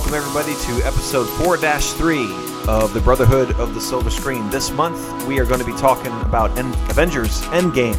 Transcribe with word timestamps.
Welcome, 0.00 0.14
everybody, 0.14 0.54
to 0.54 0.86
episode 0.86 1.26
4 1.26 1.58
3 1.58 2.24
of 2.66 2.94
the 2.94 3.00
Brotherhood 3.00 3.50
of 3.60 3.74
the 3.74 3.80
Silver 3.82 4.08
Screen. 4.08 4.48
This 4.48 4.70
month, 4.70 5.26
we 5.26 5.38
are 5.38 5.44
going 5.44 5.60
to 5.60 5.66
be 5.66 5.74
talking 5.74 6.10
about 6.22 6.56
En- 6.56 6.72
Avengers 6.88 7.42
Endgame. 7.48 7.94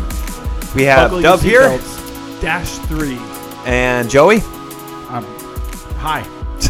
We 0.74 0.82
have 0.86 1.12
Buckle 1.12 1.22
Dove 1.22 1.44
here. 1.44 1.78
Dash 2.42 2.80
three. 2.88 3.20
and 3.66 4.10
Joey. 4.10 4.38
Um, 5.10 5.26
hi. 6.00 6.26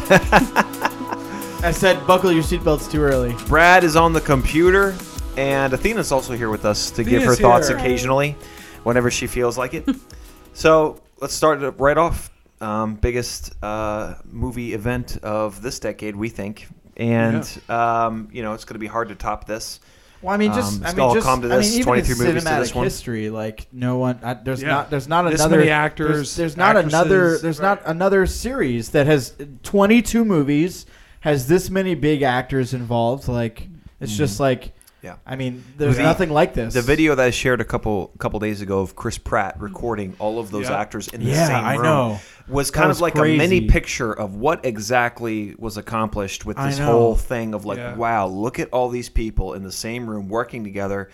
I 1.65 1.71
said 1.71 2.05
buckle 2.05 2.34
your 2.34 2.43
seatbelts 2.43 2.91
too 2.91 3.01
early. 3.01 3.34
Brad 3.48 3.85
is 3.85 3.95
on 3.95 4.11
the 4.11 4.21
computer, 4.21 4.93
and 5.37 5.71
Athena's 5.71 6.11
also 6.11 6.35
here 6.35 6.49
with 6.49 6.65
us 6.65 6.91
to 6.91 7.05
give 7.05 7.23
her 7.23 7.31
Athena's 7.31 7.39
thoughts 7.39 7.67
here. 7.70 7.77
occasionally, 7.77 8.35
whenever 8.84 9.09
she 9.09 9.27
feels 9.27 9.57
like 9.57 9.73
it. 9.75 9.87
so 10.53 11.01
let's 11.21 11.34
start 11.34 11.63
it 11.63 11.70
right 11.79 11.98
off. 11.98 12.29
Um, 12.61 12.95
biggest 12.95 13.53
uh, 13.63 14.15
movie 14.25 14.73
event 14.73 15.17
of 15.23 15.61
this 15.61 15.79
decade, 15.79 16.15
we 16.15 16.29
think, 16.29 16.67
and 16.95 17.43
um, 17.70 18.29
you 18.31 18.43
know 18.43 18.53
it's 18.53 18.65
going 18.65 18.75
to 18.75 18.79
be 18.79 18.87
hard 18.87 19.09
to 19.09 19.15
top 19.15 19.45
this. 19.47 19.79
Well, 20.21 20.31
I 20.34 20.37
mean, 20.37 20.51
Um, 20.51 20.57
just 20.57 20.81
it's 20.84 20.93
I 20.93 20.97
all 21.01 21.07
mean, 21.07 21.15
just 21.15 21.25
come 21.27 21.41
to 21.41 21.47
I 21.51 21.57
this, 21.57 21.65
mean, 21.71 21.73
even 21.79 21.85
23 21.85 22.13
in 22.13 22.20
movies 22.27 22.43
to 22.43 22.49
cinematic 22.49 22.59
this 22.59 22.75
one. 22.75 22.84
history, 22.84 23.29
like 23.31 23.65
no 23.71 23.97
one, 23.97 24.20
I, 24.21 24.35
there's 24.35 24.62
Yeah. 24.62 24.67
not, 24.67 24.91
there's 24.91 25.07
not 25.07 25.23
This 25.32 25.39
another 25.41 25.55
many 25.57 25.70
there's- 25.70 25.79
actors, 25.79 26.35
There's, 26.35 26.55
not 26.55 26.77
another, 26.77 27.39
there's 27.39 27.59
not 27.59 27.82
another 27.87 28.27
series 28.27 28.89
that 28.91 29.07
has 29.07 29.34
22 29.63 30.23
movies, 30.23 30.85
has 31.21 31.48
this 31.48 31.71
many 31.71 31.95
big 31.95 32.21
actors 32.21 32.71
involved. 32.76 33.27
Like 33.27 33.67
it's 33.99 34.15
just 34.15 34.39
like, 34.39 34.73
Yeah. 35.02 35.16
I 35.26 35.35
mean, 35.35 35.63
there's 35.77 35.98
The- 35.98 36.04
nothing 36.04 36.30
like 36.30 36.54
this. 36.54 36.74
The 36.76 36.82
video 36.84 37.16
that 37.16 37.26
I 37.26 37.30
shared 37.32 37.60
a 37.60 37.66
couple 37.66 38.12
couple 38.20 38.40
days 38.40 38.62
ago 38.62 38.82
of 38.82 38.96
Chris 38.96 39.18
Pratt 39.18 39.55
recording 39.60 40.13
all 40.20 40.38
of 40.38 40.52
those 40.52 40.70
Yeah. 40.70 40.80
actors 40.80 41.07
in 41.07 41.21
the 41.24 41.32
Yeah, 41.32 41.48
same 41.48 41.55
I 41.66 41.74
room 41.74 41.84
know. 41.84 42.20
was 42.48 42.70
kind 42.70 42.88
was 42.88 42.98
of 42.98 43.02
like 43.02 43.16
a 43.16 43.24
mini 43.24 43.62
picture 43.62 44.13
of 44.13 44.35
what 44.35 44.63
exactly 44.63 45.55
was 45.57 45.77
accomplished 45.77 46.46
with 46.46 46.57
this 46.57 46.77
whole 46.77 47.16
thing 47.16 47.54
of 47.55 47.66
like, 47.66 47.79
Yeah. 47.79 47.96
wow, 47.96 48.27
look 48.27 48.60
at 48.60 48.70
all 48.72 48.90
these 48.90 49.10
people 49.10 49.54
in 49.54 49.63
the 49.63 49.72
same 49.72 50.07
room 50.07 50.29
working 50.29 50.63
together 50.63 51.10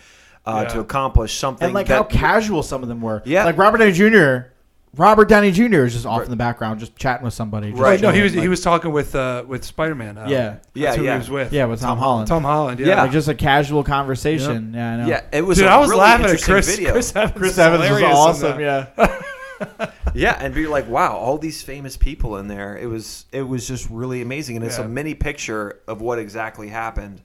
uh, 0.46 0.60
Yeah. 0.62 0.68
to 0.74 0.80
accomplish 0.80 1.36
something. 1.38 1.66
and 1.66 1.74
like 1.74 1.86
that, 1.88 1.94
how 1.96 2.02
casual 2.04 2.62
some 2.62 2.82
of 2.82 2.88
them 2.88 3.00
were. 3.02 3.22
Yeah. 3.24 3.44
like 3.44 3.56
Robert 3.58 3.78
Downey 3.78 3.92
Jr. 3.92 4.48
Robert 4.96 5.28
Downey 5.28 5.52
Jr. 5.52 5.84
is 5.84 5.92
just 5.92 6.06
off 6.06 6.24
in 6.24 6.30
the 6.30 6.36
background, 6.36 6.80
just 6.80 6.96
chatting 6.96 7.24
with 7.24 7.34
somebody. 7.34 7.70
just 7.70 7.80
Right. 7.82 7.90
Wait, 7.92 8.00
no, 8.00 8.08
he 8.10 8.14
chilling, 8.18 8.22
was 8.24 8.34
like- 8.34 8.42
he 8.42 8.48
was 8.48 8.60
talking 8.62 8.92
with 8.92 9.14
uh, 9.14 9.44
with 9.46 9.64
Spider 9.64 9.94
Man. 9.94 10.16
Uh, 10.18 10.26
Yeah. 10.28 10.48
that's 10.48 10.60
Yeah, 10.74 10.96
who 10.96 11.04
yeah. 11.04 11.12
he 11.12 11.18
was 11.18 11.30
with. 11.30 11.52
yeah, 11.52 11.64
with 11.66 11.80
Tom, 11.80 11.98
Holland. 11.98 12.26
Tom 12.28 12.42
Holland. 12.42 12.80
Yeah. 12.80 12.86
Yeah. 12.86 13.02
Like 13.02 13.12
just 13.12 13.28
a 13.28 13.34
casual 13.34 13.84
conversation. 13.84 14.72
Yeah, 14.74 14.92
I 14.92 14.96
know. 14.96 15.06
yeah, 15.06 15.22
it 15.32 15.42
was. 15.42 15.58
Dude, 15.58 15.66
a 15.66 15.70
I 15.70 15.76
was 15.78 15.90
really 15.90 16.00
laughing 16.00 16.24
at 16.26 16.30
interesting 16.30 16.54
Chris. 16.54 16.76
Video. 16.76 16.92
Chris 16.92 17.14
Evans, 17.14 17.36
Chris 17.38 17.58
Evans 17.58 17.90
was 17.90 18.02
awesome. 18.02 18.60
Yeah. 18.60 18.86
yeah, 20.14 20.36
and 20.40 20.54
be 20.54 20.66
like, 20.66 20.88
wow, 20.88 21.16
all 21.16 21.36
these 21.38 21.62
famous 21.62 21.96
people 21.96 22.36
in 22.38 22.48
there. 22.48 22.76
It 22.78 22.86
was 22.86 23.26
it 23.32 23.42
was 23.42 23.66
just 23.68 23.88
really 23.90 24.22
amazing, 24.22 24.56
and 24.56 24.64
it's 24.64 24.78
Yeah. 24.78 24.84
a 24.84 24.88
mini 24.88 25.14
picture 25.14 25.80
of 25.86 26.00
what 26.00 26.18
exactly 26.18 26.68
happened 26.68 27.20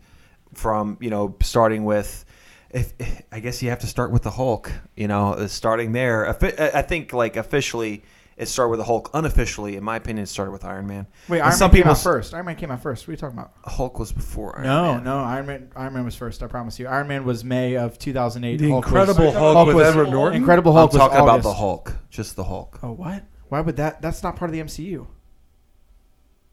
from 0.54 0.98
you 1.00 1.10
know 1.10 1.36
starting 1.42 1.86
with. 1.86 2.26
If, 2.74 2.94
I 3.32 3.40
guess 3.40 3.62
you 3.62 3.70
have 3.70 3.80
to 3.80 3.88
start 3.88 4.12
with 4.12 4.24
the 4.24 4.32
Hulk, 4.32 4.72
you 4.98 5.08
know, 5.08 5.34
uh, 5.34 5.48
starting 5.48 5.92
there. 5.92 6.28
I 6.28 6.82
think 6.82 7.14
like 7.14 7.38
officially 7.38 8.04
it 8.36 8.48
started 8.48 8.72
with 8.72 8.80
the 8.80 8.84
Hulk. 8.86 9.12
Unofficially, 9.14 9.76
in 9.76 9.84
my 9.84 9.96
opinion, 9.98 10.24
it 10.24 10.28
started 10.28 10.52
with 10.52 10.66
Iron 10.66 10.88
Man. 10.88 11.06
Wait, 11.30 11.38
And 11.38 11.46
Iron 11.50 11.56
some 11.56 11.68
Man 11.68 11.72
came 11.72 11.78
people 11.82 11.92
out 11.92 11.98
s- 11.98 12.04
first. 12.04 12.34
Iron 12.34 12.48
Man 12.48 12.56
came 12.56 12.72
out 12.72 12.82
first. 12.82 13.04
What 13.04 13.10
are 13.10 13.12
you 13.12 13.18
talking 13.18 13.38
about? 13.38 13.52
Hulk 13.64 14.00
was 14.00 14.12
before 14.12 14.56
Iron 14.58 14.66
no, 14.68 14.94
Man. 14.96 15.04
no. 15.04 15.18
Iron 15.20 15.46
Man. 15.46 15.72
Iron 15.76 15.94
Man 15.94 16.04
was 16.06 16.16
first. 16.16 16.42
I 16.42 16.48
promise 16.48 16.80
you. 16.80 16.88
Iron 16.88 17.08
Man 17.08 17.26
was 17.26 17.44
May 17.44 17.76
of 17.78 18.00
2008. 18.00 18.58
The 18.58 18.70
Hulk 18.72 18.86
Incredible 18.88 19.26
was, 19.26 19.34
Hulk 19.36 19.68
with 19.68 19.76
was- 19.76 19.88
Edward 19.90 20.10
Norton? 20.10 20.38
Incredible 20.40 20.72
I'm 20.72 20.78
Hulk 20.80 20.94
was 20.94 21.00
talking 21.00 21.18
about 21.18 21.30
August. 21.30 21.44
the 21.50 21.54
Hulk, 21.54 21.96
just 22.10 22.36
the 22.36 22.44
Hulk. 22.46 22.80
Oh 22.82 22.92
what? 22.94 23.24
Why 23.50 23.62
would 23.62 23.76
that? 23.76 24.02
That's 24.02 24.24
not 24.24 24.36
part 24.36 24.50
of 24.50 24.54
the 24.54 24.62
MCU. 24.62 25.06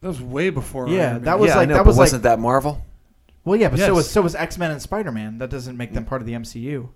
That 0.03 0.09
was 0.09 0.21
way 0.21 0.51
before. 0.51 0.87
Yeah, 0.89 1.03
Iron 1.03 1.13
Man. 1.15 1.23
that 1.25 1.39
was 1.39 1.49
yeah, 1.49 1.55
like- 1.57 1.63
I 1.63 1.65
know, 1.71 1.75
that 1.77 1.87
was 1.87 1.97
wasn't 1.97 2.25
that 2.25 2.39
Marvel? 2.39 2.83
Well, 3.45 3.59
yeah, 3.59 3.69
but 3.69 3.79
so 3.79 3.87
Yes. 3.87 3.95
was 3.95 4.11
so 4.11 4.23
was 4.23 4.35
X 4.35 4.59
Men 4.59 4.71
and 4.71 4.83
Spider 4.83 5.11
Man. 5.13 5.39
That 5.39 5.51
doesn't 5.51 5.77
make 5.77 5.93
them 5.93 6.05
mm. 6.05 6.09
part 6.09 6.21
of 6.21 6.27
the 6.27 6.35
MCU. 6.35 6.89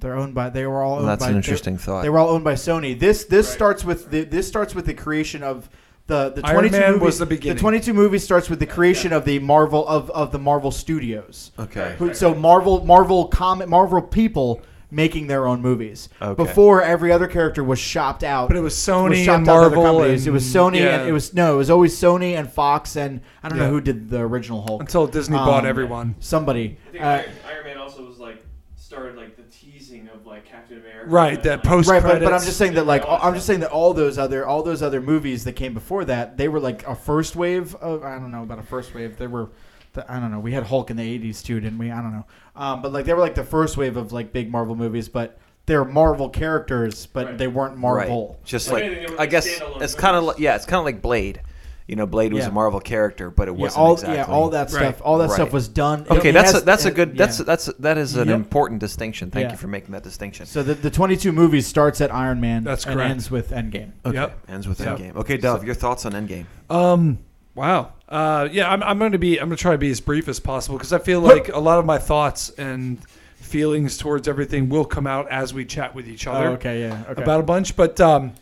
They're 0.00 0.16
owned 0.16 0.34
by. 0.34 0.50
They 0.50 0.66
were 0.66 0.82
all. 0.82 0.92
Well, 0.92 1.00
Owned 1.00 1.08
that's 1.08 1.20
by, 1.20 1.28
an 1.28 1.32
they- 1.34 1.38
interesting 1.38 1.76
thought. 1.78 2.02
They 2.02 2.08
were 2.10 2.18
all 2.18 2.30
owned 2.30 2.44
by 2.44 2.54
Sony. 2.54 2.98
This 2.98 3.24
this 3.24 3.46
Right. 3.48 3.54
starts 3.54 3.84
with 3.84 4.10
the 4.10 4.24
this 4.24 4.48
starts 4.48 4.74
with 4.74 4.86
the 4.86 4.94
creation 4.94 5.42
of 5.42 5.68
the 6.06 6.30
the 6.30 6.42
Iron 6.44 6.54
22 6.60 6.78
Man 6.80 6.90
movies, 6.92 7.02
was 7.04 7.18
the 7.18 7.26
beginning. 7.26 7.58
22 7.58 7.92
movies 7.94 8.24
starts 8.24 8.48
with 8.48 8.58
the 8.60 8.66
creation 8.66 9.12
of 9.12 9.24
the 9.24 9.38
Marvel 9.40 9.86
of, 9.86 10.10
of 10.10 10.32
the 10.32 10.38
Marvel 10.38 10.70
Studios. 10.70 11.52
okay. 11.58 11.94
Who- 11.98 12.14
So 12.14 12.34
Marvel 12.34 12.84
Marvel 12.84 13.26
comic 13.28 13.68
Marvel 13.68 14.00
people 14.02 14.62
making 14.90 15.26
their 15.26 15.46
own 15.46 15.60
movies. 15.62 16.08
Okay. 16.20 16.42
Before 16.42 16.82
every 16.82 17.12
other 17.12 17.26
character 17.26 17.62
was 17.62 17.78
shopped 17.78 18.24
out. 18.24 18.48
But 18.48 18.56
it 18.56 18.60
was 18.60 18.74
Sony 18.74 19.10
was 19.10 19.18
and 19.18 19.26
shopped 19.26 19.48
out 19.48 19.60
to 19.60 19.66
other 19.66 19.76
Marvel. 19.76 20.02
And, 20.02 20.26
it 20.26 20.30
was 20.30 20.44
Sony 20.44 20.80
yeah, 20.80 21.00
and 21.00 21.08
it 21.08 21.12
was 21.12 21.34
no, 21.34 21.54
it 21.54 21.58
was 21.58 21.70
always 21.70 21.96
Sony 21.96 22.38
and 22.38 22.50
Fox 22.50 22.96
and 22.96 23.20
I 23.42 23.48
don't 23.48 23.58
know 23.58 23.70
who 23.70 23.80
did 23.80 24.10
the 24.10 24.20
original 24.20 24.62
Hulk. 24.62 24.80
until 24.80 25.06
Disney 25.06 25.36
bought 25.36 25.64
Um, 25.64 25.66
everyone. 25.66 26.14
Somebody. 26.20 26.78
I 26.88 26.90
think 26.90 27.04
Uh, 27.04 27.06
Iron, 27.06 27.24
Iron 27.46 27.64
Man 27.64 27.78
also 27.78 28.04
was 28.06 28.18
like 28.18 28.44
started 28.76 29.16
like 29.16 29.36
the 29.36 29.44
teasing 29.44 30.08
of 30.08 30.26
like 30.26 30.44
Captain 30.44 30.78
America. 30.78 31.08
Right, 31.08 31.42
that 31.44 31.52
and, 31.52 31.64
like, 31.64 31.70
post 31.70 31.88
right, 31.90 32.02
but, 32.02 32.20
but 32.22 32.32
I'm 32.32 32.40
just 32.42 32.56
saying 32.56 32.74
that 32.74 32.86
like 32.86 33.04
I'm 33.06 33.34
just 33.34 33.46
saying 33.46 33.60
that 33.60 33.70
all 33.70 33.94
those 33.94 34.18
other 34.18 34.46
all 34.46 34.62
those 34.62 34.82
other 34.82 35.00
movies 35.00 35.44
that 35.44 35.52
came 35.52 35.74
before 35.74 36.04
that 36.06 36.36
they 36.36 36.48
were 36.48 36.60
like 36.60 36.86
a 36.86 36.94
first 36.94 37.36
wave 37.36 37.74
of 37.76 38.02
I 38.02 38.18
don't 38.18 38.32
know 38.32 38.42
about 38.42 38.58
a 38.58 38.62
first 38.64 38.94
wave 38.94 39.16
they 39.16 39.28
were 39.28 39.50
the, 39.92 40.10
I 40.12 40.20
don't 40.20 40.30
know 40.30 40.40
we 40.40 40.52
had 40.52 40.64
Hulk 40.64 40.90
in 40.90 40.96
the 40.96 41.18
80s 41.18 41.42
too 41.44 41.60
didn't 41.60 41.78
we 41.78 41.90
I 41.90 42.00
don't 42.00 42.12
know 42.12 42.26
um, 42.56 42.82
but 42.82 42.92
like 42.92 43.04
they 43.04 43.14
were 43.14 43.20
like 43.20 43.34
the 43.34 43.44
first 43.44 43.76
wave 43.76 43.96
of 43.96 44.12
like 44.12 44.32
big 44.32 44.50
Marvel 44.50 44.76
movies 44.76 45.08
but 45.08 45.38
they're 45.66 45.84
Marvel 45.84 46.28
characters 46.28 47.06
but 47.06 47.26
Right. 47.26 47.38
they 47.38 47.48
weren't 47.48 47.76
Marvel 47.76 48.28
Right. 48.38 48.44
Just 48.44 48.68
Like 48.70 48.82
like, 48.82 48.84
anything, 48.84 49.06
they 49.08 49.14
were 49.14 49.20
I 49.20 49.26
guess 49.26 49.46
standalone 49.48 49.82
it's 49.82 49.94
kind 49.94 50.16
of 50.16 50.22
movies. 50.24 50.34
like 50.36 50.40
yeah, 50.42 50.56
it's 50.56 50.66
kind 50.66 50.78
of 50.78 50.84
like 50.84 51.02
Blade. 51.02 51.42
You 51.86 51.96
know, 51.96 52.06
Blade 52.06 52.32
was 52.32 52.44
Yeah. 52.44 52.50
a 52.50 52.52
Marvel 52.52 52.78
character, 52.78 53.30
but 53.30 53.48
it 53.48 53.56
yeah 53.56 53.62
wasn't 53.62 53.80
all 53.82 53.92
exactly. 53.94 54.16
yeah 54.16 54.24
all 54.26 54.50
that 54.50 54.70
Right. 54.70 54.94
stuff 54.94 55.02
all 55.04 55.18
that 55.18 55.28
Right. 55.30 55.34
stuff 55.34 55.52
was 55.52 55.66
done 55.66 56.02
it- 56.02 56.10
Okay, 56.12 56.28
it 56.28 56.32
that's 56.32 56.52
has- 56.52 56.62
a, 56.62 56.64
that's 56.64 56.84
a 56.84 56.88
it- 56.88 56.94
good 56.94 57.16
that's 57.16 57.40
yeah. 57.40 57.44
that's 57.46 57.66
that 57.80 57.98
is 57.98 58.14
an 58.16 58.28
Yep. 58.28 58.36
important 58.36 58.78
distinction. 58.80 59.30
Thank 59.32 59.46
Yeah. 59.46 59.50
you 59.52 59.58
for 59.58 59.66
making 59.66 59.90
that 59.92 60.04
distinction. 60.04 60.46
so 60.46 60.62
the, 60.62 60.74
the 60.74 60.90
22 60.90 61.32
movies 61.32 61.66
starts 61.66 62.00
at 62.00 62.14
Iron 62.14 62.40
Man 62.40 62.62
That's 62.62 62.84
and 62.86 62.94
correct. 62.94 63.10
ends 63.10 63.30
with 63.32 63.50
Endgame 63.50 63.90
Okay, 64.06 64.14
Yep. 64.16 64.38
ends 64.48 64.68
with 64.68 64.78
Yep. 64.78 64.98
Endgame. 64.98 65.16
Okay, 65.16 65.36
Dove, 65.36 65.64
your 65.64 65.74
thoughts 65.74 66.06
on 66.06 66.12
Endgame? 66.12 66.44
Um. 66.68 67.18
Wow. 67.60 67.92
Uh. 68.08 68.48
Yeah. 68.50 68.72
I'm. 68.72 68.82
I'm 68.82 68.98
going 68.98 69.12
to 69.12 69.18
be. 69.18 69.38
I'm 69.38 69.48
going 69.48 69.56
to 69.56 69.60
try 69.60 69.72
to 69.72 69.78
be 69.78 69.90
as 69.90 70.00
brief 70.00 70.28
as 70.28 70.40
possible 70.40 70.78
because 70.78 70.94
I 70.94 70.98
feel 70.98 71.20
like 71.20 71.48
a 71.48 71.58
lot 71.58 71.78
of 71.78 71.84
my 71.84 71.98
thoughts 71.98 72.48
and 72.56 72.98
feelings 73.36 73.98
towards 73.98 74.26
everything 74.28 74.70
will 74.70 74.86
come 74.86 75.06
out 75.06 75.28
as 75.30 75.52
we 75.52 75.66
chat 75.66 75.94
with 75.94 76.08
each 76.08 76.26
other 76.26 76.48
oh, 76.48 76.52
okay 76.52 76.80
yeah 76.80 77.04
okay 77.10 77.22
about 77.22 77.40
a 77.40 77.42
bunch. 77.42 77.76
But 77.76 78.00
um, 78.00 78.32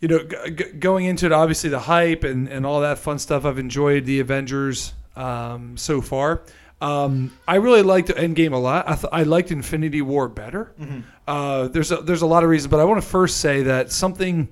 you 0.00 0.06
know, 0.06 0.22
g- 0.22 0.50
g- 0.52 0.72
going 0.78 1.06
into 1.06 1.26
it, 1.26 1.32
obviously 1.32 1.68
the 1.68 1.80
hype 1.80 2.22
and 2.22 2.46
and 2.46 2.64
all 2.64 2.80
that 2.82 2.98
fun 2.98 3.18
stuff. 3.18 3.44
I've 3.44 3.58
enjoyed 3.58 4.04
the 4.04 4.20
Avengers 4.20 4.94
um 5.16 5.76
so 5.76 6.00
far. 6.00 6.42
Um, 6.80 7.36
I 7.48 7.56
really 7.56 7.82
liked 7.82 8.08
Endgame 8.08 8.52
a 8.52 8.56
lot. 8.56 8.88
I, 8.88 8.94
th- 8.94 9.12
I 9.12 9.24
liked 9.24 9.50
Infinity 9.50 10.00
War 10.00 10.28
better. 10.28 10.72
Mm-hmm. 10.80 11.00
Uh, 11.26 11.68
there's 11.68 11.90
a, 11.90 11.96
there's 11.96 12.22
a 12.22 12.26
lot 12.26 12.44
of 12.44 12.48
reasons, 12.48 12.70
but 12.70 12.80
I 12.80 12.84
want 12.84 13.02
to 13.02 13.06
first 13.06 13.38
say 13.38 13.64
that 13.64 13.90
something 13.92 14.48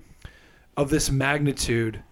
of 0.76 0.90
this 0.90 1.10
magnitude 1.10 2.02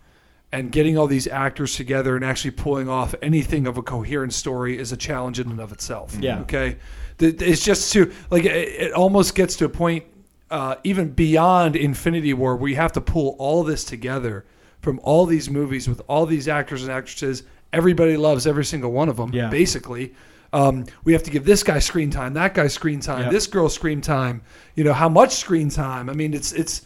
and 0.53 0.71
getting 0.73 0.97
all 0.97 1.07
these 1.07 1.27
actors 1.27 1.75
together 1.77 2.17
and 2.17 2.25
actually 2.25 2.53
pulling 2.53 2.89
off 2.89 3.15
anything 3.21 3.67
of 3.67 3.77
a 3.77 3.83
coherent 3.83 4.33
story 4.33 4.79
is 4.79 4.93
a 4.93 4.97
challenge 4.97 5.41
in 5.41 5.51
and 5.51 5.61
of 5.61 5.73
itself. 5.73 6.17
Yeah. 6.21 6.41
Okay. 6.41 6.77
It's 7.19 7.65
just 7.65 7.93
to 7.95 8.13
like 8.31 8.45
it, 8.45 8.51
it 8.51 8.93
almost 8.93 9.35
gets 9.35 9.57
to 9.57 9.65
a 9.65 9.69
point 9.69 10.05
uh, 10.51 10.77
even 10.85 11.11
beyond 11.11 11.75
Infinity 11.77 12.33
War 12.35 12.57
where 12.57 12.71
you 12.71 12.77
have 12.77 12.93
to 12.93 13.01
pull 13.01 13.35
all 13.39 13.65
this 13.65 13.85
together 13.85 14.45
from 14.81 15.01
all 15.03 15.27
these 15.27 15.51
movies 15.51 15.89
with 15.89 16.01
all 16.09 16.27
these 16.27 16.47
actors 16.47 16.83
and 16.83 16.93
actresses. 16.93 17.43
Everybody 17.73 18.17
loves 18.17 18.47
every 18.47 18.65
single 18.65 18.93
one 18.93 19.09
of 19.09 19.17
them. 19.17 19.33
Yeah. 19.33 19.49
Basically. 19.49 20.15
Um, 20.53 20.87
we 21.05 21.13
have 21.13 21.25
to 21.25 21.31
give 21.31 21.45
this 21.45 21.63
guy 21.65 21.81
screen 21.81 22.09
time, 22.11 22.33
that 22.35 22.55
guy 22.55 22.69
screen 22.69 23.01
time, 23.01 23.23
Yep. 23.25 23.33
this 23.33 23.47
girl 23.49 23.69
screen 23.69 24.01
time. 24.01 24.43
You 24.77 24.85
know 24.85 24.93
how 24.93 25.09
much 25.09 25.35
screen 25.35 25.69
time? 25.69 26.09
I 26.09 26.13
mean, 26.13 26.33
it's 26.33 26.53
it's 26.53 26.83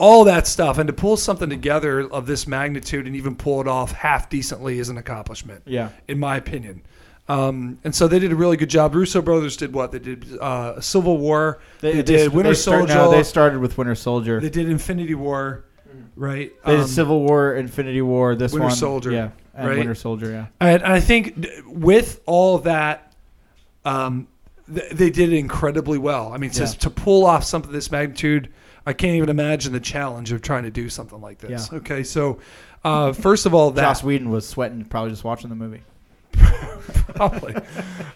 all 0.00 0.24
that 0.24 0.46
stuff, 0.46 0.78
and 0.78 0.86
to 0.88 0.92
pull 0.92 1.16
something 1.16 1.48
together 1.50 2.00
of 2.10 2.26
this 2.26 2.46
magnitude 2.46 3.06
and 3.06 3.14
even 3.14 3.36
pull 3.36 3.60
it 3.60 3.68
off 3.68 3.92
half 3.92 4.28
decently 4.30 4.78
is 4.78 4.88
an 4.88 4.96
accomplishment, 4.96 5.62
yeah 5.66 5.90
in 6.08 6.18
my 6.18 6.36
opinion. 6.36 6.82
Um, 7.28 7.78
and 7.84 7.94
so 7.94 8.08
they 8.08 8.18
did 8.18 8.32
a 8.32 8.34
really 8.34 8.56
good 8.56 8.70
job. 8.70 8.94
Russo 8.94 9.22
brothers 9.22 9.56
did 9.56 9.72
what 9.72 9.92
they 9.92 9.98
did: 10.00 10.36
uh, 10.40 10.80
Civil 10.80 11.18
War. 11.18 11.60
They, 11.80 12.02
did 12.02 12.32
Winter 12.32 12.50
they 12.50 12.54
start- 12.56 12.88
Soldier. 12.88 12.94
no, 12.94 13.10
they 13.12 13.22
started 13.22 13.60
with 13.60 13.78
Winter 13.78 13.94
Soldier 13.94 14.40
they 14.40 14.50
did 14.50 14.68
Infinity 14.68 15.14
War, 15.14 15.64
right? 16.16 16.50
They 16.64 16.72
did 16.72 16.80
Um, 16.80 16.86
Civil 16.88 17.20
War, 17.22 17.54
Infinity 17.54 18.02
War, 18.02 18.34
this 18.34 18.52
Winter 18.52 18.66
one, 18.68 18.74
Soldier, 18.76 19.12
yeah, 19.12 19.28
and 19.54 19.68
right? 19.68 19.78
Winter 19.78 19.94
Soldier, 19.94 20.30
yeah. 20.30 20.46
And, 20.60 20.82
and 20.82 20.92
I 20.92 20.98
think 20.98 21.46
with 21.66 22.20
all 22.26 22.58
that, 22.60 23.12
um, 23.84 24.26
th- 24.74 24.90
they 24.90 25.10
did 25.10 25.32
incredibly 25.32 25.98
well. 25.98 26.32
I 26.32 26.38
mean, 26.38 26.50
Yeah. 26.54 26.64
to, 26.66 26.78
to 26.80 26.90
pull 26.90 27.26
off 27.26 27.44
something 27.44 27.68
of 27.68 27.74
this 27.74 27.92
magnitude, 27.92 28.48
I 28.90 28.92
can't 28.92 29.14
even 29.14 29.28
imagine 29.28 29.72
the 29.72 29.78
challenge 29.78 30.32
of 30.32 30.42
trying 30.42 30.64
to 30.64 30.70
do 30.70 30.88
something 30.88 31.20
like 31.20 31.38
this. 31.38 31.68
Yeah. 31.70 31.78
Okay, 31.78 32.02
so 32.02 32.40
uh, 32.82 33.12
first 33.12 33.46
of 33.46 33.54
all, 33.54 33.70
that 33.70 33.82
Joss 33.82 34.02
Whedon 34.02 34.30
was 34.30 34.48
sweating 34.48 34.84
probably 34.84 35.10
just 35.10 35.22
watching 35.22 35.48
the 35.48 35.54
movie. 35.54 35.82
probably. 37.14 37.54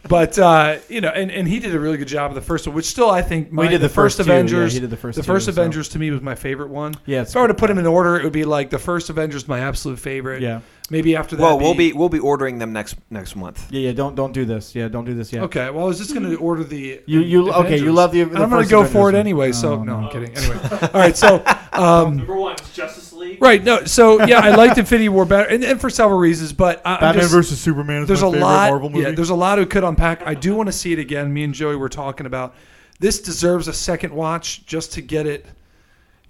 But 0.09 0.39
uh, 0.39 0.79
you 0.89 1.01
know, 1.01 1.09
and, 1.09 1.31
and 1.31 1.49
he 1.49 1.59
did 1.59 1.75
a 1.75 1.79
really 1.81 1.97
good 1.97 2.09
job 2.09 2.31
of 2.31 2.35
the 2.35 2.41
first 2.41 2.67
one, 2.67 2.75
which 2.77 2.87
still 2.87 3.11
I 3.11 3.23
think 3.23 3.49
Well, 3.53 3.63
he 3.63 3.67
my, 3.69 3.71
did 3.73 3.81
the, 3.81 3.89
the 3.89 3.95
first, 3.95 4.17
first 4.19 4.27
two, 4.27 4.33
yeah, 4.33 4.39
Avengers. 4.39 4.73
he 4.75 4.81
did 4.81 4.91
the 4.91 4.97
first 4.97 5.17
the 5.17 5.23
two, 5.23 5.27
first 5.27 5.47
so- 5.47 5.51
Avengers 5.51 5.89
to 5.91 5.99
me 5.99 6.11
was 6.11 6.21
my 6.21 6.35
favorite 6.35 6.69
one. 6.71 6.95
Yeah, 7.07 7.23
it's 7.23 7.31
if 7.33 7.37
I 7.37 7.41
were 7.43 7.49
to 7.49 7.55
put 7.55 7.69
them 7.69 7.79
in 7.79 7.87
order, 7.87 8.17
it 8.17 8.25
would 8.25 8.33
be 8.33 8.45
like 8.45 8.71
the 8.71 8.79
first 8.79 9.11
Avengers 9.11 9.49
my 9.49 9.61
absolute 9.61 9.99
favorite. 9.99 10.43
Yeah. 10.43 10.61
Maybe 10.91 11.17
after 11.17 11.35
that. 11.37 11.43
Well, 11.43 11.59
we'll 11.59 11.75
be 11.75 11.95
we'll 11.95 12.11
be 12.11 12.19
ordering 12.19 12.59
them 12.59 12.75
next 12.75 12.97
next 13.09 13.37
month. 13.37 13.73
Yeah, 13.73 13.81
yeah. 13.87 13.93
Don't 13.93 14.15
don't 14.15 14.33
do 14.33 14.45
this. 14.45 14.75
Yeah, 14.75 14.89
don't 14.89 15.07
do 15.07 15.15
this 15.15 15.33
yet. 15.33 15.45
Okay. 15.45 15.71
Well, 15.71 15.85
I 15.85 15.87
was 15.89 15.97
just 15.97 16.13
going 16.13 16.29
to 16.29 16.37
order 16.37 16.63
the. 16.63 17.01
You 17.07 17.21
you 17.21 17.51
okay? 17.55 17.79
You 17.79 17.91
love 17.91 18.13
the. 18.13 18.23
The 18.25 18.43
I'm 18.43 18.51
going 18.51 18.51
first 18.51 18.69
to 18.69 18.71
go 18.71 18.81
Avengers 18.81 18.93
for 18.93 19.09
it 19.09 19.13
one. 19.13 19.15
anyway. 19.15 19.53
So 19.53 19.73
Oh, 19.73 19.83
no, 19.83 20.01
no. 20.01 20.07
I'm 20.09 20.13
kidding. 20.13 20.37
Anyway, 20.37 20.59
all 20.83 20.91
right. 21.01 21.17
So 21.17 21.43
um, 21.73 22.19
Number 22.19 22.37
one 22.37 22.57
Justice 22.75 23.14
League. 23.25 23.43
right. 23.43 23.63
No. 23.63 23.85
So 23.85 24.25
yeah, 24.27 24.41
I 24.41 24.55
liked 24.55 24.79
Infinity 24.79 25.09
War 25.09 25.25
better, 25.25 25.49
and, 25.49 25.63
and 25.65 25.81
for 25.81 25.91
several 25.91 26.19
reasons. 26.19 26.53
But 26.53 26.81
I, 26.85 26.95
I'm 26.95 27.01
Batman 27.01 27.23
just, 27.23 27.33
versus 27.35 27.61
Superman 27.61 28.03
is 28.03 28.09
there's 28.09 28.23
my 28.23 28.29
a 28.29 28.31
favorite 28.33 28.47
lot. 28.47 28.71
Marvel 28.71 28.91
movie. 28.91 29.05
Yeah, 29.05 29.11
there's 29.13 29.31
a 29.31 29.35
lot 29.35 29.59
we 29.59 29.67
could 29.67 29.85
unpack. 29.85 30.27
I 30.27 30.35
do 30.35 30.55
want 30.55 30.69
to 30.69 30.73
see 30.73 30.93
it 30.93 30.99
again. 30.99 31.33
Me 31.33 31.45
and 31.45 31.55
Joey 31.55 31.77
were 31.77 31.89
talking 31.89 32.27
about 32.27 32.55
this 33.01 33.21
deserves 33.21 33.67
a 33.69 33.73
second 33.73 34.13
watch 34.15 34.65
just 34.67 34.93
to 34.95 35.01
get 35.03 35.27
it. 35.27 35.47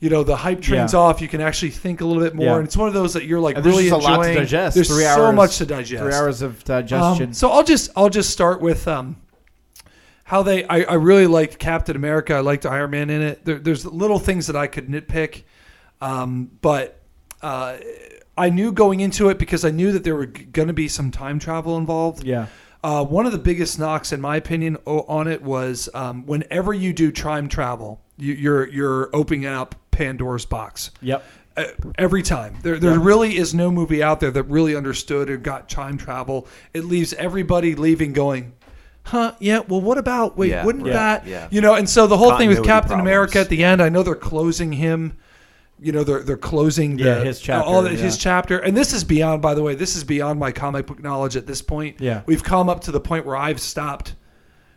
You 0.00 0.11
know, 0.11 0.23
the 0.25 0.37
hype 0.37 0.61
train's 0.61 0.93
Yeah. 0.93 0.99
off. 0.99 1.23
You 1.23 1.29
can 1.29 1.41
actually 1.41 1.70
think 1.70 2.00
a 2.02 2.05
little 2.05 2.23
bit 2.23 2.35
more, 2.35 2.46
Yeah. 2.46 2.56
and 2.56 2.67
it's 2.67 2.76
one 2.76 2.88
of 2.88 2.94
those 2.94 3.14
that 3.14 3.25
you're 3.25 3.41
like 3.41 3.56
And 3.56 3.64
there's 3.64 3.76
really 3.76 3.88
just 3.88 4.00
a 4.02 4.05
lot 4.05 4.17
to 4.17 4.20
enjoying. 4.23 4.37
digest. 4.38 4.75
There's 4.75 4.88
Three 4.88 5.05
so 5.05 5.25
hours- 5.26 5.35
much 5.37 5.56
to 5.58 5.67
digest. 5.67 6.02
Three 6.02 6.12
hours 6.12 6.43
of 6.43 6.56
Um, 6.56 6.62
digestion. 6.67 7.32
so 7.32 7.49
I'll 7.50 7.62
just 7.64 7.91
I'll 7.96 8.11
just 8.11 8.29
start 8.31 8.61
with 8.61 8.87
um, 8.88 9.17
how 10.25 10.43
they 10.43 10.64
I, 10.67 10.82
I 10.82 10.94
really 10.94 11.26
liked 11.26 11.58
Captain 11.58 11.96
America. 11.96 12.35
I 12.35 12.41
liked 12.41 12.67
Iron 12.67 12.91
Man 12.91 13.08
in 13.08 13.23
it. 13.23 13.44
There, 13.44 13.58
there's 13.58 13.87
little 13.87 14.19
things 14.19 14.46
that 14.49 14.56
I 14.56 14.67
could 14.67 14.88
nitpick, 14.88 15.43
um, 16.05 16.51
but 16.61 17.01
uh, 17.43 17.77
I 18.37 18.51
knew 18.51 18.73
going 18.73 19.01
into 19.01 19.29
it 19.29 19.39
because 19.39 19.65
I 19.65 19.71
knew 19.71 19.93
that 19.93 20.05
there 20.05 20.15
were 20.17 20.27
going 20.27 20.69
to 20.69 20.75
be 20.75 20.89
some 20.89 21.11
time 21.11 21.39
travel 21.39 21.77
involved. 21.77 22.25
yeah. 22.25 22.47
Uh, 22.83 23.03
one 23.03 23.25
of 23.25 23.33
the 23.33 23.39
biggest 23.39 23.79
knocks, 23.79 24.12
in 24.12 24.21
my 24.21 24.37
opinion, 24.37 24.77
o- 24.87 25.06
on 25.09 25.27
it 25.27 25.41
was 25.41 25.89
um, 25.95 26.27
whenever 26.27 26.75
you 26.75 26.93
do 26.93 27.11
time 27.11 27.49
travel, 27.49 27.99
you, 28.19 28.35
you're 28.35 28.69
you're 28.69 29.09
opening 29.15 29.47
up 29.47 29.75
Pandora's 29.91 30.45
box 30.45 30.91
Yep. 31.01 31.25
uh, 31.56 31.65
every 31.97 32.23
time. 32.23 32.59
There, 32.62 32.79
there 32.79 32.99
really 32.99 33.39
is 33.39 33.55
no 33.55 33.71
movie 33.71 34.03
out 34.03 34.21
there 34.21 34.31
that 34.33 34.43
really 34.43 34.77
understood 34.77 35.31
or 35.31 35.39
got 35.39 35.71
time 35.71 35.97
travel. 35.97 36.47
It 36.75 36.85
leaves 36.85 37.15
everybody 37.15 37.75
leaving 37.75 38.12
going, 38.12 38.53
huh? 39.05 39.33
Yeah. 39.41 39.61
Well, 39.61 39.81
what 39.81 39.97
about? 39.97 40.37
Wait, 40.37 40.51
Yeah, 40.51 40.67
wouldn't 40.67 40.85
yeah, 40.85 40.93
that? 40.93 41.27
yeah. 41.27 41.49
You 41.51 41.62
know. 41.62 41.75
And 41.77 41.89
so 41.89 42.06
the 42.06 42.19
whole 42.19 42.37
thing 42.37 42.51
with 42.51 42.62
Captain 42.65 42.89
problems. 42.89 43.09
America 43.09 43.39
at 43.39 43.49
the 43.49 43.65
end, 43.65 43.81
I 43.81 43.89
know 43.89 44.03
they're 44.03 44.15
closing 44.15 44.73
him. 44.73 45.17
You 45.81 45.93
know, 45.93 46.05
they're 46.05 46.23
they're 46.23 46.37
closing 46.37 46.97
the, 46.97 47.05
Yeah, 47.05 47.25
his 47.25 47.41
chapter, 47.41 47.67
all 47.69 47.82
the, 47.82 47.91
his 47.91 48.17
chapter, 48.17 48.59
and 48.59 48.76
this 48.76 48.93
is 48.93 49.03
beyond. 49.05 49.43
By 49.43 49.55
the 49.55 49.62
way, 49.62 49.75
this 49.75 49.97
is 49.97 50.05
beyond 50.05 50.38
my 50.38 50.53
comic 50.53 50.87
book 50.87 51.03
knowledge 51.03 51.37
at 51.37 51.47
this 51.47 51.61
point. 51.62 52.00
Yeah. 52.00 52.23
we've 52.26 52.44
come 52.44 52.69
up 52.69 52.81
to 52.82 52.93
the 52.93 53.00
point 53.00 53.26
where 53.26 53.37
I've 53.37 53.61
stopped. 53.61 54.15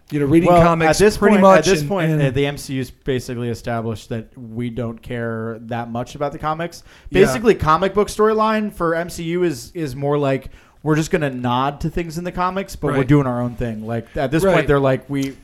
You 0.10 0.22
know, 0.22 0.26
reading 0.26 0.48
well, 0.50 0.64
comics 0.64 1.02
at 1.02 1.04
this 1.04 1.18
pretty 1.18 1.34
point, 1.34 1.42
much. 1.42 1.60
At 1.60 1.66
this 1.66 1.82
and- 1.82 1.90
point, 1.90 2.12
and- 2.12 2.34
the 2.34 2.46
MCU's 2.46 2.90
basically 2.92 3.50
established 3.50 4.08
that 4.10 4.30
we 4.38 4.70
don't 4.70 5.02
care 5.02 5.60
that 5.64 5.92
much 5.92 6.16
about 6.16 6.32
the 6.32 6.40
comics. 6.40 6.84
Yeah. 7.10 7.26
Basically, 7.26 7.56
comic 7.56 7.94
book 7.94 8.08
storyline 8.08 8.72
for 8.74 8.94
MCU 8.94 9.44
is 9.46 9.72
is 9.74 9.96
more 9.96 10.18
like 10.18 10.50
we're 10.82 10.96
just 10.96 11.12
going 11.12 11.24
to 11.24 11.30
nod 11.30 11.82
to 11.82 11.90
things 11.90 12.18
in 12.18 12.24
the 12.24 12.32
comics, 12.32 12.76
but 12.76 12.94
we're 12.96 13.04
doing 13.04 13.28
our 13.28 13.42
own 13.42 13.56
thing. 13.56 13.86
Like 13.86 14.08
at 14.16 14.32
this 14.32 14.44
Right. 14.44 14.56
point, 14.56 14.68
they're 14.68 14.80
like 14.80 15.10
we. 15.10 15.36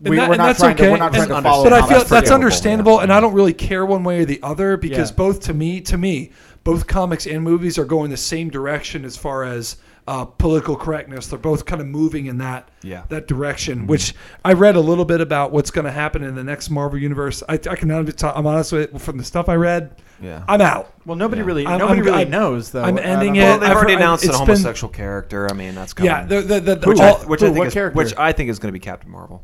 And 0.00 0.10
We, 0.10 0.16
that- 0.16 0.28
we're 0.30 0.36
not 0.36 0.46
that's 0.46 0.60
trying 0.60 0.76
to. 0.76 0.82
okay. 0.82 0.92
We're 0.92 0.98
not 0.98 1.12
trying 1.12 1.30
And- 1.30 1.36
to 1.38 1.42
follow. 1.42 1.64
but 1.64 1.72
I 1.72 1.80
feel 1.80 1.88
that's 1.98 2.08
forgivable, 2.08 2.34
understandable, 2.34 2.96
yeah. 2.96 3.02
and 3.04 3.12
I 3.12 3.20
don't 3.20 3.34
really 3.34 3.52
care 3.54 3.84
one 3.84 4.04
way 4.04 4.20
or 4.20 4.24
the 4.24 4.40
other 4.42 4.76
because 4.76 5.10
Yeah. 5.10 5.16
both 5.16 5.40
to 5.40 5.54
me, 5.54 5.80
to 5.82 5.98
me, 5.98 6.30
both 6.64 6.86
comics 6.86 7.26
and 7.26 7.42
movies 7.42 7.78
are 7.78 7.84
going 7.84 8.10
the 8.10 8.16
same 8.16 8.48
direction 8.50 9.04
as 9.04 9.16
far 9.16 9.42
as 9.44 9.76
uh, 10.06 10.24
political 10.24 10.74
correctness. 10.74 11.26
They're 11.26 11.38
both 11.38 11.66
kind 11.66 11.82
of 11.82 11.86
moving 11.86 12.26
in 12.26 12.38
that 12.38 12.66
Yeah. 12.82 13.02
that 13.10 13.26
direction. 13.28 13.86
Which 13.86 14.14
I 14.42 14.54
read 14.54 14.74
a 14.74 14.80
little 14.80 15.04
bit 15.04 15.20
about 15.20 15.52
what's 15.52 15.70
going 15.70 15.84
to 15.84 15.90
happen 15.90 16.22
in 16.22 16.34
the 16.34 16.42
next 16.44 16.70
Marvel 16.70 16.98
universe. 16.98 17.42
I, 17.46 17.54
I 17.54 17.76
can 17.76 17.90
I'm 17.90 18.46
honest 18.46 18.72
with 18.72 18.94
it, 18.94 19.00
from 19.02 19.18
the 19.18 19.24
stuff 19.24 19.50
I 19.50 19.56
read. 19.56 19.90
Yeah. 20.22 20.44
I'm 20.48 20.62
out. 20.62 20.94
Well, 21.04 21.16
nobody 21.16 21.42
Yeah. 21.42 21.46
really. 21.46 21.66
I'm- 21.66 21.78
nobody 21.80 21.98
I'm- 22.00 22.06
really 22.06 22.18
I'm- 22.20 22.30
knows 22.30 22.70
though. 22.70 22.84
I'm 22.84 22.96
ending 22.98 23.36
it. 23.36 23.40
Well, 23.42 23.58
they've 23.58 23.68
I've 23.70 23.76
already 23.76 23.92
heard- 23.94 24.00
announced 24.00 24.24
an 24.24 24.30
it's 24.30 24.38
been- 24.38 24.46
homosexual 24.46 24.90
character. 24.92 25.46
I 25.50 25.52
mean, 25.54 25.74
that's 25.74 25.92
coming. 25.92 26.10
Yeah, 26.10 26.24
the, 26.24 26.40
the, 26.40 26.60
the, 26.76 26.88
which, 26.88 27.00
all- 27.00 27.16
I, 27.16 27.24
which 27.26 27.40
who, 27.40 27.46
I 27.46 27.48
think 27.50 27.58
what 27.58 27.66
is 27.66 27.74
character? 27.74 27.96
which 27.98 28.14
I 28.16 28.32
think 28.32 28.48
is 28.48 28.58
going 28.58 28.68
to 28.68 28.72
be 28.72 28.78
Captain 28.80 29.10
Marvel. 29.10 29.42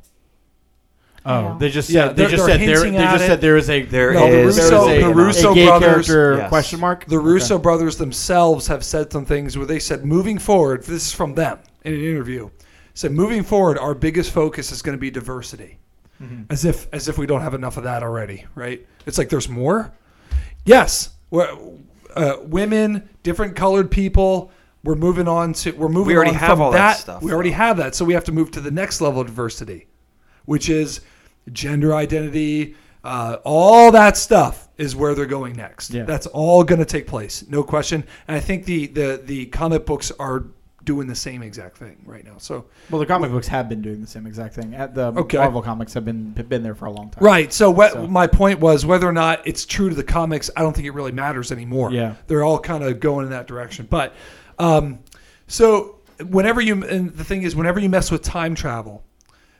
Oh, 1.26 1.56
they 1.59 1.71
just 1.71 1.88
Yeah, 1.88 2.09
said 2.09 2.17
they 2.17 2.23
they're- 2.23 2.31
just 2.31 2.47
they're 2.47 2.59
said 2.59 2.69
there. 2.69 2.91
They 2.91 2.99
just 2.99 3.26
said 3.26 3.41
there 3.41 3.56
is 3.56 3.71
a 3.71 3.82
There 3.82 4.12
No, 4.12 4.31
the 4.31 4.38
is 4.41 4.59
Russo- 4.59 4.88
a, 4.88 5.00
the 5.00 5.15
Russo 5.15 5.53
a 5.53 5.55
gay 5.55 5.67
brothers- 5.67 6.06
character 6.06 6.37
Yes. 6.38 6.49
question 6.50 6.81
mark. 6.81 7.06
The 7.06 7.19
Russo 7.19 7.59
brothers 7.59 7.97
themselves 7.97 8.67
have 8.67 8.85
said 8.85 9.11
some 9.11 9.25
things 9.25 9.56
where 9.56 9.67
they 9.67 9.79
said, 9.79 10.05
moving 10.05 10.38
forward, 10.38 10.82
this 10.85 11.06
is 11.06 11.12
from 11.12 11.35
them 11.35 11.59
in 11.82 11.94
an 11.94 12.00
interview, 12.05 12.50
said 12.93 13.12
moving 13.12 13.43
forward, 13.43 13.79
our 13.79 13.94
biggest 13.94 14.32
focus 14.32 14.71
is 14.71 14.82
going 14.82 14.97
to 14.97 15.00
be 15.00 15.11
diversity. 15.11 15.79
As 16.49 16.65
if 16.65 16.87
as 16.93 17.09
if 17.09 17.19
we 17.19 17.26
don't 17.26 17.43
have 17.43 17.53
enough 17.55 17.76
of 17.76 17.85
that 17.85 18.03
already, 18.03 18.47
right? 18.55 18.87
It's 19.05 19.19
like 19.19 19.29
there's 19.29 19.49
more. 19.49 19.93
Yes, 20.65 21.11
uh, 21.32 22.37
women, 22.44 23.09
different 23.23 23.56
colored 23.56 23.91
people. 23.91 24.50
We're 24.85 24.94
moving 24.94 25.29
on 25.29 25.53
to 25.55 25.73
we're 25.73 25.88
moving. 25.88 26.09
We 26.09 26.17
already 26.17 26.31
on 26.31 26.37
have 26.37 26.50
from 26.50 26.61
all 26.62 26.71
that 26.73 26.99
stuff, 26.99 27.23
We 27.23 27.32
already 27.32 27.50
have 27.50 27.76
that, 27.79 27.94
so 27.94 28.05
we 28.05 28.15
have 28.15 28.25
to 28.25 28.32
move 28.32 28.50
to 28.53 28.61
the 28.61 28.71
next 28.71 29.00
level 29.00 29.21
of 29.21 29.26
diversity, 29.26 29.87
which 30.47 30.69
is 30.71 31.00
gender 31.52 31.94
identity. 31.94 32.76
Uh, 33.02 33.37
all 33.44 33.93
that 33.93 34.17
stuff 34.17 34.69
is 34.79 34.96
where 34.96 35.14
they're 35.14 35.26
going 35.26 35.55
next. 35.55 35.91
Yeah. 35.91 36.05
That's 36.05 36.26
all 36.29 36.64
going 36.64 36.79
to 36.79 36.87
take 36.87 37.06
place, 37.06 37.44
no 37.49 37.62
question. 37.62 38.02
And 38.26 38.37
I 38.37 38.41
think 38.41 38.64
the 38.64 38.87
the 38.87 39.20
the 39.23 39.46
comic 39.46 39.85
books 39.85 40.11
are 40.19 40.44
doing 40.85 41.06
the 41.06 41.14
same 41.14 41.43
exact 41.43 41.79
thing 41.79 41.96
right 42.05 42.25
now. 42.25 42.35
So 42.38 42.67
Well, 42.91 42.99
the 43.00 43.06
comic 43.06 43.31
books 43.31 43.46
have 43.49 43.69
been 43.70 43.81
doing 43.81 44.00
the 44.02 44.06
same 44.06 44.26
exact 44.26 44.55
thing. 44.55 44.75
At 44.75 44.94
the 44.94 45.12
Okay. 45.17 45.38
Marvel 45.38 45.62
comics 45.62 45.94
have 45.94 46.05
been 46.05 46.35
have 46.37 46.49
been 46.49 46.62
there 46.62 46.75
for 46.75 46.87
a 46.87 46.91
long 46.91 47.11
time. 47.11 47.25
Right. 47.25 47.52
So, 47.52 47.70
what 47.70 47.93
So- 47.93 48.06
my 48.06 48.26
point 48.26 48.61
was 48.61 48.85
whether 48.87 49.08
or 49.08 49.12
not 49.12 49.40
it's 49.47 49.64
true 49.67 49.88
to 49.90 49.94
the 49.94 50.05
comics, 50.05 50.50
I 50.56 50.61
don't 50.62 50.75
think 50.75 50.87
it 50.87 50.93
really 50.93 51.12
matters 51.12 51.52
anymore. 51.52 51.90
Yeah. 51.90 52.14
They're 52.26 52.43
all 52.44 52.58
kind 52.58 52.85
of 52.85 53.00
going 53.00 53.25
in 53.26 53.31
that 53.32 53.47
direction. 53.47 53.87
But 53.88 54.14
um, 54.58 54.99
so 55.47 55.97
whenever 56.29 56.61
you 56.61 56.82
and 56.85 57.11
the 57.11 57.25
thing 57.25 57.43
is 57.43 57.55
whenever 57.56 57.81
you 57.81 57.88
mess 57.88 58.11
with 58.11 58.23
time 58.23 58.55
travel, 58.55 59.05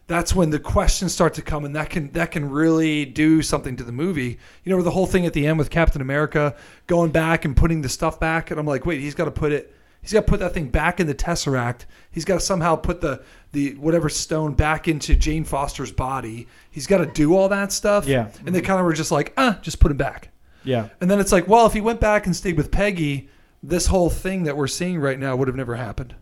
that's 0.07 0.35
when 0.35 0.51
the 0.51 0.59
questions 0.59 1.13
start 1.13 1.35
to 1.35 1.43
come 1.43 1.65
and 1.65 1.75
that 1.77 1.91
can 1.91 2.11
that 2.13 2.31
can 2.31 2.51
really 2.51 3.05
do 3.05 3.43
something 3.43 3.77
to 3.77 3.85
the 3.85 3.93
movie. 3.93 4.39
You 4.65 4.75
know, 4.75 4.83
the 4.83 4.91
whole 4.91 5.07
thing 5.07 5.27
at 5.27 5.33
the 5.33 5.47
end 5.47 5.59
with 5.59 5.71
Captain 5.71 6.03
America 6.03 6.55
going 6.87 7.11
back 7.11 7.45
and 7.45 7.57
putting 7.57 7.83
the 7.83 7.89
stuff 7.89 8.21
back 8.21 8.51
and 8.51 8.61
I'm 8.61 8.67
like, 8.67 8.85
"Wait, 8.85 9.01
he's 9.01 9.15
got 9.15 9.25
to 9.27 9.31
put 9.31 9.53
it 9.53 9.75
He's 10.05 10.13
got 10.13 10.27
to 10.27 10.31
put 10.31 10.41
that 10.41 10.53
thing 10.53 10.69
back 10.69 11.01
in 11.01 11.07
the 11.07 11.15
Tesseract. 11.15 11.87
He's 12.11 12.27
got 12.27 12.35
to 12.35 12.41
somehow 12.41 12.77
put 12.77 13.01
the 13.01 13.23
the 13.53 13.75
whatever 13.77 14.11
stone 14.11 14.53
back 14.53 14.87
into 14.87 15.15
Jane 15.15 15.45
Foster's 15.45 15.91
body. 15.91 16.47
He's 16.71 16.87
got 16.87 16.99
to 16.99 17.07
do 17.07 17.35
all 17.35 17.49
that 17.49 17.73
stuff. 17.73 18.07
Yeah. 18.07 18.29
And 18.45 18.55
they 18.55 18.61
kind 18.61 18.79
of 18.79 18.85
were 18.85 18.93
just 18.93 19.11
like, 19.11 19.33
ah, 19.39 19.59
just 19.63 19.81
put 19.81 19.91
him 19.91 19.97
back. 19.97 20.29
Yeah. 20.63 20.89
And 21.01 21.11
then 21.11 21.21
it's 21.21 21.33
like, 21.33 21.49
well, 21.49 21.65
if 21.65 21.73
he 21.73 21.81
went 21.81 22.01
back 22.01 22.27
and 22.27 22.37
stayed 22.37 22.59
with 22.59 22.71
Peggy, 22.71 23.31
this 23.63 23.87
whole 23.87 24.11
thing 24.11 24.43
that 24.43 24.59
we're 24.59 24.67
seeing 24.67 25.01
right 25.01 25.19
now 25.19 25.37
would 25.37 25.49
have 25.49 25.57
never 25.57 25.77
happened. 25.77 26.15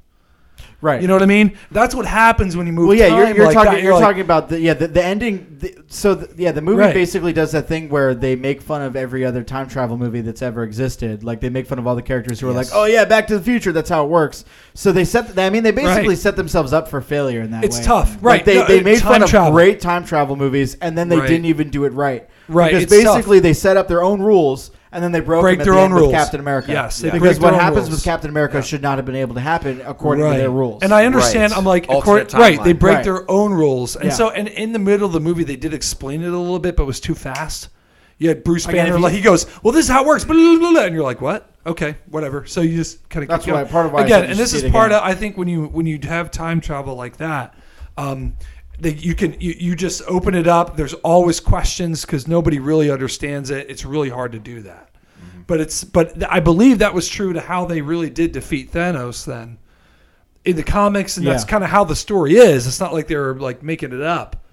Right. 0.80 1.00
You 1.00 1.06
know 1.08 1.14
what 1.14 1.22
I 1.22 1.26
mean? 1.26 1.56
That's 1.70 1.94
what 1.94 2.06
happens 2.06 2.56
when 2.56 2.66
you 2.66 2.72
move. 2.72 2.88
well, 2.88 2.96
yeah, 2.96 3.06
you're, 3.06 3.36
you're 3.36 3.46
like 3.46 3.54
talking. 3.54 3.72
that. 3.74 3.82
You're, 3.82 3.92
like, 3.94 4.02
talking 4.02 4.20
about 4.22 4.48
the 4.48 4.60
yeah 4.60 4.74
the, 4.74 4.88
the 4.88 5.02
ending. 5.04 5.56
The, 5.60 5.82
so 5.86 6.14
the, 6.16 6.42
yeah, 6.42 6.50
the 6.52 6.60
movie 6.60 6.78
Right. 6.80 6.92
basically 6.94 7.32
does 7.32 7.52
that 7.52 7.68
thing 7.68 7.88
where 7.88 8.14
they 8.14 8.34
make 8.34 8.60
fun 8.60 8.82
of 8.82 8.96
every 8.96 9.24
other 9.24 9.42
time 9.44 9.68
travel 9.68 9.96
movie 9.96 10.20
that's 10.22 10.42
ever 10.42 10.64
existed. 10.64 11.22
Like 11.22 11.40
they 11.40 11.50
make 11.50 11.66
fun 11.66 11.78
of 11.78 11.86
all 11.86 11.94
the 11.94 12.02
characters 12.02 12.40
who 12.40 12.48
are 12.48 12.52
like, 12.52 12.68
"Oh 12.72 12.84
yeah, 12.84 13.04
Back 13.04 13.28
to 13.28 13.38
the 13.38 13.44
Future." 13.44 13.70
That's 13.72 13.90
how 13.90 14.04
it 14.04 14.08
works. 14.08 14.44
So 14.74 14.90
they 14.90 15.04
set. 15.04 15.38
I 15.38 15.50
mean, 15.50 15.62
they 15.62 15.70
basically 15.70 16.08
Right. 16.08 16.18
set 16.18 16.34
themselves 16.36 16.72
up 16.72 16.88
for 16.88 17.00
failure 17.00 17.42
in 17.42 17.52
that 17.52 17.64
It's 17.64 17.78
way. 17.78 17.84
tough. 17.84 18.14
Like, 18.16 18.22
Right. 18.22 18.44
they 18.44 18.54
No, 18.56 18.66
they 18.66 18.80
made 18.82 19.00
fun 19.00 19.22
of 19.22 19.30
travel. 19.30 19.52
great 19.52 19.80
time 19.80 20.04
travel 20.04 20.34
movies, 20.36 20.76
and 20.80 20.98
then 20.98 21.08
they 21.08 21.18
Right. 21.18 21.28
didn't 21.28 21.46
even 21.46 21.70
do 21.70 21.84
it 21.84 21.92
right. 21.92 22.26
Right, 22.48 22.72
Because 22.72 22.92
it's 22.92 23.04
tough. 23.04 23.14
basically 23.16 23.38
they 23.38 23.52
set 23.52 23.76
up 23.76 23.86
their 23.86 24.02
own 24.02 24.20
rules. 24.20 24.72
And 24.94 25.02
then 25.02 25.10
they 25.10 25.20
broke 25.20 25.40
Break 25.40 25.58
their 25.58 25.72
the 25.72 25.78
own 25.78 25.84
end 25.86 25.94
with 25.94 26.02
rules. 26.02 26.12
Captain 26.12 26.38
America. 26.38 26.70
Yes, 26.70 26.98
they 26.98 27.10
because 27.10 27.40
what 27.40 27.54
happens 27.54 27.86
rules. 27.88 27.90
with 27.92 28.04
Captain 28.04 28.28
America 28.28 28.60
should 28.62 28.82
not 28.82 28.98
have 28.98 29.06
been 29.06 29.16
able 29.16 29.34
to 29.36 29.40
happen 29.40 29.80
according 29.86 30.30
to 30.30 30.36
their 30.38 30.50
rules. 30.50 30.82
And 30.82 30.92
I 30.92 31.06
understand. 31.06 31.52
Right. 31.52 31.58
I'm 31.58 31.64
like, 31.64 31.84
according, 31.88 32.38
right? 32.38 32.62
They 32.62 32.74
break 32.74 32.96
Right. 32.96 33.04
their 33.04 33.30
own 33.30 33.54
rules, 33.54 33.96
and 33.96 34.06
Yeah. 34.06 34.10
so 34.10 34.28
and 34.30 34.48
in 34.48 34.72
the 34.72 34.78
middle 34.78 35.06
of 35.06 35.12
the 35.14 35.20
movie, 35.20 35.44
they 35.44 35.56
did 35.56 35.72
explain 35.72 36.22
it 36.22 36.28
a 36.30 36.36
little 36.38 36.58
bit, 36.58 36.76
but 36.76 36.82
it 36.82 36.86
was 36.86 37.00
too 37.00 37.14
fast. 37.14 37.70
You 38.18 38.28
had 38.28 38.44
Bruce 38.44 38.66
Again, 38.66 38.84
Banner, 38.84 38.96
if 38.96 39.02
like 39.02 39.14
he 39.14 39.22
goes, 39.22 39.46
"Well, 39.62 39.72
this 39.72 39.86
is 39.86 39.90
how 39.90 40.02
it 40.04 40.06
works," 40.06 40.24
blah, 40.24 40.34
blah, 40.36 40.58
blah, 40.58 40.70
blah, 40.72 40.82
and 40.84 40.94
you're 40.94 41.02
like, 41.02 41.22
"What? 41.22 41.48
Okay, 41.66 41.96
whatever." 42.10 42.44
So 42.44 42.60
you 42.60 42.76
just 42.76 43.08
kind 43.08 43.22
of 43.24 43.30
That's 43.30 43.46
why- 43.46 43.64
part 43.64 43.86
of 43.86 43.92
why 43.92 44.04
again, 44.04 44.20
said 44.24 44.30
and 44.30 44.38
this 44.38 44.52
is 44.52 44.62
part 44.70 44.92
again. 44.92 44.98
of 45.02 45.08
I 45.08 45.14
think 45.14 45.38
when 45.38 45.48
you 45.48 45.64
when 45.72 45.86
you 45.86 45.98
have 46.04 46.30
time 46.30 46.60
travel 46.60 46.94
like 46.96 47.16
that. 47.16 47.54
Um, 47.96 48.34
that 48.80 49.04
you 49.04 49.14
can 49.14 49.40
you, 49.40 49.54
you 49.58 49.76
just 49.76 50.02
open 50.06 50.34
it 50.34 50.46
up. 50.46 50.76
There's 50.76 50.94
always 50.94 51.40
questions 51.40 52.02
because 52.02 52.26
nobody 52.26 52.58
really 52.58 52.90
understands 52.90 53.50
it. 53.50 53.70
It's 53.70 53.84
really 53.84 54.10
hard 54.10 54.32
to 54.32 54.38
do 54.38 54.62
that. 54.62 54.90
But 55.46 55.60
it's 55.60 55.84
but 55.84 56.30
I 56.32 56.40
believe 56.40 56.78
that 56.78 56.94
was 56.94 57.08
true 57.08 57.32
to 57.32 57.40
how 57.40 57.64
they 57.66 57.80
really 57.80 58.10
did 58.10 58.32
defeat 58.32 58.72
Thanos 58.72 59.24
then 59.24 59.58
in 60.44 60.56
the 60.56 60.62
comics, 60.62 61.16
and 61.16 61.26
that's 61.26 61.44
kind 61.44 61.62
of 61.62 61.70
how 61.70 61.84
the 61.84 61.96
story 61.96 62.34
is. 62.34 62.66
It's 62.66 62.80
not 62.80 62.92
like 62.92 63.06
they're 63.06 63.34
like 63.34 63.62
making 63.62 63.92
it 63.92 64.02
up. 64.02 64.44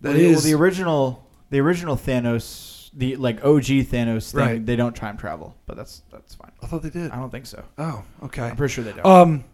That 0.00 0.10
Well, 0.10 0.18
the- 0.18 0.24
is 0.24 0.32
well, 0.36 0.42
the 0.42 0.54
original, 0.54 1.30
the 1.50 1.60
original 1.60 1.96
Thanos, 1.96 2.90
the 2.94 3.16
like 3.16 3.44
OG 3.44 3.84
Thanos 3.84 4.32
thing. 4.32 4.40
Right. 4.40 4.66
They 4.66 4.74
don't 4.76 4.96
time 4.96 5.16
travel, 5.16 5.54
but 5.66 5.76
that's 5.76 6.02
that's 6.10 6.34
fine. 6.34 6.50
I 6.62 6.66
thought 6.66 6.82
they 6.82 6.90
did. 6.90 7.10
I 7.10 7.16
don't 7.16 7.30
think 7.30 7.46
so. 7.46 7.62
Oh, 7.78 8.02
okay. 8.24 8.42
I'm 8.42 8.56
pretty 8.56 8.72
sure 8.72 8.84
they 8.84 8.92
don't. 8.92 9.06
Um, 9.06 9.44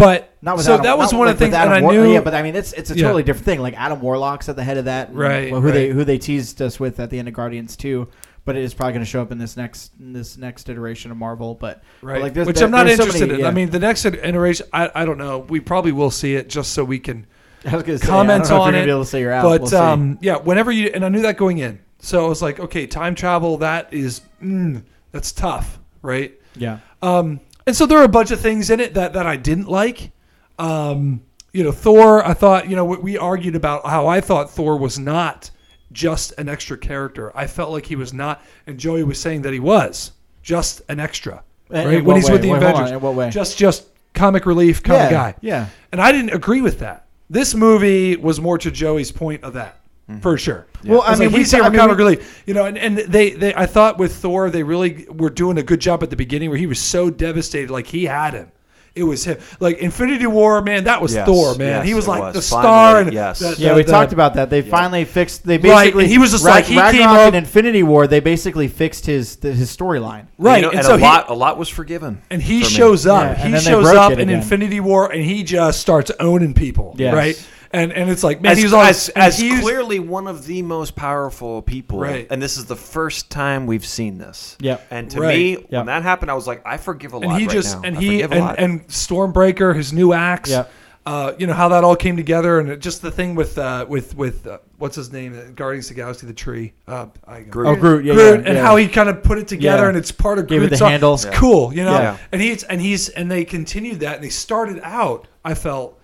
But 0.00 0.34
Not 0.42 0.58
so 0.60 0.74
Adam, 0.74 0.84
that 0.84 0.98
was 0.98 1.12
one 1.12 1.26
like 1.26 1.34
of 1.34 1.38
the 1.38 1.44
things, 1.44 1.54
and 1.54 1.70
I 1.72 1.80
War- 1.80 1.92
knew. 1.92 2.12
Yeah, 2.12 2.20
but 2.20 2.34
I 2.34 2.42
mean, 2.42 2.56
it's 2.56 2.72
it's 2.72 2.90
a 2.90 2.96
Yeah. 2.96 3.02
totally 3.04 3.22
different 3.22 3.44
thing. 3.44 3.60
Like 3.60 3.74
Adam 3.78 4.00
Warlock's 4.00 4.48
at 4.48 4.56
the 4.56 4.64
head 4.64 4.76
of 4.78 4.86
that, 4.86 5.14
Right, 5.14 5.52
well, 5.52 5.60
who 5.60 5.70
they 5.72 5.90
who 5.90 6.04
they 6.04 6.18
teased 6.18 6.60
us 6.62 6.80
with 6.80 6.98
at 7.00 7.10
the 7.10 7.18
end 7.18 7.28
of 7.28 7.34
Guardians 7.34 7.76
two. 7.76 8.08
But 8.46 8.56
it 8.56 8.64
is 8.64 8.72
probably 8.72 8.94
going 8.94 9.04
to 9.04 9.10
show 9.10 9.20
up 9.20 9.30
in 9.32 9.38
this 9.38 9.56
next 9.58 9.92
in 10.00 10.12
this 10.14 10.38
next 10.38 10.68
iteration 10.70 11.10
of 11.10 11.18
Marvel. 11.18 11.54
But 11.54 11.82
but, 12.00 12.06
Right. 12.06 12.22
like, 12.22 12.32
there's- 12.34 12.46
Which 12.46 12.56
there- 12.56 12.64
I'm 12.64 12.70
not 12.70 12.86
there's 12.86 12.96
so 12.96 13.02
interested 13.04 13.28
many- 13.28 13.40
in. 13.42 13.46
I 13.46 13.50
mean, 13.50 13.68
the 13.70 13.78
next 13.78 14.04
iteration, 14.06 14.66
I, 14.72 14.90
I 14.94 15.04
don't 15.04 15.18
know. 15.18 15.40
We 15.48 15.60
probably 15.60 15.92
will 15.92 16.10
see 16.10 16.34
it 16.34 16.48
just 16.48 16.72
so 16.72 16.82
we 16.82 16.98
can 16.98 17.26
I 17.70 17.74
was 17.74 17.82
gonna 17.82 17.98
say, 17.98 18.06
comment 18.06 18.46
I 18.46 18.48
don't 18.48 18.48
know 18.48 18.56
if 18.56 18.60
on 18.68 18.74
it, 18.74 18.84
Be 18.86 18.90
able 18.90 19.04
to 19.04 19.10
say 19.10 19.20
you're 19.20 19.32
out. 19.32 19.42
But 19.42 19.60
We'll 19.70 19.76
um, 19.76 20.18
yeah, 20.22 20.36
whenever 20.38 20.72
you 20.72 20.90
and 20.94 21.04
I 21.04 21.10
knew 21.10 21.20
that 21.22 21.36
going 21.36 21.58
in, 21.58 21.80
so 21.98 22.24
I 22.24 22.28
was 22.28 22.40
like, 22.40 22.58
okay, 22.58 22.86
time 22.86 23.14
travel. 23.14 23.58
That 23.58 23.92
is 23.92 24.22
mm, 24.42 24.82
that's 25.12 25.32
tough, 25.32 25.78
right? 26.00 26.32
yeah, 26.56 26.78
Um, 27.02 27.40
and 27.66 27.76
so 27.76 27.86
there 27.86 27.98
are 27.98 28.04
a 28.04 28.08
bunch 28.08 28.30
of 28.30 28.40
things 28.40 28.70
in 28.70 28.80
it 28.80 28.94
that 28.94 29.12
that 29.12 29.26
I 29.26 29.36
didn't 29.36 29.68
like. 29.68 30.12
Um, 30.58 31.22
you 31.52 31.64
know, 31.64 31.72
Thor. 31.72 32.24
I 32.24 32.34
thought 32.34 32.68
you 32.68 32.76
know 32.76 32.84
we, 32.84 32.96
we 32.98 33.18
argued 33.18 33.56
about 33.56 33.86
how 33.86 34.06
I 34.06 34.20
thought 34.20 34.50
Thor 34.50 34.76
was 34.76 34.98
not 34.98 35.50
just 35.92 36.32
an 36.38 36.48
extra 36.48 36.78
character. 36.78 37.36
I 37.36 37.46
felt 37.46 37.70
like 37.72 37.86
he 37.86 37.96
was 37.96 38.12
not, 38.12 38.42
and 38.66 38.78
Joey 38.78 39.02
was 39.04 39.20
saying 39.20 39.42
that 39.42 39.52
he 39.52 39.60
was 39.60 40.12
just 40.42 40.82
an 40.88 41.00
extra. 41.00 41.42
Right 41.68 41.86
in 41.86 42.04
when 42.04 42.16
he's 42.16 42.26
way? 42.26 42.32
with 42.32 42.42
the 42.42 42.50
Wait, 42.50 42.56
Avengers, 42.58 42.90
on, 42.90 42.94
in 42.94 43.00
what 43.00 43.14
way? 43.14 43.30
just 43.30 43.56
just 43.58 43.86
comic 44.14 44.46
relief 44.46 44.82
kind 44.82 44.98
yeah, 44.98 45.04
of 45.04 45.10
guy. 45.10 45.34
Yeah, 45.40 45.66
And 45.92 46.00
I 46.00 46.12
didn't 46.12 46.30
agree 46.30 46.60
with 46.60 46.80
that. 46.80 47.06
This 47.28 47.54
movie 47.54 48.16
was 48.16 48.40
more 48.40 48.58
to 48.58 48.70
Joey's 48.70 49.12
point 49.12 49.44
of 49.44 49.52
that, 49.52 49.79
Mm-hmm. 50.10 50.20
for 50.20 50.36
sure. 50.38 50.66
Well, 50.84 51.02
I 51.02 51.10
mean, 51.12 51.18
like, 51.28 51.32
we 51.32 51.38
he's 51.40 51.50
ta- 51.50 51.58
here 51.58 51.64
I 51.64 51.68
mean, 51.68 51.78
comic 51.78 51.98
we- 51.98 52.04
relief, 52.04 52.42
you 52.46 52.54
know. 52.54 52.64
And, 52.64 52.78
and 52.78 52.98
they, 52.98 53.30
they, 53.30 53.54
I 53.54 53.66
thought 53.66 53.98
with 53.98 54.14
Thor, 54.16 54.50
they 54.50 54.62
really 54.62 55.06
were 55.10 55.30
doing 55.30 55.58
a 55.58 55.62
good 55.62 55.80
job 55.80 56.02
at 56.02 56.10
the 56.10 56.16
beginning, 56.16 56.48
where 56.48 56.58
he 56.58 56.66
was 56.66 56.78
so 56.80 57.10
devastated, 57.10 57.70
like 57.70 57.86
he 57.86 58.06
had 58.06 58.34
him. 58.34 58.50
It 58.92 59.04
was 59.04 59.24
him, 59.24 59.38
like 59.60 59.78
Infinity 59.78 60.26
War, 60.26 60.62
man. 60.62 60.84
That 60.84 61.00
was 61.00 61.14
Yes, 61.14 61.24
Thor, 61.24 61.54
man. 61.54 61.68
yes, 61.68 61.86
he 61.86 61.94
was 61.94 62.08
like 62.08 62.20
was. 62.22 62.34
the 62.34 62.42
star, 62.42 62.62
Finally, 62.94 63.00
and 63.02 63.12
yes. 63.12 63.38
the- 63.38 63.54
Yeah, 63.56 63.76
we 63.76 63.84
the- 63.84 63.92
talked 63.92 64.12
about 64.12 64.34
that. 64.34 64.50
They 64.50 64.62
finally 64.62 65.04
fixed. 65.04 65.44
They 65.46 65.58
Right, 65.58 65.62
basically 65.84 66.04
and 66.04 66.12
he 66.12 66.18
was 66.18 66.32
just 66.32 66.44
Rag- 66.44 66.54
like, 66.54 66.64
he 66.64 66.74
came 66.74 66.82
Ragnarok 66.82 67.18
up- 67.18 67.26
and 67.28 67.36
Infinity 67.36 67.82
War. 67.84 68.08
They 68.08 68.18
basically 68.18 68.66
fixed 68.66 69.06
his 69.06 69.36
the, 69.36 69.52
his 69.52 69.74
storyline. 69.74 70.26
right. 70.38 70.56
You 70.56 70.62
know, 70.62 70.68
and, 70.70 70.78
and 70.78 70.86
so 70.86 70.94
a 70.94 70.98
he, 70.98 71.04
lot, 71.04 71.30
a 71.30 71.34
lot 71.34 71.56
was 71.56 71.68
forgiven. 71.68 72.20
and 72.30 72.42
he 72.42 72.62
for 72.62 72.66
me. 72.66 72.70
shows 72.70 73.06
up. 73.06 73.38
Yeah, 73.38 73.48
he 73.48 73.60
shows 73.60 73.86
up 73.86 74.12
in 74.14 74.20
again. 74.20 74.30
Infinity 74.40 74.80
War, 74.80 75.12
and 75.12 75.22
he 75.22 75.44
just 75.44 75.80
starts 75.80 76.10
owning 76.18 76.52
people. 76.52 76.96
Yes. 76.98 77.14
Right. 77.14 77.48
And 77.72 77.92
and 77.92 78.10
it's 78.10 78.24
like 78.24 78.40
man, 78.40 78.52
as, 78.52 78.58
he's 78.58 78.72
on 78.72 78.86
as, 78.86 79.08
as 79.10 79.38
he's- 79.38 79.60
clearly 79.60 80.00
one 80.00 80.26
of 80.26 80.44
the 80.44 80.60
most 80.62 80.96
powerful 80.96 81.62
people. 81.62 82.00
Right. 82.00 82.26
And 82.28 82.42
this 82.42 82.56
is 82.56 82.66
the 82.66 82.74
first 82.76 83.30
time 83.30 83.66
we've 83.66 83.86
seen 83.86 84.18
this. 84.18 84.56
Yep. 84.60 84.86
And 84.90 85.10
to 85.12 85.20
Right. 85.20 85.36
me, 85.36 85.50
Yep. 85.52 85.70
when 85.70 85.86
that 85.86 86.02
happened, 86.02 86.30
I 86.32 86.34
was 86.34 86.46
like, 86.48 86.62
I 86.66 86.76
forgive 86.78 87.12
a 87.12 87.18
lot 87.18 87.30
and 87.30 87.40
he 87.40 87.46
right 87.46 87.52
just 87.54 87.76
now. 87.76 87.82
and 87.88 87.96
I 87.96 88.00
he 88.00 88.22
and, 88.22 88.32
and 88.34 88.88
Stormbreaker, 88.88 89.74
his 89.76 89.92
new 89.92 90.12
axe. 90.12 90.50
Yep. 90.50 90.70
Uh, 91.06 91.32
you 91.38 91.46
know 91.46 91.54
how 91.54 91.68
that 91.68 91.82
all 91.82 91.96
came 91.96 92.14
together, 92.14 92.58
and 92.60 92.68
it, 92.68 92.78
just 92.80 93.00
the 93.00 93.10
thing 93.10 93.34
with 93.34 93.56
uh, 93.56 93.86
with 93.88 94.14
with 94.16 94.46
uh, 94.46 94.58
what's 94.76 94.94
his 94.96 95.10
name, 95.10 95.32
uh, 95.36 95.50
Guardians 95.54 95.86
of 95.88 95.96
the 95.96 96.02
Galaxy, 96.02 96.26
the 96.26 96.34
tree. 96.34 96.74
Uh, 96.86 97.06
I, 97.26 97.40
Groot. 97.40 97.68
Oh, 97.68 97.74
Groot. 97.74 98.04
Yeah, 98.04 98.12
Groot, 98.12 98.40
yeah, 98.40 98.46
and 98.48 98.56
yeah. 98.56 98.62
how 98.62 98.76
he 98.76 98.86
kind 98.86 99.08
of 99.08 99.22
put 99.22 99.38
it 99.38 99.48
together, 99.48 99.84
Yeah. 99.84 99.88
and 99.88 99.96
it's 99.96 100.12
part 100.12 100.38
of 100.38 100.46
Gave 100.46 100.62
it 100.62 100.68
the 100.70 100.84
art. 100.84 100.90
handle. 100.90 101.14
It's 101.14 101.24
Yeah. 101.24 101.32
cool, 101.32 101.72
you 101.72 101.84
know. 101.84 101.92
Yeah. 101.98 102.16
And 102.32 102.42
he's 102.42 102.64
and 102.64 102.80
he's 102.82 103.08
and 103.08 103.30
they 103.30 103.44
continued 103.46 104.00
that, 104.00 104.16
and 104.16 104.24
they 104.24 104.28
started 104.28 104.78
out. 104.82 105.26
I 105.42 105.54
felt 105.54 105.98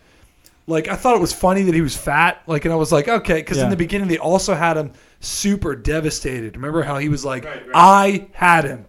like 0.66 0.88
I 0.88 0.96
thought 0.96 1.14
it 1.16 1.20
was 1.20 1.32
funny 1.32 1.62
that 1.62 1.74
he 1.74 1.80
was 1.80 1.96
fat, 1.96 2.42
like, 2.46 2.64
and 2.64 2.72
I 2.72 2.76
was 2.76 2.90
like, 2.92 3.08
okay, 3.08 3.34
because 3.36 3.58
Yeah. 3.58 3.64
in 3.64 3.70
the 3.70 3.76
beginning 3.76 4.08
they 4.08 4.18
also 4.18 4.54
had 4.54 4.76
him 4.76 4.92
super 5.20 5.74
devastated. 5.76 6.56
Remember 6.56 6.82
how 6.82 6.98
he 6.98 7.08
was 7.08 7.24
like, 7.24 7.44
Right, 7.44 7.66
right. 7.66 7.72
I 7.74 8.28
had 8.32 8.64
him. 8.64 8.86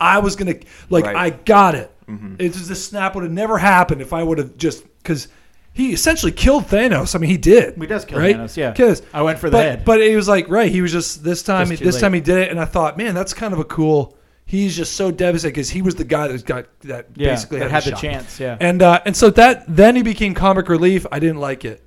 I 0.00 0.18
was 0.18 0.36
gonna 0.36 0.56
like 0.90 1.04
Right. 1.06 1.16
I 1.16 1.30
got 1.30 1.74
it. 1.74 1.90
Mm-hmm. 2.08 2.34
It 2.38 2.52
just 2.52 2.68
this 2.68 2.84
snap 2.86 3.14
would 3.14 3.24
have 3.24 3.32
never 3.32 3.58
happened 3.58 4.00
if 4.02 4.12
I 4.12 4.22
would 4.22 4.38
have 4.38 4.56
just 4.56 4.84
because 5.02 5.28
he 5.72 5.92
essentially 5.92 6.32
killed 6.32 6.64
Thanos. 6.64 7.14
I 7.14 7.18
mean, 7.18 7.30
he 7.30 7.36
did. 7.36 7.76
He 7.76 7.86
does 7.86 8.04
kill 8.04 8.18
right? 8.18 8.36
Thanos, 8.36 8.56
yeah. 8.56 8.72
'Cause- 8.72 9.02
I 9.12 9.22
went 9.22 9.38
for 9.38 9.50
the 9.50 9.56
but, 9.58 9.64
head. 9.64 9.84
But 9.84 10.00
it 10.00 10.14
was 10.16 10.28
like 10.28 10.48
right. 10.48 10.70
He 10.70 10.80
was 10.82 10.92
just 10.92 11.24
this 11.24 11.42
time. 11.42 11.68
Just 11.68 11.80
too 11.80 11.84
this 11.84 11.96
late. 11.96 12.00
time 12.00 12.12
he 12.14 12.20
did 12.20 12.38
it, 12.38 12.50
and 12.50 12.60
I 12.60 12.64
thought, 12.64 12.96
man, 12.96 13.14
that's 13.14 13.34
kind 13.34 13.52
of 13.52 13.58
a 13.60 13.64
cool. 13.64 14.16
He's 14.48 14.76
just 14.76 14.92
so 14.94 15.10
devastated 15.10 15.54
because 15.54 15.70
he 15.70 15.82
was 15.82 15.96
the 15.96 16.04
guy 16.04 16.28
that 16.28 16.44
got 16.46 16.66
that 16.82 17.06
yeah, 17.16 17.30
basically 17.30 17.58
that 17.58 17.70
had, 17.70 17.82
had 17.82 17.86
a 17.88 17.90
the 17.90 17.96
shot. 17.96 18.00
chance. 18.00 18.40
Yeah, 18.40 18.56
And 18.60 18.80
uh, 18.80 19.00
and 19.04 19.16
so 19.16 19.28
that 19.30 19.64
then 19.68 19.96
he 19.96 20.02
became 20.02 20.34
comic 20.34 20.68
relief. 20.68 21.04
I 21.10 21.18
didn't 21.18 21.38
like 21.40 21.64
it. 21.64 21.82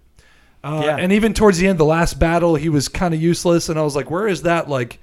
Uh, 0.61 0.81
Yeah. 0.83 0.97
And 0.97 1.13
even 1.13 1.33
towards 1.33 1.57
the 1.57 1.67
end, 1.67 1.79
the 1.79 1.85
last 1.85 2.19
battle, 2.19 2.55
he 2.55 2.67
was 2.67 2.89
kind 2.89 3.13
of 3.13 3.21
useless, 3.21 3.69
and 3.69 3.79
I 3.79 3.81
was 3.83 3.95
like, 3.95 4.11
where 4.11 4.27
is 4.27 4.41
that? 4.41 4.69
Like, 4.69 4.99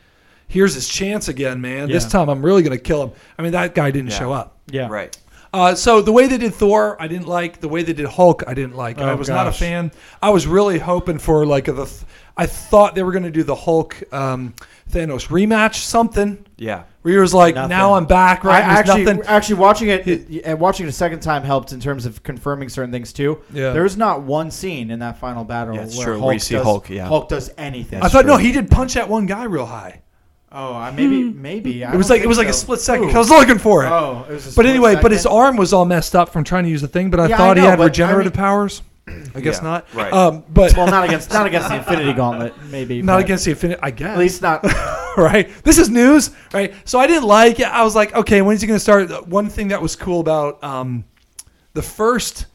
here's 0.49 0.75
his 0.75 0.87
chance 0.87 1.29
again, 1.29 1.63
man. 1.63 1.89
This 1.89 2.07
time 2.07 2.29
I'm 2.29 2.45
really 2.45 2.63
gonna 2.63 2.77
kill 2.77 3.03
him. 3.05 3.13
I 3.39 3.43
mean, 3.43 3.53
that 3.53 3.75
guy 3.75 3.91
didn't 3.91 4.11
Yeah. 4.11 4.19
show 4.19 4.33
up. 4.33 4.59
yeah, 4.71 4.89
right. 4.89 5.17
Uh, 5.55 5.75
so 5.75 6.03
the 6.03 6.13
way 6.13 6.27
they 6.27 6.37
did 6.37 6.53
Thor, 6.53 7.01
I 7.01 7.09
didn't 7.09 7.27
like. 7.29 7.61
The 7.61 7.69
way 7.69 7.83
they 7.83 7.95
did 7.95 8.05
Hulk, 8.05 8.43
I 8.47 8.53
didn't 8.53 8.77
like. 8.77 8.99
I 8.99 9.13
Oh, 9.13 9.17
was 9.17 9.31
not 9.31 9.47
a 9.47 9.53
fan. 9.53 9.91
I 10.21 10.29
was 10.29 10.47
really 10.47 10.79
hoping 10.79 11.17
for 11.19 11.47
like 11.47 11.69
a, 11.69 11.73
the. 11.73 11.91
I 12.37 12.47
thought 12.47 12.95
they 12.95 13.03
were 13.03 13.13
going 13.13 13.25
to 13.25 13.31
do 13.31 13.43
the 13.43 13.55
Hulk 13.55 13.97
um, 14.13 14.53
Thanos 14.91 15.29
rematch, 15.29 15.77
something 15.77 16.45
Yeah. 16.59 16.83
where 17.03 17.15
he 17.15 17.19
was 17.21 17.33
like, 17.33 17.55
Nothing. 17.55 17.71
"Now 17.71 17.95
I'm 17.95 18.05
back." 18.05 18.45
Right? 18.45 18.63
I 18.63 18.67
There's 18.75 18.79
actually, 18.91 19.05
nothing. 19.05 19.23
actually 19.27 19.55
watching 19.57 19.89
it 19.89 20.43
and 20.45 20.61
watching 20.61 20.87
it 20.87 20.91
a 20.91 20.93
second 20.93 21.21
time 21.21 21.43
helped 21.45 21.73
in 21.73 21.81
terms 21.81 22.05
of 22.07 22.23
confirming 22.23 22.69
certain 22.69 22.93
things 22.93 23.13
too. 23.13 23.39
Yeah. 23.53 23.73
There's 23.73 23.97
not 23.97 24.23
one 24.23 24.51
scene 24.51 24.91
in 24.91 24.99
that 24.99 25.19
final 25.19 25.45
battle 25.45 25.75
Yeah, 25.77 25.83
it's 25.85 25.97
where 25.97 26.07
true, 26.07 26.15
Hulk 26.15 26.25
where 26.27 26.35
you 26.35 26.41
see 26.41 26.55
does, 26.57 26.65
Hulk, 26.65 26.91
yeah. 26.91 27.07
Hulk 27.07 27.29
does 27.31 27.51
anything. 27.57 28.03
I 28.03 28.09
thought 28.09 28.27
no, 28.27 28.37
he 28.37 28.53
did 28.53 28.71
punch 28.71 28.95
that 28.95 29.09
one 29.09 29.25
guy 29.27 29.45
real 29.45 29.67
high. 29.67 30.03
oh, 30.53 30.75
I 30.75 30.91
maybe, 30.91 31.25
maybe. 31.25 31.85
I 31.87 31.93
It 31.93 31.97
was 31.97 32.07
don't 32.07 32.17
like 32.17 32.19
it 32.19 32.21
think 32.25 32.29
was 32.29 32.39
like 32.39 32.49
a 32.49 32.53
so. 32.53 32.61
split 32.65 32.81
second. 32.81 33.05
Ooh. 33.05 33.13
'cause 33.13 33.17
I 33.17 33.19
was 33.19 33.31
looking 33.31 33.59
for 33.59 33.85
it. 33.85 33.89
Oh, 33.89 34.25
it 34.29 34.35
was. 34.35 34.45
A 34.45 34.49
but 34.49 34.53
split 34.53 34.67
anyway, 34.67 34.97
but 35.01 35.11
his 35.11 35.23
second. 35.23 35.37
arm 35.39 35.57
was 35.57 35.73
all 35.73 35.85
messed 35.87 36.15
up 36.15 36.29
from 36.29 36.45
trying 36.45 36.65
to 36.65 36.71
use 36.71 36.83
the 36.83 36.89
thing. 36.89 37.09
But 37.11 37.19
I 37.21 37.27
Yeah, 37.29 37.35
I 37.35 37.39
thought 37.39 37.57
he 37.57 37.63
know, 37.63 37.71
had 37.71 37.77
but 37.79 37.83
I 37.85 37.87
regenerative 37.87 38.35
mean- 38.35 38.39
powers. 38.45 38.83
I 39.09 39.41
guess 39.41 39.59
Yeah, 39.59 39.63
not. 39.63 39.95
right. 39.95 40.13
Um, 40.13 40.43
but 40.49 40.77
Well, 40.77 40.87
not 40.89 41.05
against 41.05 41.33
not 41.33 41.47
against 41.47 41.69
the 41.69 41.77
Infinity 41.77 42.13
Gauntlet, 42.13 42.55
maybe. 42.71 43.03
not 43.03 43.17
but 43.17 43.25
against 43.25 43.45
the 43.45 43.53
Infinity. 43.53 43.81
I 43.83 43.91
guess 43.93 44.09
At 44.11 44.19
least 44.19 44.43
not. 44.43 44.65
right? 45.17 45.49
This 45.63 45.79
is 45.79 45.89
news, 45.89 46.31
right? 46.53 46.75
So 46.85 46.99
I 46.99 47.07
didn't 47.07 47.25
like 47.29 47.61
it. 47.61 47.67
I 47.69 47.85
was 47.85 47.95
like, 47.95 48.15
okay, 48.15 48.43
when's 48.43 48.61
he 48.61 48.67
going 48.67 48.77
to 48.77 48.81
start? 48.83 49.29
One 49.29 49.49
thing 49.49 49.69
that 49.69 49.81
was 49.81 49.95
cool 49.95 50.21
about 50.21 50.63
um, 50.65 51.05
the 51.75 51.83
first, 51.83 52.47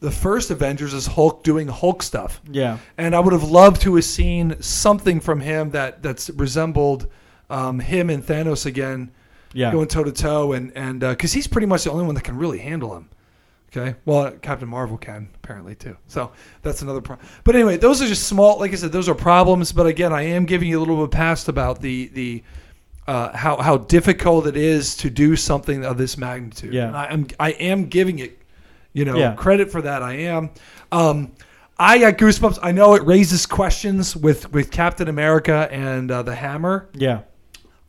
the 0.00 0.10
first 0.10 0.50
Avengers 0.50 0.94
is 0.94 1.06
Hulk 1.06 1.44
doing 1.44 1.68
Hulk 1.68 2.02
stuff, 2.02 2.40
yeah. 2.50 2.78
and 2.96 3.14
I 3.14 3.20
would 3.20 3.34
have 3.34 3.44
loved 3.44 3.82
to 3.82 3.94
have 3.96 4.04
seen 4.04 4.56
something 4.62 5.20
from 5.20 5.40
him 5.40 5.70
that 5.72 6.02
that's 6.02 6.30
resembled 6.30 7.08
um, 7.50 7.78
him 7.78 8.08
and 8.08 8.24
Thanos 8.24 8.64
again, 8.64 9.10
Yeah. 9.52 9.70
going 9.72 9.88
toe 9.88 10.04
to 10.04 10.12
toe, 10.12 10.52
and 10.52 10.72
and 10.74 11.00
because 11.00 11.34
he's 11.34 11.46
pretty 11.46 11.66
much 11.66 11.84
the 11.84 11.90
only 11.90 12.06
one 12.06 12.14
that 12.14 12.24
can 12.24 12.38
really 12.38 12.58
handle 12.58 12.96
him. 12.96 13.10
Okay. 13.76 13.94
Well, 14.04 14.32
Captain 14.42 14.68
Marvel 14.68 14.98
can 14.98 15.28
apparently 15.36 15.76
too. 15.76 15.96
So 16.08 16.32
that's 16.62 16.82
another 16.82 17.00
problem. 17.00 17.28
But 17.44 17.54
anyway, 17.54 17.76
those 17.76 18.02
are 18.02 18.06
just 18.08 18.24
small. 18.26 18.58
Like 18.58 18.72
I 18.72 18.74
said, 18.74 18.90
those 18.90 19.08
are 19.08 19.14
problems. 19.14 19.70
But 19.70 19.86
again, 19.86 20.12
I 20.12 20.22
am 20.22 20.44
giving 20.44 20.68
you 20.68 20.78
a 20.78 20.80
little 20.80 20.96
bit 20.96 21.04
of 21.04 21.10
past 21.12 21.48
about 21.48 21.80
the 21.80 22.08
the 22.08 22.42
uh, 23.06 23.36
how 23.36 23.56
how 23.58 23.76
difficult 23.76 24.46
it 24.48 24.56
is 24.56 24.96
to 24.96 25.10
do 25.10 25.36
something 25.36 25.84
of 25.84 25.98
this 25.98 26.18
magnitude. 26.18 26.74
Yeah. 26.74 26.88
And 26.88 26.96
I 26.96 27.04
am 27.12 27.26
I 27.38 27.50
am 27.52 27.86
giving 27.86 28.18
it, 28.18 28.38
you 28.92 29.04
know, 29.04 29.16
Yeah. 29.16 29.34
credit 29.34 29.70
for 29.70 29.82
that. 29.82 30.02
I 30.02 30.14
am. 30.14 30.50
Um, 30.90 31.32
I 31.78 31.98
got 31.98 32.18
goosebumps. 32.18 32.58
I 32.62 32.72
know 32.72 32.94
it 32.94 33.04
raises 33.04 33.46
questions 33.46 34.16
with 34.16 34.52
with 34.52 34.70
Captain 34.72 35.06
America 35.08 35.68
and 35.70 36.10
uh, 36.10 36.22
the 36.22 36.34
Hammer. 36.34 36.88
Yeah. 36.94 37.20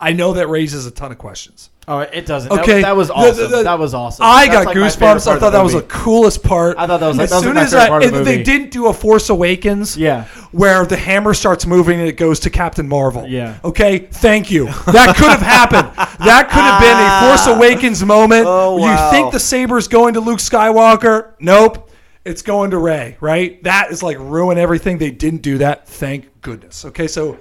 I 0.01 0.13
know 0.13 0.33
that 0.33 0.47
raises 0.49 0.85
a 0.87 0.91
ton 0.91 1.11
of 1.11 1.17
questions. 1.19 1.69
Oh, 1.87 1.99
it 1.99 2.25
doesn't. 2.25 2.51
Okay, 2.51 2.81
That, 2.83 2.95
was 2.95 3.09
awesome. 3.09 3.37
the- 3.51 3.57
the- 3.57 3.63
that 3.63 3.77
was 3.79 3.93
awesome. 3.93 4.23
I 4.25 4.45
That's 4.47 4.65
got 4.65 4.65
like 4.67 4.77
goosebumps. 4.77 5.27
I 5.27 5.39
thought 5.39 5.39
the 5.39 5.49
that 5.51 5.63
was 5.63 5.73
the 5.73 5.81
coolest 5.83 6.43
part. 6.43 6.77
I 6.77 6.87
thought 6.87 6.99
that 6.99 7.07
was 7.07 7.17
like- 7.17 7.23
as 7.25 7.29
that 7.31 7.35
was 7.37 7.43
soon 7.43 7.57
as 7.57 7.73
I, 7.73 8.07
the 8.07 8.23
they 8.23 8.43
didn't 8.43 8.71
do 8.71 8.87
a 8.87 8.93
Force 8.93 9.29
Awakens, 9.29 9.97
Yeah. 9.97 10.25
where 10.51 10.85
the 10.85 10.95
hammer 10.95 11.33
starts 11.33 11.65
moving 11.65 11.99
and 11.99 12.07
it 12.07 12.17
goes 12.17 12.39
to 12.41 12.49
Captain 12.49 12.87
Marvel. 12.87 13.25
Yeah. 13.27 13.55
Okay. 13.63 13.99
Thank 14.11 14.49
you. 14.51 14.65
That 14.87 15.15
could 15.17 15.29
have 15.29 15.41
happened. 15.41 15.89
That 16.25 16.49
could 16.49 16.61
have 16.61 16.81
been 16.81 16.97
a 16.97 17.27
Force 17.27 17.47
Awakens 17.57 18.03
moment. 18.05 18.45
Oh, 18.47 18.77
wow. 18.77 19.05
You 19.07 19.11
think 19.11 19.31
the 19.33 19.39
saber's 19.39 19.87
going 19.87 20.13
to 20.13 20.19
Luke 20.19 20.39
Skywalker? 20.39 21.33
Nope. 21.39 21.89
It's 22.23 22.43
going 22.43 22.71
to 22.71 22.77
Rey. 22.77 23.17
Right. 23.19 23.61
That 23.63 23.91
is 23.91 24.03
like 24.03 24.17
ruin 24.19 24.57
everything. 24.59 24.99
They 24.99 25.09
didn't 25.11 25.41
do 25.41 25.57
that. 25.57 25.87
Thank 25.87 26.41
goodness. 26.41 26.85
Okay. 26.85 27.07
So. 27.07 27.37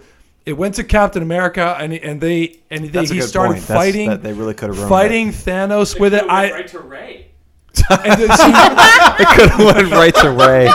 It 0.46 0.54
went 0.54 0.74
to 0.76 0.84
Captain 0.84 1.22
America, 1.22 1.76
and 1.78 1.92
and 1.92 2.20
they 2.20 2.60
and 2.70 2.86
they, 2.86 3.04
he 3.04 3.20
started 3.20 3.54
point. 3.54 3.62
Fighting. 3.64 4.08
that 4.08 4.22
they 4.22 4.32
really 4.32 4.54
could 4.54 4.68
have 4.70 4.76
ruined 4.78 4.88
fighting 4.88 5.28
Thanos 5.30 5.98
with 6.00 6.14
it. 6.14 6.22
Went 6.22 6.30
I 6.30 6.50
right 6.52 6.68
to 6.68 6.78
Rey. 6.80 7.26
and 7.90 8.00
then, 8.20 8.36
see, 8.36 8.52
It 9.22 9.28
could 9.36 9.48
have 9.50 9.74
went 9.76 9.90
right 9.92 10.14
to 10.16 10.30
Rey. 10.30 10.68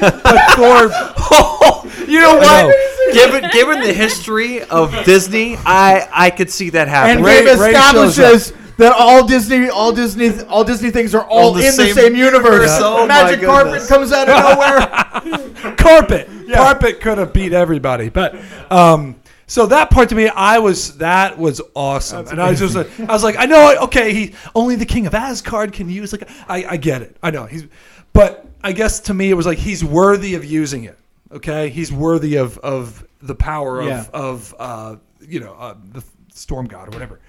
but 0.00 0.50
Thor. 0.56 0.90
Oh, 1.34 1.90
you 2.08 2.20
know 2.20 2.38
I 2.38 2.42
know. 2.62 2.66
what? 2.66 3.14
Given 3.14 3.50
given 3.52 3.80
the 3.80 3.92
history 3.92 4.62
of 4.64 4.92
Disney, 5.04 5.56
I 5.56 6.06
I 6.12 6.30
could 6.30 6.50
see 6.50 6.70
that 6.70 6.88
happening. 6.88 7.18
And 7.18 7.24
Rey- 7.24 7.44
Rey 7.56 7.72
shows 7.72 8.18
establishes 8.18 8.52
that 8.78 8.92
all 8.96 9.26
Disney, 9.26 9.68
all 9.68 9.92
Disney, 9.92 10.40
all 10.44 10.64
Disney 10.64 10.90
things 10.90 11.14
are 11.14 11.24
all 11.24 11.50
On 11.52 11.54
the 11.58 11.60
in 11.60 11.66
the 11.66 11.72
same 11.72 11.94
same 11.94 12.16
universe. 12.16 12.44
universe. 12.44 12.70
Oh, 12.80 13.06
Magic 13.06 13.42
carpet 13.44 13.86
comes 13.88 14.12
out 14.12 14.28
of 14.28 15.54
nowhere. 15.56 15.74
carpet. 15.76 16.28
Carpet 16.52 17.00
could 17.00 17.18
have 17.18 17.32
beat 17.32 17.52
everybody, 17.52 18.08
but 18.10 18.34
um, 18.70 19.16
so 19.46 19.66
that 19.66 19.90
part 19.90 20.08
to 20.10 20.14
me, 20.14 20.28
I 20.28 20.58
was 20.58 20.98
that 20.98 21.38
was 21.38 21.60
awesome, 21.74 22.26
and 22.28 22.40
I 22.40 22.50
was 22.50 22.58
just 22.58 22.74
like, 22.74 22.88
I 23.00 23.12
was 23.12 23.24
like, 23.24 23.36
I 23.38 23.46
know, 23.46 23.76
okay, 23.84 24.12
he 24.12 24.34
only 24.54 24.76
the 24.76 24.84
king 24.86 25.06
of 25.06 25.14
Asgard 25.14 25.72
can 25.72 25.88
use 25.88 26.12
like 26.12 26.28
I, 26.48 26.64
I 26.70 26.76
get 26.76 27.00
it, 27.02 27.16
I 27.22 27.30
know 27.30 27.46
he's, 27.46 27.66
but 28.12 28.46
I 28.62 28.72
guess 28.72 29.00
to 29.00 29.14
me 29.14 29.30
it 29.30 29.34
was 29.34 29.46
like 29.46 29.58
he's 29.58 29.82
worthy 29.84 30.34
of 30.34 30.44
using 30.44 30.84
it. 30.84 30.98
Okay, 31.30 31.70
he's 31.70 31.90
worthy 31.90 32.36
of 32.36 32.58
of 32.58 33.06
the 33.22 33.34
power 33.34 33.80
of 33.80 33.86
Yeah. 33.86 34.04
of 34.12 34.54
uh, 34.58 34.96
you 35.26 35.40
know 35.40 35.54
uh, 35.54 35.74
the 35.92 36.04
storm 36.34 36.66
god 36.66 36.88
or 36.88 36.90
whatever. 36.90 37.20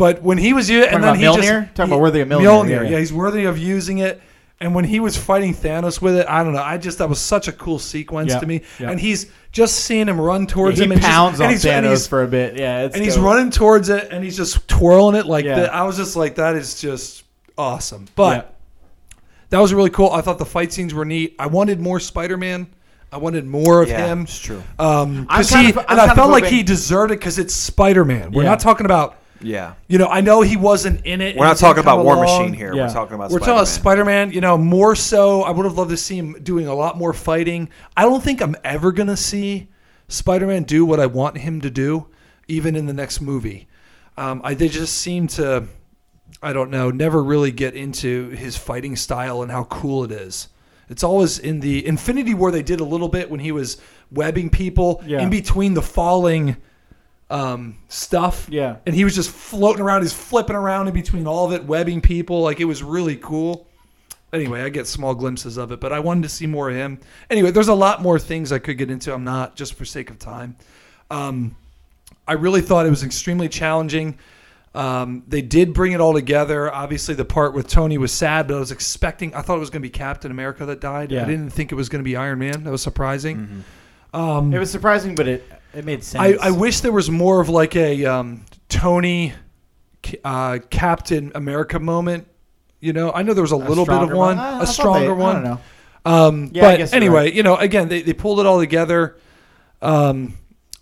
But 0.00 0.22
when 0.22 0.38
he 0.38 0.54
was 0.54 0.70
using, 0.70 0.88
and 0.88 1.04
then 1.04 1.10
about 1.16 1.18
he 1.18 1.24
Mjolnir? 1.24 1.62
just 1.64 1.74
Talking 1.74 1.92
about 1.92 2.00
worthy 2.00 2.20
of 2.22 2.28
Mjolnir, 2.28 2.40
Mjolnir, 2.40 2.68
yeah, 2.70 2.82
yeah, 2.84 2.88
yeah. 2.88 2.98
he's 3.00 3.12
worthy 3.12 3.44
of 3.44 3.58
using 3.58 3.98
it. 3.98 4.18
And 4.62 4.74
when 4.74 4.86
he 4.86 4.98
was 4.98 5.14
fighting 5.14 5.52
Thanos 5.54 6.00
with 6.00 6.16
it, 6.16 6.26
I 6.26 6.42
don't 6.42 6.54
know. 6.54 6.62
I 6.62 6.78
just 6.78 6.96
that 6.98 7.08
was 7.10 7.18
such 7.18 7.48
a 7.48 7.52
cool 7.52 7.78
sequence 7.78 8.30
Yeah, 8.32 8.38
to 8.40 8.46
me. 8.46 8.62
yeah. 8.78 8.90
And 8.90 8.98
he's 8.98 9.26
just 9.52 9.74
seeing 9.84 10.06
him 10.08 10.18
run 10.18 10.46
towards 10.46 10.78
he 10.78 10.84
him 10.84 10.92
and 10.92 11.02
pounds 11.02 11.32
just, 11.38 11.40
and 11.42 11.46
on 11.48 11.52
he's, 11.52 11.64
and 11.66 11.84
Thanos 11.86 11.88
he's- 11.90 12.06
for 12.06 12.22
a 12.22 12.26
bit. 12.26 12.56
Yeah, 12.56 12.84
it's 12.86 12.94
and 12.94 13.04
he's 13.04 13.16
dope. 13.16 13.24
running 13.26 13.50
towards 13.50 13.90
it 13.90 14.08
and 14.10 14.24
he's 14.24 14.38
just 14.38 14.66
twirling 14.68 15.16
it 15.16 15.26
like 15.26 15.44
Yeah. 15.44 15.56
that. 15.60 15.74
I 15.74 15.82
was 15.84 15.98
just 15.98 16.16
like, 16.16 16.36
that 16.36 16.56
is 16.56 16.80
just 16.80 17.24
awesome. 17.58 18.06
But 18.16 18.54
that 19.50 19.58
was 19.58 19.74
really 19.74 19.90
cool. 19.90 20.10
I 20.12 20.22
thought 20.22 20.38
the 20.38 20.46
fight 20.46 20.72
scenes 20.72 20.94
were 20.94 21.04
neat. 21.04 21.36
I 21.38 21.46
wanted 21.46 21.78
more 21.78 22.00
Spider 22.00 22.38
Man. 22.38 22.68
I 23.12 23.16
wanted 23.18 23.44
more 23.46 23.82
of 23.82 23.88
Yeah, 23.90 24.06
him. 24.06 24.22
it's 24.22 24.38
true. 24.38 24.62
Um, 24.78 25.26
I'm 25.28 25.38
'cause 25.38 25.50
kind 25.50 25.66
he, 25.66 25.72
of- 25.72 25.78
I'm 25.78 25.84
and 25.88 25.92
I 26.00 26.06
kind 26.06 26.10
of 26.12 26.16
felt 26.16 26.30
like 26.30 26.44
hoping- 26.44 26.56
he 26.58 26.62
deserved 26.62 27.12
it 27.12 27.18
because 27.18 27.38
it's 27.38 27.52
Spider 27.54 28.04
Man. 28.04 28.30
We're 28.32 28.44
Yeah. 28.44 28.50
not 28.50 28.60
talking 28.60 28.86
about, 28.86 29.16
Yeah. 29.42 29.74
you 29.88 29.98
know, 29.98 30.06
I 30.06 30.20
know 30.20 30.42
he 30.42 30.56
wasn't 30.56 31.04
in 31.06 31.20
it. 31.20 31.36
We're 31.36 31.46
not 31.46 31.56
talking 31.56 31.80
about 31.82 32.04
War 32.04 32.14
along. 32.16 32.40
Machine 32.42 32.52
here. 32.52 32.74
Yeah. 32.74 32.86
We're 32.86 32.92
talking 32.92 33.14
about 33.14 33.30
We're 33.30 33.38
talking 33.38 33.54
about 33.54 33.68
Spider-Man. 33.68 34.04
Spider 34.04 34.04
Man. 34.28 34.32
You 34.32 34.40
know, 34.40 34.58
more 34.58 34.94
so. 34.94 35.42
I 35.42 35.50
would 35.50 35.64
have 35.64 35.76
loved 35.78 35.90
to 35.90 35.96
see 35.96 36.16
him 36.18 36.36
doing 36.42 36.66
a 36.66 36.74
lot 36.74 36.98
more 36.98 37.12
fighting. 37.12 37.68
I 37.96 38.02
don't 38.02 38.22
think 38.22 38.40
I'm 38.42 38.56
ever 38.64 38.92
gonna 38.92 39.16
see 39.16 39.68
Spider 40.08 40.46
Man 40.46 40.64
do 40.64 40.84
what 40.84 41.00
I 41.00 41.06
want 41.06 41.38
him 41.38 41.60
to 41.62 41.70
do, 41.70 42.06
even 42.48 42.76
in 42.76 42.86
the 42.86 42.92
next 42.92 43.20
movie. 43.20 43.68
Um, 44.16 44.40
I 44.44 44.54
they 44.54 44.68
just 44.68 44.98
seem 44.98 45.26
to, 45.28 45.66
I 46.42 46.52
don't 46.52 46.70
know, 46.70 46.90
never 46.90 47.22
really 47.22 47.50
get 47.52 47.74
into 47.74 48.28
his 48.30 48.56
fighting 48.56 48.96
style 48.96 49.40
and 49.42 49.50
how 49.50 49.64
cool 49.64 50.04
it 50.04 50.10
is. 50.12 50.48
It's 50.90 51.04
always 51.04 51.38
in 51.38 51.60
the 51.60 51.86
Infinity 51.86 52.34
War 52.34 52.50
they 52.50 52.64
did 52.64 52.80
a 52.80 52.84
little 52.84 53.08
bit 53.08 53.30
when 53.30 53.38
he 53.40 53.52
was 53.52 53.76
webbing 54.10 54.50
people 54.50 55.02
Yeah. 55.06 55.22
in 55.22 55.30
between 55.30 55.74
the 55.74 55.82
falling 55.82 56.56
um, 57.30 57.78
stuff. 57.88 58.48
Yeah. 58.50 58.76
And 58.84 58.94
he 58.94 59.04
was 59.04 59.14
just 59.14 59.30
floating 59.30 59.82
around, 59.82 60.02
he's 60.02 60.12
flipping 60.12 60.56
around 60.56 60.88
in 60.88 60.94
between 60.94 61.26
all 61.26 61.46
of 61.46 61.52
it, 61.52 61.64
webbing 61.64 62.00
people. 62.00 62.42
Like 62.42 62.60
it 62.60 62.66
was 62.66 62.82
really 62.82 63.16
cool. 63.16 63.66
Anyway, 64.32 64.62
I 64.62 64.68
get 64.68 64.86
small 64.86 65.14
glimpses 65.14 65.56
of 65.56 65.72
it, 65.72 65.80
but 65.80 65.92
I 65.92 65.98
wanted 66.00 66.22
to 66.24 66.28
see 66.28 66.46
more 66.46 66.70
of 66.70 66.76
him. 66.76 67.00
Anyway, 67.30 67.50
there's 67.50 67.68
a 67.68 67.74
lot 67.74 68.00
more 68.02 68.18
things 68.18 68.52
I 68.52 68.58
could 68.58 68.78
get 68.78 68.90
into. 68.90 69.12
I'm 69.12 69.24
not 69.24 69.56
just 69.56 69.74
for 69.74 69.84
sake 69.84 70.10
of 70.10 70.18
time. 70.18 70.56
Um, 71.10 71.56
I 72.28 72.34
really 72.34 72.60
thought 72.60 72.86
it 72.86 72.90
was 72.90 73.02
extremely 73.02 73.48
challenging. 73.48 74.18
Um, 74.72 75.24
they 75.26 75.42
did 75.42 75.74
bring 75.74 75.92
it 75.92 76.00
all 76.00 76.14
together. 76.14 76.72
Obviously, 76.72 77.16
the 77.16 77.24
part 77.24 77.54
with 77.54 77.66
Tony 77.66 77.98
was 77.98 78.12
sad, 78.12 78.46
but 78.46 78.54
I 78.54 78.60
was 78.60 78.70
expecting. 78.70 79.34
I 79.34 79.42
thought 79.42 79.56
it 79.56 79.60
was 79.60 79.70
going 79.70 79.82
to 79.82 79.88
be 79.88 79.90
Captain 79.90 80.30
America 80.30 80.64
that 80.66 80.80
died. 80.80 81.10
Yeah. 81.10 81.24
I 81.24 81.26
didn't 81.26 81.50
think 81.50 81.72
it 81.72 81.74
was 81.74 81.88
going 81.88 81.98
to 81.98 82.04
be 82.04 82.14
Iron 82.14 82.38
Man. 82.38 82.62
That 82.62 82.70
was 82.70 82.82
surprising. 82.82 83.36
Mm-hmm. 83.36 84.20
Um, 84.20 84.54
It 84.54 84.60
was 84.60 84.70
surprising, 84.70 85.16
but 85.16 85.26
it 85.26 85.59
it 85.74 85.84
made 85.84 86.02
sense. 86.04 86.38
I 86.42 86.50
wish 86.50 86.80
there 86.80 86.92
was 86.92 87.10
more 87.10 87.40
of 87.40 87.48
like 87.48 87.76
a 87.76 88.04
um, 88.06 88.44
Tony 88.68 89.32
uh, 90.24 90.58
Captain 90.70 91.32
America 91.34 91.78
moment. 91.78 92.26
You 92.80 92.92
know, 92.94 93.12
I 93.12 93.22
know 93.22 93.34
there 93.34 93.42
was 93.42 93.52
a, 93.52 93.56
little 93.56 93.84
bit 93.84 93.92
of 93.94 94.08
stronger 94.08 94.16
one, 94.16 94.38
I- 94.38 94.50
I 94.50 94.56
a 94.56 94.58
thought 94.60 94.68
stronger 94.68 95.06
they- 95.08 95.12
one. 95.12 95.36
I 95.36 95.40
don't 95.42 95.44
know. 95.44 95.60
Um, 96.06 96.50
Yeah, 96.54 96.66
I 96.66 96.70
but 96.72 96.76
guess 96.78 96.92
anyway, 96.94 97.24
right. 97.24 97.32
you 97.34 97.42
know, 97.42 97.56
again, 97.56 97.88
they, 97.88 98.00
they 98.00 98.14
pulled 98.14 98.40
it 98.40 98.46
all 98.46 98.58
together. 98.58 99.18
Um, 99.82 100.38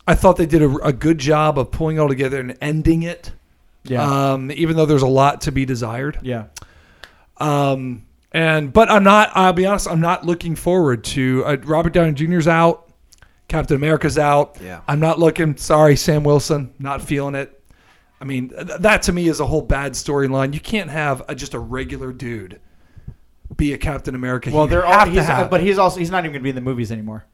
I 0.07 0.15
thought 0.15 0.37
they 0.37 0.47
did 0.47 0.63
a, 0.63 0.71
a 0.77 0.93
good 0.93 1.19
job 1.19 1.59
of 1.59 1.73
pulling 1.73 1.97
it 1.97 2.01
all 2.01 2.09
together 2.09 2.39
and 2.39 2.57
ending 2.61 3.03
it. 3.03 3.33
Yeah. 3.83 4.33
Um, 4.33 4.53
even 4.53 4.77
though 4.77 4.87
there's 4.87 5.03
a 5.03 5.09
lot 5.09 5.41
to 5.43 5.53
be 5.53 5.65
desired. 5.65 6.19
yeah. 6.23 6.45
Um, 7.39 8.05
and 8.33 8.73
but 8.73 8.91
I'm 8.91 9.05
not. 9.05 9.31
I'll 9.35 9.53
be 9.53 9.65
honest. 9.65 9.89
I'm 9.89 10.01
not 10.01 10.27
looking 10.27 10.55
forward 10.55 11.03
to 11.05 11.45
uh, 11.47 11.57
Robert 11.65 11.93
Downey 11.95 12.13
Jr.'s 12.13 12.47
out. 12.47 12.88
Captain 13.49 13.77
America's 13.77 14.19
out. 14.19 14.59
Yeah. 14.63 14.83
I'm 14.87 15.01
not 15.01 15.19
looking. 15.19 15.57
Sorry, 15.57 15.97
Sam 15.97 16.23
Wilson. 16.23 16.73
Not 16.79 17.03
feeling 17.03 17.35
it. 17.35 17.55
I 18.21 18.25
mean, 18.25 18.51
th- 18.51 18.81
that 18.81 19.03
to 19.03 19.13
me 19.13 19.29
is 19.29 19.41
a 19.41 19.47
whole 19.47 19.63
bad 19.63 19.93
storyline. 19.93 20.53
You 20.53 20.61
can't 20.61 20.91
have 20.91 21.23
a, 21.29 21.35
just 21.35 21.55
a 21.55 21.59
regular 21.59 22.13
dude 22.13 22.61
be 23.57 23.73
a 23.73 23.79
Captain 23.79 24.15
America. 24.15 24.51
Well, 24.51 24.67
they're 24.67 24.85
all, 24.85 24.93
have 24.93 25.09
to 25.09 25.15
he's, 25.15 25.25
have- 25.25 25.51
but 25.51 25.61
he's 25.61 25.79
also 25.79 25.99
he's 25.99 26.11
not 26.11 26.25
even 26.25 26.33
going 26.33 26.41
to 26.41 26.45
be 26.45 26.51
in 26.51 26.55
the 26.55 26.61
movies 26.61 26.93
anymore. 26.93 27.25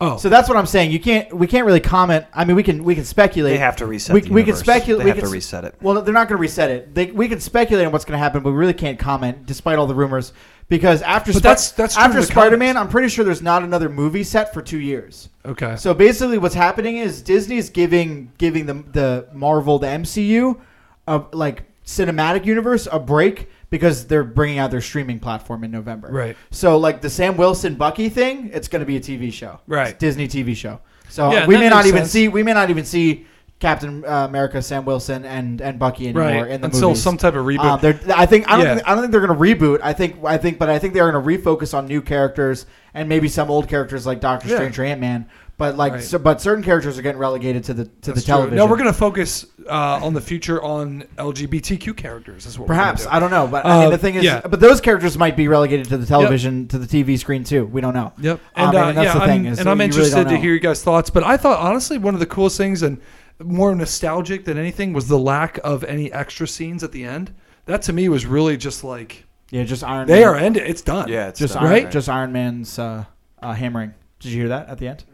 oh, 0.00 0.16
So 0.16 0.28
that's 0.28 0.48
what 0.48 0.56
I'm 0.58 0.66
saying. 0.66 0.90
You 0.90 1.00
can't 1.00 1.32
we 1.32 1.46
can't 1.46 1.66
really 1.66 1.80
comment. 1.80 2.26
I 2.34 2.44
mean, 2.44 2.56
we 2.56 2.62
can 2.62 2.84
we 2.84 2.94
can 2.94 3.04
speculate. 3.04 3.52
They 3.52 3.58
have 3.58 3.76
to 3.76 3.86
reset. 3.86 4.14
We, 4.14 4.20
the 4.20 4.32
we 4.32 4.44
can 4.44 4.56
speculate. 4.56 4.98
They 4.98 5.04
we 5.04 5.10
have 5.10 5.18
can 5.18 5.26
to 5.26 5.32
reset 5.32 5.64
it. 5.64 5.76
Well, 5.80 6.02
they're 6.02 6.14
not 6.14 6.28
going 6.28 6.38
to 6.38 6.42
reset 6.42 6.70
it. 6.70 6.94
They, 6.94 7.06
we 7.10 7.28
can 7.28 7.40
speculate 7.40 7.86
on 7.86 7.92
what's 7.92 8.04
going 8.04 8.18
to 8.18 8.22
happen, 8.22 8.42
but 8.42 8.50
we 8.50 8.56
really 8.56 8.74
can't 8.74 8.98
comment, 8.98 9.46
despite 9.46 9.78
all 9.78 9.86
the 9.86 9.94
rumors. 9.94 10.32
Because 10.72 11.02
after 11.02 11.32
Spi- 11.34 11.40
that's- 11.40 11.72
that's 11.72 11.94
true 11.96 12.02
after 12.02 12.16
in 12.16 12.20
the 12.22 12.26
Spider-Man. 12.28 12.78
I'm 12.78 12.88
pretty 12.88 13.08
sure 13.08 13.26
there's 13.26 13.42
not 13.42 13.62
another 13.62 13.90
movie 13.90 14.24
set 14.24 14.54
for 14.54 14.62
two 14.62 14.80
years. 14.80 15.28
okay. 15.44 15.76
So 15.76 15.92
basically, 15.92 16.38
what's 16.38 16.54
happening 16.54 16.96
is 16.96 17.20
Disney's 17.20 17.68
giving 17.68 18.32
giving 18.38 18.64
the 18.64 18.82
the 18.90 19.26
Marvel, 19.34 19.78
the 19.78 19.88
MCU, 19.88 20.58
a 21.06 21.20
like 21.34 21.64
cinematic 21.84 22.46
universe 22.46 22.88
a 22.90 22.98
break 22.98 23.50
because 23.68 24.06
they're 24.06 24.24
bringing 24.24 24.58
out 24.58 24.70
their 24.70 24.80
streaming 24.80 25.18
platform 25.20 25.62
in 25.62 25.70
November. 25.70 26.08
Right. 26.10 26.36
So 26.50 26.78
like 26.78 27.02
the 27.02 27.10
Sam 27.10 27.36
Wilson 27.36 27.74
Bucky 27.74 28.08
thing, 28.08 28.48
it's 28.54 28.68
going 28.68 28.80
to 28.80 28.86
be 28.86 28.96
a 28.96 29.00
TV 29.00 29.30
show. 29.30 29.60
Right. 29.66 29.88
It's 29.88 29.96
a 29.96 29.98
Disney 29.98 30.26
TV 30.26 30.56
show. 30.56 30.80
So 31.10 31.30
Yeah, 31.32 31.46
we 31.46 31.54
that 31.56 31.60
may 31.60 31.68
not 31.68 31.76
makes 31.84 31.88
even 31.88 32.00
sense. 32.04 32.12
see 32.12 32.28
we 32.28 32.42
may 32.42 32.54
not 32.54 32.70
even 32.70 32.86
see 32.86 33.26
Captain 33.62 34.04
uh, 34.04 34.26
America, 34.28 34.60
Sam 34.60 34.84
Wilson, 34.84 35.24
and 35.24 35.60
and 35.60 35.78
Bucky 35.78 36.08
anymore 36.08 36.24
right. 36.24 36.50
in 36.50 36.60
the 36.60 36.66
Until 36.66 36.88
movies. 36.90 37.02
some 37.02 37.16
type 37.16 37.34
of 37.34 37.46
reboot. 37.46 37.82
Um, 37.84 38.10
I 38.14 38.26
think 38.26 38.50
I 38.50 38.56
don't. 38.56 38.66
Yeah. 38.66 38.74
Think, 38.74 38.88
I 38.88 38.92
don't 38.94 39.02
think 39.04 39.12
they're 39.12 39.24
going 39.26 39.38
to 39.38 39.42
reboot. 39.64 39.80
I 39.82 39.92
think. 39.92 40.16
I 40.24 40.36
think, 40.36 40.58
but 40.58 40.68
I 40.68 40.78
think 40.80 40.92
they're 40.94 41.10
going 41.10 41.24
to 41.24 41.42
refocus 41.42 41.72
on 41.72 41.86
new 41.86 42.02
characters 42.02 42.66
and 42.92 43.08
maybe 43.08 43.28
some 43.28 43.50
old 43.50 43.68
characters 43.68 44.04
like 44.04 44.20
Doctor 44.20 44.48
Yeah. 44.48 44.56
Strange 44.56 44.78
or 44.78 44.84
Ant 44.84 45.00
Man. 45.00 45.26
But 45.58 45.76
like, 45.76 45.92
Right. 45.92 46.02
so, 46.02 46.18
but 46.18 46.40
certain 46.40 46.64
characters 46.64 46.98
are 46.98 47.02
getting 47.02 47.20
relegated 47.20 47.62
to 47.64 47.74
the 47.74 47.84
to 47.84 47.90
That's 47.90 48.04
the 48.06 48.12
true. 48.14 48.22
television. 48.24 48.56
No, 48.56 48.66
we're 48.66 48.78
going 48.78 48.88
to 48.92 48.98
focus 48.98 49.46
uh, 49.68 50.00
on 50.02 50.12
the 50.12 50.20
future 50.20 50.60
on 50.60 51.04
LGBTQ 51.18 51.96
characters. 51.96 52.46
Is 52.46 52.58
what 52.58 52.66
perhaps 52.66 53.04
do. 53.04 53.10
I 53.12 53.20
don't 53.20 53.30
know. 53.30 53.46
But 53.46 53.64
I 53.64 53.78
mean, 53.78 53.86
Uh, 53.86 53.90
the 53.90 53.98
thing 53.98 54.16
is, 54.16 54.24
yeah. 54.24 54.40
but 54.40 54.58
those 54.58 54.80
characters 54.80 55.16
might 55.16 55.36
be 55.36 55.46
relegated 55.46 55.88
to 55.90 55.98
the 55.98 56.06
television 56.06 56.66
to 56.68 56.78
the 56.78 56.86
TV 56.86 57.16
screen 57.18 57.44
too. 57.44 57.66
We 57.66 57.80
don't 57.80 57.94
know. 57.94 58.12
Yep. 58.18 58.40
Um, 58.56 58.68
And, 58.68 58.76
uh, 58.76 58.86
and 58.88 58.98
that's 58.98 59.06
yeah, 59.14 59.20
the 59.20 59.26
thing 59.26 59.46
I'm, 59.46 59.52
is 59.52 59.58
and 59.60 59.68
I'm 59.68 59.76
you 59.80 59.86
really 59.86 59.94
interested 60.00 60.24
to 60.24 60.34
know. 60.34 60.40
hear 60.40 60.52
you 60.54 60.58
guys' 60.60 60.82
thoughts. 60.82 61.10
But 61.10 61.22
I 61.22 61.36
thought 61.36 61.58
honestly 61.60 61.96
one 61.98 62.14
of 62.14 62.20
the 62.20 62.26
coolest 62.26 62.56
things 62.56 62.82
and 62.82 63.00
more 63.44 63.74
nostalgic 63.74 64.44
than 64.44 64.58
anything 64.58 64.92
was 64.92 65.08
the 65.08 65.18
lack 65.18 65.58
of 65.64 65.84
any 65.84 66.12
extra 66.12 66.46
scenes 66.46 66.82
at 66.84 66.92
the 66.92 67.04
end. 67.04 67.34
That 67.66 67.82
to 67.82 67.92
me 67.92 68.08
was 68.08 68.26
really 68.26 68.56
just 68.56 68.82
like 68.84 69.24
Yeah, 69.50 69.64
just 69.64 69.84
Iron. 69.84 70.06
they 70.08 70.20
Man. 70.20 70.28
are 70.28 70.36
ended. 70.36 70.64
It's 70.68 70.82
done. 70.82 71.08
Yeah, 71.08 71.28
it's 71.28 71.38
just 71.38 71.54
done, 71.54 71.64
Iron, 71.64 71.72
right? 71.72 71.90
just 71.90 72.08
Iron 72.08 72.32
Man's 72.32 72.78
uh, 72.78 73.04
uh, 73.42 73.52
hammering. 73.52 73.94
Did 74.20 74.32
you 74.32 74.40
hear 74.40 74.48
that 74.48 74.68
at 74.68 74.78
the 74.78 74.88
end? 74.88 75.04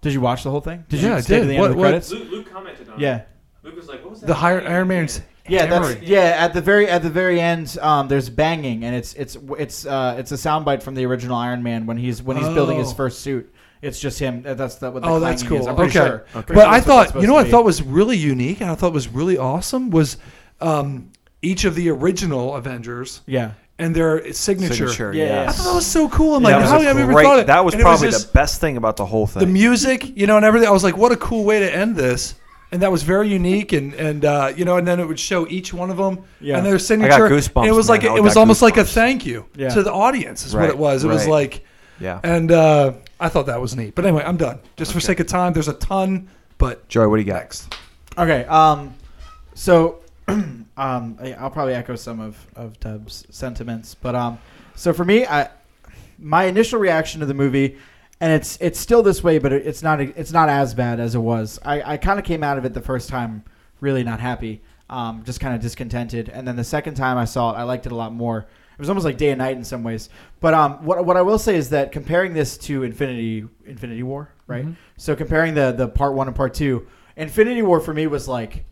Did 0.00 0.12
you 0.12 0.20
watch 0.20 0.42
the 0.44 0.50
whole 0.50 0.60
thing? 0.60 0.84
Did 0.88 1.00
Yeah, 1.00 1.08
you 1.10 1.14
I 1.16 1.20
stay 1.20 1.34
to 1.36 1.40
did. 1.40 1.48
the 1.50 1.52
end 1.54 1.60
What- 1.60 1.70
of 1.70 1.76
the 1.76 1.80
what- 1.80 1.86
credits? 1.88 2.10
Luke, 2.10 2.28
Luke 2.30 2.50
commented 2.52 2.88
on 2.90 3.00
Yeah. 3.00 3.16
it. 3.16 3.28
Luke 3.62 3.76
was 3.76 3.88
like, 3.88 4.02
"What 4.02 4.10
was 4.10 4.20
that?" 4.20 4.26
The 4.26 4.34
higher? 4.34 4.60
Iron 4.66 4.88
Man's 4.88 5.22
Yeah, 5.48 5.66
that's 5.66 6.02
yeah. 6.02 6.36
At 6.38 6.52
the 6.54 6.60
very 6.60 6.88
at 6.88 7.02
the 7.02 7.08
very 7.10 7.40
end, 7.40 7.76
um, 7.80 8.08
there's 8.08 8.28
banging, 8.28 8.84
and 8.84 8.94
it's 8.94 9.14
it's 9.14 9.36
it's 9.58 9.86
uh, 9.86 10.16
it's 10.18 10.32
a 10.32 10.36
soundbite 10.36 10.82
from 10.82 10.94
the 10.94 11.04
original 11.06 11.36
Iron 11.36 11.62
Man 11.62 11.86
when 11.86 11.96
he's 11.96 12.22
when 12.22 12.36
he's 12.36 12.48
building 12.50 12.78
his 12.78 12.90
Oh. 12.92 12.94
first 12.94 13.20
suit. 13.20 13.50
It's 13.84 14.00
just 14.00 14.18
him. 14.18 14.42
That's 14.42 14.76
the, 14.76 14.90
what 14.90 15.02
the 15.02 15.08
Oh, 15.08 15.20
that's 15.20 15.42
clanging 15.42 15.58
is. 15.60 15.66
cool. 15.66 15.68
I'm 15.70 15.76
pretty 15.76 15.98
Okay. 15.98 16.08
sure. 16.08 16.14
Okay. 16.20 16.30
Pretty 16.32 16.54
But 16.54 16.62
sure 16.62 16.68
I 16.68 16.74
that's 16.78 16.86
what 16.86 17.02
it's 17.04 17.12
thought 17.12 17.20
you 17.20 17.26
know 17.26 17.34
what 17.34 17.46
I 17.46 17.50
thought 17.50 17.64
was 17.64 17.82
really 17.82 18.16
unique 18.16 18.60
and 18.60 18.70
I 18.70 18.74
thought 18.74 18.92
was 18.92 19.08
really 19.08 19.38
awesome 19.38 19.90
was 19.90 20.16
um, 20.60 21.10
each 21.42 21.64
of 21.64 21.74
the 21.74 21.90
original 21.90 22.54
Avengers 22.56 23.20
yeah. 23.26 23.52
and 23.78 23.94
their 23.94 24.32
signature. 24.32 24.74
Signature, 24.88 25.12
Yeah, 25.14 25.42
yeah. 25.42 25.48
I 25.50 25.52
thought 25.52 25.64
that 25.64 25.74
was 25.74 25.86
so 25.86 26.08
cool. 26.08 26.36
I'm 26.36 26.42
That 26.44 26.52
like, 26.60 26.64
how 26.66 26.80
have 26.80 26.96
I 26.96 27.00
ever 27.00 27.12
thought 27.12 27.38
it? 27.40 27.46
That 27.48 27.64
was 27.64 27.74
And 27.74 27.80
it 27.80 27.84
probably 27.84 28.08
just 28.10 28.28
the 28.28 28.32
best 28.32 28.60
thing 28.60 28.76
about 28.76 28.96
the 28.96 29.04
whole 29.06 29.26
thing. 29.26 29.40
the 29.40 29.46
music, 29.46 30.16
you 30.16 30.26
know, 30.26 30.36
and 30.36 30.44
everything. 30.46 30.68
I 30.68 30.72
was 30.72 30.84
like, 30.84 30.96
what 30.96 31.12
a 31.12 31.16
cool 31.16 31.44
way 31.44 31.60
to 31.60 31.74
end 31.74 31.96
this. 31.96 32.34
And 32.72 32.82
that 32.82 32.90
was 32.90 33.04
very 33.04 33.28
unique, 33.28 33.72
and 33.72 33.94
and 33.94 34.24
uh, 34.24 34.52
you 34.56 34.64
know, 34.64 34.78
and 34.78 34.88
then 34.88 34.98
it 34.98 35.06
would 35.06 35.20
show 35.20 35.46
each 35.46 35.72
one 35.72 35.90
of 35.90 35.96
them 35.96 36.24
Yeah. 36.40 36.56
and 36.56 36.66
their 36.66 36.80
signature. 36.80 37.28
goosebumps, 37.28 37.60
and 37.60 37.66
it 37.68 37.72
was 37.72 37.88
like 37.88 38.02
man. 38.02 38.16
It 38.16 38.22
was 38.22 38.34
got 38.34 38.40
almost 38.40 38.62
like 38.62 38.76
a 38.78 38.84
thank 38.84 39.24
you 39.24 39.44
Yeah. 39.54 39.68
to 39.68 39.84
the 39.84 39.92
audience. 39.92 40.44
Is 40.44 40.56
what 40.56 40.68
it 40.70 40.76
was. 40.78 41.04
It 41.04 41.08
was 41.08 41.28
like, 41.28 41.64
yeah. 42.00 42.18
and 42.24 42.50
uh, 42.50 42.94
I 43.20 43.28
thought 43.28 43.46
that 43.46 43.60
was 43.60 43.76
neat. 43.76 43.94
But 43.94 44.04
anyway, 44.04 44.24
I'm 44.26 44.36
done. 44.36 44.58
Just 44.76 44.92
for 44.92 45.00
sake 45.00 45.20
of 45.20 45.26
time, 45.26 45.52
there's 45.52 45.68
a 45.68 45.74
ton, 45.74 46.28
but 46.58 46.86
Joy, 46.88 47.08
what 47.08 47.16
do 47.16 47.22
you 47.22 47.26
got? 47.26 47.34
next. 47.40 47.74
Okay. 48.18 48.44
Um, 48.44 48.94
so, 49.54 50.00
um, 50.28 50.66
I- 50.76 51.36
I'll 51.38 51.50
probably 51.50 51.74
echo 51.74 51.96
some 51.96 52.20
of 52.20 52.36
of 52.56 52.78
Dub's 52.80 53.26
sentiments, 53.30 53.94
but 53.94 54.14
um, 54.14 54.38
so 54.74 54.92
for 54.92 55.04
me, 55.04 55.26
I 55.26 55.48
my 56.18 56.44
initial 56.44 56.78
reaction 56.78 57.20
to 57.20 57.26
the 57.26 57.34
movie, 57.34 57.76
and 58.20 58.32
it's 58.32 58.56
it's 58.60 58.78
still 58.78 59.02
this 59.02 59.22
way, 59.22 59.38
but 59.38 59.52
it, 59.52 59.66
it's 59.66 59.82
not 59.82 60.00
it's 60.00 60.32
not 60.32 60.48
as 60.48 60.74
bad 60.74 61.00
as 61.00 61.14
it 61.14 61.18
was. 61.20 61.58
I 61.64 61.94
I 61.94 61.96
kind 61.96 62.18
of 62.18 62.24
came 62.24 62.42
out 62.42 62.58
of 62.58 62.64
it 62.64 62.74
the 62.74 62.80
first 62.80 63.08
time 63.08 63.44
really 63.80 64.02
not 64.02 64.18
happy, 64.20 64.62
um, 64.88 65.22
just 65.24 65.40
kind 65.40 65.54
of 65.54 65.60
discontented, 65.60 66.28
and 66.30 66.46
then 66.48 66.56
the 66.56 66.64
second 66.64 66.94
time 66.94 67.18
I 67.18 67.24
saw 67.26 67.52
it, 67.52 67.58
I 67.58 67.62
liked 67.64 67.86
it 67.86 67.92
a 67.92 67.96
lot 67.96 68.12
more. 68.12 68.46
It 68.74 68.78
was 68.80 68.88
almost 68.88 69.04
like 69.04 69.16
day 69.16 69.30
and 69.30 69.38
night 69.38 69.56
in 69.56 69.64
some 69.64 69.82
ways. 69.84 70.08
But 70.40 70.52
um, 70.54 70.84
what 70.84 71.04
what 71.06 71.16
I 71.16 71.22
will 71.22 71.38
say 71.38 71.56
is 71.56 71.70
that 71.70 71.92
comparing 71.92 72.34
this 72.34 72.58
to 72.58 72.82
Infinity 72.82 73.46
Infinity 73.64 74.02
War, 74.02 74.30
right? 74.46 74.66
Mhm. 74.66 74.76
So 74.96 75.14
comparing 75.16 75.54
the 75.54 75.72
the 75.72 75.88
part 75.88 76.14
one 76.14 76.26
and 76.26 76.34
part 76.36 76.54
two, 76.54 76.86
Infinity 77.16 77.62
War 77.62 77.80
for 77.80 77.94
me 77.94 78.06
was 78.06 78.26
like 78.28 78.64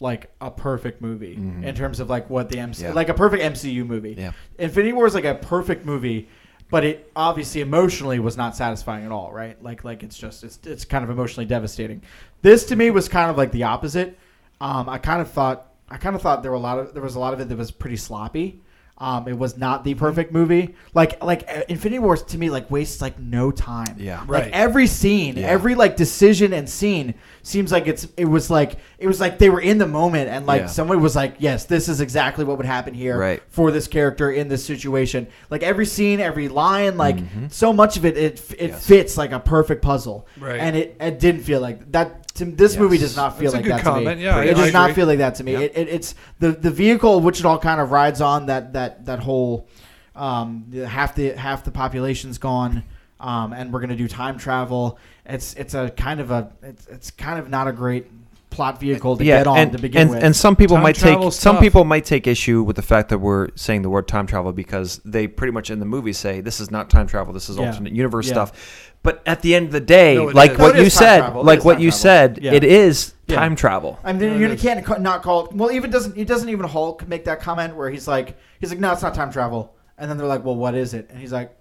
like 0.00 0.30
a 0.42 0.50
perfect 0.50 1.00
movie 1.00 1.36
Mhm. 1.36 1.64
in 1.64 1.74
terms 1.74 2.00
of 2.00 2.10
like 2.10 2.28
what 2.28 2.48
the 2.50 2.58
MC 2.58 2.82
Yeah. 2.84 2.92
like 2.92 3.08
a 3.08 3.14
perfect 3.14 3.42
MCU 3.42 3.84
movie. 3.86 4.14
Yeah. 4.18 4.32
Infinity 4.58 4.92
War 4.92 5.06
is 5.06 5.14
like 5.14 5.24
a 5.24 5.34
perfect 5.34 5.86
movie, 5.86 6.28
but 6.70 6.84
it 6.84 7.10
obviously 7.16 7.62
emotionally 7.62 8.18
was 8.18 8.36
not 8.36 8.54
satisfying 8.56 9.06
at 9.06 9.12
all, 9.12 9.32
right? 9.32 9.62
Like 9.62 9.84
like 9.84 10.02
it's 10.02 10.16
just 10.18 10.44
it's 10.44 10.58
it's 10.64 10.84
kind 10.84 11.02
of 11.04 11.10
emotionally 11.10 11.46
devastating. 11.46 12.02
This 12.42 12.64
to 12.66 12.76
me 12.76 12.90
was 12.90 13.08
kind 13.08 13.30
of 13.30 13.36
like 13.38 13.52
the 13.52 13.62
opposite. 13.64 14.18
Um, 14.60 14.88
I 14.88 14.98
kind 14.98 15.20
of 15.20 15.30
thought 15.30 15.72
I 15.88 15.96
kind 15.98 16.16
of 16.16 16.22
thought 16.22 16.42
there 16.42 16.50
were 16.52 16.56
a 16.56 16.60
lot 16.60 16.78
of 16.78 16.92
there 16.94 17.02
was 17.02 17.14
a 17.16 17.20
lot 17.20 17.32
of 17.34 17.40
it 17.40 17.48
that 17.48 17.56
was 17.58 17.70
pretty 17.70 17.96
sloppy. 17.96 18.60
Um, 18.98 19.28
it 19.28 19.36
was 19.38 19.58
not 19.58 19.84
the 19.84 19.94
perfect 19.94 20.32
movie. 20.32 20.74
Like 20.94 21.22
like 21.22 21.44
uh, 21.48 21.62
Infinity 21.68 21.98
Wars 21.98 22.22
to 22.24 22.38
me 22.38 22.48
like 22.48 22.70
wastes 22.70 23.02
like 23.02 23.18
no 23.18 23.50
time. 23.50 23.94
Yeah. 23.98 24.20
Like 24.20 24.44
Right. 24.44 24.50
every 24.52 24.86
scene, 24.86 25.36
every 25.36 25.74
like 25.74 25.96
decision 25.96 26.52
and 26.54 26.66
scene 26.68 27.14
seems 27.46 27.70
like 27.70 27.86
it's 27.86 28.08
it 28.16 28.24
was 28.24 28.50
like 28.50 28.76
it 28.98 29.06
was 29.06 29.20
like 29.20 29.38
they 29.38 29.48
were 29.50 29.60
in 29.60 29.78
the 29.78 29.86
moment 29.86 30.28
and 30.28 30.46
like 30.46 30.62
Yeah. 30.62 30.66
somebody 30.66 31.00
was 31.00 31.14
like, 31.14 31.36
yes, 31.38 31.64
this 31.64 31.88
is 31.88 32.00
exactly 32.00 32.44
what 32.44 32.56
would 32.56 32.66
happen 32.66 32.92
here 32.92 33.16
Right. 33.18 33.42
for 33.48 33.70
this 33.70 33.86
character 33.86 34.30
in 34.30 34.48
this 34.48 34.64
situation. 34.64 35.28
Like 35.48 35.62
every 35.62 35.86
scene, 35.86 36.18
every 36.20 36.48
line, 36.48 36.96
like 36.96 37.18
so 37.48 37.72
much 37.72 37.96
of 37.96 38.04
it, 38.04 38.16
it 38.16 38.22
it 38.24 38.38
Mm-hmm. 38.38 38.66
Yes. 38.72 38.86
fits 38.86 39.16
like 39.16 39.32
a 39.32 39.38
perfect 39.40 39.82
puzzle. 39.82 40.26
Right. 40.38 40.58
And 40.60 40.74
it, 40.76 40.96
it 41.00 41.20
didn't 41.20 41.42
feel 41.42 41.60
like 41.60 41.92
that. 41.92 42.22
To, 42.36 42.44
this 42.44 42.72
Yes. 42.72 42.80
movie 42.80 42.98
does 42.98 43.16
not 43.16 43.38
feel 43.38 43.50
That's 43.52 43.54
a 43.54 43.56
like 43.56 43.64
good 43.64 43.72
that 43.78 43.82
comment. 43.84 44.06
to 44.06 44.16
me. 44.16 44.24
Yeah, 44.24 44.36
I- 44.36 44.44
it 44.44 44.56
I 44.56 44.64
does 44.64 44.72
not 44.72 44.90
agree. 44.90 44.94
feel 45.00 45.06
like 45.06 45.18
that 45.18 45.34
to 45.36 45.44
me. 45.44 45.52
Yep. 45.52 45.60
It, 45.62 45.72
it, 45.76 45.88
it's 45.88 46.14
the 46.38 46.50
the 46.52 46.70
vehicle 46.70 47.20
which 47.20 47.40
it 47.40 47.46
all 47.46 47.58
kind 47.58 47.80
of 47.80 47.92
rides 47.92 48.20
on. 48.20 48.46
That 48.46 48.72
that 48.74 49.06
that 49.06 49.20
whole 49.20 49.68
um, 50.14 50.64
the, 50.68 50.86
half 50.88 51.14
the 51.14 51.30
half 51.32 51.64
the 51.64 51.70
population's 51.70 52.38
gone. 52.38 52.82
Um, 53.18 53.52
and 53.52 53.72
we're 53.72 53.80
gonna 53.80 53.96
do 53.96 54.08
time 54.08 54.38
travel. 54.38 54.98
It's 55.24 55.54
it's 55.54 55.74
a 55.74 55.90
kind 55.90 56.20
of 56.20 56.30
a 56.30 56.50
it's, 56.62 56.86
it's 56.88 57.10
kind 57.10 57.38
of 57.38 57.48
not 57.48 57.66
a 57.68 57.72
great 57.72 58.06
plot 58.50 58.80
vehicle 58.80 59.16
to 59.18 59.24
get 59.24 59.46
on 59.46 59.58
and, 59.58 59.72
to 59.72 59.78
begin 59.78 60.02
and, 60.02 60.10
with. 60.10 60.24
and 60.24 60.34
some 60.34 60.56
people 60.56 60.76
Time 60.76 60.82
might 60.84 60.94
take 60.94 61.12
travel's 61.12 61.38
some 61.38 61.58
people 61.58 61.84
might 61.84 62.06
take 62.06 62.26
issue 62.26 62.62
with 62.62 62.76
the 62.76 62.82
fact 62.82 63.10
that 63.10 63.18
we're 63.18 63.48
saying 63.54 63.82
the 63.82 63.90
word 63.90 64.08
time 64.08 64.26
travel 64.26 64.50
because 64.52 64.98
they 65.04 65.26
pretty 65.26 65.52
much 65.52 65.68
in 65.68 65.78
the 65.78 65.84
movie 65.84 66.12
say 66.14 66.40
this 66.40 66.58
is 66.60 66.70
not 66.70 66.88
time 66.88 67.06
travel, 67.06 67.34
this 67.34 67.48
is 67.50 67.56
Yeah. 67.58 67.66
alternate 67.66 67.92
universe 67.92 68.26
Yeah. 68.26 68.32
stuff. 68.34 68.92
But 69.02 69.22
at 69.26 69.42
the 69.42 69.54
end 69.54 69.66
of 69.66 69.72
the 69.72 69.80
day, 69.80 70.16
No, 70.16 70.24
like 70.26 70.58
what 70.58 70.74
No, 70.74 70.80
it 70.80 70.80
you 70.80 70.86
is 70.86 70.94
time 70.94 71.02
said, 71.02 71.18
travel. 71.18 71.42
It 71.42 71.44
like 71.44 71.64
what 71.64 71.80
you 71.80 71.90
said, 71.90 72.38
it 72.42 72.64
is 72.64 73.14
Yeah. 73.26 73.36
time 73.36 73.56
travel. 73.56 73.98
I 74.02 74.12
mean, 74.12 74.40
No, 74.40 74.48
you 74.48 74.56
can't 74.56 74.84
ca- 74.84 74.98
not 74.98 75.22
call. 75.22 75.48
Well, 75.52 75.70
even 75.70 75.90
doesn't 75.90 76.16
it 76.16 76.26
doesn't 76.26 76.48
even 76.48 76.66
Hulk 76.66 77.06
make 77.06 77.24
that 77.26 77.40
comment 77.40 77.76
where 77.76 77.90
he's 77.90 78.08
like 78.08 78.36
he's 78.60 78.70
like 78.70 78.80
no, 78.80 78.92
it's 78.92 79.02
not 79.02 79.14
time 79.14 79.30
travel, 79.30 79.74
and 79.98 80.10
then 80.10 80.16
they're 80.18 80.26
like, 80.26 80.44
well, 80.44 80.56
what 80.56 80.74
is 80.74 80.94
it? 80.94 81.08
And 81.10 81.18
he's 81.20 81.32
like, 81.32 81.54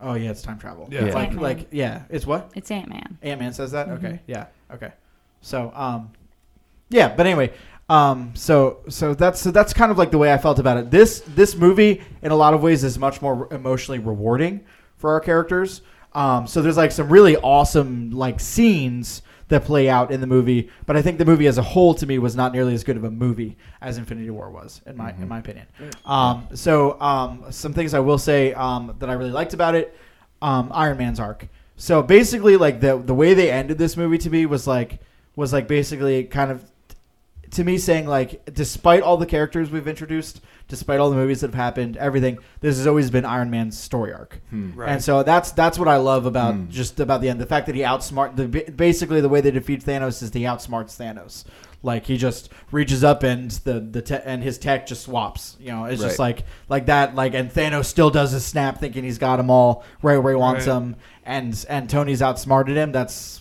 oh 0.00 0.14
yeah, 0.14 0.30
it's 0.30 0.42
time 0.42 0.58
travel. 0.58 0.88
Yeah. 0.90 1.04
It's 1.04 1.14
like 1.14 1.28
Ant-Man. 1.28 1.42
like 1.42 1.66
yeah, 1.70 2.02
it's 2.10 2.26
what 2.26 2.50
It's 2.54 2.70
Ant 2.70 2.88
Man. 2.88 3.18
Ant 3.22 3.40
Man 3.40 3.52
says 3.52 3.72
that. 3.72 3.88
Okay, 3.88 4.20
yeah, 4.26 4.46
okay. 4.72 4.92
So 5.40 5.72
um, 5.74 6.10
yeah, 6.88 7.14
but 7.14 7.26
anyway, 7.26 7.52
um, 7.88 8.32
so 8.34 8.80
so 8.88 9.14
that's 9.14 9.40
so 9.40 9.50
that's 9.50 9.72
kind 9.72 9.90
of 9.90 9.98
like 9.98 10.10
the 10.10 10.18
way 10.18 10.32
I 10.32 10.38
felt 10.38 10.58
about 10.58 10.76
it. 10.76 10.90
This 10.90 11.20
this 11.28 11.54
movie 11.54 12.02
in 12.22 12.30
a 12.30 12.36
lot 12.36 12.54
of 12.54 12.62
ways 12.62 12.84
is 12.84 12.98
much 12.98 13.20
more 13.22 13.52
emotionally 13.52 13.98
rewarding 13.98 14.64
for 14.96 15.12
our 15.12 15.20
characters. 15.20 15.82
Um, 16.12 16.46
so 16.46 16.60
there's 16.62 16.76
like 16.76 16.92
some 16.92 17.08
really 17.08 17.36
awesome 17.36 18.10
like 18.10 18.40
scenes 18.40 19.22
that 19.50 19.64
play 19.64 19.88
out 19.88 20.10
in 20.10 20.20
the 20.20 20.26
movie, 20.26 20.70
but 20.86 20.96
I 20.96 21.02
think 21.02 21.18
the 21.18 21.24
movie 21.24 21.46
as 21.46 21.58
a 21.58 21.62
whole 21.62 21.94
to 21.94 22.06
me 22.06 22.18
was 22.18 22.34
not 22.34 22.52
nearly 22.52 22.72
as 22.72 22.82
good 22.82 22.96
of 22.96 23.04
a 23.04 23.10
movie 23.10 23.56
as 23.80 23.98
Infinity 23.98 24.30
War 24.30 24.50
was, 24.50 24.80
in 24.86 24.96
my 24.96 25.10
in 25.10 25.28
my 25.28 25.38
opinion. 25.38 25.66
Um, 26.04 26.48
so 26.54 27.00
um, 27.00 27.44
some 27.50 27.74
things 27.74 27.92
I 27.92 28.00
will 28.00 28.18
say 28.18 28.54
um, 28.54 28.96
that 28.98 29.10
I 29.10 29.12
really 29.12 29.30
liked 29.30 29.52
about 29.52 29.74
it, 29.74 29.96
um, 30.40 30.70
Iron 30.72 30.98
Man's 30.98 31.20
arc. 31.20 31.46
So 31.76 32.02
basically, 32.02 32.56
like 32.56 32.80
the 32.80 32.98
the 32.98 33.14
way 33.14 33.34
they 33.34 33.50
ended 33.50 33.78
this 33.78 33.96
movie 33.96 34.18
to 34.18 34.30
me 34.30 34.46
was 34.46 34.66
like 34.66 35.00
was 35.36 35.52
like 35.52 35.68
basically 35.68 36.24
kind 36.24 36.50
of 36.50 36.64
to 37.52 37.64
me 37.64 37.78
saying 37.78 38.06
like 38.06 38.44
despite 38.52 39.02
all 39.02 39.16
the 39.16 39.26
characters 39.26 39.70
we've 39.70 39.88
introduced 39.88 40.40
despite 40.70 40.98
all 41.00 41.10
the 41.10 41.16
movies 41.16 41.42
that 41.42 41.48
have 41.48 41.54
happened 41.54 41.98
everything 41.98 42.38
this 42.60 42.78
has 42.78 42.86
always 42.86 43.10
been 43.10 43.26
iron 43.26 43.50
man's 43.50 43.78
story 43.78 44.12
arc. 44.14 44.40
Right. 44.50 44.88
and 44.88 45.04
so 45.04 45.22
that's 45.22 45.50
that's 45.52 45.78
what 45.78 45.88
i 45.88 45.96
love 45.98 46.24
about 46.24 46.54
Hmm. 46.54 46.70
just 46.70 46.98
about 47.00 47.20
the 47.20 47.28
end. 47.28 47.38
The 47.40 47.46
fact 47.46 47.66
that 47.66 47.74
he 47.74 47.82
outsmart 47.82 48.36
the 48.36 48.46
basically 48.72 49.20
the 49.20 49.28
way 49.28 49.42
they 49.42 49.50
defeat 49.50 49.84
thanos 49.84 50.22
is 50.22 50.32
he 50.32 50.42
outsmarts 50.42 50.96
thanos. 50.96 51.44
Like 51.82 52.04
he 52.06 52.16
just 52.18 52.50
reaches 52.72 53.02
up 53.04 53.22
and 53.22 53.50
the 53.50 53.80
the 53.80 54.02
te- 54.02 54.20
and 54.24 54.42
his 54.42 54.58
tech 54.58 54.86
just 54.86 55.02
swaps 55.02 55.56
you 55.60 55.68
know? 55.72 55.84
It's 55.86 56.00
just 56.02 56.18
like 56.18 56.44
like 56.68 56.86
that 56.86 57.14
like 57.14 57.34
and 57.34 57.50
thanos 57.50 57.86
still 57.86 58.10
does 58.10 58.32
his 58.32 58.44
snap 58.44 58.78
thinking 58.78 59.02
he's 59.04 59.18
got 59.18 59.36
them 59.36 59.50
all 59.50 59.82
right 60.02 60.18
where 60.18 60.32
he 60.34 60.38
wants 60.38 60.66
Right. 60.66 60.74
them 60.74 60.96
and 61.24 61.64
and 61.68 61.88
tony's 61.90 62.22
outsmarted 62.22 62.76
him. 62.76 62.92
That's 62.92 63.39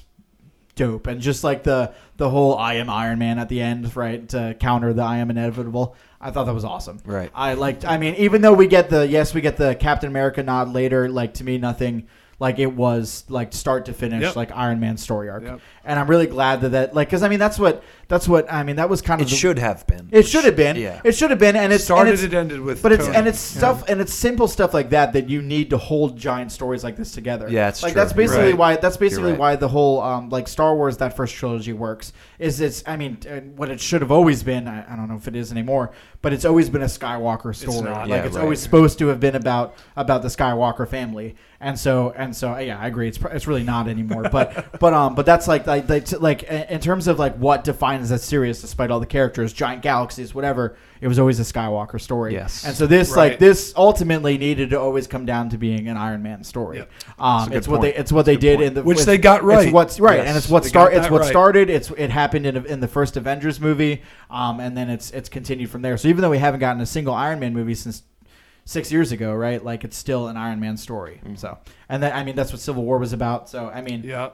dope 0.80 1.08
and 1.08 1.20
just 1.20 1.44
like 1.44 1.63
the 1.63 1.92
the 2.15 2.30
whole 2.30 2.58
i 2.58 2.76
am 2.76 2.89
iron 2.89 3.20
man 3.20 3.38
at 3.38 3.50
the 3.50 3.60
end 3.60 3.94
right 3.98 4.30
to 4.30 4.56
counter 4.62 4.94
the 4.94 5.02
i 5.02 5.18
am 5.18 5.30
inevitable 5.30 5.94
i 6.22 6.32
thought 6.32 6.46
that 6.46 6.54
was 6.54 6.63
awesome 6.63 6.98
Right. 7.06 7.30
i 7.36 7.54
liked 7.56 7.84
i 7.84 7.98
mean 7.98 8.15
even 8.15 8.42
though 8.42 8.54
we 8.54 8.65
get 8.65 8.89
the 8.89 9.06
yes 9.06 9.34
we 9.34 9.42
get 9.42 9.58
the 9.58 9.76
captain 9.76 10.08
america 10.10 10.42
nod 10.42 10.72
later 10.72 11.10
like 11.10 11.34
to 11.36 11.44
me 11.44 11.58
nothing 11.58 12.08
like 12.39 12.58
it 12.60 12.73
was 12.73 13.25
like 13.30 13.54
start 13.54 13.86
to 13.86 13.93
finish 13.93 14.21
Yep. 14.21 14.36
like 14.36 14.52
iron 14.56 14.80
man 14.80 14.97
story 14.97 15.30
arc 15.30 15.43
Yep. 15.43 15.60
and 15.84 15.99
i'm 15.99 16.08
really 16.08 16.25
glad 16.28 16.62
that 16.62 16.69
that 16.69 16.95
like 16.95 17.08
because 17.10 17.21
i 17.23 17.28
mean 17.30 17.39
that's 17.39 17.60
what 17.60 17.84
that's 18.08 18.28
what 18.28 18.52
i 18.52 18.63
mean 18.63 18.78
that 18.78 18.89
was 18.89 19.02
kind 19.02 19.19
of 19.21 19.28
It 19.28 19.30
the- 19.32 19.36
should 19.36 19.60
have 19.60 19.86
been. 19.86 20.08
it 20.12 20.25
should 20.25 20.45
have 20.45 20.56
been 20.56 20.75
Yeah. 20.78 21.02
it 21.04 21.13
should 21.15 21.30
have 21.32 21.39
been 21.39 21.56
and 21.56 21.71
it's 21.73 21.84
started 21.84 22.12
and 22.12 22.13
it's, 22.15 22.23
it 22.23 22.34
ended 22.34 22.62
with 22.62 22.82
but 22.82 22.91
it's 22.93 23.06
Tony. 23.06 23.17
and 23.17 23.28
it's 23.28 23.54
Yeah. 23.56 23.58
stuff 23.60 23.89
and 23.89 23.99
it's 24.02 24.13
simple 24.13 24.47
stuff 24.47 24.73
like 24.73 24.89
that 24.91 25.13
that 25.13 25.30
you 25.30 25.41
need 25.41 25.69
to 25.71 25.78
hold 25.78 26.17
giant 26.17 26.52
stories 26.52 26.84
like 26.84 26.95
this 26.95 27.12
together. 27.12 27.47
Yeah, 27.49 27.67
it's 27.69 27.84
like 27.84 27.93
true. 27.93 28.02
that's 28.02 28.13
basically 28.13 28.49
right. 28.52 28.58
why 28.58 28.75
that's 28.78 28.97
basically 28.97 29.32
right. 29.32 29.39
why 29.39 29.56
the 29.58 29.67
whole 29.67 30.02
um, 30.02 30.30
like 30.30 30.47
Star 30.47 30.75
Wars 30.75 30.97
that 30.97 31.15
first 31.15 31.36
trilogy 31.36 31.73
works. 31.73 32.13
Is 32.39 32.62
it's 32.62 32.84
I 32.88 32.95
mean 32.97 33.17
uh, 33.30 33.41
what 33.58 33.69
it 33.69 33.80
should 33.82 34.02
have 34.02 34.12
always 34.12 34.43
been. 34.43 34.67
I, 34.67 34.91
I 34.91 34.95
don't 34.95 35.10
know 35.10 35.15
if 35.17 35.28
it 35.28 35.36
is 35.36 35.52
anymore, 35.52 35.91
but 36.21 36.32
it's 36.34 36.45
always 36.45 36.69
been 36.69 36.82
a 36.84 36.86
Skywalker 36.86 37.54
story. 37.56 37.82
not. 37.82 38.02
Like 38.08 38.10
Yeah, 38.10 38.25
it's 38.25 38.36
right. 38.36 38.43
always 38.43 38.60
supposed 38.62 38.97
to 38.99 39.08
have 39.08 39.19
been 39.19 39.36
about 39.36 39.75
about 39.97 40.21
the 40.21 40.30
Skywalker 40.30 40.88
family. 40.88 41.36
And 41.60 41.78
so 41.78 42.13
and 42.15 42.29
so 42.36 42.58
yeah, 42.58 42.80
I 42.80 42.88
agree. 42.88 43.08
It's 43.08 43.20
it's 43.32 43.48
really 43.48 43.63
not 43.63 43.88
anymore. 43.88 44.24
But 44.32 44.80
but 44.80 44.94
um 44.94 45.15
but 45.15 45.26
that's 45.26 45.48
like 45.48 45.65
like 45.68 45.88
like, 45.89 46.12
like 46.22 46.44
in 46.44 46.80
terms 46.80 47.08
of 47.08 47.20
like 47.20 47.36
what 47.36 47.63
defines 47.63 48.10
that 48.10 48.20
series, 48.22 48.62
despite 48.62 48.92
all 48.92 49.00
the 49.00 49.06
characters, 49.06 49.54
giant 49.54 49.82
galaxies, 49.82 50.34
whatever. 50.36 50.76
It 51.02 51.08
was 51.08 51.18
always 51.18 51.39
a 51.39 51.44
Skywalker 51.44 52.00
story. 52.02 52.34
Yes. 52.34 52.65
And 52.65 52.76
so 52.76 52.86
this 52.86 53.12
Right. 53.12 53.32
like 53.32 53.39
this 53.39 53.74
ultimately 53.78 54.38
needed 54.38 54.72
to 54.72 54.80
always 54.82 55.08
come 55.08 55.26
down 55.26 55.48
to 55.50 55.58
being 55.58 55.88
an 55.88 55.96
Iron 55.96 56.22
Man 56.22 56.44
story. 56.44 56.80
Yep. 56.80 56.92
Um, 57.18 57.39
That's 57.39 57.52
a 57.54 57.58
it's 57.58 57.68
what 57.70 57.80
point. 57.80 57.94
they 57.96 58.00
it's 58.02 58.12
what 58.12 58.26
they 58.26 58.36
did 58.36 58.58
point. 58.58 58.68
in 58.68 58.74
the 58.74 58.84
Which 58.84 58.98
with- 58.98 59.06
they 59.06 59.18
got 59.18 59.44
right. 59.44 59.68
It's 59.68 59.74
what's 59.74 60.00
right, 60.02 60.18
Yes. 60.18 60.28
and 60.28 60.38
it's 60.38 60.50
what 60.50 60.63
They 60.63 60.70
start 60.70 60.94
it's 60.94 61.10
what 61.10 61.22
right. 61.22 61.30
started. 61.30 61.70
It's 61.70 61.89
it 61.92 62.10
happened 62.10 62.46
in 62.46 62.65
in 62.65 62.82
the 62.82 62.88
first 62.89 63.15
Avengers 63.15 63.62
movie, 63.62 64.02
um, 64.30 64.60
and 64.60 64.76
then 64.76 64.89
it's 64.89 65.12
it's 65.12 65.30
continued 65.30 65.70
from 65.70 65.84
there. 65.84 65.96
So 65.98 66.10
even 66.10 66.22
though 66.22 66.30
we 66.32 66.38
haven't 66.38 66.60
gotten 66.60 66.82
a 66.82 66.86
single 66.86 67.13
Iron 67.13 67.39
Man 67.39 67.54
movie 67.54 67.76
since 67.76 68.04
six 68.69 68.91
years 68.91 69.12
ago, 69.12 69.34
right? 69.34 69.63
Like 69.65 69.84
it's 69.84 69.97
still 69.97 70.27
an 70.27 70.38
Iron 70.38 70.60
Man 70.60 70.77
story. 70.77 71.19
Mm-hmm. 71.23 71.36
So 71.36 71.58
and 71.89 72.03
that 72.03 72.13
I 72.15 72.23
mean 72.23 72.36
that's 72.36 72.51
what 72.51 72.62
Civil 72.62 72.84
War 72.84 72.99
was 72.99 73.13
about. 73.13 73.49
So 73.49 73.67
I 73.67 73.82
mean 73.82 74.03
yeah. 74.03 74.29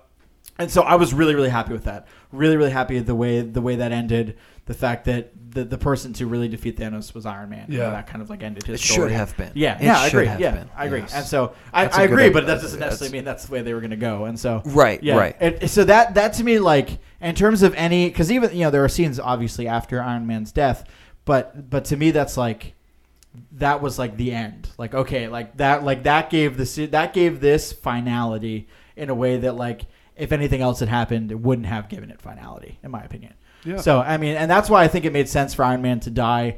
and 0.60 0.70
so 0.70 0.82
I 0.82 0.96
was 0.96 1.14
really, 1.14 1.36
really 1.36 1.50
happy 1.50 1.72
with 1.74 1.86
that. 1.86 2.08
Really, 2.32 2.58
really 2.58 2.72
happy 2.72 3.00
the 3.00 3.16
way 3.16 3.42
the 3.42 3.62
way 3.62 3.78
that 3.78 3.92
ended. 3.92 4.38
The 4.66 4.74
fact 4.74 5.06
that 5.06 5.32
the 5.52 5.64
the 5.64 5.78
person 5.78 6.12
to 6.14 6.26
really 6.28 6.48
defeat 6.50 6.76
Thanos 6.78 7.14
was 7.14 7.26
Iron 7.26 7.50
Man. 7.50 7.68
Yeah. 7.70 7.92
that 7.92 8.08
kind 8.08 8.22
of 8.22 8.30
like 8.30 8.44
ended 8.44 8.64
his 8.66 8.82
It 8.82 8.84
story. 8.84 9.10
should 9.10 9.16
have 9.16 9.38
been. 9.38 9.52
Yeah, 9.56 9.78
It 9.78 9.84
yeah, 9.86 10.00
I 10.00 10.08
agree. 10.08 10.26
have 10.26 10.40
Yeah, 10.42 10.52
been. 10.52 10.70
I 10.76 10.86
agree. 10.86 11.00
Yes. 11.02 11.14
And 11.14 11.26
so 11.26 11.54
I, 11.72 11.86
That's 11.86 11.98
a 11.98 12.02
I 12.02 12.08
good 12.08 12.14
agree, 12.14 12.30
but 12.30 12.46
that 12.48 12.62
doesn't 12.62 12.80
That's- 12.80 12.94
necessarily 13.00 13.18
mean 13.20 13.26
that's 13.26 13.46
the 13.46 13.54
way 13.54 13.62
they 13.62 13.74
were 13.74 13.80
going 13.80 13.92
to 13.92 13.96
go. 14.12 14.26
And 14.26 14.38
so 14.40 14.62
Right, 14.66 15.02
yeah, 15.02 15.16
right. 15.18 15.36
And 15.40 15.70
so 15.70 15.84
that 15.86 16.16
that 16.16 16.34
to 16.34 16.44
me 16.44 16.60
like 16.60 16.98
in 17.22 17.36
terms 17.36 17.62
of 17.64 17.74
any 17.76 18.10
because 18.10 18.32
even 18.32 18.52
you 18.54 18.62
know 18.66 18.72
there 18.72 18.84
are 18.84 18.90
scenes 18.90 19.18
obviously 19.20 19.66
after 19.68 20.02
Iron 20.02 20.26
Man's 20.28 20.52
death, 20.52 20.84
but 21.26 21.70
but 21.70 21.86
to 21.86 21.96
me 21.98 22.12
that's 22.12 22.36
like 22.38 22.75
that 23.54 23.82
was 23.82 23.98
like 24.00 24.18
the 24.18 24.32
end. 24.32 24.70
Like 24.78 24.94
okay, 24.94 25.28
like 25.28 25.58
that 25.58 25.84
like 25.84 26.04
that 26.04 26.30
gave 26.30 26.58
the 26.58 26.86
that 26.88 27.14
gave 27.14 27.40
this 27.40 27.72
finality 27.72 28.68
in 28.96 29.10
a 29.10 29.16
way 29.16 29.38
that 29.38 29.56
like 29.56 29.86
if 30.16 30.32
anything 30.32 30.62
else 30.62 30.80
had 30.80 30.90
happened, 30.90 31.32
it 31.32 31.40
wouldn't 31.40 31.68
have 31.68 31.90
given 31.90 32.10
it 32.10 32.22
finality 32.22 32.80
in 32.84 32.92
my 32.92 33.02
opinion. 33.02 33.34
Yeah. 33.64 33.78
So 33.78 34.00
I 34.00 34.18
mean, 34.18 34.36
and 34.36 34.50
that's 34.50 34.70
why 34.70 34.84
I 34.84 34.88
think 34.88 35.06
it 35.06 35.14
made 35.14 35.28
sense 35.28 35.54
for 35.54 35.64
Iron 35.64 35.82
Man 35.82 36.00
to 36.02 36.10
die 36.10 36.58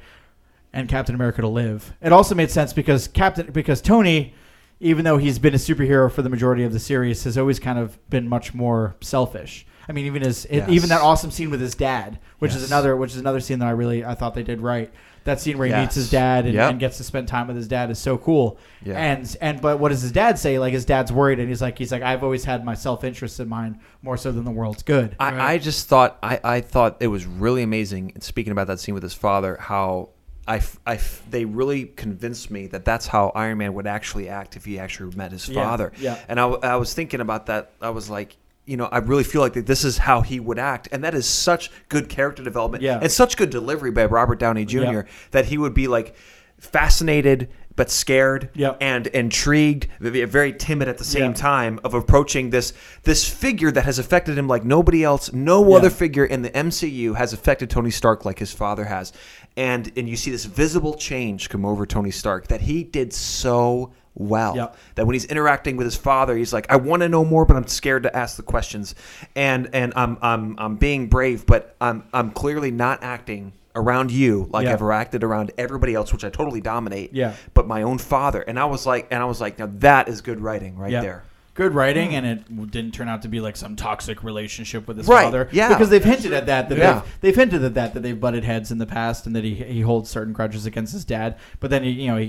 and 0.73 0.87
Captain 0.87 1.15
America 1.15 1.41
to 1.41 1.47
live. 1.47 1.93
It 2.01 2.11
also 2.11 2.35
made 2.35 2.51
sense 2.51 2.73
because 2.73 3.07
Captain 3.07 3.51
because 3.51 3.81
Tony, 3.81 4.33
even 4.79 5.05
though 5.05 5.17
he's 5.17 5.39
been 5.39 5.53
a 5.53 5.57
superhero 5.57 6.11
for 6.11 6.21
the 6.21 6.29
majority 6.29 6.63
of 6.63 6.73
the 6.73 6.79
series, 6.79 7.23
has 7.23 7.37
always 7.37 7.59
kind 7.59 7.79
of 7.79 7.97
been 8.09 8.27
much 8.27 8.53
more 8.53 8.95
selfish. 9.01 9.65
I 9.89 9.93
mean, 9.93 10.05
even 10.05 10.21
his 10.21 10.45
Yes. 10.49 10.69
even 10.69 10.89
that 10.89 11.01
awesome 11.01 11.31
scene 11.31 11.49
with 11.49 11.61
his 11.61 11.75
dad, 11.75 12.19
which 12.39 12.53
is 12.55 12.65
another 12.67 12.95
which 12.95 13.11
is 13.11 13.17
another 13.17 13.39
scene 13.39 13.59
that 13.59 13.67
I 13.67 13.71
really 13.71 14.03
I 14.03 14.15
thought 14.15 14.33
they 14.35 14.43
did 14.43 14.61
right. 14.61 14.91
That 15.23 15.41
scene 15.41 15.57
where 15.57 15.67
he 15.67 15.73
meets 15.73 15.95
his 15.95 16.09
dad 16.09 16.45
and, 16.45 16.53
Yep. 16.53 16.71
and 16.71 16.79
gets 16.79 16.95
to 16.97 17.03
spend 17.03 17.27
time 17.27 17.47
with 17.47 17.57
his 17.57 17.67
dad 17.67 17.91
is 17.91 17.99
so 17.99 18.17
cool. 18.17 18.57
Yeah. 18.85 18.93
And 18.97 19.37
and 19.41 19.59
but 19.61 19.77
what 19.79 19.89
does 19.89 20.01
his 20.01 20.13
dad 20.13 20.39
say? 20.39 20.57
Like 20.57 20.71
his 20.73 20.85
dad's 20.85 21.11
worried 21.11 21.39
and 21.39 21.49
he's 21.49 21.61
like 21.61 21.77
he's 21.77 21.91
like 21.91 22.01
I've 22.01 22.23
always 22.23 22.45
had 22.45 22.63
my 22.63 22.73
self 22.75 23.03
interest 23.03 23.39
in 23.41 23.49
mind 23.49 23.79
more 24.01 24.15
so 24.17 24.31
than 24.31 24.45
the 24.45 24.51
world's 24.51 24.83
good. 24.83 25.15
I, 25.19 25.31
Right. 25.31 25.39
I 25.41 25.57
just 25.57 25.87
thought 25.89 26.17
I, 26.23 26.39
I 26.43 26.61
thought 26.61 26.97
it 27.01 27.07
was 27.07 27.25
really 27.25 27.61
amazing. 27.63 28.13
Speaking 28.21 28.51
about 28.51 28.67
that 28.67 28.79
scene 28.79 28.93
with 28.93 29.03
his 29.03 29.13
father, 29.13 29.57
how 29.59 30.09
I, 30.49 30.57
f- 30.57 30.79
I 30.87 30.93
f- 30.95 31.21
they 31.29 31.43
really 31.43 31.85
convinced 31.85 32.49
me 32.49 32.67
that 32.67 32.85
that's 32.85 33.07
how 33.07 33.33
Iron 33.35 33.57
Man 33.57 33.73
would 33.73 33.85
actually 33.87 34.29
act 34.29 34.55
if 34.55 34.63
he 34.63 34.79
actually 34.79 35.13
met 35.13 35.33
his 35.33 35.45
father. 35.45 35.91
yeah. 35.99 36.17
And 36.29 36.39
I, 36.39 36.45
I 36.47 36.75
was 36.77 36.93
thinking 36.93 37.19
about 37.19 37.47
that. 37.47 37.71
I 37.81 37.89
was 37.89 38.09
like, 38.09 38.37
you 38.67 38.77
know, 38.77 38.85
I 38.85 38.99
really 38.99 39.23
feel 39.23 39.41
like 39.41 39.53
that 39.53 39.65
this 39.65 39.83
is 39.83 39.97
how 39.97 40.21
he 40.21 40.39
would 40.39 40.59
act, 40.59 40.89
and 40.91 41.03
that 41.03 41.15
is 41.15 41.25
such 41.27 41.71
good 41.89 42.09
character 42.09 42.43
development 42.43 42.83
Yeah. 42.83 42.99
and 43.01 43.11
such 43.11 43.37
good 43.37 43.49
delivery 43.49 43.91
by 43.91 44.05
Robert 44.05 44.39
Downey 44.39 44.65
Jr. 44.65 44.77
Yeah. 44.83 45.01
that 45.31 45.45
he 45.45 45.57
would 45.57 45.73
be 45.73 45.87
like 45.87 46.15
fascinated 46.59 47.49
but 47.75 47.91
scared 47.91 48.49
and 48.81 49.05
intrigued, 49.07 49.87
very 49.99 50.51
timid 50.51 50.87
at 50.87 50.97
the 50.97 51.03
same 51.03 51.25
Yeah. 51.31 51.33
time 51.33 51.79
of 51.83 51.93
approaching 51.93 52.49
this 52.49 52.73
this 53.03 53.29
figure 53.29 53.69
that 53.71 53.85
has 53.85 53.99
affected 53.99 54.35
him 54.35 54.47
like 54.47 54.65
nobody 54.65 55.03
else. 55.03 55.31
No 55.31 55.63
Yeah. 55.69 55.75
other 55.77 55.89
figure 55.91 56.25
in 56.25 56.41
the 56.41 56.49
MCU 56.57 57.13
has 57.13 57.33
affected 57.33 57.69
Tony 57.69 57.91
Stark 57.91 58.25
like 58.25 58.39
his 58.39 58.51
father 58.51 58.85
has, 58.85 59.13
and 59.55 59.91
and 59.95 60.09
you 60.09 60.15
see 60.17 60.31
this 60.31 60.45
visible 60.45 60.95
change 60.95 61.49
come 61.49 61.65
over 61.65 61.85
Tony 61.85 62.09
Stark 62.11 62.47
that 62.47 62.61
he 62.61 62.83
did 62.83 63.13
so 63.13 63.91
well 64.19 64.55
Yep. 64.55 64.77
that 64.95 65.05
when 65.05 65.13
he's 65.13 65.25
interacting 65.25 65.77
with 65.77 65.85
his 65.85 65.95
father, 65.95 66.35
he's 66.35 66.51
like, 66.53 66.65
I 66.71 66.75
want 66.77 67.01
to 67.03 67.09
know 67.09 67.23
more, 67.23 67.45
but 67.45 67.55
I'm 67.55 67.67
scared 67.67 68.03
to 68.03 68.15
ask 68.15 68.35
the 68.37 68.43
questions, 68.43 68.95
and 69.35 69.69
and 69.73 69.93
I'm 69.95 70.17
I'm 70.21 70.55
I'm 70.57 70.75
being 70.75 71.07
brave, 71.07 71.45
but 71.45 71.75
I'm 71.79 72.03
I'm 72.13 72.31
clearly 72.31 72.71
not 72.71 73.03
acting 73.03 73.53
around 73.75 74.09
you 74.11 74.47
like 74.51 74.65
Yeah. 74.65 74.73
I've 74.73 74.81
acted 74.81 75.23
around 75.23 75.51
everybody 75.57 75.93
else, 75.93 76.11
which 76.11 76.23
I 76.23 76.29
totally 76.31 76.61
dominate. 76.61 77.13
Yeah. 77.13 77.33
But 77.53 77.67
my 77.67 77.83
own 77.83 77.99
father, 77.99 78.41
and 78.41 78.57
I 78.59 78.65
was 78.65 78.87
like, 78.87 79.07
and 79.11 79.21
I 79.21 79.25
was 79.25 79.39
like, 79.39 79.59
now 79.59 79.69
that 79.79 80.07
is 80.09 80.21
good 80.21 80.39
writing 80.39 80.77
right 80.79 80.91
Yeah. 80.91 81.01
there. 81.01 81.23
Good 81.57 81.73
writing, 81.73 82.09
hmm. 82.11 82.15
and 82.15 82.25
it 82.27 82.71
didn't 82.71 82.93
turn 82.93 83.09
out 83.09 83.23
to 83.23 83.27
be 83.27 83.39
like 83.39 83.57
some 83.57 83.75
toxic 83.75 84.23
relationship 84.23 84.87
with 84.87 84.97
his 84.97 85.07
Right, 85.07 85.23
father. 85.23 85.49
yeah. 85.51 85.69
because 85.69 85.89
they've 85.89 86.03
hinted 86.03 86.31
at 86.31 86.45
that. 86.45 86.69
That 86.69 86.77
Yeah. 86.77 86.93
they've, 86.93 87.03
they've 87.21 87.35
hinted 87.35 87.63
at 87.63 87.73
that 87.73 87.95
that 87.95 88.01
they've 88.03 88.19
butted 88.19 88.43
heads 88.43 88.71
in 88.71 88.77
the 88.77 88.85
past, 88.85 89.25
and 89.25 89.35
that 89.35 89.43
he 89.43 89.55
he 89.55 89.81
holds 89.81 90.07
certain 90.07 90.33
grudges 90.33 90.67
against 90.67 90.93
his 90.93 91.03
dad. 91.03 91.35
But 91.59 91.71
then 91.71 91.81
he, 91.83 91.89
you 91.89 92.07
know, 92.11 92.17
he, 92.17 92.27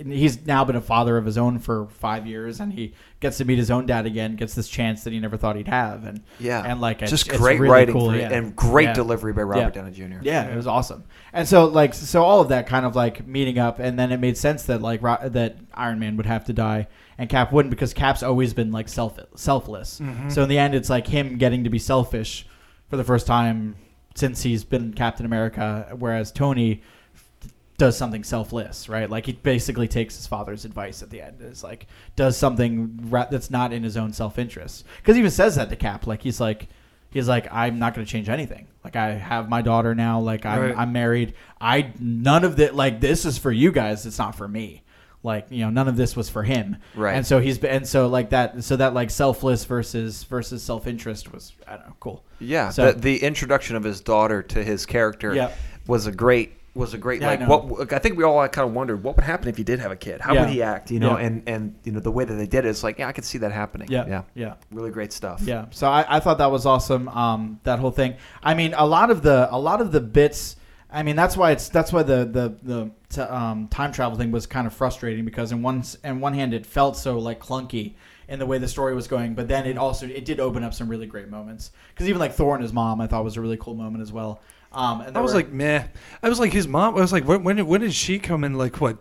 he 0.00 0.14
he's 0.14 0.44
now 0.44 0.64
been 0.64 0.74
a 0.74 0.80
father 0.80 1.16
of 1.16 1.24
his 1.24 1.38
own 1.38 1.60
for 1.60 1.86
five 1.86 2.26
years, 2.26 2.58
and 2.58 2.72
he 2.72 2.92
gets 3.20 3.38
to 3.38 3.44
meet 3.44 3.56
his 3.56 3.70
own 3.70 3.86
dad 3.86 4.04
again. 4.04 4.34
Gets 4.34 4.54
this 4.56 4.68
chance 4.68 5.04
that 5.04 5.12
he 5.12 5.20
never 5.20 5.36
thought 5.36 5.54
he'd 5.54 5.68
have, 5.68 6.04
and 6.04 6.22
Yeah, 6.40 6.62
and 6.66 6.80
like 6.80 7.02
it's, 7.02 7.10
just 7.12 7.28
it's 7.28 7.38
great 7.38 7.60
really 7.60 7.72
writing 7.72 7.94
cool, 7.94 8.10
for- 8.10 8.16
yeah. 8.16 8.32
and 8.32 8.56
great 8.56 8.88
Yeah. 8.88 8.94
delivery 8.94 9.32
by 9.32 9.42
Robert 9.42 9.76
Yeah. 9.76 9.82
Downey 9.82 9.92
Jr. 9.92 10.18
Yeah, 10.22 10.42
it 10.46 10.56
was 10.56 10.66
awesome. 10.66 11.04
And 11.32 11.46
so 11.46 11.66
like 11.66 11.94
so 11.94 12.24
all 12.24 12.40
of 12.40 12.48
that 12.48 12.66
kind 12.66 12.84
of 12.84 12.96
like 12.96 13.26
meeting 13.28 13.60
up 13.60 13.78
and 13.78 13.96
then 13.96 14.10
it 14.10 14.18
made 14.18 14.36
sense 14.36 14.64
that 14.64 14.82
like 14.82 15.02
Ro- 15.02 15.18
that 15.22 15.56
Iron 15.72 16.00
Man 16.00 16.16
would 16.16 16.26
have 16.26 16.44
to 16.46 16.52
die 16.52 16.88
and 17.18 17.28
Cap 17.28 17.52
wouldn't 17.52 17.70
because 17.70 17.94
Cap's 17.94 18.22
always 18.22 18.54
been 18.54 18.72
like 18.72 18.88
self 18.88 19.18
selfless. 19.36 20.00
Mm-hmm. 20.00 20.30
So 20.30 20.42
in 20.42 20.48
the 20.48 20.58
end 20.58 20.74
it's 20.74 20.90
like 20.90 21.06
him 21.06 21.38
getting 21.38 21.64
to 21.64 21.70
be 21.70 21.78
selfish 21.78 22.46
for 22.88 22.96
the 22.96 23.04
first 23.04 23.26
time 23.26 23.76
since 24.14 24.42
he's 24.42 24.64
been 24.64 24.92
Captain 24.92 25.26
America 25.26 25.94
whereas 25.98 26.32
Tony 26.32 26.82
does 27.78 27.96
something 27.96 28.24
selfless, 28.24 28.88
right? 28.88 29.08
Like 29.08 29.26
he 29.26 29.32
basically 29.32 29.88
takes 29.88 30.16
his 30.16 30.26
father's 30.26 30.64
advice 30.64 31.02
at 31.02 31.10
the 31.10 31.20
end. 31.20 31.42
Is 31.42 31.62
like 31.62 31.86
does 32.16 32.36
something 32.36 32.98
ra- 33.10 33.28
that's 33.30 33.50
not 33.50 33.72
in 33.72 33.82
his 33.82 33.96
own 33.96 34.12
self-interest. 34.12 34.84
Because 34.98 35.16
he 35.16 35.20
even 35.20 35.30
says 35.30 35.56
that 35.56 35.68
to 35.68 35.76
Cap. 35.76 36.06
Like 36.06 36.22
he's 36.22 36.40
like 36.40 36.68
he's 37.10 37.28
like 37.28 37.52
I'm 37.52 37.78
not 37.78 37.94
going 37.94 38.06
to 38.06 38.10
change 38.10 38.28
anything. 38.28 38.68
Like 38.82 38.96
I 38.96 39.10
have 39.12 39.48
my 39.48 39.62
daughter 39.62 39.94
now. 39.94 40.20
Like 40.20 40.46
I'm 40.46 40.60
Right. 40.60 40.76
I'm 40.76 40.92
married. 40.92 41.34
I 41.60 41.92
none 41.98 42.44
of 42.44 42.56
that. 42.56 42.74
Like 42.74 43.00
this 43.00 43.24
is 43.24 43.36
for 43.36 43.52
you 43.52 43.72
guys. 43.72 44.06
It's 44.06 44.18
not 44.18 44.34
for 44.34 44.48
me. 44.48 44.82
Like 45.26 45.48
you 45.50 45.60
know, 45.64 45.70
none 45.70 45.88
of 45.88 45.96
this 45.96 46.16
was 46.16 46.30
for 46.30 46.42
him. 46.42 46.76
Right. 46.94 47.14
And 47.16 47.26
so 47.26 47.38
he's 47.40 47.62
and 47.64 47.86
so 47.86 48.06
like 48.06 48.30
that. 48.30 48.64
So 48.64 48.76
that 48.76 48.94
like 48.94 49.10
selfless 49.10 49.64
versus 49.66 50.24
versus 50.24 50.62
self-interest 50.62 51.32
was 51.32 51.52
I 51.66 51.76
don't 51.76 51.86
know 51.88 51.96
cool. 52.00 52.24
Yeah, 52.38 52.70
So- 52.70 52.92
the, 52.92 52.98
the 53.00 53.16
introduction 53.22 53.76
of 53.76 53.82
his 53.84 54.00
daughter 54.00 54.42
to 54.42 54.62
his 54.64 54.86
character 54.86 55.34
Yeah. 55.34 55.50
was 55.86 56.06
a 56.06 56.12
great 56.12 56.52
was 56.74 56.92
a 56.92 56.98
great 56.98 57.22
Yeah, 57.22 57.28
like 57.28 57.40
know. 57.40 57.48
what 57.58 57.92
I 57.92 57.98
think 57.98 58.18
we 58.18 58.24
all 58.24 58.46
kind 58.48 58.68
of 58.68 58.74
wondered 58.74 59.02
what 59.02 59.16
would 59.16 59.24
happen 59.24 59.48
if 59.48 59.56
he 59.56 59.64
did 59.64 59.78
have 59.80 59.90
a 59.90 59.96
kid. 59.96 60.20
How 60.20 60.34
Yeah. 60.34 60.40
would 60.42 60.50
he 60.50 60.62
act? 60.62 60.90
You 60.90 61.00
know, 61.00 61.16
Yeah. 61.18 61.24
and 61.26 61.42
and 61.46 61.74
you 61.84 61.92
know 61.92 62.00
the 62.00 62.12
way 62.12 62.24
that 62.26 62.34
they 62.34 62.46
did 62.46 62.66
it's 62.66 62.84
like 62.84 62.98
yeah, 62.98 63.08
I 63.08 63.12
could 63.12 63.24
see 63.24 63.38
that 63.38 63.50
happening. 63.50 63.88
Yeah. 63.90 64.04
yeah, 64.06 64.22
Yeah. 64.34 64.54
really 64.70 64.90
great 64.90 65.12
stuff. 65.12 65.40
Yeah, 65.42 65.64
so 65.70 65.88
I, 65.88 66.04
I 66.16 66.20
thought 66.20 66.36
that 66.38 66.50
was 66.52 66.66
awesome. 66.66 67.08
Um, 67.08 67.60
that 67.64 67.78
whole 67.78 67.90
thing. 67.90 68.14
I 68.42 68.52
mean, 68.54 68.74
a 68.76 68.86
lot 68.86 69.10
of 69.10 69.22
the 69.22 69.48
a 69.50 69.58
lot 69.58 69.80
of 69.80 69.90
the 69.90 70.00
bits. 70.00 70.56
I 70.90 71.02
mean, 71.02 71.16
that's 71.16 71.36
why 71.36 71.50
it's 71.52 71.68
that's 71.68 71.92
why 71.92 72.02
the 72.02 72.24
the 72.24 72.56
the 72.62 72.90
t- 73.10 73.20
um, 73.20 73.68
time 73.68 73.92
travel 73.92 74.16
thing 74.16 74.30
was 74.30 74.46
kind 74.46 74.66
of 74.66 74.72
frustrating 74.72 75.24
because 75.24 75.52
in 75.52 75.62
one 75.62 75.82
in 76.04 76.20
one 76.20 76.32
hand 76.34 76.54
it 76.54 76.64
felt 76.64 76.96
so 76.96 77.18
like 77.18 77.40
clunky 77.40 77.94
in 78.28 78.38
the 78.38 78.46
way 78.46 78.58
the 78.58 78.68
story 78.68 78.94
was 78.94 79.06
going, 79.08 79.34
but 79.34 79.48
then 79.48 79.66
it 79.66 79.76
also 79.78 80.06
it 80.06 80.24
did 80.24 80.38
open 80.40 80.62
up 80.62 80.74
some 80.74 80.88
really 80.88 81.06
great 81.06 81.28
moments 81.28 81.70
because 81.90 82.08
even 82.08 82.20
like 82.20 82.32
Thor 82.34 82.54
and 82.54 82.62
his 82.62 82.72
mom 82.72 83.00
I 83.00 83.06
thought 83.06 83.24
was 83.24 83.36
a 83.36 83.40
really 83.40 83.56
cool 83.56 83.74
moment 83.74 84.02
as 84.02 84.12
well. 84.12 84.40
Um, 84.72 85.00
and 85.00 85.16
I 85.16 85.20
was 85.20 85.32
were- 85.32 85.38
like, 85.40 85.52
meh. 85.52 85.84
I 86.22 86.28
was 86.28 86.38
like, 86.38 86.52
his 86.52 86.68
mom. 86.68 86.96
I 86.96 87.00
was 87.00 87.12
like, 87.12 87.24
when 87.24 87.42
when 87.42 87.56
did, 87.56 87.62
when 87.64 87.80
did 87.80 87.92
she 87.94 88.18
come 88.18 88.44
in? 88.44 88.54
Like 88.54 88.80
what, 88.80 88.96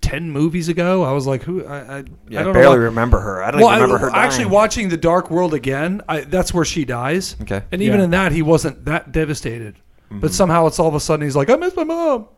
ten 0.00 0.30
movies 0.30 0.68
ago? 0.68 1.04
I 1.04 1.12
was 1.12 1.26
like, 1.26 1.42
who? 1.42 1.64
I 1.64 1.98
I, 1.98 2.04
Yeah, 2.28 2.38
I 2.38 2.40
I 2.40 2.44
don't 2.44 2.52
barely 2.54 2.76
know. 2.76 2.82
remember 2.82 3.20
her. 3.20 3.42
I 3.42 3.50
don't 3.50 3.60
well, 3.60 3.70
even 3.70 3.82
remember 3.90 4.10
I, 4.10 4.20
her. 4.20 4.26
actually 4.26 4.46
watching 4.46 4.88
The 4.90 4.96
Dark 4.98 5.30
World 5.30 5.54
again. 5.54 6.02
I, 6.08 6.20
that's 6.22 6.52
where 6.52 6.64
she 6.64 6.84
dies. 6.84 7.36
Okay. 7.42 7.62
And 7.72 7.80
even 7.82 7.98
Yeah. 8.00 8.04
in 8.04 8.10
that, 8.10 8.32
he 8.32 8.42
wasn't 8.42 8.84
that 8.86 9.12
devastated. 9.12 9.76
Mm-hmm. 10.14 10.20
But 10.20 10.32
somehow 10.32 10.66
it's 10.66 10.78
all 10.78 10.88
of 10.88 10.94
a 10.94 11.00
sudden 11.00 11.24
he's 11.24 11.36
like, 11.36 11.50
I 11.50 11.56
miss 11.56 11.74
my 11.76 11.84
mom. 11.84 12.28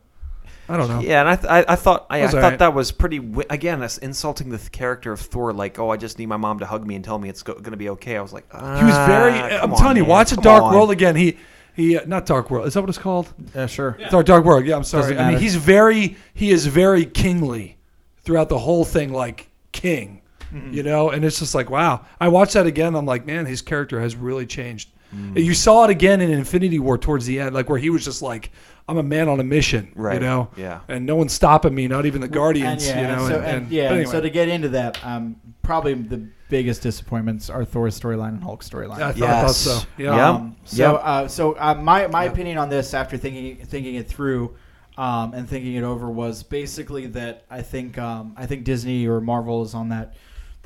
I 0.69 0.77
don't 0.77 0.89
know. 0.89 1.01
Yeah, 1.01 1.21
and 1.21 1.29
I, 1.29 1.37
th- 1.37 1.49
I, 1.49 1.73
I 1.75 1.77
thought 1.77 2.07
I, 2.11 2.25
I 2.25 2.27
thought 2.27 2.35
alright. 2.43 2.59
that 2.59 2.75
was 2.75 2.91
pretty. 2.91 3.19
Wi- 3.19 3.47
again, 3.51 3.79
that's 3.79 3.99
insulting 3.99 4.49
the 4.51 4.59
th- 4.59 4.73
character 4.73 5.13
of 5.13 5.21
Thor. 5.21 5.53
Like, 5.53 5.79
oh, 5.79 5.91
I 5.91 5.97
just 5.97 6.19
need 6.19 6.27
my 6.27 6.37
mom 6.37 6.59
to 6.59 6.67
hug 6.67 6.85
me 6.85 6.97
and 6.97 7.05
tell 7.05 7.21
me 7.21 7.29
it's 7.29 7.45
go- 7.45 7.55
going 7.55 7.71
to 7.71 7.77
be 7.77 7.89
okay. 7.91 8.17
I 8.17 8.21
was 8.21 8.33
like, 8.33 8.51
He 8.51 8.59
was 8.59 8.97
very. 9.07 9.33
ah, 9.39 9.61
I'm 9.63 9.71
come 9.71 9.79
telling 9.79 9.97
you, 9.97 10.03
on, 10.03 10.09
watch 10.09 10.33
a 10.33 10.37
Dark 10.37 10.65
come 10.65 10.75
World 10.75 10.91
again. 10.91 11.15
He 11.15 11.39
he. 11.77 11.97
Uh, 11.97 12.05
not 12.07 12.27
Dark 12.27 12.51
World. 12.51 12.67
Is 12.67 12.75
that 12.75 12.81
what 12.81 12.89
it's 12.89 12.99
called? 12.99 13.33
yeah, 13.55 13.67
sure. 13.67 13.97
Dark 14.11 14.27
Dark 14.27 14.45
World. 14.45 14.67
Yeah, 14.67 14.75
I'm 14.75 14.83
sorry. 14.83 15.17
I 15.17 15.31
mean, 15.31 15.39
he's 15.39 15.55
very. 15.55 16.17
He 16.35 16.51
is 16.51 16.67
very 16.67 17.05
kingly 17.05 17.77
throughout 18.23 18.49
the 18.49 18.59
whole 18.59 18.85
thing, 18.85 19.13
like 19.13 19.49
king. 19.71 20.21
Mm-hmm. 20.53 20.73
You 20.73 20.83
know, 20.83 21.11
and 21.11 21.25
it's 21.25 21.39
just 21.39 21.55
like 21.55 21.71
wow. 21.71 22.05
I 22.21 22.27
watched 22.27 22.55
that 22.55 22.67
again. 22.67 22.97
I'm 22.97 23.07
like, 23.07 23.25
man, 23.25 23.47
his 23.47 23.63
character 23.63 24.01
has 24.01 24.17
really 24.17 24.47
changed. 24.47 24.91
Mm. 25.15 25.43
You 25.45 25.55
saw 25.55 25.85
it 25.85 25.91
again 25.91 26.21
in 26.21 26.31
Infinity 26.31 26.79
War 26.79 26.99
towards 26.99 27.27
the 27.27 27.41
end, 27.41 27.55
like 27.55 27.69
where 27.69 27.79
he 27.79 27.91
was 27.91 28.05
just 28.05 28.23
like, 28.23 28.51
I'm 28.89 28.99
a 28.99 29.03
man 29.03 29.29
on 29.29 29.41
a 29.41 29.45
mission. 29.45 29.93
right? 29.95 30.15
You 30.15 30.21
know. 30.21 30.49
Yeah. 30.57 30.81
And 30.89 31.07
no 31.07 31.17
one's 31.17 31.33
stopping 31.33 31.75
me, 31.75 31.89
not 31.89 32.07
even 32.07 32.21
the 32.21 32.29
Guardians. 32.29 32.87
And, 32.89 33.01
yeah, 33.01 33.11
you 33.11 33.17
know. 33.17 33.25
and 33.25 33.33
so, 33.33 33.37
and, 33.39 33.47
and, 33.47 33.63
and- 33.65 33.73
yeah. 33.73 33.83
anyway. 33.85 34.05
so 34.11 34.21
to 34.21 34.31
get 34.31 34.49
into 34.49 34.69
that, 34.71 35.05
um, 35.07 35.37
probably 35.63 35.95
the 35.95 36.27
biggest 36.49 36.83
disappointments 36.83 37.51
are 37.51 37.65
Thor's 37.65 37.99
storyline 37.99 38.29
and 38.31 38.43
Hulk's 38.43 38.69
storyline. 38.69 39.01
I 39.03 39.13
thought, 39.13 39.29
I 39.29 39.43
thought 39.43 39.47
Yes. 39.47 39.57
so. 39.57 39.79
Yeah. 39.99 40.17
Yeah. 40.17 40.29
Um, 40.31 40.57
so, 40.65 40.93
Yep. 40.93 41.01
uh, 41.05 41.29
so 41.29 41.53
uh, 41.59 41.75
my 41.75 42.07
my 42.07 42.25
Yep. 42.25 42.33
opinion 42.33 42.59
on 42.59 42.69
this 42.69 42.95
after 42.95 43.17
thinking 43.17 43.65
thinking 43.67 43.97
it 43.97 44.07
through 44.09 44.55
um, 44.97 45.35
and 45.35 45.49
thinking 45.49 45.75
it 45.75 45.83
over 45.83 46.09
was 46.09 46.43
basically 46.45 47.07
that 47.09 47.45
I 47.51 47.63
think 47.63 47.99
um, 47.99 48.35
I 48.37 48.47
think 48.47 48.65
Disney 48.65 49.07
or 49.09 49.21
Marvel 49.21 49.63
is 49.65 49.75
on 49.75 49.89
that 49.89 50.15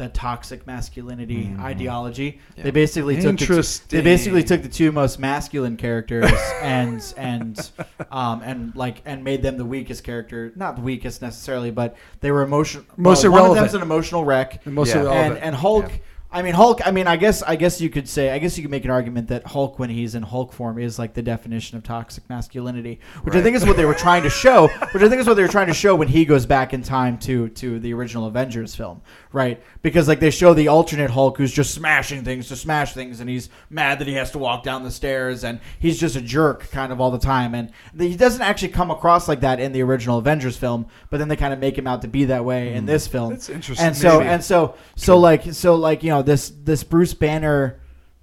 that 0.01 0.13
toxic 0.15 0.67
masculinity 0.67 1.55
ideology. 1.59 2.41
Yeah. 2.57 2.65
They 2.65 2.71
basically 2.71 3.15
took 3.17 3.39
the 3.39 3.47
two, 3.47 3.53
Interesting. 3.53 3.99
they 3.99 4.03
basically 4.05 4.43
took 4.43 4.63
the 4.63 4.69
two 4.69 4.93
most 4.93 5.19
masculine 5.19 5.77
characters 5.77 6.31
and 6.63 7.01
and 7.17 7.71
um, 8.11 8.43
and 8.43 8.75
like 8.75 9.03
and 9.05 9.23
made 9.25 9.43
them 9.43 9.57
the 9.57 9.65
weakest 9.65 10.03
character. 10.05 10.53
Not 10.57 10.77
the 10.77 10.83
weakest 10.83 11.23
necessarily, 11.23 11.71
but 11.71 11.97
they 12.21 12.31
were 12.31 12.43
emotional. 12.43 12.85
Most 12.97 13.23
well, 13.23 13.33
One 13.33 13.41
of 13.41 13.45
irrelevant. 13.47 13.73
them's 13.73 13.75
an 13.75 13.83
emotional 13.83 14.25
wreck 14.25 14.67
And 14.67 14.75
most 14.75 14.89
Yeah. 14.95 15.03
irrelevant. 15.03 15.35
and 15.37 15.45
and 15.45 15.55
Hulk. 15.57 15.89
Yeah. 15.91 15.97
I 16.33 16.43
mean 16.43 16.55
Hulk. 16.55 16.87
I 16.87 16.93
mean, 16.93 17.09
I 17.09 17.17
guess 17.17 17.43
I 17.43 17.57
guess 17.57 17.81
you 17.81 17.91
could 17.91 18.09
say 18.09 18.31
I 18.31 18.39
guess 18.39 18.57
you 18.57 18.63
could 18.63 18.71
make 18.71 18.85
an 18.85 18.93
argument 18.93 19.27
that 19.29 19.45
Hulk, 19.49 19.81
when 19.81 19.91
he's 19.91 20.15
in 20.15 20.23
Hulk 20.23 20.53
form, 20.53 20.79
is 20.79 20.97
like 20.97 21.13
the 21.13 21.23
definition 21.23 21.77
of 21.77 21.83
toxic 21.83 22.23
masculinity, 22.31 23.01
which 23.25 23.35
I 23.35 23.43
think 23.43 23.57
is 23.57 23.67
what 23.67 23.77
they 23.77 23.85
were 23.85 23.95
trying 23.95 24.23
to 24.23 24.31
show. 24.31 24.69
Which 24.93 25.03
I 25.03 25.09
think 25.09 25.21
is 25.21 25.27
what 25.27 25.35
they 25.35 25.43
were 25.43 25.49
trying 25.49 25.67
to 25.67 25.75
show 25.75 25.97
when 25.97 26.07
he 26.07 26.25
goes 26.25 26.47
back 26.47 26.73
in 26.73 26.83
time 26.83 27.19
to 27.27 27.49
to 27.49 27.81
the 27.81 27.93
original 27.95 28.27
Avengers 28.27 28.77
film, 28.77 29.03
right? 29.33 29.63
Because 29.83 30.09
like 30.09 30.21
they 30.21 30.31
show 30.31 30.55
the 30.55 30.69
alternate 30.69 31.11
Hulk 31.11 31.37
who's 31.37 31.53
just 31.53 31.73
smashing 31.75 32.25
things 32.25 32.49
to 32.49 32.57
smash 32.57 32.95
things, 32.95 33.21
and 33.21 33.31
he's 33.31 33.49
mad 33.69 33.99
that 33.99 34.09
he 34.09 34.15
has 34.15 34.31
to 34.33 34.39
walk 34.39 34.63
down 34.63 34.83
the 34.83 34.91
stairs, 34.91 35.45
and 35.45 35.61
he's 35.79 35.99
just 35.99 36.17
a 36.17 36.21
jerk 36.21 36.71
kind 36.71 36.93
of 36.93 37.01
all 37.01 37.11
the 37.11 37.19
time, 37.19 37.55
and 37.55 37.71
he 37.97 38.17
doesn't 38.17 38.43
actually 38.43 38.69
come 38.69 38.91
across 38.91 39.29
like 39.29 39.41
that 39.41 39.61
in 39.61 39.73
the 39.73 39.83
original 39.83 40.19
Avengers 40.19 40.57
film, 40.57 40.87
but 41.11 41.19
then 41.19 41.29
they 41.29 41.37
kind 41.37 41.53
of 41.53 41.59
make 41.59 41.77
him 41.77 41.87
out 41.87 42.03
to 42.03 42.09
be 42.09 42.25
that 42.27 42.45
way 42.45 42.75
in 42.75 42.87
this 42.87 43.07
film. 43.07 43.31
That's 43.31 43.49
interesting. 43.49 43.87
And 43.87 43.97
so 43.97 44.19
Maybe. 44.19 44.31
and 44.31 44.45
so 44.45 44.75
so 44.97 45.19
like 45.19 45.53
so 45.53 45.75
like 45.75 46.03
you 46.03 46.11
know 46.11 46.23
this 46.23 46.51
this 46.51 46.85
Bruce 46.85 47.15
Banner 47.15 47.81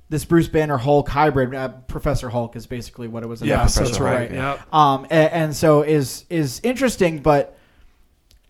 this 0.09 0.25
Bruce 0.25 0.47
Banner 0.47 0.77
Hulk 0.77 1.09
hybrid 1.09 1.53
uh, 1.53 1.69
Professor 1.69 2.29
Hulk 2.29 2.55
is 2.55 2.65
basically 2.65 3.07
what 3.07 3.23
it 3.23 3.27
was. 3.27 3.41
about, 3.41 3.69
that's 3.69 3.99
right. 3.99 4.31
Hulk, 4.31 4.59
Yeah. 4.71 4.93
Um, 4.93 5.05
and, 5.09 5.31
and 5.33 5.55
so 5.55 5.81
is 5.81 6.25
is 6.29 6.61
interesting, 6.63 7.19
but 7.19 7.56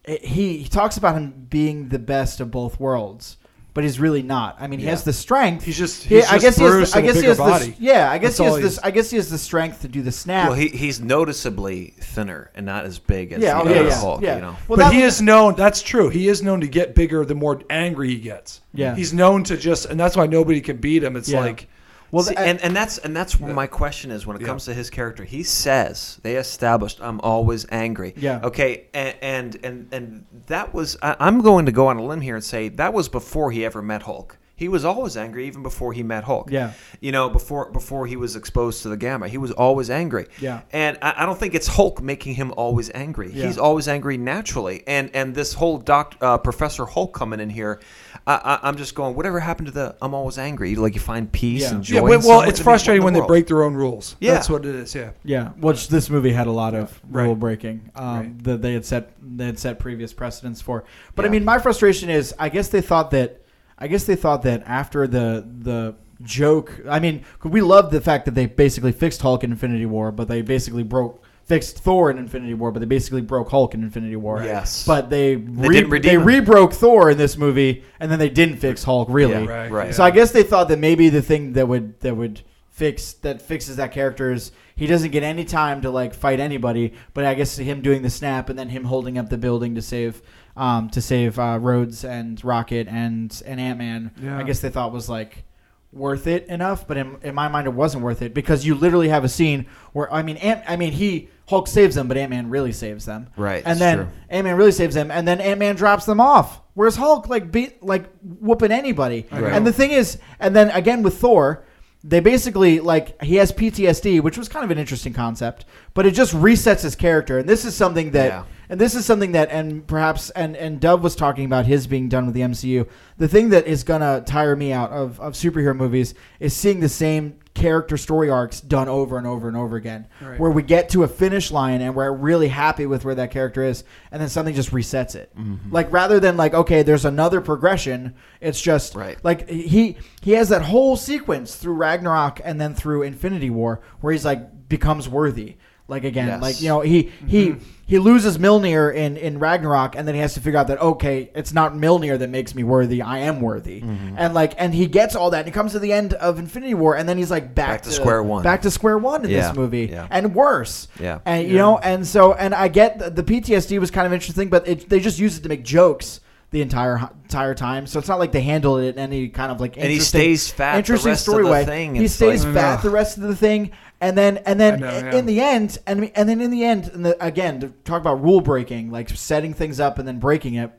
he 0.07 0.57
he 0.57 0.67
talks 0.67 0.97
about 0.97 1.15
him 1.15 1.47
being 1.49 1.89
the 1.89 1.99
best 1.99 2.39
of 2.39 2.49
both 2.51 2.79
worlds, 2.79 3.37
but 3.73 3.83
he's 3.83 3.99
really 3.99 4.23
not. 4.23 4.55
I 4.59 4.67
mean, 4.67 4.79
he 4.79 4.85
Yeah. 4.85 4.91
has 4.91 5.03
the 5.03 5.13
strength. 5.13 5.63
He's 5.65 5.77
just. 5.77 6.03
He- 6.05 6.15
He's 6.15 6.25
I 6.25 6.37
just 6.39 6.43
guess 6.43 6.57
he 6.57 6.63
has. 6.63 6.71
Bruce 6.73 6.91
The, 6.91 6.97
I 6.97 6.99
in 6.99 7.05
a 7.05 7.07
guess 7.07 7.15
he 7.15 7.21
bigger 7.21 7.29
has 7.31 7.37
body. 7.37 7.65
this. 7.71 7.79
Yeah, 7.79 8.11
I 8.11 8.17
guess 8.17 8.29
That's 8.29 8.37
he 8.37 8.43
has 8.45 8.53
all 8.53 8.59
this. 8.61 8.79
I 8.79 8.91
guess 8.91 9.09
he 9.11 9.17
has 9.17 9.29
the 9.29 9.37
strength 9.37 9.81
to 9.81 9.87
do 9.87 10.01
the 10.01 10.11
snap. 10.11 10.47
Well, 10.49 10.57
he, 10.57 10.69
he's 10.69 10.99
noticeably 10.99 11.93
thinner 11.99 12.49
and 12.55 12.65
not 12.65 12.85
as 12.85 12.99
big 12.99 13.33
as 13.33 13.41
yeah, 13.41 13.61
the 13.61 13.69
oh, 13.69 13.73
yeah, 13.73 13.79
other 13.79 13.89
yeah, 13.89 13.99
Hulk. 13.99 14.21
yeah. 14.21 14.35
You 14.35 14.41
know, 14.41 14.55
Well, 14.67 14.77
but 14.77 14.77
that- 14.77 14.93
he 14.93 15.01
is 15.01 15.21
known. 15.21 15.55
That's 15.55 15.81
true. 15.81 16.09
He 16.09 16.27
is 16.29 16.41
known 16.41 16.61
to 16.61 16.67
get 16.67 16.95
bigger 16.95 17.23
the 17.25 17.35
more 17.35 17.61
angry 17.69 18.09
he 18.09 18.19
gets. 18.19 18.61
Yeah. 18.73 18.95
He's 18.95 19.13
known 19.13 19.43
to 19.45 19.57
just, 19.57 19.85
and 19.85 19.99
that's 19.99 20.15
why 20.15 20.25
nobody 20.27 20.61
can 20.61 20.77
beat 20.77 21.03
him. 21.03 21.15
It's 21.15 21.29
Yeah. 21.29 21.41
like, 21.41 21.67
Well, 22.11 22.23
See, 22.23 22.35
and 22.35 22.61
and 22.61 22.75
that's 22.75 22.97
and 22.99 23.15
that's 23.15 23.39
what 23.39 23.53
my 23.53 23.67
question 23.67 24.11
is 24.11 24.25
when 24.25 24.35
it 24.37 24.41
Yeah. 24.41 24.47
comes 24.47 24.65
to 24.65 24.73
his 24.73 24.89
character. 24.89 25.23
He 25.23 25.43
says 25.43 26.19
they 26.23 26.35
established 26.37 26.99
I'm 27.01 27.19
always 27.21 27.65
angry. 27.69 28.13
Yeah. 28.17 28.39
Okay. 28.43 28.85
And 28.93 29.15
and 29.21 29.57
and, 29.63 29.93
and 29.93 30.25
that 30.47 30.73
was 30.73 30.97
I, 31.01 31.15
I'm 31.19 31.41
going 31.41 31.65
to 31.65 31.71
go 31.71 31.87
on 31.87 31.97
a 31.97 32.03
limb 32.05 32.21
here 32.21 32.35
and 32.35 32.43
say 32.43 32.69
that 32.69 32.93
was 32.93 33.09
before 33.09 33.51
he 33.51 33.65
ever 33.65 33.81
met 33.81 34.03
Hulk. 34.03 34.37
he 34.55 34.67
was 34.69 34.83
always 34.83 35.15
angry 35.15 35.45
even 35.45 35.61
before 35.61 35.93
he 35.93 36.01
met 36.01 36.23
Hulk. 36.23 36.49
Yeah. 36.49 36.71
You 36.99 37.11
know, 37.11 37.29
before 37.29 37.69
before 37.71 38.07
he 38.07 38.15
was 38.15 38.35
exposed 38.35 38.81
to 38.83 38.89
the 38.89 38.97
gamma, 38.97 39.27
he 39.27 39.37
was 39.37 39.51
always 39.51 39.89
angry. 39.89 40.25
Yeah. 40.41 40.61
And 40.71 40.97
I, 41.01 41.13
I 41.21 41.25
don't 41.27 41.37
think 41.37 41.53
it's 41.53 41.67
Hulk 41.67 42.01
making 42.01 42.33
him 42.35 42.51
always 42.57 42.89
angry. 42.95 43.29
Yeah. 43.31 43.45
He's 43.47 43.57
always 43.59 43.87
angry 43.87 44.17
naturally. 44.17 44.83
And 44.87 45.11
and 45.13 45.35
this 45.35 45.53
whole 45.53 45.77
doc, 45.77 46.15
uh, 46.21 46.37
Professor 46.39 46.85
Hulk 46.85 47.13
coming 47.13 47.39
in 47.39 47.49
here, 47.51 47.79
I, 48.27 48.35
I, 48.43 48.59
I'm 48.67 48.75
just 48.75 48.93
going, 48.93 49.15
whatever 49.15 49.39
happened 49.39 49.67
to 49.67 49.73
the 49.73 49.95
I'm 50.01 50.13
always 50.13 50.37
angry? 50.37 50.75
Like 50.75 50.93
you 50.93 50.99
find 50.99 51.31
peace 51.31 51.61
Yeah. 51.61 51.75
and 51.75 51.83
joy. 51.83 51.93
Yeah, 51.95 51.99
in 52.01 52.05
well, 52.07 52.19
well 52.19 52.41
it's 52.41 52.59
I 52.59 52.61
mean, 52.61 52.63
frustrating 52.65 52.99
the 53.01 53.05
when 53.05 53.13
they 53.13 53.21
break 53.21 53.47
their 53.47 53.63
own 53.63 53.73
rules. 53.73 54.17
Yeah. 54.19 54.33
That's 54.33 54.49
what 54.49 54.65
it 54.65 54.75
is. 54.75 54.93
Yeah. 54.93 55.11
Yeah, 55.23 55.49
which 55.51 55.87
this 55.87 56.09
movie 56.09 56.33
had 56.33 56.45
a 56.47 56.51
lot 56.51 56.75
of 56.75 56.99
Right. 57.09 57.23
rule 57.23 57.35
breaking 57.35 57.89
um, 57.95 58.17
Right. 58.17 58.43
that 58.43 58.61
they 58.61 58.73
had 58.73 58.85
set 58.85 59.11
they 59.21 59.45
had 59.45 59.57
set 59.57 59.79
previous 59.79 60.11
precedents 60.13 60.61
for. 60.61 60.83
But 61.15 61.25
I 61.25 61.29
mean, 61.29 61.45
my 61.45 61.57
frustration 61.57 62.09
is, 62.09 62.35
I 62.37 62.49
guess 62.49 62.67
they 62.67 62.81
thought 62.81 63.11
that, 63.11 63.41
I 63.79 63.87
guess 63.87 64.03
they 64.03 64.15
thought 64.17 64.41
that 64.43 64.61
after 64.65 65.07
the 65.07 65.47
the 65.61 65.95
joke, 66.23 66.81
I 66.89 66.99
mean, 66.99 67.23
we 67.43 67.61
love 67.61 67.91
the 67.91 68.01
fact 68.01 68.25
that 68.25 68.35
they 68.35 68.45
basically 68.47 68.91
fixed 68.91 69.21
Hulk 69.21 69.43
in 69.43 69.51
Infinity 69.51 69.85
War, 69.85 70.11
but 70.11 70.27
they 70.27 70.41
basically 70.41 70.83
broke 70.83 71.23
fixed 71.47 71.79
Thor 71.79 72.11
in 72.11 72.17
Infinity 72.17 72.53
War, 72.53 72.71
but 72.71 72.79
they 72.79 72.85
basically 72.85 73.21
broke 73.21 73.49
Hulk 73.49 73.73
in 73.73 73.81
Infinity 73.81 74.17
War. 74.17 74.43
Yes. 74.43 74.85
but 74.85 75.09
they 75.09 75.37
re- 75.37 75.69
didn't 75.69 76.01
they 76.03 76.15
him. 76.15 76.23
re-broke 76.25 76.73
Thor 76.73 77.09
in 77.09 77.17
this 77.17 77.37
movie, 77.37 77.83
and 77.99 78.11
then 78.11 78.19
they 78.19 78.29
didn't 78.29 78.57
fix 78.57 78.83
Hulk 78.83 79.07
really. 79.09 79.31
Yeah, 79.45 79.45
Right. 79.45 79.71
right. 79.71 79.95
So 79.95 80.03
I 80.03 80.11
guess 80.11 80.31
they 80.31 80.43
thought 80.43 80.67
that 80.67 80.77
maybe 80.79 81.09
the 81.09 81.21
thing 81.21 81.53
that 81.53 81.67
would 81.67 81.99
that 82.01 82.15
would 82.15 82.41
fix 82.69 83.13
that 83.13 83.41
fixes 83.41 83.77
that 83.77 83.91
character 83.91 84.31
is 84.31 84.51
he 84.75 84.85
doesn't 84.85 85.09
get 85.11 85.23
any 85.23 85.43
time 85.43 85.81
to 85.81 85.89
like 85.89 86.13
fight 86.13 86.39
anybody, 86.39 86.93
but 87.15 87.25
I 87.25 87.33
guess 87.33 87.57
him 87.57 87.81
doing 87.81 88.01
the 88.03 88.09
snap 88.11 88.49
and 88.49 88.59
then 88.59 88.69
him 88.69 88.83
holding 88.83 89.17
up 89.17 89.29
the 89.29 89.37
building 89.37 89.73
to 89.75 89.81
save 89.81 90.21
um, 90.57 90.89
to 90.91 91.01
save 91.01 91.39
uh, 91.39 91.57
Rhodes 91.61 92.03
and 92.03 92.43
Rocket 92.43 92.87
and 92.87 93.41
and 93.45 93.59
Ant 93.59 93.79
Man. 93.79 94.11
Yeah. 94.21 94.37
I 94.37 94.43
guess 94.43 94.59
they 94.59 94.69
thought 94.69 94.91
was 94.91 95.07
like 95.09 95.43
worth 95.91 96.27
it 96.27 96.45
enough, 96.47 96.87
but 96.87 96.97
in, 96.97 97.17
in 97.23 97.33
my 97.33 97.47
mind 97.47 97.65
it 97.67 97.71
wasn't 97.71 98.03
worth 98.03 98.21
it 98.21 98.33
because 98.33 98.65
you 98.65 98.75
literally 98.75 99.09
have 99.09 99.23
a 99.23 99.29
scene 99.29 99.65
where 99.93 100.11
I 100.13 100.21
mean 100.21 100.37
Ant 100.37 100.63
I 100.67 100.75
mean 100.75 100.91
he 100.91 101.29
Hulk 101.47 101.67
saves 101.67 101.95
them, 101.95 102.07
but 102.09 102.17
Ant 102.17 102.29
Man 102.29 102.49
really 102.49 102.73
saves 102.73 103.05
them. 103.05 103.29
Right, 103.37 103.63
And 103.65 103.79
then. 103.79 104.11
Ant 104.29 104.43
Man 104.43 104.57
really 104.57 104.73
saves 104.73 104.95
them, 104.95 105.09
and 105.11 105.25
then 105.25 105.39
Ant 105.39 105.59
Man 105.59 105.75
drops 105.77 106.05
them 106.05 106.19
off. 106.19 106.61
Whereas 106.73 106.97
Hulk 106.97 107.29
like 107.29 107.51
beat 107.51 107.81
like 107.81 108.09
whooping 108.21 108.71
anybody. 108.71 109.25
Right. 109.31 109.53
And 109.53 109.65
the 109.65 109.71
thing 109.73 109.91
is, 109.91 110.19
and 110.39 110.55
then 110.55 110.69
again 110.71 111.03
with 111.03 111.17
Thor, 111.17 111.65
they 112.03 112.19
basically 112.19 112.79
like 112.81 113.21
he 113.23 113.35
has 113.37 113.51
PTSD, 113.51 114.21
which 114.21 114.37
was 114.37 114.49
kind 114.49 114.65
of 114.65 114.71
an 114.71 114.77
interesting 114.77 115.13
concept, 115.13 115.65
but 115.93 116.05
it 116.05 116.11
just 116.11 116.33
resets 116.33 116.81
his 116.81 116.95
character. 116.95 117.39
And 117.39 117.47
this 117.47 117.63
is 117.65 117.75
something 117.75 118.11
that, 118.11 118.27
Yeah. 118.27 118.43
And 118.69 118.79
this 118.79 118.95
is 118.95 119.05
something 119.05 119.31
that, 119.33 119.49
and 119.51 119.85
perhaps, 119.87 120.29
and 120.31 120.55
and 120.57 120.79
Dove 120.79 121.01
was 121.03 121.15
talking 121.15 121.45
about 121.45 121.65
his 121.65 121.87
being 121.87 122.09
done 122.09 122.25
with 122.25 122.35
the 122.35 122.41
MCU. 122.41 122.87
The 123.17 123.27
thing 123.27 123.49
that 123.49 123.65
is 123.67 123.83
gonna 123.83 124.23
tire 124.25 124.55
me 124.55 124.71
out 124.73 124.91
of 124.91 125.19
of 125.19 125.33
superhero 125.33 125.75
movies 125.75 126.13
is 126.39 126.53
seeing 126.53 126.79
the 126.79 126.89
same 126.89 127.39
character 127.53 127.97
story 127.97 128.29
arcs 128.29 128.61
done 128.61 128.87
over 128.87 129.17
and 129.17 129.25
over 129.25 129.47
and 129.47 129.57
over 129.57 129.77
again 129.77 130.05
Right. 130.21 130.39
where 130.39 130.51
we 130.51 130.61
get 130.61 130.89
to 130.89 131.01
a 131.01 131.07
finish 131.07 131.49
line 131.49 131.81
and 131.81 131.95
we're 131.95 132.11
really 132.11 132.49
happy 132.49 132.85
with 132.85 133.03
where 133.03 133.15
that 133.15 133.31
character 133.31 133.63
is 133.63 133.83
and 134.11 134.21
then 134.21 134.29
something 134.29 134.53
just 134.53 134.69
resets 134.69 135.15
it 135.15 135.31
Mm-hmm. 135.35 135.71
like 135.73 135.91
rather 135.91 136.19
than 136.19 136.37
like 136.37 136.53
okay 136.53 136.83
there's 136.83 137.03
another 137.03 137.41
progression 137.41 138.13
it's 138.41 138.61
just 138.61 138.93
Right. 138.93 139.17
like 139.23 139.49
he 139.49 139.97
he 140.21 140.33
has 140.33 140.49
that 140.49 140.61
whole 140.61 140.95
sequence 140.95 141.55
through 141.55 141.73
ragnarok 141.73 142.39
and 142.45 142.61
then 142.61 142.75
through 142.75 143.01
infinity 143.01 143.49
war 143.49 143.81
where 144.01 144.13
he's 144.13 144.23
like 144.25 144.69
becomes 144.69 145.09
worthy 145.09 145.55
like 145.87 146.03
again 146.03 146.27
Yes. 146.27 146.41
like 146.41 146.61
you 146.61 146.67
know 146.69 146.81
he 146.81 147.11
he 147.27 147.49
mm-hmm. 147.49 147.63
he 147.85 147.99
loses 147.99 148.37
Mjolnir 148.37 148.93
in 148.93 149.15
in 149.17 149.39
Ragnarok 149.39 149.95
and 149.95 150.07
then 150.07 150.15
he 150.15 150.21
has 150.21 150.33
to 150.33 150.41
figure 150.41 150.59
out 150.59 150.67
that 150.67 150.81
okay 150.81 151.29
it's 151.33 151.53
not 151.53 151.73
Mjolnir 151.73 152.19
that 152.19 152.29
makes 152.29 152.53
me 152.53 152.63
worthy 152.63 153.01
I 153.01 153.19
am 153.19 153.39
worthy 153.41 153.81
mm-hmm. 153.81 154.15
and 154.17 154.33
like 154.33 154.53
and 154.57 154.73
he 154.73 154.87
gets 154.87 155.15
all 155.15 155.29
that 155.31 155.39
and 155.39 155.47
he 155.47 155.51
comes 155.51 155.71
to 155.71 155.79
the 155.79 155.93
end 155.93 156.13
of 156.15 156.39
Infinity 156.39 156.73
War 156.73 156.97
and 156.97 157.07
then 157.07 157.17
he's 157.17 157.31
like 157.31 157.55
back, 157.55 157.67
Back 157.69 157.81
to 157.83 157.91
square 157.91 158.21
one. 158.21 158.43
back 158.43 158.61
to 158.63 158.71
square 158.71 158.97
one 158.97 159.23
in 159.23 159.31
Yeah, 159.31 159.47
this 159.47 159.55
movie 159.57 159.85
yeah. 159.85 160.07
and 160.11 160.35
worse 160.35 160.87
Yeah. 160.99 161.19
and 161.25 161.47
you 161.47 161.55
know 161.57 161.77
and 161.77 162.05
so 162.05 162.33
and 162.33 162.53
I 162.53 162.67
get 162.67 162.99
the, 162.99 163.09
the 163.09 163.23
PTSD 163.23 163.79
was 163.79 163.89
kind 163.91 164.05
of 164.05 164.13
interesting 164.13 164.49
but 164.49 164.67
it, 164.67 164.89
they 164.89 164.99
just 164.99 165.19
use 165.19 165.37
it 165.37 165.41
to 165.43 165.49
make 165.49 165.63
jokes 165.63 166.19
the 166.51 166.61
entire 166.61 167.09
entire 167.25 167.53
time 167.53 167.85
so 167.85 167.99
it's 167.99 168.07
not 168.07 168.19
like 168.19 168.31
they 168.31 168.39
handled 168.41 168.79
it 168.81 168.95
in 168.95 168.99
any 168.99 169.27
kind 169.27 169.51
of 169.51 169.59
like 169.59 169.75
And 169.77 169.91
he 169.91 169.99
stays 169.99 170.49
fat 170.49 170.73
the 170.73 170.77
interesting 170.77 171.15
story 171.15 171.43
the 171.43 171.51
way 171.51 171.65
thing. 171.65 171.93
he 171.95 172.07
stays 172.07 172.45
like- 172.45 172.53
fat 172.53 172.75
Ugh. 172.77 172.83
the 172.83 172.89
rest 172.89 173.17
of 173.17 173.23
the 173.23 173.35
thing 173.35 173.71
and 173.99 174.17
then 174.17 174.37
and 174.45 174.59
then 174.59 174.79
know, 174.79 175.09
in 175.09 175.25
the 175.25 175.41
end 175.41 175.77
and 175.87 176.11
and 176.15 176.29
then 176.29 176.39
in 176.41 176.51
the 176.51 176.63
end 176.63 176.87
and 176.93 177.05
the, 177.05 177.25
again 177.25 177.59
to 177.59 177.69
talk 177.83 177.99
about 177.99 178.21
rule 178.21 178.41
breaking 178.41 178.91
like 178.91 179.09
setting 179.09 179.53
things 179.53 179.79
up 179.79 179.97
and 179.97 180.07
then 180.07 180.19
breaking 180.19 180.53
it 180.53 180.71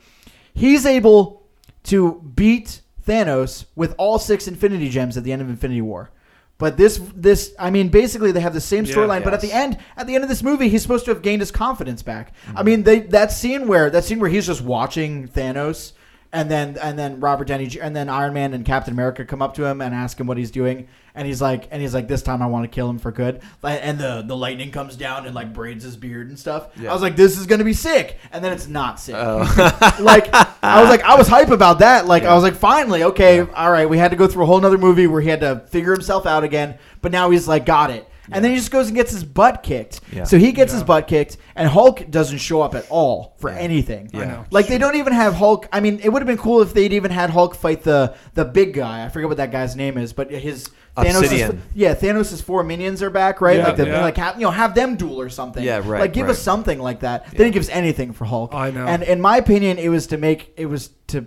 he's 0.54 0.87
able 0.87 1.42
to 1.85 2.20
beat 2.35 2.83
Thanos 3.09 3.64
with 3.74 3.94
all 3.96 4.18
six 4.18 4.46
Infinity 4.46 4.90
Gems 4.90 5.16
at 5.16 5.24
the 5.24 5.33
end 5.33 5.40
of 5.40 5.48
Infinity 5.48 5.81
War. 5.81 6.11
But 6.59 6.76
this, 6.76 7.00
this, 7.14 7.54
I 7.59 7.70
mean, 7.70 7.88
basically 7.88 8.33
they 8.33 8.40
have 8.40 8.52
the 8.52 8.61
same 8.61 8.85
Yeah. 8.85 8.94
storyline. 8.94 9.22
But 9.22 9.33
at 9.33 9.40
the 9.40 9.52
end, 9.52 9.78
at 9.96 10.07
the 10.07 10.14
end 10.14 10.24
of 10.24 10.28
this 10.28 10.42
movie, 10.42 10.68
he's 10.68 10.83
supposed 10.83 11.04
to 11.04 11.12
have 11.12 11.22
gained 11.22 11.40
his 11.40 11.52
confidence 11.52 12.02
back. 12.02 12.33
I 12.48 12.50
mm-hmm. 12.50 12.66
mean, 12.66 12.83
they 12.83 13.00
that 13.00 13.33
scene 13.33 13.68
where 13.68 13.88
that 13.90 14.04
scene 14.04 14.18
where 14.18 14.28
he's 14.28 14.46
just 14.46 14.61
watching 14.61 15.28
Thanos, 15.28 15.92
and 16.33 16.50
then 16.50 16.76
and 16.83 16.98
then 16.98 17.20
Robert 17.20 17.46
Downey 17.46 17.78
and 17.81 17.94
then 17.94 18.09
Iron 18.09 18.35
Man 18.35 18.52
and 18.52 18.64
Captain 18.64 18.92
America 18.92 19.24
come 19.24 19.40
up 19.40 19.54
to 19.54 19.64
him 19.64 19.81
and 19.81 19.94
ask 19.94 20.18
him 20.18 20.26
what 20.26 20.37
he's 20.37 20.50
doing, 20.50 20.88
and 21.18 21.26
he's 21.26 21.42
like, 21.42 21.66
and 21.72 21.83
he's 21.83 21.92
like, 21.92 22.07
this 22.07 22.22
time 22.22 22.42
I 22.42 22.46
want 22.46 22.62
to 22.64 22.68
kill 22.68 22.88
him 22.88 22.98
for 22.98 23.11
good. 23.11 23.40
And 23.64 23.98
the 23.98 24.22
the 24.24 24.37
lightning 24.37 24.70
comes 24.70 24.94
down 24.94 25.26
and 25.26 25.35
like 25.35 25.52
braids 25.52 25.83
his 25.83 25.96
beard 25.96 26.28
and 26.28 26.38
stuff. 26.38 26.68
Yeah. 26.76 26.90
I 26.90 26.92
was 26.92 27.02
like, 27.02 27.16
this 27.16 27.37
is 27.37 27.46
gonna 27.46 27.64
be 27.64 27.72
sick, 27.72 28.18
and 28.31 28.42
then 28.44 28.52
it's 28.52 28.68
not 28.68 29.00
sick 29.00 29.16
Oh. 29.18 29.38
like 30.00 30.33
I 30.33 30.81
was 30.81 30.88
like 30.88 31.02
I 31.02 31.16
was 31.16 31.26
hype 31.26 31.50
about 31.50 31.81
that. 31.81 32.07
Like 32.07 32.22
Yeah. 32.22 32.31
I 32.31 32.35
was 32.35 32.44
like, 32.44 32.54
finally, 32.54 33.02
okay, 33.02 33.40
all 33.40 33.70
right. 33.72 33.88
We 33.90 33.98
had 33.98 34.12
to 34.12 34.16
go 34.16 34.28
through 34.28 34.44
a 34.44 34.46
whole 34.46 34.61
nother 34.61 34.78
movie 34.78 35.09
where 35.09 35.20
he 35.20 35.28
had 35.28 35.40
to 35.40 35.61
figure 35.70 35.92
himself 35.92 36.24
out 36.24 36.44
again, 36.44 36.78
but 37.02 37.11
now 37.11 37.31
he's 37.31 37.48
like 37.48 37.66
got 37.66 37.90
it. 37.90 38.09
And 38.31 38.45
then 38.45 38.53
he 38.53 38.57
just 38.59 38.71
goes 38.71 38.87
and 38.88 38.97
gets 38.97 39.12
his 39.12 39.25
butt 39.25 39.62
kicked. 39.62 40.01
Yeah. 40.12 40.25
So 40.25 40.38
he 40.38 40.53
gets 40.53 40.73
Yeah. 40.73 40.77
his 40.79 40.85
butt 40.85 41.07
kicked, 41.07 41.37
and 41.57 41.69
Hulk 41.69 42.11
doesn't 42.11 42.38
show 42.38 42.62
up 42.62 42.75
at 42.75 42.87
all 42.91 43.35
for 43.38 43.51
Yeah. 43.51 43.57
anything. 43.59 44.11
I 44.14 44.25
know. 44.25 44.45
Like 44.51 44.67
they 44.67 44.79
don't 44.79 44.97
even 44.97 45.12
have 45.12 45.35
Hulk. 45.35 45.69
I 45.73 45.81
mean, 45.81 46.01
it 46.03 46.11
would 46.11 46.21
have 46.23 46.27
been 46.27 46.38
cool 46.38 46.61
if 46.62 46.75
they'd 46.75 46.93
even 46.93 47.11
had 47.11 47.31
Hulk 47.31 47.55
fight 47.55 47.83
the 47.85 48.14
the 48.35 48.45
big 48.45 48.75
guy. 48.75 49.05
I 49.05 49.09
forget 49.09 49.29
what 49.29 49.38
that 49.38 49.51
guy's 49.53 49.75
name 49.77 49.97
is, 49.99 50.12
but 50.12 50.31
his 50.31 50.69
Thanos. 50.97 51.57
Yeah, 51.75 51.95
Thanos' 51.95 52.43
four 52.43 52.64
minions 52.64 53.03
are 53.05 53.11
back, 53.11 53.41
right? 53.41 53.59
Yeah, 53.59 53.67
like 53.69 53.77
the, 53.77 53.87
yeah. 53.87 54.03
like 54.03 54.17
have, 54.17 54.35
you 54.35 54.43
know 54.43 54.51
have 54.51 54.75
them 54.75 54.97
duel 54.97 55.21
or 55.21 55.29
something. 55.29 55.62
Yeah, 55.62 55.77
right, 55.85 56.01
Like 56.01 56.12
give 56.12 56.27
right. 56.27 56.33
us 56.33 56.41
something 56.41 56.81
like 56.81 57.01
that. 57.01 57.31
They 57.31 57.38
didn't 57.38 57.53
give 57.53 57.62
us 57.62 57.69
anything 57.69 58.12
for 58.12 58.25
Hulk. 58.25 58.53
I 58.53 58.73
know. 58.73 58.85
And 58.85 59.05
in 59.05 59.21
my 59.21 59.37
opinion, 59.37 59.79
it 59.79 59.91
was 59.91 60.09
to 60.09 60.17
make 60.19 60.53
it 60.57 60.67
was 60.67 60.91
to 61.09 61.27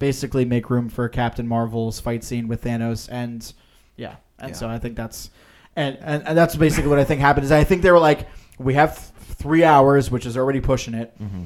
basically 0.00 0.44
make 0.44 0.70
room 0.70 0.88
for 0.88 1.08
Captain 1.08 1.46
Marvel's 1.46 2.00
fight 2.00 2.24
scene 2.24 2.48
with 2.48 2.64
Thanos, 2.64 3.08
and 3.12 3.52
yeah, 3.96 4.14
and 4.40 4.50
Yeah. 4.50 4.56
so 4.56 4.68
I 4.68 4.78
think 4.80 4.96
that's 4.96 5.30
and, 5.76 5.98
and 6.00 6.26
and 6.26 6.38
that's 6.38 6.56
basically 6.56 6.88
what 6.90 6.98
I 6.98 7.04
think 7.04 7.20
happened. 7.20 7.44
Is 7.44 7.52
I 7.52 7.64
think 7.64 7.82
they 7.82 7.90
were 7.90 7.98
like, 7.98 8.28
we 8.58 8.74
have 8.74 8.96
three 8.96 9.64
hours, 9.64 10.10
which 10.10 10.26
is 10.26 10.36
already 10.36 10.60
pushing 10.60 10.94
it. 10.94 11.14
Mm-hmm. 11.20 11.44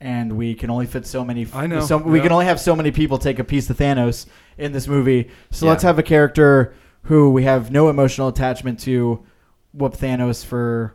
And 0.00 0.36
we 0.36 0.54
can 0.54 0.68
only 0.68 0.86
fit 0.86 1.06
so 1.06 1.24
many. 1.24 1.46
I 1.54 1.66
know, 1.66 1.80
So 1.80 1.96
we 1.96 2.20
can 2.20 2.30
only 2.30 2.44
have 2.44 2.60
so 2.60 2.76
many 2.76 2.90
people 2.90 3.16
take 3.16 3.38
a 3.38 3.44
piece 3.44 3.70
of 3.70 3.78
Thanos 3.78 4.26
in 4.58 4.72
this 4.72 4.86
movie. 4.86 5.30
So 5.50 5.64
Yeah. 5.64 5.70
let's 5.70 5.82
have 5.82 5.98
a 5.98 6.02
character 6.02 6.74
who 7.02 7.30
we 7.30 7.44
have 7.44 7.70
no 7.70 7.88
emotional 7.88 8.28
attachment 8.28 8.80
to, 8.80 9.24
whoop 9.72 9.96
Thanos 9.96 10.44
for 10.44 10.94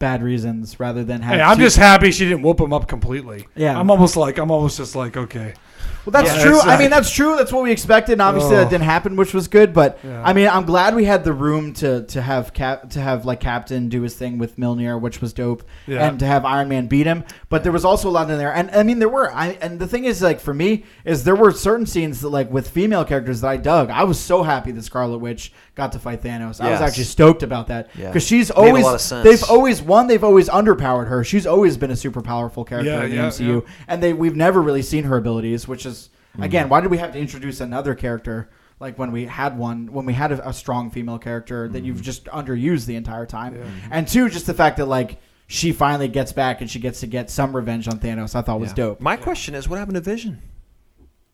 bad 0.00 0.22
reasons, 0.22 0.80
rather 0.80 1.04
than 1.04 1.22
have. 1.22 1.36
Hey, 1.36 1.40
I'm 1.42 1.56
two- 1.58 1.62
just 1.64 1.76
happy 1.76 2.10
she 2.10 2.24
didn't 2.24 2.42
whoop 2.42 2.60
him 2.60 2.72
up 2.72 2.88
completely. 2.88 3.46
Yeah. 3.54 3.78
I'm 3.78 3.90
almost 3.90 4.16
like 4.16 4.38
I'm 4.38 4.50
almost 4.50 4.78
just 4.78 4.96
like 4.96 5.16
okay. 5.16 5.54
Well, 6.10 6.22
that's 6.22 6.36
Yeah, 6.38 6.42
true. 6.42 6.56
it's 6.56 6.66
I 6.66 6.78
mean, 6.78 6.88
that's 6.88 7.10
true. 7.10 7.36
That's 7.36 7.52
what 7.52 7.62
we 7.64 7.70
expected. 7.70 8.12
And 8.12 8.22
obviously, 8.22 8.54
Oh. 8.56 8.60
that 8.60 8.70
didn't 8.70 8.84
happen, 8.84 9.14
which 9.14 9.34
was 9.34 9.46
good. 9.46 9.74
But 9.74 9.98
Yeah. 10.02 10.22
I 10.24 10.32
mean, 10.32 10.48
I'm 10.48 10.64
glad 10.64 10.94
we 10.94 11.04
had 11.04 11.22
the 11.22 11.34
room 11.34 11.74
to 11.74 12.04
to 12.04 12.22
have 12.22 12.54
Cap 12.54 12.88
to 12.90 13.00
have 13.00 13.26
like 13.26 13.40
Captain 13.40 13.90
do 13.90 14.00
his 14.00 14.14
thing 14.14 14.38
with 14.38 14.58
Mjolnir, 14.58 14.98
which 14.98 15.20
was 15.20 15.34
dope, 15.34 15.62
Yeah. 15.86 16.08
and 16.08 16.18
to 16.20 16.24
have 16.26 16.46
Iron 16.46 16.68
Man 16.70 16.86
beat 16.86 17.06
him. 17.06 17.24
But 17.50 17.62
there 17.62 17.72
was 17.72 17.84
also 17.84 18.08
a 18.08 18.12
lot 18.12 18.30
in 18.30 18.38
there, 18.38 18.54
and 18.54 18.70
I 18.70 18.82
mean, 18.84 19.00
there 19.00 19.08
were. 19.10 19.30
I 19.34 19.58
and 19.60 19.78
the 19.78 19.86
thing 19.86 20.04
is, 20.04 20.22
like 20.22 20.40
for 20.40 20.54
me, 20.54 20.84
is 21.04 21.24
there 21.24 21.36
were 21.36 21.52
certain 21.52 21.84
scenes 21.84 22.22
that 22.22 22.30
like 22.30 22.50
with 22.50 22.68
female 22.70 23.04
characters 23.04 23.42
that 23.42 23.48
I 23.48 23.56
dug. 23.58 23.90
I 23.90 24.04
was 24.04 24.18
so 24.18 24.42
happy 24.44 24.72
that 24.72 24.84
Scarlet 24.84 25.18
Witch 25.18 25.52
got 25.74 25.92
to 25.92 25.98
fight 25.98 26.22
Thanos. 26.22 26.58
I 26.60 26.70
was 26.70 26.80
actually 26.80 27.04
stoked 27.04 27.42
about 27.42 27.66
that 27.68 27.88
because 27.94 28.22
she's 28.22 28.50
always 28.50 28.82
lot 28.84 28.94
of 28.94 29.00
sense. 29.02 29.24
they've 29.28 29.50
always 29.50 29.82
won. 29.82 30.06
they've 30.06 30.24
always 30.24 30.48
underpowered 30.48 31.08
her. 31.08 31.22
She's 31.22 31.46
always 31.46 31.76
been 31.76 31.90
a 31.90 31.96
super 31.96 32.22
powerful 32.22 32.64
character 32.64 33.02
in 33.04 33.10
the 33.10 33.16
MCU 33.16 33.62
and 33.86 34.02
they 34.02 34.12
we've 34.14 34.36
never 34.36 34.62
really 34.62 34.82
seen 34.82 35.04
her 35.04 35.16
abilities, 35.18 35.68
which 35.68 35.84
is 35.84 35.97
Mm-hmm. 36.38 36.44
again 36.44 36.68
why 36.68 36.80
did 36.80 36.90
we 36.90 36.98
have 36.98 37.12
to 37.12 37.18
introduce 37.18 37.60
another 37.60 37.94
character 37.96 38.48
like 38.80 38.96
when 38.98 39.10
we 39.10 39.26
had 39.26 39.58
one 39.58 39.92
when 39.92 40.06
we 40.06 40.12
had 40.12 40.30
a, 40.32 40.48
a 40.48 40.52
strong 40.52 40.90
female 40.90 41.18
character 41.18 41.68
that 41.68 41.78
Mm-hmm. 41.78 41.86
you've 41.86 42.02
just 42.02 42.26
underused 42.26 42.86
the 42.86 42.94
entire 42.96 43.26
time, 43.26 43.56
Yeah. 43.56 43.64
and 43.90 44.06
two 44.06 44.28
just 44.28 44.46
the 44.46 44.54
fact 44.54 44.76
that 44.76 44.86
like 44.86 45.20
she 45.48 45.72
finally 45.72 46.08
gets 46.08 46.32
back 46.32 46.60
and 46.60 46.70
she 46.70 46.78
gets 46.78 47.00
to 47.00 47.06
get 47.06 47.28
some 47.30 47.56
revenge 47.56 47.88
on 47.88 47.98
Thanos, 47.98 48.34
I 48.36 48.42
thought 48.42 48.60
was 48.60 48.72
dope. 48.72 49.00
My 49.00 49.16
question 49.16 49.54
is, 49.54 49.68
what 49.68 49.78
happened 49.78 49.96
to 49.96 50.00
Vision? 50.02 50.40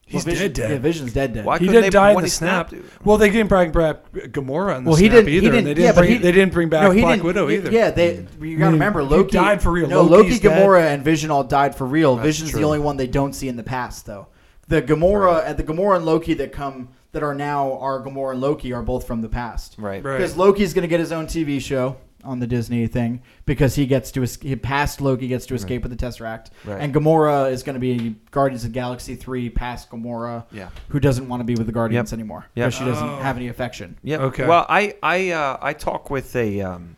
He's 0.07 0.25
Well, 0.25 0.35
Vision, 0.35 0.53
dead, 0.53 0.55
dead. 0.55 0.71
Yeah, 0.71 0.79
Vision's 0.79 1.13
dead, 1.15 1.33
dead. 1.35 1.45
Why 1.47 1.59
he 1.59 1.67
couldn't 1.67 1.75
did 1.83 1.85
they- 1.85 1.91
die 1.91 2.11
in 2.11 2.15
when 2.15 2.23
the 2.23 2.27
he 2.27 2.31
snap. 2.31 2.69
snapped, 2.69 2.83
dude? 2.85 2.91
Well, 3.05 3.17
they 3.17 3.31
didn't 3.31 3.49
bring 3.49 3.73
back 3.73 4.13
Gamora 4.13 4.77
in 4.77 4.85
the 4.85 4.91
Well, 4.91 4.97
he 4.99 5.07
snap 5.07 5.25
didn't. 5.25 5.29
either. 5.31 5.45
He 5.47 5.51
didn't. 5.51 5.65
they 5.65 5.71
yeah, 5.71 5.75
didn't 5.75 5.95
but 5.95 6.01
bring. 6.03 6.11
he, 6.13 6.19
they 6.19 6.33
didn't 6.33 6.53
bring 6.53 6.69
back 6.69 6.83
no, 6.85 6.91
he 6.93 7.01
Black 7.01 7.15
didn't- 7.15 7.27
Widow 7.27 7.51
either. 7.51 7.71
Yeah, 7.73 7.91
they. 7.91 8.15
You 8.17 8.23
gotta 8.23 8.41
mean, 8.41 8.59
remember 8.73 9.03
Loki 9.03 9.31
died 9.33 9.61
for 9.63 9.73
real. 9.73 9.89
No, 9.89 10.03
Loki's 10.03 10.35
Loki, 10.35 10.49
dead. 10.49 10.63
Gamora, 10.67 10.83
and 10.95 11.03
Vision 11.03 11.31
all 11.31 11.43
died 11.43 11.75
for 11.75 11.87
real. 11.87 12.17
That's 12.17 12.27
Vision's 12.27 12.51
true. 12.51 12.61
the 12.61 12.67
only 12.67 12.79
one 12.81 12.97
they 12.99 13.07
don't 13.07 13.33
see 13.35 13.49
in 13.49 13.57
the 13.57 13.63
past 13.65 14.05
though, 14.07 14.29
the 14.69 14.83
Gamora 14.83 15.45
and 15.47 15.57
the 15.59 15.63
Gamora 15.65 15.97
and 15.97 16.07
Loki 16.07 16.35
that 16.35 16.53
come 16.53 16.89
that 17.13 17.23
are 17.23 17.35
now 17.35 17.79
are 17.79 18.01
Gamora 18.03 18.33
and 18.33 18.41
Loki 18.41 18.73
are 18.73 18.83
both 18.83 19.07
from 19.07 19.21
the 19.21 19.29
past. 19.29 19.77
Right. 19.79 20.03
Right. 20.05 20.17
Because 20.19 20.37
Loki's 20.37 20.75
going 20.75 20.83
to 20.83 20.89
get 20.89 21.01
his 21.01 21.13
own 21.13 21.27
TV 21.27 21.61
show 21.61 21.97
on 22.25 22.41
the 22.41 22.47
Disney 22.47 22.87
thing 22.87 23.21
because 23.45 23.75
he 23.75 23.85
gets 23.85 24.11
to 24.13 24.23
es- 24.23 24.41
he 24.41 24.57
past 24.57 25.03
Loki 25.03 25.29
gets 25.29 25.45
to 25.47 25.55
escape 25.55 25.83
with 25.83 25.97
the 25.97 26.07
Tesseract, 26.07 26.47
Right. 26.65 26.81
and 26.81 26.95
Gamora 26.95 27.51
is 27.53 27.63
going 27.63 27.75
to 27.75 27.81
be 27.81 28.17
Guardians 28.31 28.65
of 28.65 28.71
the 28.71 28.75
Galaxy 28.75 29.15
three 29.15 29.51
past 29.51 29.91
Gamora, 29.91 30.45
Yeah. 30.51 30.71
who 30.89 30.99
doesn't 31.01 31.29
want 31.29 31.41
to 31.41 31.45
be 31.45 31.55
with 31.55 31.67
the 31.67 31.73
Guardians 31.73 32.13
Yep. 32.13 32.19
anymore 32.19 32.47
Yep. 32.55 32.67
because 32.69 32.75
she 32.79 32.85
doesn't 32.87 33.07
Oh. 33.09 33.17
have 33.17 33.37
any 33.37 33.49
affection. 33.49 33.99
Yeah. 34.03 34.19
Okay. 34.23 34.47
Well, 34.47 34.65
I 34.71 34.95
I 35.03 35.31
uh, 35.33 35.59
I 35.61 35.75
talk 35.75 36.09
with 36.11 36.35
a 36.35 36.63
um, 36.63 36.97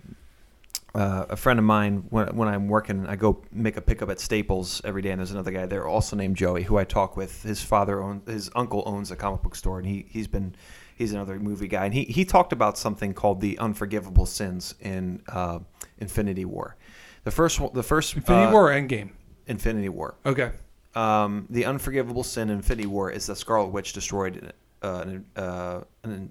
uh, 0.96 1.26
a 1.28 1.36
friend 1.36 1.58
of 1.58 1.64
mine 1.64 2.06
when 2.10 2.34
when 2.36 2.48
I'm 2.48 2.68
working. 2.68 3.06
I 3.06 3.16
go 3.16 3.42
make 3.52 3.76
a 3.76 3.82
pickup 3.82 4.08
at 4.10 4.18
Staples 4.18 4.80
every 4.84 5.02
day, 5.02 5.10
and 5.10 5.20
there's 5.20 5.30
another 5.30 5.50
guy 5.50 5.66
there 5.66 5.86
also 5.86 6.16
named 6.16 6.36
Joey 6.36 6.62
who 6.62 6.78
I 6.78 6.84
talk 6.84 7.16
with. 7.16 7.42
His 7.42 7.62
father 7.62 8.02
owns 8.02 8.28
his 8.28 8.50
uncle 8.54 8.82
owns 8.86 9.10
a 9.10 9.16
comic 9.16 9.42
book 9.42 9.54
store, 9.54 9.78
and 9.78 9.86
he 9.86 10.06
he's 10.08 10.26
been 10.26 10.54
he's 10.96 11.12
another 11.12 11.38
movie 11.38 11.68
guy, 11.68 11.84
and 11.84 11.92
he 11.94 12.04
he 12.04 12.24
talked 12.24 12.52
about 12.52 12.78
something 12.78 13.12
called 13.12 13.40
the 13.40 13.58
unforgivable 13.58 14.26
sins 14.26 14.74
in 14.80 15.22
uh, 15.28 15.58
Infinity 15.98 16.44
War. 16.44 16.76
The 17.24 17.30
first 17.30 17.60
one, 17.60 17.70
the 17.74 17.82
first 17.82 18.16
Infinity 18.16 18.46
uh, 18.46 18.52
War 18.52 18.72
or 18.72 18.74
Endgame? 18.74 19.10
Infinity 19.46 19.90
War. 19.90 20.14
Okay. 20.24 20.50
Um, 20.94 21.46
the 21.50 21.66
unforgivable 21.66 22.24
sin 22.24 22.48
in 22.48 22.56
Infinity 22.56 22.86
War 22.86 23.10
is 23.10 23.26
that 23.26 23.36
Scarlet 23.36 23.68
Witch 23.68 23.92
destroyed 23.92 24.52
uh, 24.82 25.04
an, 25.06 25.26
uh, 25.36 25.80
an, 26.04 26.30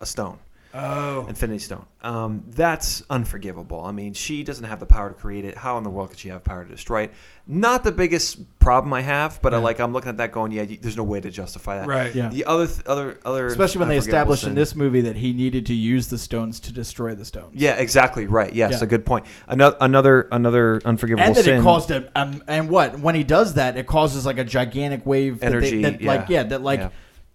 a 0.00 0.06
stone. 0.06 0.38
Oh. 0.72 1.26
Infinity 1.28 1.58
Stone. 1.58 1.84
Um, 2.02 2.44
that's 2.48 3.02
unforgivable. 3.10 3.82
I 3.84 3.90
mean, 3.90 4.14
she 4.14 4.44
doesn't 4.44 4.64
have 4.64 4.78
the 4.78 4.86
power 4.86 5.08
to 5.08 5.14
create 5.14 5.44
it. 5.44 5.56
How 5.56 5.76
in 5.78 5.84
the 5.84 5.90
world 5.90 6.10
could 6.10 6.18
she 6.20 6.28
have 6.28 6.44
power 6.44 6.64
to 6.64 6.70
destroy 6.70 7.02
it? 7.04 7.12
Not 7.46 7.82
the 7.82 7.90
biggest 7.90 8.58
problem 8.60 8.92
I 8.92 9.00
have, 9.00 9.42
but 9.42 9.52
I, 9.52 9.58
like 9.58 9.80
I'm 9.80 9.92
looking 9.92 10.10
at 10.10 10.18
that 10.18 10.30
going, 10.30 10.52
yeah, 10.52 10.64
there's 10.80 10.96
no 10.96 11.02
way 11.02 11.20
to 11.20 11.30
justify 11.30 11.78
that. 11.78 11.88
Right. 11.88 12.14
Yeah. 12.14 12.28
The 12.28 12.44
other, 12.44 12.68
th- 12.68 12.86
other, 12.86 13.18
other, 13.24 13.46
Especially 13.46 13.80
when 13.80 13.88
they 13.88 13.96
unforgivable 13.96 14.32
established 14.34 14.44
in 14.44 14.54
this 14.54 14.76
movie 14.76 15.00
that 15.00 15.16
he 15.16 15.32
needed 15.32 15.66
to 15.66 15.74
use 15.74 16.06
the 16.06 16.18
stones 16.18 16.60
to 16.60 16.72
destroy 16.72 17.16
the 17.16 17.24
stones. 17.24 17.54
Yeah, 17.56 17.74
exactly 17.74 18.26
right. 18.28 18.52
Yes, 18.52 18.74
Yeah. 18.78 18.84
a 18.84 18.86
good 18.86 19.04
point. 19.04 19.26
Another, 19.48 19.76
another, 19.80 20.28
another 20.30 20.80
unforgivable 20.84 21.24
and 21.26 21.34
that 21.34 21.44
sin. 21.44 21.60
it 21.60 21.62
caused 21.64 21.90
a 21.90 22.08
um, 22.14 22.44
and 22.46 22.70
what 22.70 23.00
when 23.00 23.16
he 23.16 23.24
does 23.24 23.54
that 23.54 23.76
it 23.76 23.86
causes 23.88 24.24
like 24.24 24.38
a 24.38 24.44
gigantic 24.44 25.04
wave 25.04 25.40
that 25.40 25.50
they- 25.50 25.56
Energy, 25.56 25.82
that, 25.82 26.02
like 26.02 26.28
yeah. 26.28 26.42
yeah 26.42 26.42
that 26.44 26.62
like 26.62 26.78
Yeah. 26.80 26.88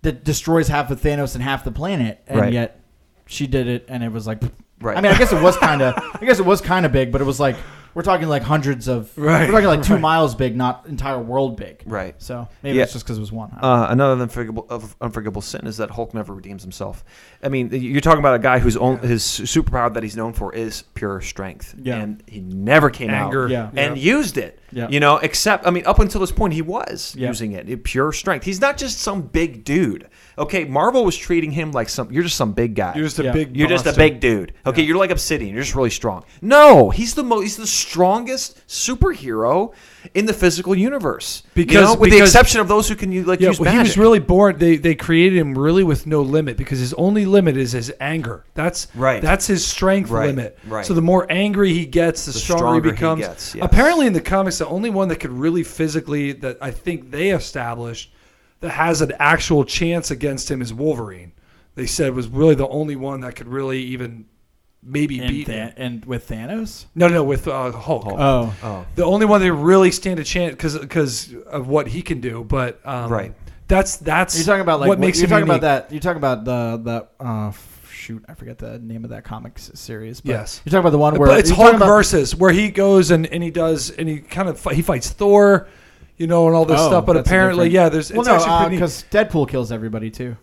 that 0.03 0.23
destroys 0.23 0.69
half 0.69 0.89
of 0.91 1.01
Thanos 1.01 1.35
and 1.35 1.43
half 1.43 1.65
the 1.65 1.71
planet 1.71 2.21
and 2.27 2.39
Right. 2.39 2.53
yet 2.53 2.79
she 3.27 3.47
did 3.47 3.67
it 3.67 3.85
and 3.87 4.03
it 4.03 4.11
was 4.11 4.27
like 4.27 4.41
Right. 4.81 4.97
I 4.97 5.01
mean 5.01 5.11
I 5.11 5.17
guess 5.17 5.31
it 5.31 5.41
was 5.41 5.55
kind 5.57 5.81
of 5.81 5.93
I 5.97 6.25
guess 6.25 6.39
it 6.39 6.45
was 6.45 6.61
kind 6.61 6.85
of 6.85 6.91
big 6.91 7.11
but 7.11 7.21
it 7.21 7.25
was 7.25 7.39
like 7.39 7.55
we're 7.95 8.03
talking 8.03 8.27
like 8.27 8.43
hundreds 8.43 8.87
of 8.87 9.11
Right. 9.17 9.47
we're 9.47 9.53
talking 9.53 9.67
like 9.67 9.81
two 9.81 9.93
Right. 9.93 10.01
miles 10.01 10.35
big 10.35 10.55
not 10.55 10.85
entire 10.87 11.17
world 11.19 11.57
big 11.57 11.81
Right. 11.87 12.13
so 12.19 12.47
maybe 12.61 12.77
Yeah. 12.77 12.83
it's 12.83 12.93
just 12.93 13.05
because 13.05 13.17
it 13.17 13.21
was 13.21 13.31
one 13.31 13.49
I 13.49 13.53
don't 13.53 13.61
know. 13.61 13.67
Uh, 13.67 13.87
another 13.89 14.21
unforgivable, 14.21 14.67
of 14.69 14.95
unforgivable 15.01 15.41
sin 15.41 15.65
is 15.65 15.77
that 15.77 15.89
Hulk 15.91 16.13
never 16.13 16.33
redeems 16.33 16.61
himself. 16.61 17.03
I 17.41 17.49
mean, 17.49 17.69
you're 17.71 18.01
talking 18.01 18.19
about 18.19 18.35
a 18.35 18.39
guy 18.39 18.59
whose 18.59 18.75
own, 18.77 18.99
his 18.99 19.23
superpower 19.23 19.93
that 19.93 20.03
he's 20.03 20.15
known 20.15 20.33
for 20.33 20.53
is 20.53 20.83
pure 20.93 21.21
strength, 21.21 21.73
Yeah. 21.81 21.97
and 21.97 22.21
he 22.27 22.41
never 22.41 22.89
came 22.89 23.09
Anger. 23.09 23.45
out 23.45 23.49
Yeah. 23.51 23.69
and 23.75 23.97
used 23.97 24.37
it. 24.37 24.59
Yeah. 24.71 24.87
You 24.89 24.99
know, 24.99 25.17
except 25.17 25.65
I 25.65 25.69
mean, 25.71 25.85
up 25.85 25.99
until 25.99 26.19
this 26.21 26.31
point, 26.31 26.53
he 26.53 26.61
was 26.61 27.15
Yeah. 27.17 27.27
using 27.29 27.53
it, 27.53 27.69
it- 27.69 27.83
pure 27.85 28.11
strength. 28.11 28.45
He's 28.45 28.59
not 28.59 28.77
just 28.77 28.99
some 28.99 29.21
big 29.21 29.63
dude. 29.63 30.07
Okay, 30.37 30.65
Marvel 30.65 31.05
was 31.05 31.15
treating 31.15 31.51
him 31.51 31.71
like 31.71 31.87
some. 31.87 32.11
You're 32.11 32.23
just 32.23 32.35
some 32.35 32.51
big 32.51 32.75
guy. 32.75 32.91
You're 32.95 33.05
just 33.05 33.19
a 33.19 33.23
Yeah. 33.25 33.31
big. 33.31 33.55
You're 33.55 33.69
just 33.69 33.85
a 33.85 33.93
big 33.93 34.19
dude. 34.19 34.51
Okay, 34.65 34.81
Yeah. 34.81 34.87
you're 34.89 34.97
like 34.97 35.11
Obsidian. 35.11 35.53
You're 35.53 35.63
just 35.63 35.75
really 35.75 35.89
strong. 35.91 36.23
No, 36.41 36.89
he's 36.89 37.13
the 37.13 37.23
most. 37.23 37.43
He's 37.43 37.55
the 37.57 37.67
strongest 37.89 38.61
superhero 38.67 39.71
in 40.13 40.25
the 40.25 40.33
physical 40.33 40.75
universe. 40.75 41.43
You 41.55 41.65
Because- 41.65 41.93
know, 41.93 41.99
with 41.99 42.11
the 42.11 42.19
exception 42.19 42.59
of 42.61 42.67
those 42.67 42.87
who 42.89 42.95
can 42.95 43.11
use, 43.11 43.25
like 43.27 43.39
Yeah, 43.39 43.49
use 43.49 43.59
well, 43.59 43.71
he 43.71 43.77
was 43.79 43.97
really 43.97 44.19
born. 44.19 44.57
They 44.57 44.77
they 44.77 44.95
created 44.95 45.37
him 45.37 45.57
really 45.57 45.83
with 45.83 46.05
no 46.07 46.21
limit 46.21 46.57
because 46.57 46.79
his 46.79 46.93
only 46.95 47.25
limit 47.25 47.57
is 47.57 47.71
his 47.71 47.91
anger. 47.99 48.43
That's 48.53 48.87
Right. 48.95 49.21
That's 49.21 49.47
his 49.47 49.65
strength 49.65 50.09
Right, 50.09 50.27
limit. 50.27 50.57
right. 50.67 50.85
So 50.85 50.93
the 50.93 51.01
more 51.01 51.25
angry 51.29 51.73
he 51.73 51.85
gets, 51.85 52.25
the, 52.25 52.31
The 52.33 52.39
stronger, 52.39 52.59
stronger 52.61 52.83
he 52.83 52.89
he 52.89 52.91
becomes. 52.95 53.21
gets, 53.21 53.55
yes. 53.55 53.65
Apparently, 53.65 54.07
in 54.07 54.13
the 54.13 54.21
comics, 54.21 54.57
the 54.57 54.67
only 54.67 54.89
one 54.89 55.07
that 55.09 55.17
could 55.19 55.31
really 55.31 55.63
physically 55.63 56.31
that 56.33 56.57
I 56.61 56.71
think 56.71 57.11
they 57.11 57.29
established 57.31 58.11
that 58.61 58.69
has 58.71 59.01
an 59.01 59.13
actual 59.19 59.63
chance 59.63 60.11
against 60.11 60.49
him 60.49 60.61
is 60.61 60.73
Wolverine. 60.73 61.31
They 61.75 61.85
said 61.85 62.15
was 62.15 62.27
really 62.27 62.55
the 62.55 62.67
only 62.69 62.95
one 62.95 63.19
that 63.21 63.35
could 63.35 63.47
really 63.47 63.79
even 63.81 64.25
maybe 64.85 65.19
and, 65.19 65.29
beat 65.29 65.47
Tha- 65.47 65.73
and 65.77 66.05
with 66.05 66.29
Thanos 66.29 66.85
No, 66.95 67.07
no, 67.07 67.23
with 67.23 67.47
uh, 67.47 67.71
Hulk. 67.71 68.03
Hulk. 68.03 68.19
oh 68.19 68.53
oh, 68.63 68.85
The 68.95 69.03
only 69.03 69.25
one 69.25 69.41
that 69.41 69.51
really 69.53 69.91
stand 69.91 70.19
a 70.19 70.23
chance 70.23 70.51
because 70.53 70.77
because 70.77 71.33
of 71.47 71.67
what 71.67 71.87
he 71.87 72.01
can 72.01 72.21
do, 72.21 72.43
but 72.43 72.79
um, 72.85 73.11
Right. 73.11 73.33
That's 73.67 73.97
that's 73.97 74.37
you're 74.37 74.45
talking 74.45 74.61
about 74.61 74.79
like 74.79 74.87
what 74.89 74.99
makes 74.99 75.19
you're 75.19 75.27
talking 75.27 75.47
unique. 75.47 75.57
about 75.61 75.85
that 75.87 75.91
you're 75.91 75.99
talking 76.01 76.17
about 76.17 76.45
the 76.45 77.07
the 77.17 77.23
uh 77.25 77.51
shoot 77.89 78.23
I 78.29 78.35
forget 78.35 78.59
the 78.59 78.77
name 78.77 79.03
of 79.03 79.09
that 79.09 79.23
comic 79.23 79.57
series 79.57 80.21
but 80.21 80.29
Yes. 80.29 80.61
you're 80.63 80.69
talking 80.69 80.81
about 80.81 80.91
the 80.91 80.99
one 80.99 81.15
where 81.17 81.29
But 81.29 81.39
it's 81.39 81.49
Hulk 81.49 81.73
about- 81.73 81.87
versus 81.87 82.35
where 82.35 82.51
he 82.51 82.69
goes 82.69 83.09
and, 83.09 83.25
and 83.25 83.41
he 83.41 83.49
does 83.49 83.89
and 83.89 84.07
he 84.07 84.19
kind 84.19 84.49
of 84.49 84.59
fi- 84.59 84.75
he 84.75 84.83
fights 84.83 85.09
Thor, 85.09 85.67
you 86.17 86.27
know, 86.27 86.45
and 86.45 86.55
all 86.55 86.65
this 86.65 86.79
Oh, 86.79 86.87
stuff. 86.89 87.07
But 87.07 87.17
apparently, 87.17 87.69
different- 87.69 87.73
yeah, 87.73 87.89
there's 87.89 88.11
Well, 88.11 88.21
it's 88.21 88.27
no, 88.29 88.35
actually 88.35 88.59
pretty. 88.67 88.75
because 88.75 89.05
Deadpool 89.09 89.49
kills 89.49 89.71
everybody 89.71 90.11
too. 90.11 90.37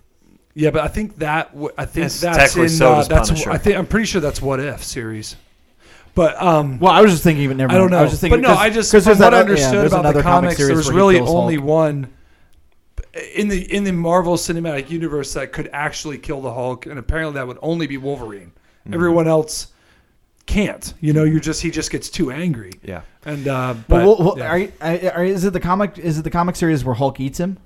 Yeah, 0.54 0.70
but 0.70 0.82
I 0.82 0.88
think 0.88 1.18
that 1.18 1.52
w- 1.52 1.70
I 1.78 1.84
think 1.84 2.04
Yes, 2.04 2.20
that's 2.20 2.36
technically 2.36 2.62
in 2.64 2.68
so 2.70 2.92
uh, 2.92 2.96
does 2.96 3.08
that's 3.08 3.28
Punisher. 3.30 3.50
I 3.50 3.58
think 3.58 3.76
I'm 3.76 3.86
pretty 3.86 4.06
sure 4.06 4.20
that's 4.20 4.42
what 4.42 4.60
if 4.60 4.82
series. 4.84 5.36
But 6.14 6.40
um, 6.42 6.78
Well, 6.78 6.92
I 6.92 7.00
was 7.00 7.10
just 7.12 7.22
thinking, 7.22 7.44
even 7.44 7.56
never. 7.56 7.72
I 7.72 7.76
don't 7.76 7.84
mind. 7.84 7.92
know. 7.92 7.98
I 7.98 8.02
was 8.02 8.10
just 8.10 8.20
thinking, 8.20 8.42
but 8.42 8.48
no, 8.48 8.54
I 8.54 8.68
just 8.68 8.92
because 8.92 9.04
from 9.04 9.18
there's 9.18 9.18
what 9.20 9.26
I 9.28 9.30
that, 9.30 9.36
yeah, 9.36 9.40
understood 9.40 9.74
there's 9.80 9.92
about 9.92 10.02
the 10.02 10.08
another 10.10 10.22
comic 10.22 10.42
comics, 10.42 10.56
series 10.58 10.74
there's 10.74 10.86
where 10.88 10.92
he 10.92 10.96
really 10.98 11.14
kills 11.16 11.30
only 11.30 11.54
Hulk. 11.56 11.66
one 11.68 12.08
in 13.34 13.48
the 13.48 13.74
in 13.74 13.84
the 13.84 13.92
Marvel 13.92 14.36
Cinematic 14.36 14.90
Universe 14.90 15.32
that 15.34 15.52
could 15.52 15.68
actually 15.72 16.18
kill 16.18 16.40
the 16.40 16.52
Hulk, 16.52 16.86
and 16.86 16.98
apparently 16.98 17.34
that 17.34 17.46
would 17.46 17.58
only 17.62 17.86
be 17.86 17.96
Wolverine. 17.96 18.52
Mm-hmm. 18.84 18.94
Everyone 18.94 19.28
else 19.28 19.68
can't. 20.46 20.92
You 21.00 21.12
know, 21.12 21.24
you're 21.24 21.40
just 21.40 21.62
he 21.62 21.70
just 21.70 21.90
gets 21.90 22.08
too 22.10 22.30
angry. 22.30 22.72
yeah. 22.82 23.02
And 23.24 23.46
uh, 23.48 23.74
but 23.88 24.04
Well, 24.04 24.16
well, 24.18 24.26
well, 24.28 24.38
yeah. 24.38 24.48
are, 24.48 24.58
you, 24.58 24.72
are, 24.80 25.10
are- 25.18 25.24
is 25.24 25.44
it 25.44 25.52
the 25.52 25.60
comic? 25.60 25.98
Is 25.98 26.18
it 26.18 26.22
the 26.22 26.30
comic 26.30 26.56
series 26.56 26.84
where 26.84 26.94
Hulk 26.94 27.20
eats 27.20 27.38
him? 27.38 27.58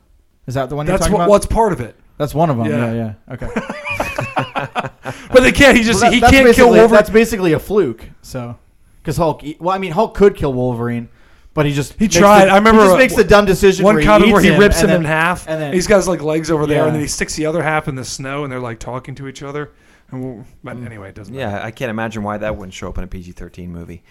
Is 0.46 0.54
that 0.54 0.68
the 0.68 0.76
one 0.76 0.86
you're 0.86 0.92
that's 0.92 1.06
talking 1.06 1.14
what, 1.14 1.24
about? 1.24 1.30
what's 1.30 1.46
part 1.46 1.72
of 1.72 1.80
it. 1.80 1.96
That's 2.18 2.34
one 2.34 2.50
of 2.50 2.56
them. 2.56 2.66
Yeah. 2.66 2.92
Yeah, 2.92 3.14
yeah. 3.28 3.34
Okay. 3.34 3.48
But 5.30 5.42
they 5.42 5.52
can't. 5.52 5.76
He 5.76 5.82
just 5.82 6.00
Well, 6.00 6.10
that- 6.10 6.14
he 6.14 6.20
can't 6.20 6.54
kill 6.54 6.68
Wolverine. 6.70 6.90
That's 6.90 7.10
basically 7.10 7.52
a 7.52 7.58
fluke. 7.58 8.08
So, 8.22 8.56
because 9.02 9.16
Hulk. 9.16 9.42
Well, 9.60 9.74
I 9.74 9.78
mean, 9.78 9.92
Hulk 9.92 10.14
could 10.14 10.34
kill 10.34 10.52
Wolverine, 10.54 11.08
but 11.52 11.66
he 11.66 11.72
just 11.72 11.92
He 11.94 12.08
tried. 12.08 12.46
the- 12.46 12.52
I 12.52 12.56
remember 12.56 12.82
he 12.82 12.86
just 12.86 12.94
a- 12.94 12.98
makes 12.98 13.14
the 13.16 13.24
dumb 13.24 13.44
decision. 13.44 13.84
One 13.84 13.96
where 13.96 14.04
comic 14.04 14.26
he 14.28 14.32
where 14.32 14.42
he 14.42 14.48
eats 14.50 14.58
rips 14.58 14.76
him 14.80 14.84
and 14.84 14.90
then- 14.92 15.00
in 15.02 15.06
half. 15.06 15.46
and 15.48 15.60
then- 15.60 15.72
he's 15.74 15.86
got 15.86 15.96
his 15.96 16.08
like 16.08 16.22
legs 16.22 16.50
over 16.50 16.66
there, 16.66 16.78
Yeah. 16.78 16.84
and 16.86 16.94
then 16.94 17.02
he 17.02 17.06
sticks 17.08 17.34
the 17.36 17.46
other 17.46 17.62
half 17.62 17.86
in 17.88 17.96
the 17.96 18.04
snow, 18.04 18.44
and 18.44 18.52
they're 18.52 18.60
like 18.60 18.78
talking 18.78 19.14
to 19.16 19.28
each 19.28 19.42
other. 19.42 19.72
And 20.10 20.24
we'll, 20.24 20.44
but 20.64 20.76
mm. 20.76 20.86
anyway, 20.86 21.10
it 21.10 21.14
doesn't. 21.16 21.34
matter. 21.34 21.56
Yeah, 21.56 21.64
I 21.64 21.70
can't 21.70 21.90
imagine 21.90 22.22
why 22.22 22.38
that 22.38 22.56
wouldn't 22.56 22.74
show 22.74 22.88
up 22.88 22.96
in 22.98 23.04
a 23.04 23.08
PG-13 23.08 23.68
movie. 23.68 24.02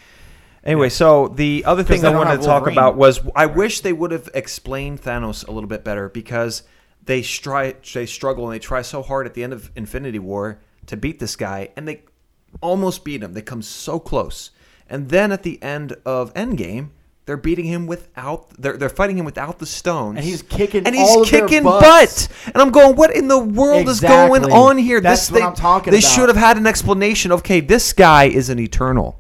Anyway, 0.63 0.89
so 0.89 1.27
the 1.29 1.63
other 1.65 1.83
thing 1.83 2.03
I 2.05 2.09
wanted 2.09 2.37
to 2.41 2.45
talk 2.45 2.61
Wolverine. 2.65 2.77
about 2.77 2.97
was 2.97 3.21
I 3.35 3.45
wish 3.45 3.79
they 3.81 3.93
would 3.93 4.11
have 4.11 4.29
explained 4.33 5.01
Thanos 5.01 5.47
a 5.47 5.51
little 5.51 5.69
bit 5.69 5.83
better 5.83 6.09
because 6.09 6.63
they 7.05 7.21
stri- 7.21 7.93
they 7.93 8.05
struggle 8.05 8.45
and 8.45 8.53
they 8.53 8.59
try 8.59 8.81
so 8.81 9.01
hard 9.01 9.25
at 9.25 9.33
the 9.33 9.43
end 9.43 9.53
of 9.53 9.71
Infinity 9.75 10.19
War 10.19 10.59
to 10.87 10.97
beat 10.97 11.19
this 11.19 11.35
guy 11.35 11.69
and 11.75 11.87
they 11.87 12.03
almost 12.61 13.03
beat 13.03 13.21
him. 13.21 13.33
They 13.33 13.41
come 13.41 13.61
so 13.61 13.99
close. 13.99 14.51
And 14.89 15.09
then 15.09 15.31
at 15.31 15.43
the 15.43 15.61
end 15.63 15.95
of 16.05 16.33
Endgame, 16.33 16.89
they're 17.25 17.37
beating 17.37 17.65
him 17.65 17.87
without 17.87 18.49
they're 18.61 18.77
they're 18.77 18.89
fighting 18.89 19.17
him 19.17 19.25
without 19.25 19.57
the 19.57 19.65
stones. 19.65 20.17
And 20.17 20.25
he's 20.25 20.43
kicking 20.43 20.85
and 20.85 20.95
he's 20.95 21.07
all 21.07 21.23
of 21.23 21.31
their 21.31 21.47
kicking 21.47 21.63
butt. 21.63 22.27
And 22.45 22.57
I'm 22.57 22.69
going, 22.69 22.95
what 22.95 23.15
in 23.15 23.27
the 23.27 23.39
world 23.39 23.89
is 23.89 23.99
going 23.99 24.51
on 24.51 24.77
here? 24.77 25.01
That's 25.01 25.27
this 25.27 25.31
what 25.31 25.39
they, 25.39 25.45
I'm 25.45 25.55
talking 25.55 25.91
they 25.91 25.99
about. 25.99 26.11
should 26.11 26.29
have 26.29 26.37
had 26.37 26.57
an 26.57 26.67
explanation. 26.67 27.31
Okay, 27.31 27.61
this 27.61 27.93
guy 27.93 28.25
is 28.25 28.49
an 28.49 28.59
eternal. 28.59 29.19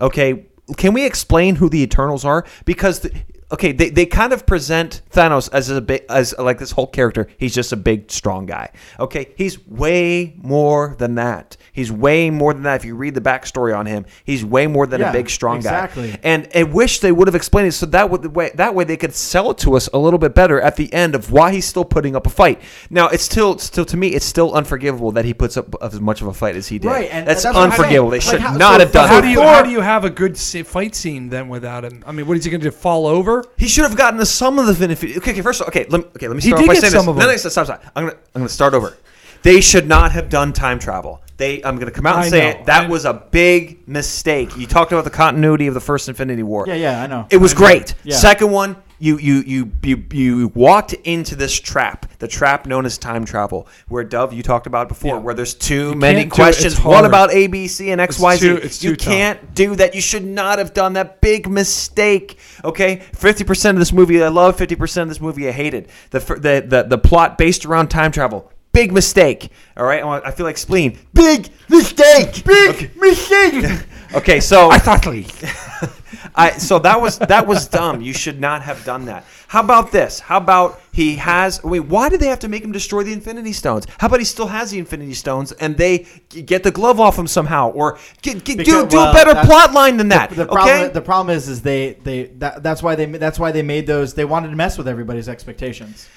Okay, 0.00 0.46
can 0.76 0.94
we 0.94 1.04
explain 1.04 1.56
who 1.56 1.68
the 1.68 1.82
Eternals 1.82 2.24
are? 2.24 2.44
Because 2.64 3.00
the, 3.00 3.12
okay, 3.54 3.72
they, 3.72 3.88
they 3.90 4.06
kind 4.06 4.32
of 4.32 4.46
present 4.46 5.02
Thanos 5.10 5.48
as 5.52 5.70
a 5.70 5.80
big 5.80 6.04
as 6.08 6.34
like 6.38 6.58
this 6.58 6.70
whole 6.72 6.86
character. 6.86 7.26
He's 7.38 7.54
just 7.54 7.72
a 7.72 7.76
big 7.76 8.10
strong 8.10 8.46
guy. 8.46 8.70
Okay, 9.00 9.32
he's 9.36 9.64
way 9.66 10.34
more 10.36 10.94
than 10.98 11.14
that. 11.16 11.56
He's 11.72 11.90
way 11.90 12.30
more 12.30 12.52
than 12.54 12.62
that. 12.64 12.76
If 12.76 12.84
you 12.84 12.94
read 12.94 13.14
the 13.14 13.20
backstory 13.20 13.76
on 13.76 13.86
him, 13.86 14.06
he's 14.24 14.44
way 14.44 14.66
more 14.66 14.86
than 14.86 15.00
Yeah, 15.00 15.10
a 15.10 15.12
big 15.12 15.28
strong 15.30 15.56
guy. 15.60 15.84
exactly. 15.84 16.10
guy. 16.12 16.20
And 16.22 16.48
I 16.54 16.62
wish 16.64 17.00
they 17.00 17.10
would 17.12 17.26
have 17.28 17.34
explained 17.34 17.68
it 17.68 17.72
so 17.72 17.86
that 17.86 18.10
would 18.10 18.26
way 18.36 18.50
that 18.54 18.74
way 18.74 18.84
they 18.84 18.96
could 18.96 19.14
sell 19.14 19.50
it 19.50 19.58
to 19.58 19.74
us 19.74 19.88
a 19.92 19.98
little 19.98 20.18
bit 20.18 20.34
better 20.34 20.60
at 20.60 20.76
the 20.76 20.92
end 20.92 21.14
of 21.14 21.32
why 21.32 21.52
he's 21.52 21.66
still 21.66 21.84
putting 21.84 22.14
up 22.14 22.26
a 22.26 22.30
fight. 22.30 22.60
Now 22.90 23.08
it's 23.08 23.24
still 23.24 23.58
still 23.58 23.84
to 23.86 23.96
me 23.96 24.08
it's 24.08 24.26
still 24.26 24.52
unforgivable 24.54 25.12
that 25.12 25.24
he 25.24 25.34
puts 25.34 25.56
up 25.56 25.74
as 25.82 26.00
much 26.00 26.20
of 26.20 26.26
a 26.28 26.34
fight 26.34 26.56
as 26.56 26.68
he 26.68 26.78
did. 26.78 26.88
Right, 26.88 27.08
and 27.10 27.26
that's, 27.26 27.42
that's 27.42 27.56
unforgivable. 27.56 28.10
They 28.10 28.20
saying. 28.20 28.34
should 28.38 28.40
how- 28.40 28.56
not 28.56 28.74
so 28.74 28.78
have 28.80 28.92
done 28.92 29.08
How 29.08 29.20
that. 29.20 29.22
do 29.22 29.28
you 29.28 29.42
how 29.42 29.62
do 29.62 29.70
you 29.70 29.80
have 29.80 30.04
a 30.04 30.10
good 30.10 30.36
fight 30.38 30.94
scene 30.94 31.28
then 31.28 31.48
without 31.48 31.84
him? 31.84 32.02
I 32.06 32.12
mean, 32.12 32.26
what 32.26 32.36
is 32.36 32.44
he 32.44 32.50
going 32.50 32.60
to 32.60 32.70
do? 32.70 32.74
Fall 32.74 33.06
over? 33.06 33.43
He 33.56 33.68
should 33.68 33.84
have 33.84 33.96
gotten 33.96 34.18
to 34.20 34.26
some 34.26 34.58
of 34.58 34.66
the 34.66 34.74
benefit. 34.74 35.16
Okay, 35.18 35.32
okay. 35.32 35.40
First, 35.42 35.60
of 35.60 35.64
all, 35.64 35.68
okay. 35.68 35.86
Let 35.88 36.00
me, 36.02 36.06
okay. 36.16 36.28
Let 36.28 36.34
me 36.36 36.40
start 36.40 36.58
did 36.58 36.62
off 36.62 36.66
by 36.68 36.74
get 36.74 36.80
saying 36.80 36.90
some 36.92 36.98
this. 37.06 37.08
of 37.10 37.16
No, 37.16 37.22
them. 37.22 37.30
no, 37.30 37.36
stop, 37.36 37.52
stop, 37.52 37.66
stop. 37.66 37.84
I'm 37.96 38.04
gonna, 38.06 38.16
I'm 38.34 38.40
gonna 38.42 38.48
start 38.48 38.74
over. 38.74 38.96
They 39.42 39.60
should 39.60 39.86
not 39.86 40.12
have 40.12 40.28
done 40.30 40.52
time 40.52 40.78
travel. 40.78 41.20
They, 41.36 41.62
I'm 41.64 41.76
gonna 41.78 41.90
come 41.90 42.06
out 42.06 42.16
and 42.16 42.24
I 42.24 42.28
say 42.28 42.38
know. 42.40 42.60
it. 42.60 42.66
That 42.66 42.84
I- 42.84 42.88
was 42.88 43.04
a 43.04 43.12
big 43.12 43.86
mistake. 43.88 44.56
You 44.56 44.66
talked 44.66 44.92
about 44.92 45.04
the 45.04 45.10
continuity 45.10 45.66
of 45.66 45.74
the 45.74 45.80
first 45.80 46.08
Infinity 46.08 46.42
War. 46.44 46.64
Yeah, 46.66 46.74
yeah, 46.74 47.02
I 47.02 47.06
know. 47.08 47.26
It 47.30 47.38
was 47.38 47.52
great. 47.54 47.94
Yeah. 48.04 48.16
Second 48.16 48.50
one, 48.52 48.76
you 49.04 49.18
you 49.18 49.42
you 49.46 49.72
you 49.82 50.04
you 50.12 50.48
walked 50.54 50.94
into 51.04 51.36
this 51.36 51.58
trap, 51.60 52.06
the 52.18 52.26
trap 52.28 52.66
known 52.66 52.86
as 52.86 52.96
time 52.96 53.24
travel, 53.24 53.68
where 53.88 54.02
Dove 54.02 54.32
you 54.32 54.42
talked 54.42 54.66
about 54.66 54.88
before, 54.88 55.16
Yeah. 55.16 55.20
where 55.22 55.34
there's 55.34 55.52
too 55.54 55.90
You 55.90 55.94
many 55.94 56.20
can't 56.22 56.30
do 56.30 56.34
it. 56.34 56.36
questions. 56.36 56.80
What 56.82 57.04
about 57.04 57.32
A, 57.32 57.46
B, 57.48 57.68
C, 57.68 57.90
and 57.90 58.00
X, 58.00 58.14
It's 58.16 58.22
Y, 58.22 58.36
Z? 58.36 58.48
too- 58.48 58.56
it's 58.62 58.82
you 58.82 58.96
tough. 58.96 59.06
can't 59.12 59.54
do 59.54 59.76
that. 59.76 59.94
You 59.94 60.00
should 60.00 60.24
not 60.24 60.58
have 60.58 60.72
done 60.72 60.94
that 60.94 61.20
big 61.20 61.48
mistake. 61.50 62.38
Okay, 62.64 63.02
fifty 63.12 63.44
percent 63.44 63.76
of 63.76 63.80
this 63.80 63.92
movie 63.92 64.22
I 64.22 64.28
love, 64.28 64.56
fifty 64.56 64.74
percent 64.76 65.02
of 65.02 65.08
this 65.10 65.20
movie 65.20 65.48
I 65.48 65.52
hated. 65.52 65.88
The 66.10 66.20
the 66.20 66.64
the 66.66 66.82
the 66.88 66.98
plot 66.98 67.36
based 67.36 67.66
around 67.66 67.88
time 67.88 68.10
travel. 68.10 68.50
Big 68.72 68.90
mistake. 68.90 69.50
All 69.76 69.84
right, 69.84 70.02
I 70.24 70.30
feel 70.32 70.46
like 70.46 70.58
spleen. 70.58 70.98
Big 71.12 71.48
mistake. 71.68 72.42
Big 72.44 72.90
mistake. 72.96 73.64
okay, 74.14 74.40
so 74.40 74.70
I 74.70 74.78
thought. 74.78 75.06
I 76.36 76.58
so 76.58 76.78
that 76.80 77.00
was 77.00 77.18
that 77.18 77.46
was 77.46 77.68
dumb. 77.68 78.00
You 78.00 78.12
should 78.12 78.40
not 78.40 78.62
have 78.62 78.84
done 78.84 79.04
that. 79.04 79.24
How 79.46 79.60
about 79.60 79.92
this? 79.92 80.18
How 80.18 80.38
about 80.38 80.80
he 80.92 81.14
has? 81.16 81.62
Wait, 81.62 81.80
why 81.80 82.08
did 82.08 82.18
they 82.20 82.26
have 82.26 82.40
to 82.40 82.48
make 82.48 82.64
him 82.64 82.72
destroy 82.72 83.04
the 83.04 83.12
Infinity 83.12 83.52
Stones? 83.52 83.86
How 83.98 84.08
about 84.08 84.18
he 84.18 84.24
still 84.24 84.48
has 84.48 84.72
the 84.72 84.78
Infinity 84.78 85.14
Stones 85.14 85.52
and 85.52 85.76
they 85.76 86.06
get 86.28 86.64
the 86.64 86.72
glove 86.72 86.98
off 86.98 87.16
him 87.16 87.28
somehow, 87.28 87.70
or 87.70 87.98
get, 88.22 88.44
get, 88.44 88.58
do 88.58 88.64
Because- 88.64 88.88
do 88.88 88.96
well, 88.96 89.10
a 89.10 89.14
better 89.14 89.34
plot 89.46 89.72
line 89.72 89.96
than 89.96 90.08
that? 90.08 90.30
The 90.30 90.46
problem, 90.46 90.68
okay, 90.68 90.88
the 90.92 91.00
problem 91.02 91.36
is, 91.36 91.48
is 91.48 91.62
they, 91.62 91.92
they 92.02 92.24
that, 92.38 92.62
that's 92.64 92.82
why 92.82 92.96
they 92.96 93.06
that's 93.06 93.38
why 93.38 93.52
they 93.52 93.62
made 93.62 93.86
those. 93.86 94.14
They 94.14 94.24
wanted 94.24 94.50
to 94.50 94.56
mess 94.56 94.76
with 94.76 94.88
everybody's 94.88 95.28
expectations. 95.28 96.08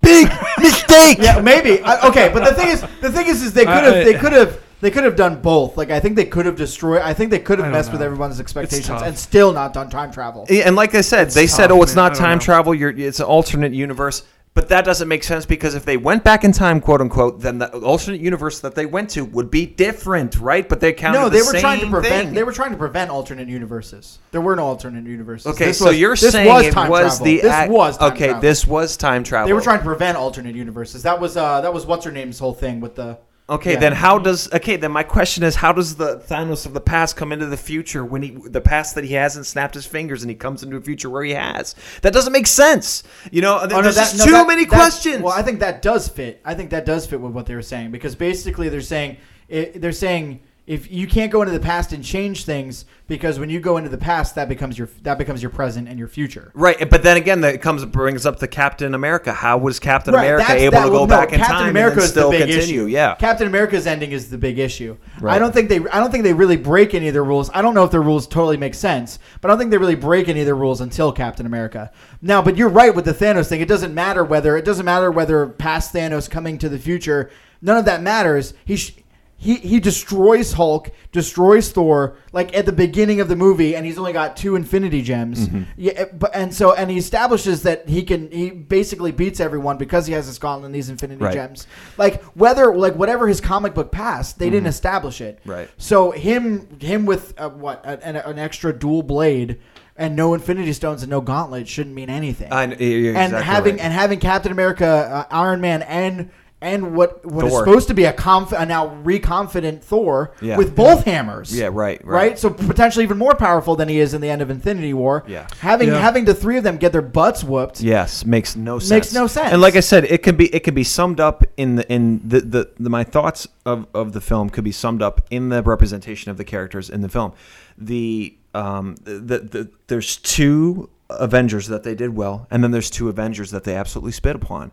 big 0.00 0.28
mistake. 0.58 1.18
Yeah, 1.18 1.40
maybe. 1.40 1.80
I, 1.82 2.08
okay, 2.08 2.30
but 2.32 2.44
the 2.44 2.54
thing 2.54 2.68
is, 2.68 2.80
the 3.00 3.10
thing 3.10 3.26
is, 3.26 3.42
is 3.42 3.52
they 3.52 3.66
uh, 3.66 3.74
could 3.74 3.84
have, 3.84 4.04
they 4.04 4.14
could 4.14 4.32
have, 4.32 4.60
they 4.80 4.90
could 4.90 5.04
have 5.04 5.16
done 5.16 5.40
both. 5.40 5.76
Like 5.76 5.90
I 5.90 6.00
think 6.00 6.16
they 6.16 6.24
could 6.26 6.46
have 6.46 6.56
destroyed. 6.56 7.02
I 7.02 7.14
think 7.14 7.30
they 7.30 7.38
could 7.38 7.58
have 7.58 7.66
don't 7.66 7.72
messed 7.72 7.92
with 7.92 8.02
everyone's 8.02 8.40
expectations 8.40 9.02
and 9.02 9.16
still 9.16 9.52
not 9.52 9.72
done 9.72 9.88
time 9.90 10.10
travel. 10.12 10.46
Yeah, 10.48 10.64
And 10.66 10.76
like 10.76 10.94
I 10.94 11.00
said, 11.00 11.30
they 11.30 11.46
said, 11.46 11.70
"Oh, 11.70 11.82
it's 11.82 11.94
man. 11.94 12.04
Not 12.10 12.14
time 12.16 12.38
know. 12.38 12.44
travel. 12.44 12.74
You're, 12.74 12.90
it's 12.90 13.20
an 13.20 13.26
alternate 13.26 13.72
universe." 13.72 14.22
But 14.52 14.68
that 14.68 14.84
doesn't 14.84 15.08
make 15.08 15.24
sense 15.24 15.44
because 15.46 15.74
if 15.74 15.84
they 15.84 15.96
went 15.96 16.22
back 16.22 16.44
in 16.44 16.52
time, 16.52 16.80
quote 16.80 17.00
unquote, 17.00 17.40
then 17.40 17.58
the 17.58 17.76
alternate 17.78 18.20
universe 18.20 18.60
that 18.60 18.76
they 18.76 18.86
went 18.86 19.10
to 19.10 19.24
would 19.24 19.50
be 19.50 19.66
different, 19.66 20.38
right? 20.38 20.68
But 20.68 20.78
they 20.78 20.92
counted 20.92 21.18
No, 21.18 21.24
the 21.28 21.38
they 21.38 21.42
were 21.42 21.58
trying 21.58 21.80
to 21.80 21.90
prevent. 21.90 22.26
thing. 22.26 22.34
They 22.34 22.44
were 22.44 22.52
trying 22.52 22.70
to 22.70 22.76
prevent 22.76 23.10
alternate 23.10 23.48
universes. 23.48 24.20
There 24.30 24.40
were 24.40 24.54
no 24.54 24.66
alternate 24.66 25.06
universes. 25.06 25.48
Okay, 25.48 25.64
This 25.66 25.80
so 25.80 25.86
was- 25.86 25.98
you're 25.98 26.14
this 26.14 26.30
saying 26.30 26.46
was 26.46 26.66
it 26.66 26.72
time 26.72 26.88
was 26.88 27.18
travel. 27.18 27.24
the 27.24 27.36
this 27.40 27.50
act- 27.50 27.72
was 27.72 27.98
time 27.98 28.12
okay. 28.12 28.24
travel. 28.26 28.40
This 28.42 28.64
was 28.64 28.96
time 28.96 29.24
travel. 29.24 29.48
They 29.48 29.54
were 29.54 29.60
trying 29.60 29.78
to 29.80 29.84
prevent 29.84 30.16
alternate 30.16 30.54
universes. 30.54 31.02
That 31.02 31.20
was 31.20 31.36
uh, 31.36 31.60
that 31.62 31.74
was 31.74 31.84
what's 31.84 32.04
her 32.04 32.12
name's 32.12 32.38
whole 32.38 32.54
thing 32.54 32.80
with 32.80 32.94
the. 32.94 33.18
Okay, 33.46 33.74
Yeah. 33.74 33.78
then 33.78 33.92
how 33.92 34.18
does 34.18 34.50
okay? 34.54 34.76
Then 34.76 34.90
my 34.90 35.02
question 35.02 35.42
is, 35.42 35.56
how 35.56 35.70
does 35.70 35.96
the 35.96 36.16
Thanos 36.18 36.64
of 36.64 36.72
the 36.72 36.80
past 36.80 37.14
come 37.14 37.30
into 37.30 37.44
the 37.44 37.58
future 37.58 38.02
when 38.02 38.22
he 38.22 38.30
the 38.46 38.62
past 38.62 38.94
that 38.94 39.04
he 39.04 39.12
hasn't 39.14 39.44
snapped 39.44 39.74
his 39.74 39.84
fingers 39.84 40.22
and 40.22 40.30
he 40.30 40.34
comes 40.34 40.62
into 40.62 40.76
a 40.78 40.80
future 40.80 41.10
where 41.10 41.22
he 41.24 41.32
has? 41.34 41.74
That 42.00 42.14
doesn't 42.14 42.32
make 42.32 42.46
sense. 42.46 43.02
You 43.30 43.42
know, 43.42 43.58
Oh, 43.60 43.66
no, 43.66 43.82
there's 43.82 43.96
that- 43.96 44.12
just 44.12 44.18
no, 44.18 44.24
too 44.24 44.30
that- 44.32 44.46
many 44.48 44.64
that- 44.64 44.70
questions. 44.74 45.22
Well, 45.22 45.34
I 45.34 45.42
think 45.42 45.60
that 45.60 45.82
does 45.82 46.08
fit. 46.08 46.40
I 46.42 46.54
think 46.54 46.70
that 46.70 46.86
does 46.86 47.04
fit 47.04 47.20
with 47.20 47.32
what 47.32 47.44
they 47.44 47.54
were 47.54 47.60
saying 47.60 47.90
because 47.90 48.14
basically 48.14 48.70
they're 48.70 48.80
saying 48.80 49.18
it, 49.50 49.78
they're 49.78 49.92
saying 49.92 50.40
if 50.66 50.90
you 50.90 51.06
can't 51.06 51.30
go 51.30 51.42
into 51.42 51.52
the 51.52 51.60
past 51.60 51.92
and 51.92 52.02
change 52.02 52.46
things 52.46 52.86
because 53.06 53.38
when 53.38 53.50
you 53.50 53.60
go 53.60 53.76
into 53.76 53.90
the 53.90 53.98
past 53.98 54.34
that 54.34 54.48
becomes 54.48 54.78
your 54.78 54.88
that 55.02 55.18
becomes 55.18 55.42
your 55.42 55.50
present 55.50 55.86
and 55.88 55.98
your 55.98 56.08
future. 56.08 56.50
right, 56.54 56.88
but 56.88 57.02
then 57.02 57.18
again, 57.18 57.42
that 57.42 57.60
comes 57.60 57.84
brings 57.84 58.24
up 58.24 58.38
the 58.38 58.48
Captain 58.48 58.94
America. 58.94 59.30
How 59.34 59.58
was 59.58 59.78
Captain 59.78 60.14
America 60.14 60.38
that's- 60.46 60.62
able 60.62 60.72
that- 60.72 60.84
to 60.84 60.88
go 60.88 60.94
well, 60.94 61.06
no, 61.06 61.16
back 61.16 61.32
in 61.34 61.38
Captain 61.38 61.56
time 61.56 61.68
America 61.68 61.96
and 61.96 62.04
is 62.04 62.10
still 62.10 62.30
the 62.30 62.38
big 62.38 62.48
continue? 62.48 62.82
issue. 62.84 62.86
Yeah, 62.90 63.14
Captain 63.16 63.46
America's 63.46 63.86
ending 63.86 64.12
is 64.12 64.30
the 64.30 64.38
big 64.38 64.58
issue. 64.58 64.96
Right. 65.20 65.34
I 65.34 65.38
don't 65.38 65.52
think 65.52 65.68
they 65.68 65.80
I 65.92 66.00
don't 66.00 66.10
think 66.10 66.24
they 66.24 66.32
really 66.32 66.56
break 66.56 66.94
any 66.94 67.08
of 67.08 67.12
their 67.14 67.24
rules. 67.24 67.50
I 67.52 67.60
don't 67.60 67.74
know 67.74 67.84
if 67.84 67.90
their 67.90 68.00
rules 68.02 68.26
totally 68.26 68.56
make 68.56 68.72
sense, 68.74 69.18
but 69.42 69.48
I 69.48 69.52
don't 69.52 69.58
think 69.58 69.70
they 69.70 69.76
really 69.78 69.94
break 69.96 70.30
any 70.30 70.40
of 70.40 70.46
their 70.46 70.54
rules 70.56 70.80
until 70.80 71.12
Captain 71.12 71.44
America. 71.44 71.90
Now, 72.22 72.40
but 72.40 72.56
you're 72.56 72.70
right 72.70 72.94
with 72.94 73.04
the 73.04 73.12
Thanos 73.12 73.48
thing. 73.48 73.60
It 73.60 73.68
doesn't 73.68 73.92
matter 73.92 74.24
whether 74.24 74.56
it 74.56 74.64
doesn't 74.64 74.86
matter 74.86 75.10
whether 75.10 75.46
past 75.46 75.92
Thanos 75.94 76.30
coming 76.30 76.56
to 76.56 76.70
the 76.70 76.78
future. 76.78 77.28
None 77.60 77.76
of 77.76 77.84
that 77.84 78.02
matters. 78.02 78.54
He 78.64 78.76
sh- 78.76 78.96
he 79.36 79.56
he 79.56 79.80
destroys 79.80 80.52
Hulk, 80.52 80.90
destroys 81.12 81.70
Thor, 81.70 82.16
like 82.32 82.56
at 82.56 82.66
the 82.66 82.72
beginning 82.72 83.20
of 83.20 83.28
the 83.28 83.36
movie, 83.36 83.76
and 83.76 83.84
he's 83.84 83.98
only 83.98 84.12
got 84.12 84.36
two 84.36 84.56
Infinity 84.56 85.02
Gems. 85.02 85.48
Mm-hmm. 85.48 85.62
Yeah, 85.76 86.04
but 86.12 86.34
and 86.34 86.54
so 86.54 86.72
and 86.72 86.90
he 86.90 86.96
establishes 86.96 87.62
that 87.62 87.88
he 87.88 88.02
can 88.02 88.30
he 88.30 88.50
basically 88.50 89.12
beats 89.12 89.40
everyone 89.40 89.76
because 89.76 90.06
he 90.06 90.12
has 90.14 90.26
his 90.26 90.38
gauntlet 90.38 90.66
and 90.66 90.74
these 90.74 90.88
Infinity 90.88 91.22
Right. 91.22 91.34
Gems. 91.34 91.66
Like 91.98 92.22
whether 92.34 92.74
like 92.74 92.94
whatever 92.94 93.28
his 93.28 93.40
comic 93.40 93.74
book 93.74 93.92
past, 93.92 94.38
they 94.38 94.50
didn't 94.50 94.66
establish 94.68 95.20
it. 95.20 95.40
Mm-hmm. 95.40 95.50
Right. 95.50 95.70
So 95.76 96.10
him 96.10 96.78
him 96.80 97.04
with 97.04 97.38
uh, 97.38 97.50
what 97.50 97.84
an, 97.84 98.16
an 98.16 98.38
extra 98.38 98.72
dual 98.72 99.02
blade 99.02 99.58
and 99.96 100.16
no 100.16 100.34
Infinity 100.34 100.72
Stones 100.72 101.02
and 101.02 101.10
no 101.10 101.20
gauntlet 101.20 101.68
shouldn't 101.68 101.94
mean 101.94 102.10
anything. 102.10 102.52
I, 102.52 102.74
you're 102.74 103.16
and 103.16 103.32
having 103.32 103.76
right. 103.76 103.84
and 103.84 103.92
having 103.92 104.20
Captain 104.20 104.50
America, 104.50 104.86
uh, 104.86 105.34
Iron 105.34 105.60
Man, 105.60 105.82
and 105.82 106.30
and 106.64 106.96
what 106.96 107.24
what 107.24 107.44
is 107.44 107.52
Thor. 107.52 107.64
supposed 107.64 107.88
to 107.88 107.94
be 107.94 108.04
a 108.04 108.12
conf- 108.12 108.52
a 108.52 108.64
now 108.66 108.88
reconfident 109.04 109.82
Thor 109.82 110.32
Yeah. 110.40 110.56
with 110.56 110.74
both 110.74 111.04
hammers. 111.04 111.56
Yeah, 111.56 111.66
right, 111.66 111.74
right. 111.74 112.04
right. 112.04 112.38
So 112.38 112.50
potentially 112.50 113.04
even 113.04 113.18
more 113.18 113.34
powerful 113.34 113.76
than 113.76 113.88
he 113.88 114.00
is 114.00 114.14
in 114.14 114.20
the 114.20 114.30
end 114.30 114.42
of 114.42 114.50
Infinity 114.50 114.94
War. 114.94 115.22
Yeah. 115.28 115.46
having 115.60 115.88
Yeah. 115.88 115.98
having 116.00 116.24
the 116.24 116.34
three 116.34 116.56
of 116.56 116.64
them 116.64 116.78
get 116.78 116.92
their 116.92 117.02
butts 117.02 117.44
whooped. 117.44 117.80
Yes, 117.82 118.24
makes 118.24 118.56
no 118.56 118.78
sense. 118.78 118.90
Makes 118.90 119.14
no 119.14 119.26
sense. 119.26 119.52
And 119.52 119.60
like 119.62 119.76
I 119.76 119.80
said, 119.80 120.04
it 120.04 120.22
can 120.22 120.36
be 120.36 120.46
it 120.54 120.60
can 120.64 120.74
be 120.74 120.84
summed 120.84 121.20
up 121.20 121.44
in 121.56 121.76
the 121.76 121.92
in 121.92 122.20
the, 122.26 122.40
the, 122.40 122.70
the 122.80 122.90
my 122.90 123.04
thoughts 123.04 123.46
of, 123.66 123.86
of 123.94 124.12
the 124.12 124.20
film 124.20 124.48
could 124.50 124.64
be 124.64 124.72
summed 124.72 125.02
up 125.02 125.20
in 125.30 125.50
the 125.50 125.62
representation 125.62 126.30
of 126.30 126.38
the 126.38 126.44
characters 126.44 126.88
in 126.90 127.02
the 127.02 127.08
film. 127.08 127.32
The 127.76 128.36
um 128.54 128.94
the, 129.04 129.38
the 129.38 129.70
there's 129.88 130.16
two 130.16 130.88
Avengers 131.10 131.66
that 131.68 131.82
they 131.82 131.94
did 131.94 132.16
well, 132.16 132.46
and 132.50 132.64
then 132.64 132.70
there's 132.70 132.88
two 132.88 133.08
Avengers 133.10 133.50
that 133.50 133.64
they 133.64 133.74
absolutely 133.76 134.12
spit 134.12 134.34
upon. 134.34 134.72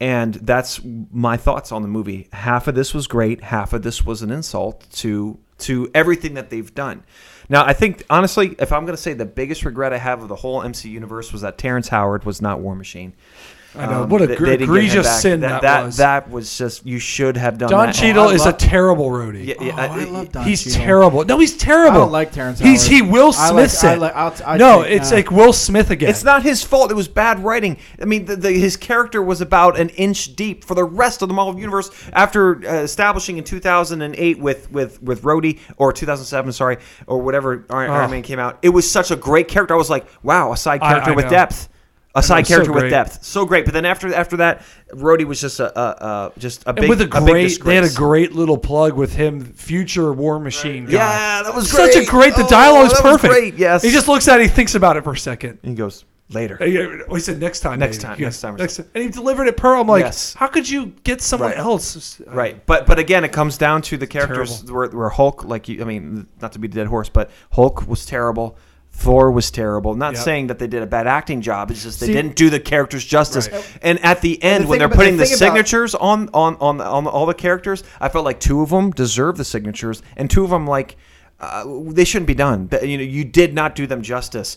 And 0.00 0.34
that's 0.34 0.80
my 0.84 1.36
thoughts 1.36 1.72
on 1.72 1.82
the 1.82 1.88
movie. 1.88 2.28
Half 2.32 2.68
of 2.68 2.74
this 2.74 2.94
was 2.94 3.06
great, 3.06 3.42
half 3.42 3.72
of 3.72 3.82
this 3.82 4.04
was 4.06 4.22
an 4.22 4.30
insult 4.30 4.86
to 4.92 5.38
to 5.58 5.90
everything 5.92 6.34
that 6.34 6.50
they've 6.50 6.72
done. 6.72 7.02
Now, 7.48 7.64
I 7.64 7.72
think 7.72 8.04
honestly, 8.08 8.54
if 8.60 8.72
I'm 8.72 8.84
going 8.84 8.96
to 8.96 9.02
say 9.02 9.12
the 9.12 9.26
biggest 9.26 9.64
regret 9.64 9.92
I 9.92 9.98
have 9.98 10.22
of 10.22 10.28
the 10.28 10.36
whole 10.36 10.62
MC 10.62 10.88
universe 10.88 11.32
was 11.32 11.42
that 11.42 11.58
Terrence 11.58 11.88
Howard 11.88 12.24
was 12.24 12.40
not 12.40 12.60
War 12.60 12.76
Machine. 12.76 13.14
I 13.76 13.86
know. 13.86 14.02
Um, 14.04 14.08
what 14.08 14.22
a 14.22 14.26
they- 14.26 14.36
gr- 14.36 14.46
they 14.46 14.56
didn't 14.56 14.60
get 14.60 14.68
him 14.68 14.74
egregious 14.88 15.20
sin 15.20 15.40
that, 15.40 15.62
that, 15.62 15.84
was. 15.84 15.96
That 15.98 16.30
was 16.30 16.56
just 16.58 16.86
you 16.86 16.98
should 16.98 17.36
have 17.36 17.58
done 17.58 17.68
Don 17.70 17.86
that. 17.86 17.94
Cheadle 17.94 18.24
Oh, 18.24 18.28
I 18.30 18.32
is 18.32 18.44
love- 18.46 18.54
a 18.54 18.56
terrible 18.56 19.10
Rhodey. 19.10 19.46
Yeah, 19.46 19.54
yeah, 19.60 19.72
Oh, 19.76 19.78
I 19.78 20.00
I- 20.00 20.04
love 20.04 20.32
Don 20.32 20.44
He's 20.44 20.64
Cheadle. 20.64 20.80
terrible. 20.80 21.24
No, 21.26 21.38
he's 21.38 21.56
terrible. 21.56 21.96
I 21.98 22.00
don't 22.00 22.12
like 22.12 22.32
Terrence 22.32 22.58
He's 22.60 22.86
Howard. 22.86 22.92
he 22.94 23.02
Will 23.02 23.28
I 23.36 23.50
Smith 23.50 23.74
like- 23.82 23.84
I 23.84 23.92
it. 23.94 23.98
like- 24.00 24.16
I'll- 24.16 24.34
I 24.46 24.56
no, 24.56 24.82
think, 24.82 24.94
it's 25.00 25.12
uh, 25.12 25.16
like 25.16 25.30
Will 25.30 25.52
Smith 25.52 25.90
again. 25.90 26.08
It's 26.08 26.24
not 26.24 26.42
his 26.42 26.64
fault. 26.64 26.90
It 26.90 26.94
was 26.94 27.08
bad 27.08 27.44
writing. 27.44 27.76
I 28.00 28.06
mean, 28.06 28.24
the, 28.24 28.36
the, 28.36 28.52
his 28.52 28.76
character 28.76 29.22
was 29.22 29.40
about 29.42 29.78
an 29.78 29.90
inch 29.90 30.34
deep 30.34 30.64
for 30.64 30.74
the 30.74 30.84
rest 30.84 31.20
of 31.22 31.28
the 31.28 31.34
Marvel 31.34 31.60
universe 31.60 31.90
after 32.14 32.56
uh, 32.66 32.82
establishing 32.82 33.36
in 33.38 33.44
2008 33.44 34.38
with 34.38 34.70
with 34.72 35.02
with 35.02 35.22
Rhodey 35.22 35.58
or 35.76 35.92
2007, 35.92 36.52
sorry, 36.52 36.78
or 37.06 37.18
whatever 37.20 37.66
Iron, 37.70 37.90
Iron 37.90 38.04
Oh. 38.06 38.08
Man 38.08 38.22
came 38.22 38.38
out. 38.38 38.58
It 38.62 38.70
was 38.70 38.90
such 38.90 39.10
a 39.10 39.16
great 39.16 39.48
character. 39.48 39.74
I 39.74 39.76
was 39.76 39.90
like, 39.90 40.06
wow, 40.22 40.52
a 40.52 40.56
side 40.56 40.80
I- 40.82 40.88
character 40.90 41.10
I 41.12 41.14
with 41.14 41.24
know. 41.26 41.30
depth. 41.30 41.68
A 42.18 42.20
know, 42.20 42.26
side 42.26 42.46
so 42.46 42.54
character 42.54 42.72
with 42.72 42.90
depth, 42.90 43.24
so 43.24 43.44
great. 43.44 43.64
But 43.64 43.74
then 43.74 43.84
after 43.84 44.12
after 44.14 44.36
that, 44.38 44.62
Rhodey 44.92 45.24
was 45.24 45.40
just 45.40 45.60
a, 45.60 45.78
a, 45.78 45.82
a 46.36 46.38
just 46.38 46.62
a 46.66 46.72
big, 46.72 46.84
and 46.84 46.88
with 46.90 47.00
a 47.00 47.04
big 47.06 47.10
great, 47.10 47.62
they 47.64 47.74
had 47.76 47.84
a 47.84 47.92
great 47.92 48.32
little 48.32 48.58
plug 48.58 48.94
with 48.94 49.14
him, 49.14 49.44
future 49.44 50.12
War 50.12 50.38
Machine 50.38 50.84
guy. 50.86 50.92
Yeah, 50.92 51.42
that 51.44 51.54
was 51.54 51.70
Such 51.70 51.90
a 51.96 52.04
great. 52.04 52.08
great. 52.08 52.34
The 52.36 52.44
Oh, 52.44 52.48
dialogue's 52.48 52.90
was 52.92 53.00
perfect. 53.00 53.32
great, 53.32 53.54
yes. 53.54 53.82
He 53.82 53.90
just 53.90 54.08
looks 54.08 54.28
at 54.28 54.40
it. 54.40 54.44
He 54.44 54.48
thinks 54.48 54.74
about 54.74 54.96
it 54.96 55.04
for 55.04 55.12
a 55.12 55.18
second. 55.18 55.58
And 55.62 55.70
He 55.72 55.76
goes 55.76 56.04
later. 56.30 56.58
He 56.60 56.72
he 57.14 57.20
said 57.20 57.40
next 57.40 57.60
time. 57.60 57.78
Next 57.78 57.96
maybe." 57.98 58.02
time, 58.06 58.16
He 58.18 58.24
next 58.24 58.40
time 58.42 58.56
Next 58.56 58.76
time. 58.76 58.86
And 58.94 59.04
he 59.04 59.10
delivered 59.10 59.48
it 59.48 59.56
per. 59.56 59.74
I'm 59.76 59.86
like, 59.86 60.04
Yes. 60.04 60.34
how 60.34 60.46
could 60.46 60.68
you 60.68 60.92
get 61.04 61.22
someone 61.22 61.50
Right. 61.50 61.58
else? 61.58 62.20
Right, 62.26 62.64
but 62.66 62.86
but 62.86 62.98
again, 62.98 63.24
it 63.24 63.32
comes 63.32 63.56
down 63.56 63.80
to 63.82 63.96
the 63.96 64.06
characters 64.06 64.62
where, 64.70 64.88
where 64.88 65.08
Hulk, 65.08 65.44
like 65.44 65.68
you, 65.68 65.80
I 65.80 65.84
mean, 65.84 66.26
not 66.42 66.52
to 66.52 66.58
be 66.58 66.68
the 66.68 66.74
dead 66.74 66.86
horse, 66.88 67.08
but 67.08 67.30
Hulk 67.52 67.86
was 67.88 68.04
terrible. 68.04 68.56
Thor 68.98 69.30
was 69.30 69.50
terrible. 69.52 69.94
Not 69.94 70.14
Yep. 70.14 70.22
saying 70.24 70.46
that 70.48 70.58
they 70.58 70.66
did 70.66 70.82
a 70.82 70.86
bad 70.86 71.06
acting 71.06 71.40
job. 71.40 71.70
It's 71.70 71.84
just 71.84 72.00
they 72.00 72.06
See- 72.06 72.12
didn't 72.12 72.34
do 72.34 72.50
the 72.50 72.58
characters 72.58 73.04
justice. 73.04 73.48
Right. 73.50 73.78
And 73.80 74.04
at 74.04 74.20
the 74.22 74.42
end, 74.42 74.64
the 74.64 74.68
when 74.68 74.78
they're 74.80 74.86
about- 74.86 74.96
putting 74.96 75.16
the 75.16 75.22
the, 75.22 75.26
thing 75.26 75.36
about- 75.48 75.54
signatures 75.68 75.94
on 75.94 76.28
on 76.34 76.56
on 76.60 76.80
on 76.80 77.06
all 77.06 77.24
the 77.24 77.32
characters, 77.34 77.84
I 78.00 78.08
felt 78.08 78.24
like 78.24 78.40
two 78.40 78.60
of 78.60 78.70
them 78.70 78.90
deserved 78.90 79.38
the 79.38 79.44
signatures, 79.44 80.02
and 80.16 80.28
two 80.28 80.42
of 80.42 80.50
them 80.50 80.66
like 80.66 80.96
uh, 81.40 81.64
they 81.90 82.04
shouldn't 82.04 82.26
be 82.26 82.34
done. 82.34 82.66
But, 82.66 82.88
You 82.88 82.98
know, 82.98 83.04
you 83.04 83.24
did 83.24 83.54
not 83.54 83.76
do 83.76 83.86
them 83.86 84.02
justice. 84.02 84.56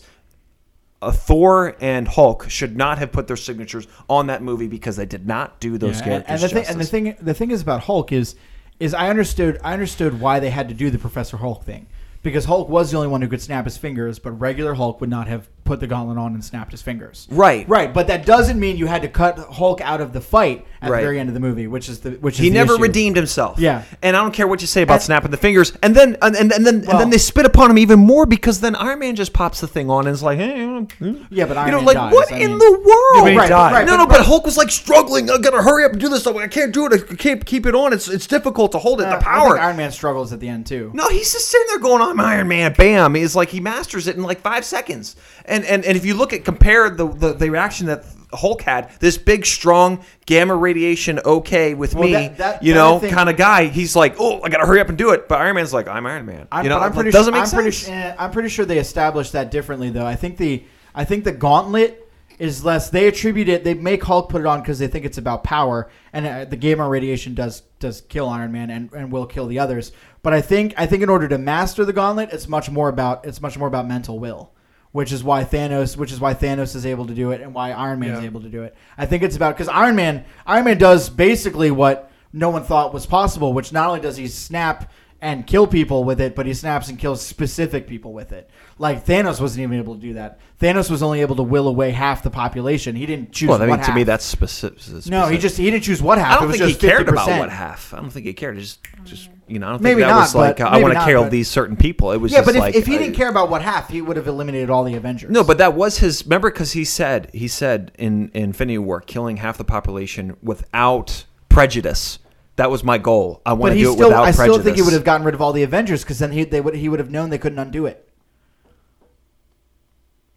Uh, 1.00 1.12
Thor 1.12 1.76
and 1.80 2.08
Hulk 2.08 2.50
should 2.50 2.76
not 2.76 2.98
have 2.98 3.12
put 3.12 3.28
their 3.28 3.36
signatures 3.36 3.86
on 4.08 4.26
that 4.26 4.42
movie 4.42 4.66
because 4.68 4.96
they 4.96 5.06
did 5.06 5.26
not 5.26 5.60
do 5.60 5.78
those 5.78 5.98
Yeah, 6.00 6.04
characters 6.22 6.42
and, 6.42 6.52
and 6.52 6.80
the 6.80 6.84
thing, 6.84 7.06
and 7.08 7.16
the 7.16 7.18
thing, 7.20 7.24
the 7.26 7.34
thing 7.34 7.50
is 7.52 7.62
about 7.62 7.82
Hulk 7.82 8.10
is, 8.12 8.34
is 8.80 8.94
I 8.94 9.08
understood, 9.10 9.60
I 9.62 9.72
understood 9.72 10.20
why 10.20 10.40
they 10.40 10.50
had 10.50 10.68
to 10.68 10.74
do 10.74 10.90
the 10.90 10.98
Professor 10.98 11.36
Hulk 11.36 11.64
thing, 11.64 11.86
because 12.22 12.44
Hulk 12.44 12.68
was 12.68 12.90
the 12.90 12.96
only 12.96 13.08
one 13.08 13.22
who 13.22 13.28
could 13.28 13.42
snap 13.42 13.64
his 13.64 13.76
fingers, 13.76 14.18
but 14.18 14.32
regular 14.32 14.74
Hulk 14.74 15.00
would 15.00 15.10
not 15.10 15.28
have 15.28 15.48
put 15.64 15.78
the 15.80 15.86
gauntlet 15.86 16.18
on 16.18 16.34
and 16.34 16.44
snapped 16.44 16.72
his 16.72 16.82
fingers. 16.82 17.28
Right. 17.30 17.68
Right, 17.68 17.94
but 17.94 18.08
that 18.08 18.26
doesn't 18.26 18.58
mean 18.58 18.76
you 18.76 18.86
had 18.86 19.02
to 19.02 19.08
cut 19.08 19.38
Hulk 19.38 19.80
out 19.80 20.00
of 20.00 20.12
the 20.12 20.20
fight 20.20 20.66
at 20.80 20.90
Right. 20.90 20.98
the 21.00 21.06
very 21.06 21.20
end 21.20 21.28
of 21.28 21.34
the 21.34 21.40
movie, 21.40 21.68
which 21.68 21.88
is 21.88 22.00
the 22.00 22.10
which 22.12 22.34
is 22.34 22.40
He 22.40 22.50
never 22.50 22.74
issue. 22.74 22.82
redeemed 22.82 23.16
himself. 23.16 23.58
Yeah. 23.60 23.82
and 24.02 24.16
I 24.16 24.20
don't 24.22 24.32
care 24.34 24.46
what 24.48 24.60
you 24.60 24.66
say 24.66 24.82
about 24.82 24.94
And- 24.94 25.02
snapping 25.04 25.30
the 25.30 25.36
fingers. 25.36 25.72
And 25.82 25.94
then 25.94 26.16
and, 26.20 26.34
and, 26.34 26.52
and 26.52 26.66
then 26.66 26.74
and 26.88 27.00
then 27.00 27.10
they 27.10 27.18
spit 27.18 27.46
upon 27.46 27.70
him 27.70 27.78
even 27.78 28.00
more 28.00 28.26
because 28.26 28.60
then 28.60 28.74
Iron 28.74 28.98
Man 28.98 29.14
just 29.14 29.32
pops 29.32 29.60
the 29.60 29.68
thing 29.68 29.88
on 29.88 30.06
and 30.08 30.14
is 30.14 30.22
like, 30.22 30.38
hey, 30.38 30.64
uh, 30.64 30.82
Yeah, 31.30 31.46
but 31.46 31.56
Iron 31.56 31.66
you 31.68 31.72
know, 31.72 31.78
Man 31.78 31.86
like 31.86 31.96
dies. 31.96 32.12
what 32.12 32.32
I 32.32 32.36
in 32.38 32.50
mean- 32.50 32.58
the 32.58 32.70
world? 32.72 33.28
Yeah, 33.28 33.36
Right, 33.38 33.48
died. 33.48 33.72
right, 33.72 33.86
no, 33.86 33.96
no, 33.96 34.06
but 34.06 34.20
Hulk 34.26 34.44
was 34.44 34.56
like 34.56 34.70
struggling. 34.70 35.30
I 35.30 35.38
gotta 35.38 35.62
hurry 35.62 35.84
up 35.84 35.92
and 35.92 36.00
do 36.00 36.08
this. 36.08 36.26
I 36.26 36.48
can't 36.48 36.72
do 36.72 36.86
it. 36.86 37.04
I 37.08 37.14
can't 37.14 37.44
keep 37.46 37.66
it 37.66 37.74
on. 37.76 37.92
It's 37.92 38.08
it's 38.08 38.26
difficult 38.26 38.72
to 38.72 38.78
hold 38.78 39.00
it. 39.00 39.06
Uh, 39.06 39.16
the 39.16 39.22
power. 39.24 39.58
Iron 39.60 39.76
Man 39.76 39.92
struggles 39.92 40.32
at 40.32 40.40
the 40.40 40.48
end 40.48 40.66
too. 40.66 40.90
No, 40.94 41.08
he's 41.08 41.32
just 41.32 41.48
sitting 41.48 41.66
there 41.68 41.78
going, 41.78 42.02
"I'm 42.02 42.18
Iron 42.18 42.48
Man." 42.48 42.72
Bam! 42.76 43.14
He's 43.14 43.36
like 43.36 43.50
he 43.50 43.60
masters 43.60 44.08
it 44.08 44.16
in 44.16 44.22
like 44.24 44.40
five 44.40 44.64
seconds. 44.64 45.14
And 45.44 45.51
and, 45.52 45.64
and 45.64 45.84
and 45.84 45.96
if 45.96 46.04
you 46.04 46.14
look 46.14 46.32
at 46.32 46.44
compare 46.44 46.90
the, 46.90 47.06
the 47.08 47.32
the 47.34 47.50
reaction 47.50 47.86
that 47.86 48.04
Hulk 48.32 48.62
had, 48.62 48.90
this 48.98 49.18
big, 49.18 49.44
strong 49.44 50.02
gamma 50.26 50.56
radiation, 50.56 51.18
okay 51.24 51.74
with 51.74 51.94
Well, 51.94 52.04
me, 52.04 52.12
that- 52.14 52.38
that- 52.38 52.62
you 52.62 52.72
that 52.74 52.78
know, 52.78 53.10
kind 53.10 53.28
of 53.28 53.36
guy. 53.36 53.66
He's 53.66 53.94
like, 53.94 54.16
"Oh, 54.18 54.40
I 54.42 54.48
gotta 54.48 54.66
hurry 54.66 54.80
up 54.80 54.88
and 54.88 54.96
do 54.96 55.10
it." 55.10 55.28
But 55.28 55.40
Iron 55.40 55.54
Man's 55.56 55.72
like, 55.74 55.86
"I'm 55.88 56.06
Iron 56.06 56.24
Man." 56.26 56.48
I'm, 56.50 56.64
you 56.64 56.70
know, 56.70 56.78
I'm 56.78 56.92
pretty 56.92 57.10
doesn't 57.10 57.32
sure, 57.34 57.40
make 57.42 57.48
I'm 57.48 57.54
pretty, 57.54 57.70
sense. 57.72 57.86
su- 57.88 57.92
eh, 57.92 58.14
I'm 58.18 58.30
pretty 58.30 58.48
sure 58.48 58.64
they 58.64 58.78
established 58.78 59.32
that 59.32 59.50
differently 59.50 59.90
though. 59.90 60.06
I 60.06 60.14
think 60.16 60.38
the 60.38 60.64
I 60.94 61.04
think 61.04 61.24
the 61.24 61.32
gauntlet 61.32 61.98
is 62.38 62.64
less. 62.64 62.88
They 62.90 63.06
attribute 63.06 63.48
it. 63.50 63.62
They 63.64 63.74
make 63.74 64.02
Hulk 64.02 64.28
put 64.30 64.40
it 64.40 64.46
on 64.46 64.60
because 64.60 64.78
they 64.78 64.88
think 64.88 65.04
it's 65.04 65.18
about 65.18 65.44
power, 65.44 65.90
and 66.14 66.26
uh, 66.26 66.44
the 66.46 66.56
gamma 66.56 66.88
radiation 66.88 67.34
does 67.34 67.60
does 67.80 68.00
kill 68.00 68.28
Iron 68.30 68.50
Man 68.52 68.70
and, 68.70 68.90
and 68.94 69.12
will 69.12 69.26
kill 69.26 69.46
the 69.46 69.58
others. 69.58 69.92
But 70.22 70.32
I 70.32 70.40
think 70.40 70.72
I 70.78 70.86
think 70.86 71.02
in 71.02 71.10
order 71.10 71.28
to 71.28 71.36
master 71.36 71.84
the 71.84 71.92
gauntlet, 71.92 72.30
it's 72.32 72.48
much 72.48 72.70
more 72.70 72.88
about 72.88 73.26
it's 73.26 73.42
much 73.42 73.58
more 73.58 73.68
about 73.68 73.86
mental 73.86 74.18
will. 74.18 74.50
Which 74.92 75.10
is 75.10 75.24
why 75.24 75.44
Thanos, 75.44 75.96
which 75.96 76.12
is 76.12 76.20
why 76.20 76.34
Thanos 76.34 76.76
is 76.76 76.84
able 76.84 77.06
to 77.06 77.14
do 77.14 77.30
it, 77.30 77.40
and 77.40 77.54
why 77.54 77.72
Iron 77.72 77.98
Man 78.00 78.10
is 78.10 78.20
Yeah. 78.20 78.26
able 78.26 78.42
to 78.42 78.48
do 78.48 78.62
it. 78.62 78.74
I 78.98 79.06
think 79.06 79.22
it's 79.22 79.36
about 79.36 79.56
because 79.56 79.68
Iron 79.68 79.96
Man, 79.96 80.24
Iron 80.46 80.66
Man 80.66 80.76
does 80.78 81.08
basically 81.08 81.70
what 81.70 82.10
no 82.32 82.50
one 82.50 82.62
thought 82.62 82.92
was 82.92 83.06
possible. 83.06 83.52
Which 83.54 83.72
not 83.72 83.88
only 83.88 84.00
does 84.00 84.18
he 84.18 84.28
snap 84.28 84.90
and 85.22 85.46
kill 85.46 85.68
people 85.68 86.02
with 86.02 86.20
it, 86.20 86.34
but 86.34 86.46
he 86.46 86.52
snaps 86.52 86.88
and 86.88 86.98
kills 86.98 87.24
specific 87.24 87.86
people 87.86 88.12
with 88.12 88.32
it. 88.32 88.50
Like 88.76 89.06
Thanos 89.06 89.40
wasn't 89.40 89.62
even 89.62 89.78
able 89.78 89.94
to 89.94 90.00
do 90.00 90.14
that. 90.14 90.40
Thanos 90.60 90.90
was 90.90 91.00
only 91.00 91.20
able 91.20 91.36
to 91.36 91.44
will 91.44 91.68
away 91.68 91.92
half 91.92 92.24
the 92.24 92.30
population. 92.30 92.96
He 92.96 93.06
didn't 93.06 93.30
choose. 93.30 93.48
Well, 93.48 93.62
I 93.62 93.66
mean, 93.66 93.78
to 93.78 93.94
me, 93.94 94.02
that's 94.02 94.24
specific. 94.24 95.06
no. 95.06 95.28
He 95.28 95.38
just 95.38 95.56
he 95.56 95.70
didn't 95.70 95.84
choose 95.84 96.02
what 96.02 96.18
half. 96.18 96.38
I 96.38 96.40
don't 96.40 96.50
think 96.50 96.64
he 96.64 96.74
cared 96.74 97.06
50%. 97.06 97.10
about 97.10 97.38
what 97.38 97.50
half. 97.50 97.94
I 97.94 97.98
don't 97.98 98.10
think 98.10 98.26
he 98.26 98.32
cared. 98.32 98.58
Just, 98.58 98.80
just 99.04 99.30
you 99.46 99.60
know, 99.60 99.68
I 99.68 99.70
don't 99.70 99.82
Maybe 99.82 100.00
think 100.00 100.08
that 100.08 100.14
not, 100.14 100.20
was 100.22 100.34
like 100.34 100.60
uh, 100.60 100.64
I 100.64 100.82
want 100.82 100.94
to 100.94 101.04
kill 101.04 101.30
these 101.30 101.46
certain 101.46 101.76
people. 101.76 102.10
It 102.10 102.16
was 102.16 102.32
Yeah, 102.32 102.38
just 102.38 102.46
but 102.46 102.56
if, 102.56 102.60
like 102.60 102.74
if 102.74 102.86
he 102.88 102.96
uh, 102.96 102.98
didn't 102.98 103.14
care 103.14 103.28
about 103.28 103.48
what 103.48 103.62
half, 103.62 103.90
he 103.90 104.02
would 104.02 104.16
have 104.16 104.26
eliminated 104.26 104.70
all 104.70 104.82
the 104.82 104.94
Avengers. 104.94 105.30
No, 105.30 105.44
but 105.44 105.58
that 105.58 105.74
was 105.74 105.98
his. 105.98 106.24
Remember, 106.24 106.50
because 106.50 106.72
he 106.72 106.84
said 106.84 107.30
he 107.32 107.46
said 107.46 107.92
in, 107.96 108.28
in 108.30 108.42
Infinity 108.42 108.78
War, 108.78 109.00
killing 109.00 109.36
half 109.36 109.56
the 109.56 109.64
population 109.64 110.36
without 110.42 111.26
prejudice. 111.48 112.18
That 112.56 112.70
was 112.70 112.84
my 112.84 112.98
goal. 112.98 113.40
I 113.46 113.54
want 113.54 113.72
to 113.74 113.80
do 113.80 113.90
it 113.90 113.94
still, 113.94 114.08
without 114.08 114.24
I 114.24 114.32
prejudice. 114.32 114.54
still 114.54 114.62
think 114.62 114.76
he 114.76 114.82
would 114.82 114.92
have 114.92 115.04
gotten 115.04 115.24
rid 115.24 115.34
of 115.34 115.40
all 115.40 115.52
the 115.52 115.62
Avengers 115.62 116.02
because 116.02 116.18
then 116.18 116.32
he 116.32 116.44
they 116.44 116.60
would 116.60 116.74
he 116.74 116.88
would 116.88 116.98
have 117.00 117.10
known 117.10 117.30
they 117.30 117.38
couldn't 117.38 117.58
undo 117.58 117.86
it. 117.86 118.08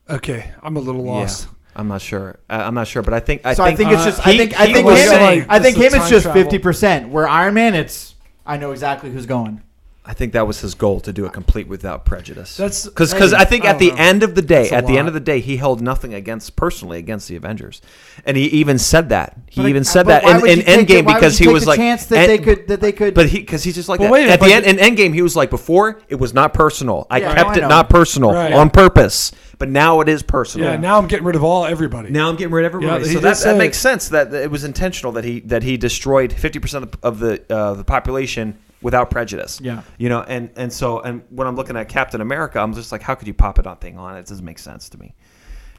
Okay, 0.09 0.51
I'm 0.61 0.77
a 0.77 0.79
little 0.79 1.03
Yeah, 1.03 1.11
lost. 1.11 1.47
I'm 1.75 1.87
not 1.87 2.01
sure. 2.01 2.39
Uh, 2.49 2.53
I'm 2.65 2.73
not 2.73 2.87
sure, 2.87 3.01
but 3.01 3.13
I 3.13 3.19
think 3.19 3.41
I 3.45 3.53
so 3.53 3.65
think, 3.65 3.73
I 3.73 3.77
think 3.77 3.91
it's 3.91 4.01
uh, 4.01 4.05
just 4.05 4.27
I 4.27 4.31
he- 4.31 4.37
think 4.37 4.59
I 4.59 4.67
he 4.67 4.73
think 4.73 4.85
was 4.85 4.99
him, 5.01 5.07
saying- 5.09 5.45
I 5.49 5.59
think 5.59 5.77
It's 5.77 5.85
a 5.93 5.95
him 5.97 6.01
it's 6.01 6.09
just 6.09 6.23
travel. 6.23 6.41
fifty 6.43 6.59
percent. 6.59 7.09
Where 7.09 7.27
Iron 7.27 7.53
Man, 7.55 7.73
it's 7.75 8.15
I 8.45 8.57
know 8.57 8.71
exactly 8.71 9.09
who's 9.11 9.25
going. 9.25 9.61
I 10.07 10.13
think 10.13 10.33
that 10.33 10.45
was 10.45 10.61
his 10.61 10.75
goal 10.75 10.99
to 11.01 11.11
do 11.11 11.25
it 11.25 11.33
complete 11.33 11.67
without 11.67 12.05
prejudice. 12.05 12.57
That's- 12.57 12.85
because 12.85 13.11
because 13.11 13.33
I 13.33 13.43
think 13.45 13.65
I 13.65 13.69
at 13.69 13.79
the 13.79 13.89
know. 13.89 13.95
end 13.97 14.21
of 14.23 14.35
the 14.35 14.41
day, 14.41 14.69
a 14.69 14.73
at 14.75 14.85
the 14.87 14.97
end 14.97 15.07
of 15.07 15.13
the 15.15 15.19
day, 15.19 15.39
he 15.39 15.57
held 15.57 15.81
nothing 15.81 16.13
against 16.13 16.55
personally 16.55 16.99
against 16.99 17.27
the 17.27 17.35
Avengers, 17.35 17.81
and 18.25 18.37
he 18.37 18.45
even 18.47 18.77
said 18.77 19.09
that. 19.09 19.35
He 19.49 19.61
But 19.61 19.65
I- 19.67 19.69
even 19.69 19.83
said 19.83 20.05
that 20.07 20.23
in, 20.23 20.47
in 20.47 20.59
the- 20.59 20.63
Endgame 20.65 21.07
because 21.07 21.37
he 21.39 21.47
was 21.47 21.65
like 21.65 21.77
chance 21.79 22.05
that 22.07 22.29
and- 22.29 22.29
they 22.29 22.37
could 22.37 22.67
that 22.67 22.81
they 22.81 22.91
could. 22.91 23.13
But 23.15 23.29
he, 23.29 23.39
because 23.39 23.63
he's 23.63 23.75
just 23.75 23.89
like 23.89 23.99
that. 23.99 24.11
minute, 24.11 24.29
At 24.29 24.39
the 24.41 24.53
end, 24.53 24.65
in 24.65 24.77
Endgame, 24.77 25.13
he 25.13 25.21
was 25.23 25.35
like, 25.35 25.49
before 25.49 25.99
it 26.07 26.15
was 26.15 26.33
not 26.33 26.53
personal. 26.53 27.07
I 27.09 27.19
Yeah, 27.19 27.33
kept 27.33 27.49
I 27.49 27.57
it 27.57 27.67
not 27.67 27.89
personal 27.89 28.31
Right. 28.33 28.53
on 28.53 28.69
purpose. 28.69 29.31
But 29.57 29.69
now 29.69 30.01
it 30.01 30.09
is 30.09 30.21
personal. 30.21 30.69
Yeah, 30.69 30.75
now 30.75 30.97
I'm 30.97 31.07
getting 31.07 31.25
rid 31.25 31.37
of 31.37 31.43
all 31.43 31.65
everybody. 31.65 32.09
Now 32.09 32.27
I'm 32.29 32.35
getting 32.35 32.53
rid 32.53 32.65
of 32.65 32.73
everybody. 32.75 33.05
Yeah, 33.05 33.13
so 33.13 33.19
that, 33.21 33.37
that 33.37 33.57
makes 33.57 33.77
sense. 33.79 34.09
That 34.09 34.33
it 34.33 34.51
was 34.51 34.65
intentional 34.65 35.13
that 35.13 35.23
he 35.23 35.39
that 35.41 35.63
he 35.63 35.77
destroyed 35.77 36.33
50 36.33 36.59
percent 36.59 36.95
of 37.01 37.19
the 37.19 37.41
uh, 37.49 37.73
the 37.73 37.85
population 37.85 38.57
without 38.85 39.09
prejudice. 39.09 39.59
Yeah. 39.59 39.81
you 39.97 40.07
know, 40.09 40.21
and 40.21 40.49
and 40.55 40.71
so 40.71 40.99
and 41.01 41.23
when 41.29 41.47
I'm 41.47 41.55
looking 41.55 41.75
at 41.75 41.89
Captain 41.89 42.21
America, 42.21 42.59
I'm 42.59 42.73
just 42.73 42.91
like, 42.91 43.01
how 43.01 43.15
could 43.15 43.27
you 43.27 43.33
pop 43.33 43.59
it 43.59 43.65
on 43.67 43.77
thing 43.77 43.97
on? 43.97 44.15
It 44.15 44.25
doesn't 44.27 44.45
make 44.45 44.59
sense 44.59 44.89
to 44.89 44.97
me. 44.99 45.15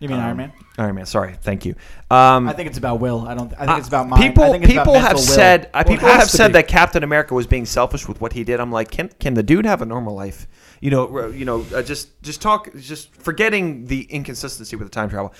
you 0.00 0.09
mean 0.09 0.18
Um, 0.18 0.24
Iron 0.26 0.36
Man? 0.36 0.52
Iron 0.76 0.94
Man. 0.96 1.07
Sorry, 1.07 1.34
thank 1.40 1.64
you. 1.64 1.74
Um, 2.11 2.48
I 2.48 2.52
think 2.52 2.68
it's 2.68 2.78
about 2.78 2.98
will. 3.00 3.20
I 3.26 3.34
don't. 3.34 3.52
I 3.54 3.59
think 3.59 3.70
uh, 3.70 3.76
it's 3.78 3.88
about 3.88 4.09
mind. 4.09 4.22
people. 4.22 4.42
I 4.44 4.50
think 4.50 4.64
it's 4.64 4.72
about 4.72 4.84
people 4.86 5.00
have 5.00 5.14
will. 5.14 5.22
said. 5.22 5.66
uh, 5.72 5.82
Well, 5.86 5.94
people 5.96 6.09
have 6.09 6.28
said 6.28 6.48
be. 6.48 6.52
that 6.54 6.68
Captain 6.68 7.02
America 7.04 7.32
was 7.34 7.46
being 7.46 7.64
selfish 7.64 8.07
with 8.09 8.20
what 8.20 8.32
he 8.34 8.42
did. 8.44 8.59
I'm 8.61 8.72
like, 8.72 8.90
can 8.90 9.09
can 9.20 9.34
the 9.34 9.42
dude 9.44 9.64
have 9.66 9.80
a 9.82 9.86
normal 9.86 10.14
life? 10.14 10.46
You 10.80 10.90
know, 10.90 11.28
you 11.28 11.44
know, 11.46 11.64
uh, 11.74 11.82
just 11.82 12.20
just 12.22 12.42
talk, 12.42 12.68
just 12.76 13.14
forgetting 13.14 13.86
the 13.86 14.02
inconsistency 14.11 14.74
with 14.76 14.86
the 14.88 14.92
time 14.94 15.09
travel. 15.09 15.32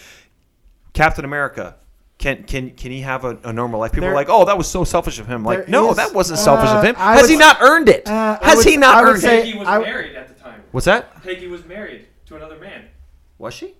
Captain 0.94 1.24
America. 1.24 1.76
Can, 2.18 2.44
can 2.44 2.70
can 2.70 2.90
he 2.92 3.02
have 3.02 3.24
a, 3.26 3.36
a 3.44 3.52
normal 3.52 3.78
life? 3.78 3.92
People 3.92 4.02
There- 4.02 4.12
are 4.12 4.14
like, 4.14 4.28
oh, 4.30 4.46
that 4.46 4.56
was 4.56 4.66
so 4.66 4.84
selfish 4.84 5.18
of 5.18 5.26
him. 5.26 5.44
Like, 5.44 5.68
no, 5.68 5.90
is- 5.90 5.96
that 5.96 6.14
wasn't 6.14 6.38
selfish 6.38 6.70
uh, 6.70 6.78
of 6.78 6.84
him. 6.84 6.94
Has 6.94 7.22
would- 7.22 7.30
he 7.30 7.36
not 7.36 7.60
earned 7.60 7.88
it? 7.90 8.08
Uh, 8.08 8.38
Has 8.42 8.56
would- 8.58 8.66
he 8.66 8.76
not 8.78 9.04
earned 9.04 9.20
say- 9.20 9.40
it? 9.40 9.44
Peggy 9.44 9.58
was 9.58 9.68
I- 9.68 9.78
married 9.80 10.16
at 10.16 10.28
the 10.28 10.34
time. 10.42 10.62
What's 10.72 10.86
that? 10.86 11.22
Peggy 11.22 11.46
was 11.46 11.64
married 11.66 12.06
to 12.26 12.36
another 12.36 12.58
man. 12.58 12.84
Was 13.38 13.52
she? 13.54 13.74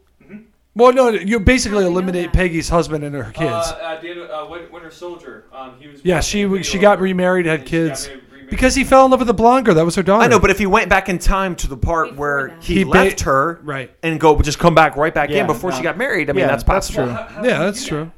Well, 0.75 0.93
no, 0.93 1.09
you 1.09 1.41
basically 1.41 1.77
How 1.79 1.81
do 1.85 1.87
we 1.87 1.95
know 1.95 2.01
eliminate? 2.01 2.33
Peggy's 2.35 2.69
husband 2.69 3.03
and 3.03 3.15
her 3.15 3.33
kids. 3.33 3.51
Uh, 3.51 3.79
at 3.83 4.03
the 4.03 4.11
end 4.11 4.21
of, 4.21 4.51
uh, 4.53 4.67
Winter 4.71 4.91
Soldier, 4.91 5.45
um, 5.51 5.73
he 5.81 5.89
was. 5.89 6.03
yeah, 6.05 6.21
she 6.21 6.41
a 6.41 6.45
w- 6.45 6.59
video 6.63 6.71
she 6.71 6.79
got 6.79 7.01
remarried, 7.01 7.47
had 7.47 7.61
and 7.61 7.69
she 7.69 7.77
got 7.79 7.89
kids 7.89 8.09
remarried. 8.11 8.51
because 8.51 8.75
he 8.75 8.85
fell 8.85 9.07
in 9.07 9.11
love 9.11 9.21
with 9.21 9.29
the 9.29 9.33
blonde 9.33 9.65
girl. 9.65 9.75
That 9.75 9.87
was 9.87 9.95
her 9.95 10.03
daughter. 10.03 10.23
I 10.23 10.27
know, 10.27 10.39
but 10.39 10.51
if 10.51 10.59
he 10.59 10.67
went 10.67 10.91
back 10.91 11.09
in 11.09 11.19
time 11.19 11.57
to 11.57 11.67
the 11.67 11.79
part 11.79 12.11
Before 12.11 12.21
where 12.21 12.49
that. 12.49 12.63
he, 12.63 12.75
He 12.75 12.85
ba- 12.85 12.91
left 12.91 13.21
her, 13.23 13.59
right. 13.65 13.91
and 14.03 14.21
go 14.21 14.39
just 14.43 14.59
come 14.59 14.75
back 14.75 14.97
right 14.97 15.15
back 15.15 15.31
Yeah, 15.31 15.41
in 15.41 15.47
before 15.47 15.71
no. 15.71 15.77
she 15.79 15.83
got 15.83 15.97
married, 15.97 16.29
I 16.29 16.35
mean 16.35 16.41
Yeah, 16.41 16.49
that's 16.49 16.63
that's 16.63 16.89
possible. 16.91 17.07
true. 17.07 17.15
How- 17.15 17.23
how 17.25 17.43
Yeah, 17.45 17.59
that's 17.61 17.87
true. 17.87 18.05
that? 18.05 18.13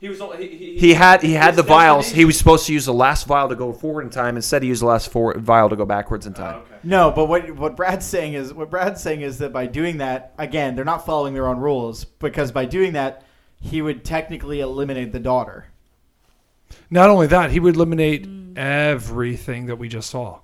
He 0.00 0.08
was. 0.08 0.20
He, 0.38 0.46
he, 0.46 0.78
He 0.78 0.94
had 0.94 1.22
he 1.22 1.32
had 1.32 1.56
the 1.56 1.62
vials. 1.62 2.08
He 2.08 2.24
was 2.24 2.38
supposed 2.38 2.66
to 2.66 2.72
use 2.72 2.86
the 2.86 2.94
last 2.94 3.26
vial 3.26 3.48
to 3.48 3.56
go 3.56 3.72
forward 3.72 4.02
in 4.02 4.10
time. 4.10 4.36
Instead, 4.36 4.62
he 4.62 4.68
used 4.68 4.82
the 4.82 4.86
last 4.86 5.10
four, 5.10 5.36
vial 5.38 5.68
to 5.68 5.76
go 5.76 5.84
backwards 5.84 6.26
in 6.26 6.34
Oh, 6.34 6.36
time. 6.36 6.54
Ah, 6.56 6.60
okay. 6.60 6.78
No, 6.84 7.10
but 7.10 7.26
what 7.26 7.50
what 7.56 7.76
Brad's 7.76 8.06
saying 8.06 8.34
is 8.34 8.54
what 8.54 8.70
Brad's 8.70 9.02
saying 9.02 9.22
is 9.22 9.38
that 9.38 9.52
by 9.52 9.66
doing 9.66 9.98
that, 9.98 10.34
again, 10.38 10.76
they're 10.76 10.84
not 10.84 11.04
following 11.04 11.34
their 11.34 11.48
own 11.48 11.58
rules 11.58 12.04
because 12.04 12.52
by 12.52 12.64
doing 12.64 12.92
that, 12.92 13.24
he 13.60 13.82
would 13.82 14.04
technically 14.04 14.60
eliminate 14.60 15.10
the 15.10 15.18
daughter. 15.18 15.66
Not 16.90 17.10
only 17.10 17.26
that, 17.26 17.50
he 17.50 17.60
would 17.60 17.74
eliminate 17.74 18.26
mm. 18.26 18.56
everything 18.56 19.66
that 19.66 19.76
we 19.76 19.88
just 19.88 20.10
saw. 20.10 20.40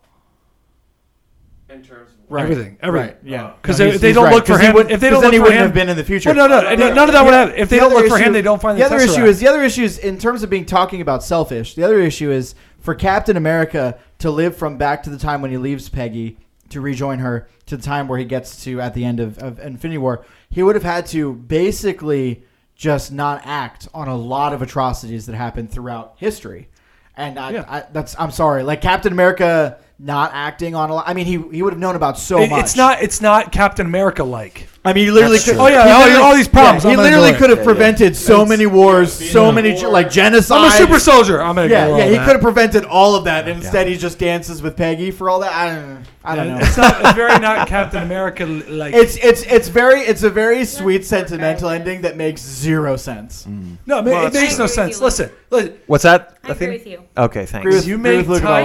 In 1.74 1.82
terms 1.82 2.10
of 2.12 2.16
Right. 2.30 2.42
Everything, 2.44 2.78
everything. 2.80 3.08
Right. 3.08 3.16
Yeah. 3.22 3.44
Uh, 3.46 3.52
'Cause 3.62 3.78
No, 3.80 3.84
if 3.86 3.90
he's- 3.92 4.00
they 4.00 4.12
don't 4.14 4.24
right, 4.24 4.34
look 4.34 4.46
for 4.46 4.56
him- 4.58 4.74
would- 4.74 4.90
if 4.90 4.98
they 5.00 5.10
don't 5.10 5.20
then 5.20 5.28
look 5.30 5.32
he 5.32 5.38
for 5.38 5.42
wouldn't 5.44 5.58
him- 5.60 5.66
have 5.66 5.74
been 5.74 5.88
in 5.90 5.96
the 5.96 6.04
future. 6.04 6.32
Well, 6.32 6.48
no, 6.48 6.60
no, 6.62 6.74
no, 6.74 6.94
none 6.94 7.08
of 7.08 7.12
that 7.12 7.24
would 7.24 7.34
happen. 7.34 7.54
If 7.56 7.68
they 7.68 7.76
The 7.76 7.80
don't 7.80 7.92
other 7.92 8.00
look 8.02 8.08
for 8.10 8.16
him, 8.16 8.22
issue- 8.24 8.32
they 8.32 8.42
don't 8.42 8.62
find 8.62 8.78
the, 8.78 8.80
the 8.82 8.86
other 8.86 8.96
issue 9.04 9.24
is 9.24 9.40
the 9.40 9.48
other 9.48 9.62
issue 9.62 9.82
is 9.82 9.98
in 9.98 10.16
terms 10.18 10.42
of 10.42 10.48
being 10.50 10.64
talking 10.64 11.00
about 11.02 11.22
selfish. 11.22 11.74
The 11.74 11.84
other 11.84 12.00
issue 12.00 12.30
is 12.30 12.54
for 12.80 12.94
Captain 12.94 13.36
America 13.36 13.96
to 14.20 14.30
live 14.30 14.56
from 14.56 14.78
back 14.78 15.02
to 15.02 15.10
the 15.10 15.18
time 15.18 15.42
when 15.42 15.50
he 15.50 15.58
leaves 15.58 15.88
Peggy 15.90 16.38
to 16.70 16.80
rejoin 16.80 17.18
her 17.18 17.46
to 17.66 17.76
the 17.76 17.82
time 17.82 18.08
where 18.08 18.18
he 18.18 18.24
gets 18.24 18.64
to 18.64 18.80
at 18.80 18.94
the 18.94 19.04
end 19.04 19.20
of, 19.20 19.36
of 19.38 19.58
Infinity 19.60 19.98
War. 19.98 20.24
He 20.48 20.62
would 20.62 20.76
have 20.76 20.82
had 20.84 21.04
to 21.08 21.34
basically 21.34 22.42
just 22.76 23.12
not 23.12 23.42
act 23.44 23.86
on 23.94 24.08
a 24.08 24.16
lot 24.16 24.52
of 24.52 24.62
atrocities 24.62 25.26
that 25.26 25.34
happened 25.34 25.70
throughout 25.70 26.14
history. 26.16 26.68
And 27.16 27.38
I, 27.38 27.50
Yeah. 27.50 27.64
I, 27.68 27.82
that's 27.92 28.16
I'm 28.18 28.30
sorry, 28.32 28.62
like 28.64 28.80
Captain 28.80 29.12
America 29.12 29.76
not 29.98 30.30
acting 30.34 30.74
on 30.74 30.90
a 30.90 30.94
lot. 30.94 31.04
I 31.08 31.14
mean, 31.14 31.26
he 31.26 31.40
he 31.52 31.62
would 31.62 31.72
have 31.72 31.80
known 31.80 31.94
about 31.96 32.18
so 32.18 32.38
It- 32.40 32.50
much. 32.50 32.60
it's 32.64 32.76
not. 32.76 33.02
It's 33.02 33.20
not 33.20 33.52
Captain 33.52 33.86
America 33.86 34.24
like. 34.24 34.68
I 34.86 34.92
mean, 34.92 35.06
he 35.06 35.10
literally 35.10 35.36
That's 35.38 35.46
could. 35.48 35.54
true. 35.54 35.62
Oh, 35.62 35.66
yeah, 35.68 35.86
he 36.10 36.14
all- 36.16 36.24
all 36.24 36.34
these 36.34 36.46
problems, 36.46 36.84
yeah, 36.84 36.90
he 36.90 36.96
literally 36.98 37.32
could 37.32 37.48
have 37.48 37.60
Yeah, 37.60 37.64
yeah. 37.64 37.64
prevented 37.64 38.14
so 38.16 38.44
many 38.44 38.66
wars, 38.66 39.18
Yeah, 39.22 39.32
so 39.32 39.50
many 39.50 39.72
war. 39.72 39.88
like 39.90 40.10
genocide. 40.10 40.58
I'm 40.58 40.66
a 40.66 40.70
super 40.72 40.98
soldier. 40.98 41.40
I'm 41.42 41.54
gonna 41.54 41.68
Yeah, 41.68 41.86
go 41.86 41.96
yeah, 41.96 42.04
he 42.04 42.16
could 42.18 42.34
have 42.36 42.42
prevented 42.42 42.84
all 42.84 43.14
of 43.14 43.24
that. 43.24 43.48
Instead, 43.48 43.88
he 43.88 43.96
just 43.96 44.18
dances 44.18 44.60
with 44.60 44.76
Peggy 44.76 45.10
for 45.10 45.30
all 45.30 45.40
that. 45.40 45.52
I 45.54 45.74
don't, 45.74 46.02
I 46.22 46.36
don't 46.36 46.48
know. 46.48 46.58
It's 46.58 46.76
not. 46.76 47.00
It's 47.00 47.12
very 47.14 47.38
not 47.38 47.66
Captain 47.76 48.02
America 48.02 48.44
like. 48.44 48.92
It's 48.94 49.16
it's 49.16 49.42
it's 49.44 49.68
very 49.68 50.00
it's 50.02 50.22
a 50.22 50.28
very 50.30 50.66
sweet 50.66 51.06
sentimental 51.06 51.70
ending 51.70 52.02
that 52.02 52.18
makes 52.18 52.42
zero 52.42 52.96
sense. 52.96 53.46
Mm. 53.48 53.78
no, 53.86 54.00
it, 54.00 54.04
Well, 54.04 54.26
it 54.26 54.34
makes 54.34 54.58
no 54.58 54.66
sense. 54.66 55.00
Listen, 55.00 55.30
listen. 55.50 55.72
What's 55.86 56.02
that? 56.04 56.36
I 56.44 56.50
agree 56.52 56.68
with 56.72 56.86
you. 56.86 57.00
Okay, 57.16 57.46
thanks. 57.46 57.64
Agree 57.64 57.74
with- 57.76 57.86
You 57.86 57.94
agree 57.94 58.10
make 58.18 58.28
with 58.28 58.28
Luke 58.28 58.42
time- 58.42 58.64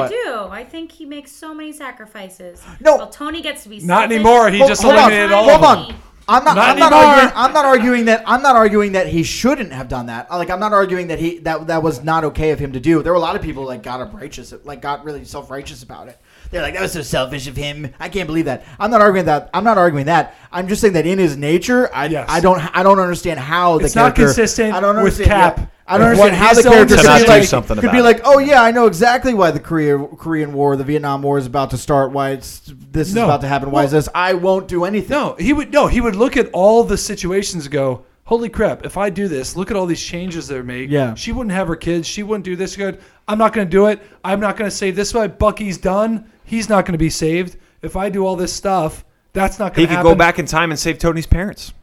about 0.50 0.58
I 0.58 0.62
it. 0.62 0.64
do. 0.66 0.68
I 0.68 0.70
think 0.72 0.92
he 0.92 1.06
makes 1.06 1.32
so 1.32 1.54
many 1.54 1.72
sacrifices. 1.72 2.62
No. 2.80 2.98
Well, 2.98 3.10
Tony 3.10 3.42
gets 3.42 3.64
to 3.64 3.70
be 3.70 3.80
Not 3.80 4.02
selfish. 4.02 4.16
anymore. 4.16 4.50
He 4.50 4.58
Hold- 4.60 4.70
just 4.70 4.82
hold 4.82 4.96
on, 4.96 5.00
eliminated 5.12 5.32
all. 5.32 5.44
hold 5.44 5.56
of 5.56 5.88
them. 5.88 5.96
on. 5.96 6.02
I'm 6.32 6.44
not. 6.44 6.56
Not 6.56 6.70
I'm 6.70 6.78
not 6.80 6.94
anymore. 6.94 7.06
arguing. 7.16 7.34
I'm 7.36 7.54
not 7.54 7.66
arguing 7.66 8.06
that. 8.06 8.24
I'm 8.28 8.44
not 8.44 8.56
arguing 8.56 8.92
that 8.92 9.08
he 9.08 9.24
shouldn't 9.24 9.72
have 9.72 9.88
done 9.88 10.06
that. 10.08 10.30
Like 10.30 10.52
I'm 10.52 10.60
not 10.60 10.74
arguing 10.74 11.08
that 11.08 11.18
he 11.18 11.40
that 11.40 11.66
that 11.68 11.82
was 11.82 12.04
not 12.04 12.24
okay 12.26 12.52
of 12.52 12.60
him 12.60 12.72
to 12.74 12.80
do. 12.80 13.02
There 13.02 13.12
were 13.12 13.18
a 13.18 13.22
lot 13.22 13.36
of 13.36 13.42
people 13.42 13.64
like 13.64 13.82
got 13.82 14.00
up 14.00 14.14
righteous, 14.14 14.54
like 14.64 14.80
got 14.80 15.04
really 15.04 15.26
self 15.26 15.50
righteous 15.50 15.82
about 15.82 16.08
it. 16.08 16.20
They're 16.52 16.62
like 16.62 16.74
that 16.74 16.82
was 16.82 16.94
so 16.94 17.02
selfish 17.04 17.48
of 17.48 17.56
him. 17.56 17.94
I 18.00 18.10
can't 18.10 18.28
believe 18.28 18.46
that. 18.46 18.64
I'm 18.80 18.90
not 18.92 19.02
arguing 19.02 19.26
that. 19.28 19.50
I'm 19.54 19.64
not 19.64 19.78
arguing 19.78 20.08
that. 20.08 20.36
I'm 20.52 20.68
just 20.68 20.82
saying 20.82 20.94
that 20.94 21.06
in 21.06 21.20
his 21.20 21.38
nature, 21.38 21.90
I 21.94 22.06
Yes. 22.08 22.26
I 22.30 22.40
don't 22.40 22.60
I 22.76 22.82
don't 22.84 23.00
understand 23.00 23.40
how 23.40 23.78
the 23.78 23.86
It's 23.86 23.96
not 23.96 24.16
character. 24.16 24.26
consistent 24.26 24.74
I 24.74 24.80
don't 24.80 24.98
understand 24.98 25.30
Cap. 25.30 25.58
yeah. 25.60 25.66
I 25.86 25.98
don't 25.98 26.08
understand 26.08 26.36
how 26.36 26.54
the 26.54 26.64
character 26.64 26.96
could 26.96 27.04
be 27.24 27.28
like 27.28 27.44
something 27.44 27.78
could 27.78 27.92
be 27.92 28.02
like, 28.02 28.22
oh 28.24 28.38
yeah, 28.40 28.62
I 28.64 28.72
know 28.72 28.86
exactly 28.88 29.34
why 29.34 29.52
the 29.52 29.60
Korea 29.60 29.98
Korean 30.18 30.54
War, 30.54 30.76
the 30.76 30.84
Vietnam 30.84 31.22
War 31.24 31.38
is 31.38 31.46
about 31.48 31.70
to 31.72 31.78
start. 31.78 32.12
Why 32.12 32.32
it's 32.32 32.62
this 32.92 33.10
is 33.10 33.16
about 33.16 33.42
to 33.42 33.48
happen. 33.48 33.70
Why 33.72 33.84
is 33.86 33.92
this? 33.92 34.08
I 34.14 34.34
won't 34.34 34.68
do 34.68 34.86
anything. 34.86 35.10
No, 35.12 35.36
he 35.40 35.52
would 35.54 35.72
no. 35.74 35.88
He 35.88 36.02
would 36.02 36.16
look 36.16 36.36
at 36.38 36.50
all 36.52 36.84
the 36.84 36.96
situations 36.98 37.66
and 37.66 37.74
go, 37.74 38.06
"Holy 38.26 38.50
crap! 38.50 38.86
If 38.86 38.98
I 38.98 39.10
do 39.10 39.28
this, 39.28 39.56
look 39.56 39.72
at 39.72 39.78
all 39.78 39.88
these 39.88 40.04
changes 40.04 40.48
they're 40.48 40.62
made. 40.64 40.92
Yeah. 40.92 41.16
she 41.16 41.32
wouldn't 41.32 41.54
have 41.56 41.68
her 41.68 41.76
kids. 41.76 42.08
She 42.08 42.22
wouldn't 42.22 42.46
do 42.46 42.56
this 42.56 42.76
good. 42.76 43.00
I'm 43.28 43.38
not 43.40 43.54
going 43.54 43.66
to 43.68 43.72
do 43.72 43.88
it. 43.88 44.00
I'm 44.24 44.40
not 44.40 44.58
going 44.58 44.70
to 44.70 44.76
say 44.76 44.90
this 44.92 45.14
way. 45.14 45.28
Bucky's 45.28 45.78
done. 45.80 46.32
He's 46.50 46.68
not 46.68 46.86
going 46.86 46.94
to 46.94 46.98
be 46.98 47.12
saved. 47.12 47.58
If 47.84 47.96
I 47.96 48.10
do 48.10 48.26
all 48.26 48.36
this 48.36 48.52
stuff, 48.52 49.06
that's 49.34 49.60
not 49.60 49.74
going 49.76 49.76
to 49.76 49.82
happen. 49.82 49.82
He 49.82 49.88
could 49.88 49.96
happen. 49.98 50.12
go 50.12 50.16
back 50.18 50.40
in 50.40 50.46
time 50.48 50.72
and 50.72 50.80
save 50.80 50.98
Tony's 50.98 51.28
parents. 51.28 51.74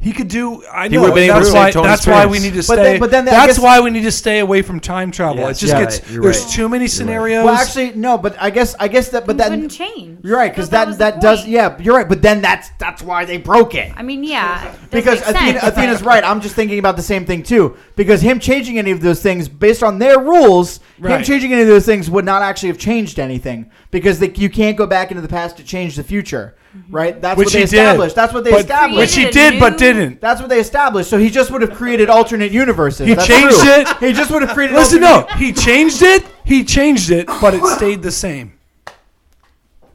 He 0.00 0.12
could 0.12 0.28
do. 0.28 0.62
I 0.72 0.84
He 0.86 0.94
know. 0.94 1.00
would've 1.00 1.14
been 1.16 1.24
able 1.28 1.40
to 1.40 1.40
that's 1.40 1.48
save 1.50 1.54
why. 1.56 1.70
Tony's 1.72 1.88
That's 1.88 2.06
why 2.06 2.26
we 2.26 2.38
parents. 2.38 2.42
need 2.44 2.50
to 2.50 2.56
But 2.68 2.74
stay. 2.76 2.82
then- 2.84 3.00
but 3.00 3.10
then 3.10 3.28
I 3.28 3.30
that's 3.32 3.46
guess- 3.54 3.58
why 3.58 3.80
we 3.80 3.90
need 3.90 4.04
to 4.04 4.12
stay 4.12 4.38
away 4.38 4.62
from 4.62 4.78
time 4.78 5.10
travel. 5.10 5.38
Yes, 5.38 5.56
it 5.56 5.60
just 5.66 5.72
yeah, 5.72 5.80
gets. 5.80 6.00
right, 6.00 6.10
you're 6.12 6.22
there's 6.22 6.40
right. 6.44 6.52
too 6.52 6.68
many 6.68 6.86
scenarios. 6.86 7.44
Well, 7.44 7.54
actually, 7.56 7.92
no, 7.96 8.16
but 8.16 8.36
I 8.40 8.50
guess 8.50 8.76
I 8.78 8.86
guess 8.86 9.08
that, 9.08 9.26
but 9.26 9.38
that 9.38 9.50
wouldn't 9.50 9.72
change. 9.72 10.20
You're 10.24 10.36
right 10.36 10.52
because 10.52 10.68
But 10.70 10.76
that 10.78 10.86
was 10.86 10.98
that, 10.98 11.14
the 11.16 11.20
does 11.20 11.40
point. 11.40 11.50
yeah 11.50 11.76
you're 11.80 11.96
right. 11.96 12.08
But 12.08 12.22
then 12.22 12.40
that's 12.40 12.70
that's 12.78 13.02
why 13.02 13.24
they 13.24 13.38
broke 13.38 13.74
it. 13.74 13.92
I 13.96 14.04
mean, 14.04 14.22
yeah. 14.22 14.68
it 14.68 14.72
does 14.72 14.88
Because 14.90 15.18
make 15.20 15.34
Athena, 15.34 15.60
sense, 15.60 15.64
Athena's 15.76 16.02
right. 16.04 16.22
I'm 16.22 16.40
just 16.42 16.54
thinking 16.54 16.78
about 16.78 16.94
the 16.94 17.02
same 17.02 17.26
thing 17.26 17.42
too. 17.42 17.76
Because 17.96 18.20
him 18.22 18.38
changing 18.38 18.78
any 18.78 18.92
of 18.92 19.00
those 19.00 19.20
things 19.20 19.48
based 19.48 19.82
on 19.82 19.98
their 19.98 20.20
rules, 20.20 20.76
him 20.96 21.06
Right. 21.06 21.24
changing 21.26 21.52
any 21.52 21.62
of 21.62 21.68
those 21.68 21.86
things 21.86 22.08
would 22.08 22.24
not 22.24 22.42
actually 22.42 22.68
have 22.68 22.78
changed 22.78 23.18
anything 23.18 23.68
because 23.90 24.18
they, 24.18 24.30
you 24.32 24.50
can't 24.50 24.76
go 24.76 24.86
back 24.86 25.10
into 25.10 25.20
the 25.22 25.28
past 25.28 25.56
to 25.56 25.64
change 25.64 25.96
the 25.96 26.02
future, 26.04 26.54
mm-hmm. 26.76 26.94
right? 26.94 27.20
That's 27.22 27.38
Which 27.38 27.46
what 27.46 27.52
they 27.54 27.60
he 27.60 27.64
did. 27.66 27.74
established. 27.74 28.14
That's 28.14 28.32
what 28.34 28.44
they 28.44 28.50
But- 28.50 28.60
established. 28.60 28.98
which 28.98 29.14
he 29.14 29.22
Created 29.22 29.38
a 29.46 29.50
did, 29.52 29.60
but 29.60 29.72
new- 29.72 29.78
didn't. 29.78 30.20
That's 30.20 30.40
what 30.40 30.50
they 30.50 30.60
established. 30.60 31.08
So 31.10 31.18
he 31.18 31.30
just 31.30 31.50
would 31.50 31.62
have 31.62 31.72
created 31.72 32.10
alternate 32.10 32.52
universes. 32.52 33.06
He 33.08 33.14
That's 33.14 33.26
changed 33.26 33.58
true. 33.60 33.70
it. 33.72 33.88
He 34.00 34.12
just 34.12 34.30
would 34.30 34.42
have 34.42 34.52
created. 34.54 34.74
Listen, 34.76 35.02
alternate- 35.02 35.30
no, 35.30 35.36
he 35.36 35.52
changed 35.52 36.02
it. 36.02 36.24
He 36.44 36.64
changed 36.64 37.10
it, 37.10 37.26
but 37.40 37.54
it 37.54 37.64
stayed 37.64 38.02
the 38.02 38.10
same. 38.12 38.52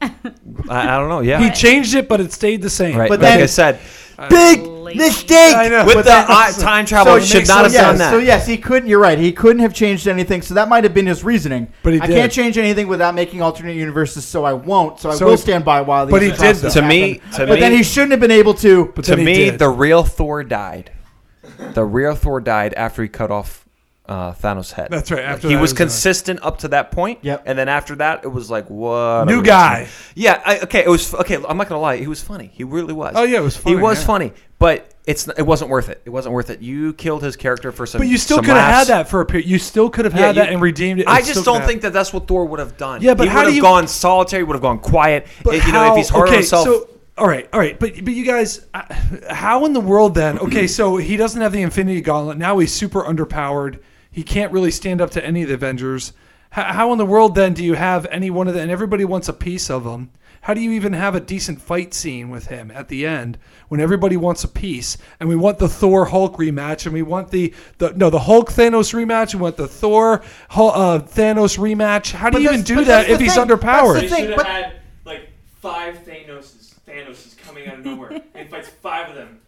I, 0.02 0.10
I 0.68 0.98
don't 0.98 1.08
know. 1.08 1.20
Yeah. 1.20 1.40
He 1.40 1.50
changed 1.50 1.94
it, 1.94 2.08
but 2.08 2.20
it 2.20 2.32
stayed 2.32 2.62
the 2.62 2.70
same. 2.70 2.96
right. 2.96 3.08
But 3.08 3.20
like 3.20 3.34
then- 3.34 3.42
I 3.42 3.46
said, 3.46 3.78
uh, 4.18 4.28
Big 4.28 4.60
Lazy. 4.84 4.98
mistake. 4.98 5.54
I 5.56 5.68
know. 5.68 5.84
with 5.84 5.94
But 5.94 6.04
the 6.04 6.10
that- 6.10 6.30
uh, 6.30 6.60
time 6.60 6.86
travel, 6.86 7.14
So 7.14 7.20
should 7.24 7.48
not 7.48 7.64
have 7.64 7.72
yes, 7.72 7.82
done 7.82 7.98
that. 7.98 8.10
So 8.10 8.18
yes, 8.18 8.46
he 8.46 8.56
couldn't. 8.56 8.88
You're 8.88 9.00
right. 9.00 9.18
He 9.18 9.32
couldn't 9.32 9.60
have 9.62 9.74
changed 9.74 10.06
anything. 10.06 10.42
So 10.42 10.54
that 10.54 10.68
might 10.68 10.84
have 10.84 10.94
been 10.94 11.06
his 11.06 11.24
reasoning. 11.24 11.68
But 11.82 11.94
he 11.94 12.00
I 12.00 12.06
did. 12.06 12.14
can't 12.14 12.32
change 12.32 12.58
anything 12.58 12.86
without 12.86 13.14
making 13.14 13.42
alternate 13.42 13.74
universes. 13.76 14.24
So 14.24 14.44
I 14.44 14.52
won't. 14.52 15.00
So 15.00 15.10
I 15.10 15.16
will 15.16 15.36
stand 15.36 15.64
by 15.64 15.80
while 15.80 16.06
these 16.06 16.12
but 16.12 16.22
he 16.22 16.28
did, 16.28 16.36
atrocities 16.38 16.74
though. 16.74 16.80
To 16.82 16.86
me- 16.86 17.20
to 17.36 17.46
but 17.46 17.58
then 17.60 17.72
he 17.72 17.82
shouldn't 17.82 18.12
have 18.12 18.20
been 18.20 18.30
able 18.30 18.54
to. 18.54 18.92
But 18.94 19.04
to 19.06 19.16
me, 19.16 19.50
the 19.50 19.68
real 19.70 20.04
Thor 20.04 20.42
died. 20.44 20.90
The 21.74 21.84
real 21.84 22.14
Thor 22.14 22.40
died 22.40 22.74
after 22.74 23.02
he 23.02 23.08
cut 23.08 23.30
off 23.30 23.63
uh, 24.06 24.32
Thanos' 24.32 24.72
head. 24.72 24.88
That's 24.90 25.10
right, 25.10 25.24
after 25.24 25.48
he 25.48 25.54
that 25.54 25.60
was 25.60 25.70
it 25.70 25.74
was, 25.74 25.80
uh, 25.80 25.84
consistent 25.84 26.40
up 26.42 26.58
to 26.58 26.68
that 26.68 26.90
point. 26.90 27.20
Yep. 27.22 27.44
And 27.46 27.58
then 27.58 27.68
after 27.68 27.96
that, 27.96 28.24
it 28.24 28.28
was 28.28 28.50
like 28.50 28.68
what? 28.68 29.24
New 29.26 29.42
guy. 29.42 29.88
Yeah. 30.14 30.42
I, 30.44 30.60
okay. 30.60 30.84
It 30.84 30.88
was 30.88 31.14
okay. 31.14 31.36
I'm 31.36 31.56
not 31.56 31.68
gonna 31.68 31.80
lie. 31.80 31.96
He 31.96 32.06
was 32.06 32.22
funny. 32.22 32.50
He 32.52 32.64
really 32.64 32.92
was. 32.92 33.14
Oh, 33.16 33.22
yeah, 33.22 33.38
it 33.38 33.42
was 33.42 33.56
funny, 33.56 33.76
He 33.76 33.82
was 33.82 34.00
yeah. 34.00 34.06
funny, 34.06 34.32
but 34.58 34.90
it's 35.06 35.26
it 35.28 35.42
wasn't 35.46 35.70
worth 35.70 35.88
it. 35.88 36.02
It 36.04 36.10
wasn't 36.10 36.34
worth 36.34 36.50
it. 36.50 36.60
You 36.60 36.92
killed 36.94 37.22
his 37.22 37.36
character 37.36 37.72
for 37.72 37.86
some. 37.86 37.98
But 38.00 38.08
you 38.08 38.18
still 38.18 38.38
could 38.38 38.56
have 38.56 38.74
had 38.74 38.86
that 38.88 39.08
for 39.08 39.22
a 39.22 39.26
period. 39.26 39.48
You 39.48 39.58
still 39.58 39.88
could 39.88 40.04
have 40.04 40.14
Yeah, 40.14 40.26
had 40.26 40.36
that 40.36 40.48
and 40.50 40.60
redeemed 40.60 41.00
it. 41.00 41.08
I 41.08 41.22
just 41.22 41.44
don't 41.44 41.64
think 41.64 41.82
that 41.82 41.92
that's 41.94 42.12
what 42.12 42.28
Thor 42.28 42.44
would 42.46 42.60
have 42.60 42.76
done. 42.76 43.00
Yeah, 43.00 43.14
but 43.14 43.24
he 43.24 43.30
how 43.30 43.38
would 43.40 43.46
have 43.46 43.54
you- 43.54 43.62
gone 43.62 43.88
solitary. 43.88 44.44
Would 44.44 44.54
have 44.54 44.62
gone 44.62 44.80
quiet. 44.80 45.26
But 45.42 45.64
you 45.66 45.72
know, 45.72 45.92
if 45.92 45.96
he's 45.96 46.08
hard 46.10 46.28
on 46.28 46.34
okay, 46.34 46.36
himself. 46.42 46.64
so 46.64 46.88
all 47.16 47.28
right, 47.28 47.48
all 47.52 47.60
right, 47.60 47.78
but 47.78 48.04
but 48.04 48.12
you 48.12 48.24
guys, 48.26 48.66
uh, 48.74 48.82
how 49.30 49.64
in 49.66 49.72
the 49.72 49.80
world 49.80 50.14
then? 50.14 50.38
Okay, 50.40 50.66
so 50.66 50.96
he 50.96 51.16
doesn't 51.16 51.40
have 51.40 51.52
the 51.52 51.62
Infinity 51.62 52.00
Gauntlet. 52.00 52.38
Now 52.38 52.58
he's 52.58 52.72
super 52.72 53.02
underpowered. 53.02 53.78
He 54.14 54.22
can't 54.22 54.52
really 54.52 54.70
stand 54.70 55.00
up 55.00 55.10
to 55.10 55.24
any 55.26 55.42
of 55.42 55.48
the 55.48 55.54
Avengers. 55.54 56.12
How, 56.50 56.72
how 56.72 56.92
in 56.92 56.98
the 56.98 57.04
world 57.04 57.34
then 57.34 57.52
do 57.52 57.64
you 57.64 57.74
have 57.74 58.06
any 58.12 58.30
one 58.30 58.46
of 58.46 58.54
them? 58.54 58.62
And 58.62 58.70
everybody 58.70 59.04
wants 59.04 59.28
a 59.28 59.32
piece 59.32 59.68
of 59.68 59.84
him. 59.84 60.10
How 60.42 60.54
do 60.54 60.60
you 60.60 60.70
even 60.70 60.92
have 60.92 61.16
a 61.16 61.20
decent 61.20 61.60
fight 61.60 61.92
scene 61.92 62.28
with 62.30 62.46
him 62.46 62.70
at 62.70 62.86
the 62.86 63.04
end 63.06 63.38
when 63.68 63.80
everybody 63.80 64.16
wants 64.16 64.44
a 64.44 64.48
piece? 64.48 64.96
And 65.18 65.28
we 65.28 65.34
want 65.34 65.58
the 65.58 65.68
Thor 65.68 66.04
Hulk 66.04 66.36
rematch, 66.36 66.84
and 66.84 66.92
we 66.94 67.02
want 67.02 67.30
the, 67.32 67.52
the 67.78 67.92
no 67.94 68.08
the 68.08 68.20
Hulk 68.20 68.50
Thanos 68.52 68.94
rematch, 68.94 69.32
and 69.32 69.40
we 69.40 69.44
want 69.44 69.56
the 69.56 69.66
Thor 69.66 70.22
Hul- 70.50 70.70
uh, 70.70 71.00
Thanos 71.00 71.58
rematch. 71.58 72.12
How 72.12 72.30
do 72.30 72.34
But 72.34 72.42
you 72.42 72.50
even 72.50 72.62
do 72.62 72.84
that 72.84 73.08
if 73.08 73.18
the 73.18 73.24
he's 73.24 73.36
underpowered? 73.36 73.94
That's 73.94 74.00
They 74.02 74.08
the 74.08 74.14
thing, 74.14 74.20
should 74.26 74.28
have 74.30 74.36
but- 74.36 74.46
had 74.46 74.72
like 75.04 75.30
five 75.60 76.04
Thanoses. 76.06 76.74
Thanoses 76.86 77.36
coming 77.38 77.66
out 77.66 77.78
of 77.78 77.84
nowhere. 77.86 78.10
and 78.34 78.44
he 78.44 78.44
fights 78.44 78.68
five 78.68 79.08
of 79.08 79.16
them. 79.16 79.40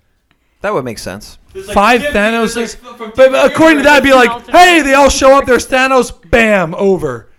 That 0.66 0.74
would 0.74 0.84
make 0.84 0.98
sense. 0.98 1.38
Like, 1.54 1.64
five 1.66 2.00
50 2.02 2.12
there's, 2.12 2.54
Thanoses. 2.56 2.56
like, 2.82 2.92
f- 2.92 2.98
from 2.98 3.12
but 3.14 3.52
according 3.52 3.78
to 3.78 3.84
that, 3.84 3.98
it'd 3.98 4.04
be 4.04 4.12
like, 4.12 4.30
Alternate. 4.30 4.58
hey, 4.58 4.82
they 4.82 4.94
all 4.94 5.08
show 5.08 5.38
up. 5.38 5.46
There's 5.46 5.66
Thanos. 5.66 6.12
Bam, 6.30 6.74
over. 6.74 7.30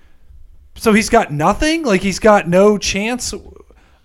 So 0.76 0.94
he's 0.94 1.10
got 1.10 1.32
nothing. 1.34 1.84
Like 1.84 2.02
he's 2.02 2.20
got 2.20 2.48
no 2.48 2.78
chance 2.78 3.34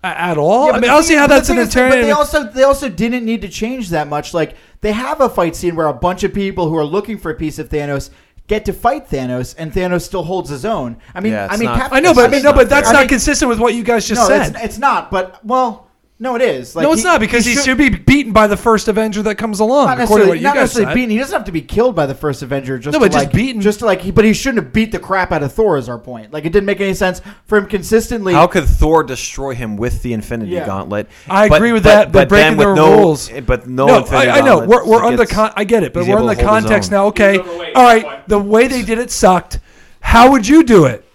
at 0.03 0.37
all. 0.37 0.65
Yeah, 0.65 0.71
I 0.71 0.73
but 0.73 0.81
mean, 0.81 0.91
I 0.91 0.93
don't 0.95 1.03
see 1.03 1.15
how 1.15 1.27
that's 1.27 1.47
an 1.49 1.55
thing 1.55 1.67
is, 1.67 1.73
But 1.73 1.89
they 2.01 2.11
also 2.11 2.43
they 2.43 2.63
also 2.63 2.89
didn't 2.89 3.23
need 3.23 3.41
to 3.43 3.49
change 3.49 3.89
that 3.91 4.07
much. 4.09 4.33
Like 4.33 4.55
they 4.81 4.91
have 4.91 5.21
a 5.21 5.29
fight 5.29 5.55
scene 5.55 5.75
where 5.77 5.87
a 5.87 5.93
bunch 5.93 6.23
of 6.23 6.33
people 6.33 6.67
who 6.67 6.75
are 6.75 6.83
looking 6.83 7.17
for 7.17 7.31
a 7.31 7.35
piece 7.35 7.57
of 7.59 7.69
Thanos 7.69 8.09
get 8.47 8.65
to 8.65 8.73
fight 8.73 9.07
Thanos, 9.09 9.55
and 9.57 9.71
Thanos 9.71 10.01
still 10.01 10.23
holds 10.23 10.49
his 10.49 10.65
own. 10.65 10.97
I 11.15 11.21
mean, 11.21 11.31
Yeah, 11.31 11.47
I 11.49 11.55
mean, 11.55 11.67
not- 11.69 11.79
Cap- 11.79 11.93
I 11.93 12.01
know, 12.01 12.13
but 12.13 12.25
I 12.25 12.31
mean, 12.31 12.43
no, 12.43 12.51
but 12.51 12.67
that's 12.69 12.89
I 12.89 12.91
not 12.93 12.99
mean, 13.01 13.07
consistent 13.09 13.47
with 13.47 13.57
what 13.59 13.73
you 13.73 13.83
guys 13.83 14.05
just 14.05 14.19
no, 14.21 14.27
said. 14.27 14.55
it's, 14.55 14.63
it's 14.65 14.77
not. 14.77 15.09
But 15.09 15.43
well, 15.45 15.87
no, 16.23 16.35
it 16.35 16.41
is. 16.41 16.75
Like, 16.75 16.83
no, 16.83 16.93
it's 16.93 17.01
he- 17.01 17.07
not 17.07 17.19
because 17.19 17.45
he, 17.45 17.53
should- 17.53 17.63
should 17.65 17.77
be 17.77 17.89
beaten 17.89 18.31
by 18.33 18.47
the 18.47 18.57
first 18.57 18.87
Avenger 18.87 19.21
that 19.23 19.35
comes 19.37 19.59
along. 19.59 19.85
Not 19.87 19.97
necessarily, 19.99 20.29
what 20.29 20.37
you 20.39 20.43
not 20.43 20.55
guys 20.55 20.61
necessarily 20.63 20.89
said. 20.91 20.95
beaten. 20.95 21.09
He 21.11 21.17
doesn't 21.17 21.33
have 21.33 21.45
to 21.45 21.51
be 21.51 21.61
killed 21.61 21.95
by 21.95 22.05
the 22.05 22.15
first 22.15 22.41
Avenger. 22.41 22.79
Just 22.79 22.93
No, 22.93 22.99
to 22.99 23.05
but 23.05 23.11
just 23.11 23.25
like, 23.25 23.33
beaten. 23.33 23.61
Just 23.61 23.79
to 23.79 23.85
like, 23.85 24.01
he, 24.01 24.09
but 24.11 24.25
he 24.25 24.33
shouldn't 24.33 24.63
have 24.63 24.73
beat 24.73 24.91
the 24.91 24.99
crap 24.99 25.31
out 25.31 25.43
of 25.43 25.53
Thor. 25.53 25.77
Is 25.77 25.89
our 25.89 25.99
point? 25.99 26.31
Like, 26.33 26.45
it 26.45 26.51
didn't 26.53 26.65
make 26.65 26.81
any 26.81 26.93
sense 26.93 27.21
for 27.45 27.57
him 27.57 27.67
consistently. 27.67 28.33
How 28.33 28.47
could 28.47 28.63
Thor 28.65 29.03
destroy 29.03 29.53
him 29.53 29.75
with 29.77 30.01
the 30.01 30.13
Infinity 30.13 30.51
Yeah. 30.51 30.65
Gauntlet? 30.65 31.07
I 31.29 31.49
But- 31.49 31.55
agree 31.57 31.73
with 31.73 31.83
but- 31.83 31.89
that. 31.89 32.13
They're 32.13 32.21
But 32.23 32.29
breaking 32.29 32.57
with 32.57 32.67
their 32.67 32.75
no, 32.75 32.97
rules. 32.99 33.29
Eh, 33.31 33.41
but 33.41 33.67
no, 33.67 33.85
no, 33.87 33.97
Infinity 33.99 34.29
I, 34.29 34.37
I 34.37 34.41
know 34.41 34.59
we're, 34.65 34.85
we're 34.87 35.01
he 35.01 35.07
under 35.07 35.25
con- 35.25 35.51
I 35.55 35.65
get 35.65 35.83
it, 35.83 35.93
but 35.93 36.07
we're 36.07 36.19
in 36.19 36.25
the 36.25 36.35
to 36.35 36.45
hold 36.47 36.55
his 36.55 36.63
context 36.63 36.91
now. 36.91 37.07
Okay, 37.07 37.33
He's 37.33 37.41
overweight, 37.41 37.75
all 37.75 37.83
that's 37.87 38.03
right. 38.03 38.17
why. 38.19 38.23
The 38.27 38.39
way 38.39 38.67
they 38.67 38.81
did 38.81 38.97
it 38.99 39.11
sucked. 39.11 39.59
How 39.99 40.31
would 40.31 40.47
you 40.47 40.63
do 40.63 40.85
it? 40.85 41.05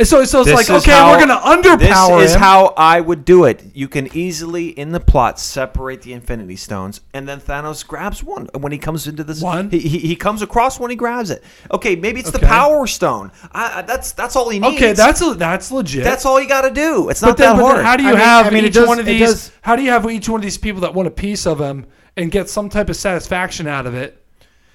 And 0.00 0.08
so, 0.08 0.24
so 0.24 0.40
it's 0.40 0.46
This 0.48 0.56
like 0.56 0.70
is 0.70 0.82
okay, 0.82 0.92
how- 0.92 1.10
we're 1.10 1.18
gonna 1.26 1.36
underpower 1.36 2.20
This 2.20 2.30
is 2.30 2.34
him. 2.34 2.40
how 2.40 2.72
I 2.74 3.02
would 3.02 3.26
do 3.26 3.44
it. 3.44 3.62
You 3.74 3.86
can 3.86 4.08
easily, 4.16 4.68
in 4.68 4.92
the 4.92 4.98
plot, 4.98 5.38
separate 5.38 6.00
the 6.00 6.14
Infinity 6.14 6.56
Stones, 6.56 7.02
and 7.12 7.28
then 7.28 7.38
Thanos 7.38 7.86
grabs 7.86 8.24
one 8.24 8.48
when 8.58 8.72
he 8.72 8.78
comes 8.78 9.06
into 9.06 9.22
this. 9.24 9.42
One? 9.42 9.68
He, 9.68 9.78
he, 9.78 9.98
he 9.98 10.16
comes 10.16 10.40
across 10.40 10.80
when 10.80 10.88
he 10.90 10.96
grabs 10.96 11.30
it. 11.30 11.44
Okay, 11.70 11.96
maybe 11.96 12.20
it's 12.20 12.30
the 12.30 12.38
Okay. 12.38 12.46
Power 12.46 12.86
Stone. 12.86 13.30
I, 13.52 13.80
I, 13.80 13.82
that's 13.82 14.12
that's 14.12 14.36
all 14.36 14.48
he 14.48 14.58
needs. 14.58 14.74
okay, 14.76 14.94
that's 14.94 15.20
that's 15.36 15.70
legit. 15.70 16.02
that's 16.02 16.24
all 16.24 16.40
you 16.40 16.48
got 16.48 16.62
to 16.62 16.70
do. 16.70 17.10
It's 17.10 17.20
But 17.20 17.26
not 17.26 17.36
then, 17.36 17.56
that 17.56 17.62
but 17.62 17.66
hard. 17.66 17.76
then 17.80 17.84
how 17.84 17.96
do 17.98 18.02
you 18.04 18.08
I 18.08 18.12
mean- 18.12 18.20
have 18.22 18.46
I 18.46 18.50
mean, 18.50 18.64
it 18.64 18.68
each 18.68 18.74
does- 18.74 18.88
one 18.88 18.98
of 19.00 19.06
it 19.06 19.12
these? 19.12 19.28
does- 19.28 19.52
How 19.60 19.76
do 19.76 19.82
you 19.82 19.90
have 19.90 20.10
each 20.10 20.30
one 20.30 20.40
of 20.40 20.44
these 20.44 20.56
people 20.56 20.80
that 20.80 20.94
want 20.94 21.08
a 21.08 21.10
piece 21.10 21.46
of 21.46 21.60
him 21.60 21.84
and 22.16 22.30
get 22.30 22.48
some 22.48 22.70
type 22.70 22.88
of 22.88 22.96
satisfaction 22.96 23.66
out 23.66 23.86
of 23.86 23.94
it, 23.94 24.24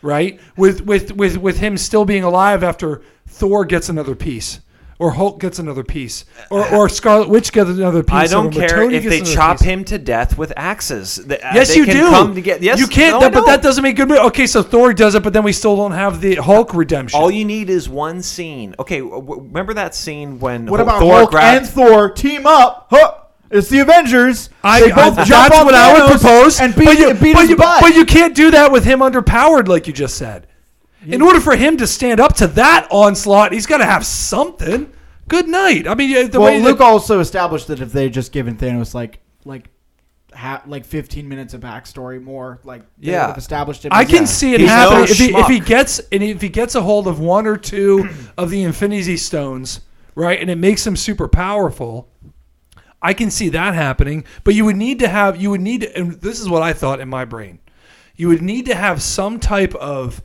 right? 0.04 0.40
With 0.56 0.86
with 0.86 1.14
with 1.16 1.38
with 1.38 1.58
him 1.58 1.78
still 1.78 2.06
being 2.06 2.24
alive 2.24 2.64
after 2.64 3.02
Thor 3.28 3.66
gets 3.66 3.90
another 3.90 4.14
piece, 4.14 4.60
or 4.98 5.12
Hulk 5.12 5.40
gets 5.42 5.60
another 5.60 5.84
piece, 5.84 6.24
or 6.50 6.68
or 6.74 6.88
Scarlet 6.88 7.28
Witch 7.30 7.52
gets 7.52 7.70
another 7.70 8.02
piece. 8.02 8.16
I 8.16 8.28
don't 8.28 8.48
or 8.56 8.60
care 8.60 8.70
Tony 8.70 8.96
if 8.96 9.04
they 9.04 9.22
chop 9.22 9.58
piece. 9.58 9.66
him 9.68 9.84
to 9.86 9.98
death 9.98 10.38
with 10.38 10.54
axes. 10.56 11.16
They- 11.18 11.40
uh, 11.40 11.54
Yes, 11.54 11.70
they 11.74 11.80
you 11.80 11.86
can 11.86 11.96
do. 11.98 12.10
Come 12.10 12.36
to 12.36 12.42
get, 12.42 12.62
yes, 12.64 12.80
you 12.80 12.88
can't. 12.88 13.16
no, 13.16 13.20
that, 13.20 13.32
I 13.36 13.40
but 13.40 13.46
that 13.46 13.62
doesn't 13.62 13.84
make 13.84 13.98
good. 13.98 14.10
Okay, 14.12 14.48
so 14.48 14.64
Thor 14.64 14.94
does 14.94 15.16
it, 15.16 15.24
but 15.24 15.34
then 15.34 15.44
we 15.44 15.52
still 15.52 15.76
don't 15.76 15.92
have 15.92 16.22
the 16.22 16.36
Hulk 16.36 16.74
redemption. 16.74 17.20
All 17.20 17.30
you 17.30 17.44
need 17.46 17.70
is 17.70 17.90
one 17.90 18.22
scene. 18.22 18.74
Okay, 18.80 19.00
w- 19.00 19.20
w- 19.22 19.42
remember 19.42 19.74
that 19.74 19.96
scene 19.96 20.40
when 20.40 20.66
what 20.68 20.80
Hul- 20.80 20.88
about 20.88 21.00
Thor 21.00 21.16
Hulk 21.18 21.32
grabbed 21.32 21.66
and 21.66 21.70
Thor 21.70 22.10
team 22.12 22.46
up? 22.48 22.88
Huh! 22.90 23.16
It's 23.52 23.70
the 23.70 23.80
Avengers. 23.80 24.50
I, 24.64 24.80
they 24.82 24.92
I- 24.92 24.96
both 25.10 25.18
jump 25.28 25.50
that's 25.50 25.60
on 25.60 25.66
what 25.66 25.76
I 25.76 25.94
would 25.94 26.12
propose. 26.20 26.60
and 26.60 26.74
beat, 26.76 26.86
but 26.86 26.98
you, 26.98 27.14
beat 27.14 27.34
but 27.34 27.42
his 27.42 27.50
you, 27.52 27.56
butt. 27.58 27.82
but 27.82 27.96
you 27.96 28.06
can't 28.06 28.34
do 28.34 28.50
that 28.52 28.72
with 28.72 28.86
him 28.86 29.00
underpowered, 29.00 29.68
like 29.68 29.88
you 29.88 29.94
just 29.94 30.16
said. 30.18 30.48
In 31.06 31.22
order 31.22 31.40
for 31.40 31.56
him 31.56 31.78
to 31.78 31.88
stand 31.88 32.20
up 32.20 32.36
to 32.38 32.48
that 32.48 32.88
onslaught, 32.90 33.52
he's 33.54 33.66
got 33.66 33.78
to 33.78 33.86
have 33.86 34.06
something. 34.06 34.92
Good 35.28 35.48
night. 35.48 35.88
I 35.88 35.96
mean, 35.96 36.30
the 36.30 36.40
well, 36.40 36.52
way 36.52 36.62
Luke 36.62 36.78
that, 36.80 36.84
also 36.84 37.20
established 37.20 37.68
that 37.68 37.80
if 37.80 37.92
they 37.92 38.04
had 38.04 38.14
just 38.14 38.32
given 38.32 38.58
Thanos 38.58 38.94
like 38.94 39.20
like 39.44 39.70
ha- 40.34 40.62
like 40.68 40.86
15 40.86 41.28
minutes 41.28 41.54
of 41.54 41.62
backstory 41.62 42.22
more, 42.22 42.60
like 42.64 42.82
they 43.00 43.12
Yeah. 43.12 43.22
would 43.22 43.28
have 43.30 43.38
established 43.38 43.86
it. 43.86 43.94
I 43.94 44.04
as- 44.04 44.10
can 44.10 44.28
see 44.28 44.54
it 44.54 44.60
He's 44.60 44.70
happening 44.70 45.00
no 45.00 45.04
if, 45.06 45.18
he, 45.18 45.36
if 45.36 45.48
he 45.48 45.60
gets 45.60 46.00
and 46.12 46.22
if 46.22 46.42
he 46.42 46.50
gets 46.50 46.76
a 46.76 46.82
hold 46.82 47.08
of 47.08 47.20
one 47.20 47.48
or 47.48 47.58
two 47.58 48.08
of 48.38 48.50
the 48.52 48.64
Infinity 48.64 49.18
Stones, 49.18 49.82
right, 50.14 50.40
and 50.40 50.50
it 50.50 50.58
makes 50.58 50.86
him 50.86 50.96
super 50.96 51.28
powerful. 51.28 52.10
I 53.02 53.14
can 53.14 53.30
see 53.30 53.50
that 53.50 53.76
happening, 53.76 54.26
but 54.44 54.56
you 54.56 54.66
would 54.66 54.78
need 54.78 55.00
to 55.00 55.08
have 55.08 55.42
you 55.42 55.50
would 55.52 55.62
need 55.62 55.82
to, 55.82 55.98
and 55.98 56.14
this 56.22 56.40
is 56.40 56.50
what 56.50 56.62
I 56.62 56.74
thought 56.74 57.00
in 57.00 57.10
my 57.10 57.26
brain. 57.26 57.60
You 58.16 58.28
would 58.30 58.42
need 58.42 58.66
to 58.68 58.76
have 58.76 59.02
some 59.02 59.40
type 59.40 59.74
of 59.76 60.22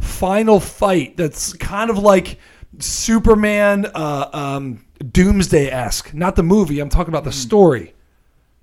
final 0.00 0.60
fight 0.60 1.16
that's 1.16 1.52
kind 1.54 1.90
of 1.90 1.98
like 1.98 2.38
Superman 2.78 3.86
uh, 3.94 4.28
um, 4.32 4.84
Doomsday 5.12 5.70
esque, 5.70 6.12
not 6.14 6.36
the 6.36 6.42
movie. 6.42 6.80
I'm 6.80 6.88
talking 6.88 7.08
about 7.12 7.24
the 7.24 7.32
story, 7.32 7.94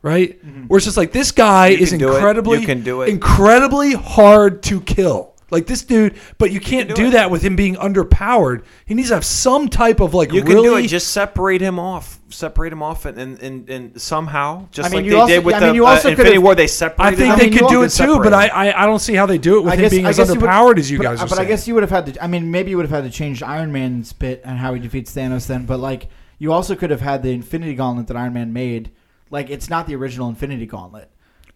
right? 0.02 0.40
Where 0.68 0.78
it's 0.78 0.86
just 0.86 0.98
like 0.98 1.12
this 1.12 1.32
guy 1.32 1.68
You 1.70 1.78
is 1.80 1.90
can 1.90 2.00
do 2.00 2.12
it. 2.12 2.16
incredibly, 2.16 2.60
You 2.60 2.66
can 2.66 2.84
do 2.84 3.02
it. 3.02 3.10
incredibly 3.10 3.94
hard 3.94 4.64
to 4.64 4.82
kill. 4.82 5.31
Like 5.52 5.68
this 5.68 5.84
dude, 5.84 6.16
but 6.38 6.49
you 6.52 6.62
can't 6.62 6.88
do 6.88 6.95
do, 6.95 7.10
that 7.12 7.30
with 7.30 7.41
him 7.41 7.58
being 7.58 7.76
underpowered. 7.76 8.64
He 8.86 8.93
needs 8.93 9.10
to 9.10 9.16
have 9.16 9.26
some 9.26 9.68
type 9.68 9.99
of 9.99 10.14
like 10.14 10.32
You 10.32 10.41
can 10.43 10.54
really 10.54 10.70
do 10.82 10.86
it. 10.86 10.88
Just 10.88 11.10
separate 11.10 11.60
him 11.62 11.78
off. 11.78 12.20
Separate 12.30 12.72
him 12.72 12.82
off, 12.82 13.04
and 13.04 13.18
and, 13.20 13.39
and, 13.43 13.70
and 13.70 14.02
somehow, 14.02 14.70
just 14.72 14.88
I 14.88 14.89
mean, 14.89 14.99
like 14.99 15.06
you 15.06 15.12
they 15.12 15.18
also- 15.18 15.34
did 15.34 15.45
with 15.45 15.56
I 15.56 15.60
mean, 15.60 15.70
the 15.70 15.76
you 15.76 15.86
uh, 15.86 15.89
also 15.89 16.10
Infinity 16.12 16.38
War, 16.38 16.56
they 16.56 16.68
separated. 16.68 17.14
I 17.14 17.18
think 17.18 17.34
him. 17.34 17.39
they 17.39 17.49
mean, 17.49 17.60
could 17.60 17.68
do 17.68 17.84
it 17.84 17.89
too, 17.89 18.20
but 18.20 18.34
I, 18.34 18.47
I 18.47 18.84
I 18.84 18.86
don't 18.86 18.99
see 18.99 19.14
how 19.14 19.26
they 19.26 19.38
do 19.38 19.58
it 19.58 19.64
with 19.66 19.74
him 19.74 19.89
being 19.89 20.06
as 20.06 20.18
you 20.18 20.24
would- 20.26 20.38
underpowered 20.39 20.78
as 20.80 20.89
you 20.89 20.97
but, 20.99 21.04
guys 21.04 21.20
are 21.20 21.28
But 21.28 21.36
saying. 21.36 21.45
I 21.47 21.49
guess 21.49 21.68
you 21.68 21.74
would 21.74 21.84
have 21.84 21.89
had 21.89 22.14
to. 22.14 22.24
I 22.24 22.28
mean, 22.28 22.49
maybe 22.49 22.70
you 22.72 22.78
would 22.78 22.86
have 22.89 23.04
had 23.04 23.12
to 23.12 23.16
change 23.16 23.43
Iron 23.43 23.74
Man's 23.74 24.14
bit 24.14 24.41
and 24.45 24.58
how 24.58 24.74
he 24.74 24.80
defeats 24.80 25.14
Thanos 25.14 25.47
then. 25.47 25.66
But 25.66 25.82
like, 25.82 26.08
you 26.39 26.54
also 26.54 26.76
could 26.76 26.91
have 26.91 27.02
had 27.02 27.24
the 27.24 27.32
Infinity 27.32 27.76
Gauntlet 27.76 28.08
that 28.08 28.16
Iron 28.16 28.32
Man 28.34 28.54
made. 28.54 28.91
Like, 29.30 29.49
it's 29.49 29.70
not 29.70 29.86
the 29.88 29.95
original 29.95 30.30
Infinity 30.30 30.66
Gauntlet. 30.66 31.12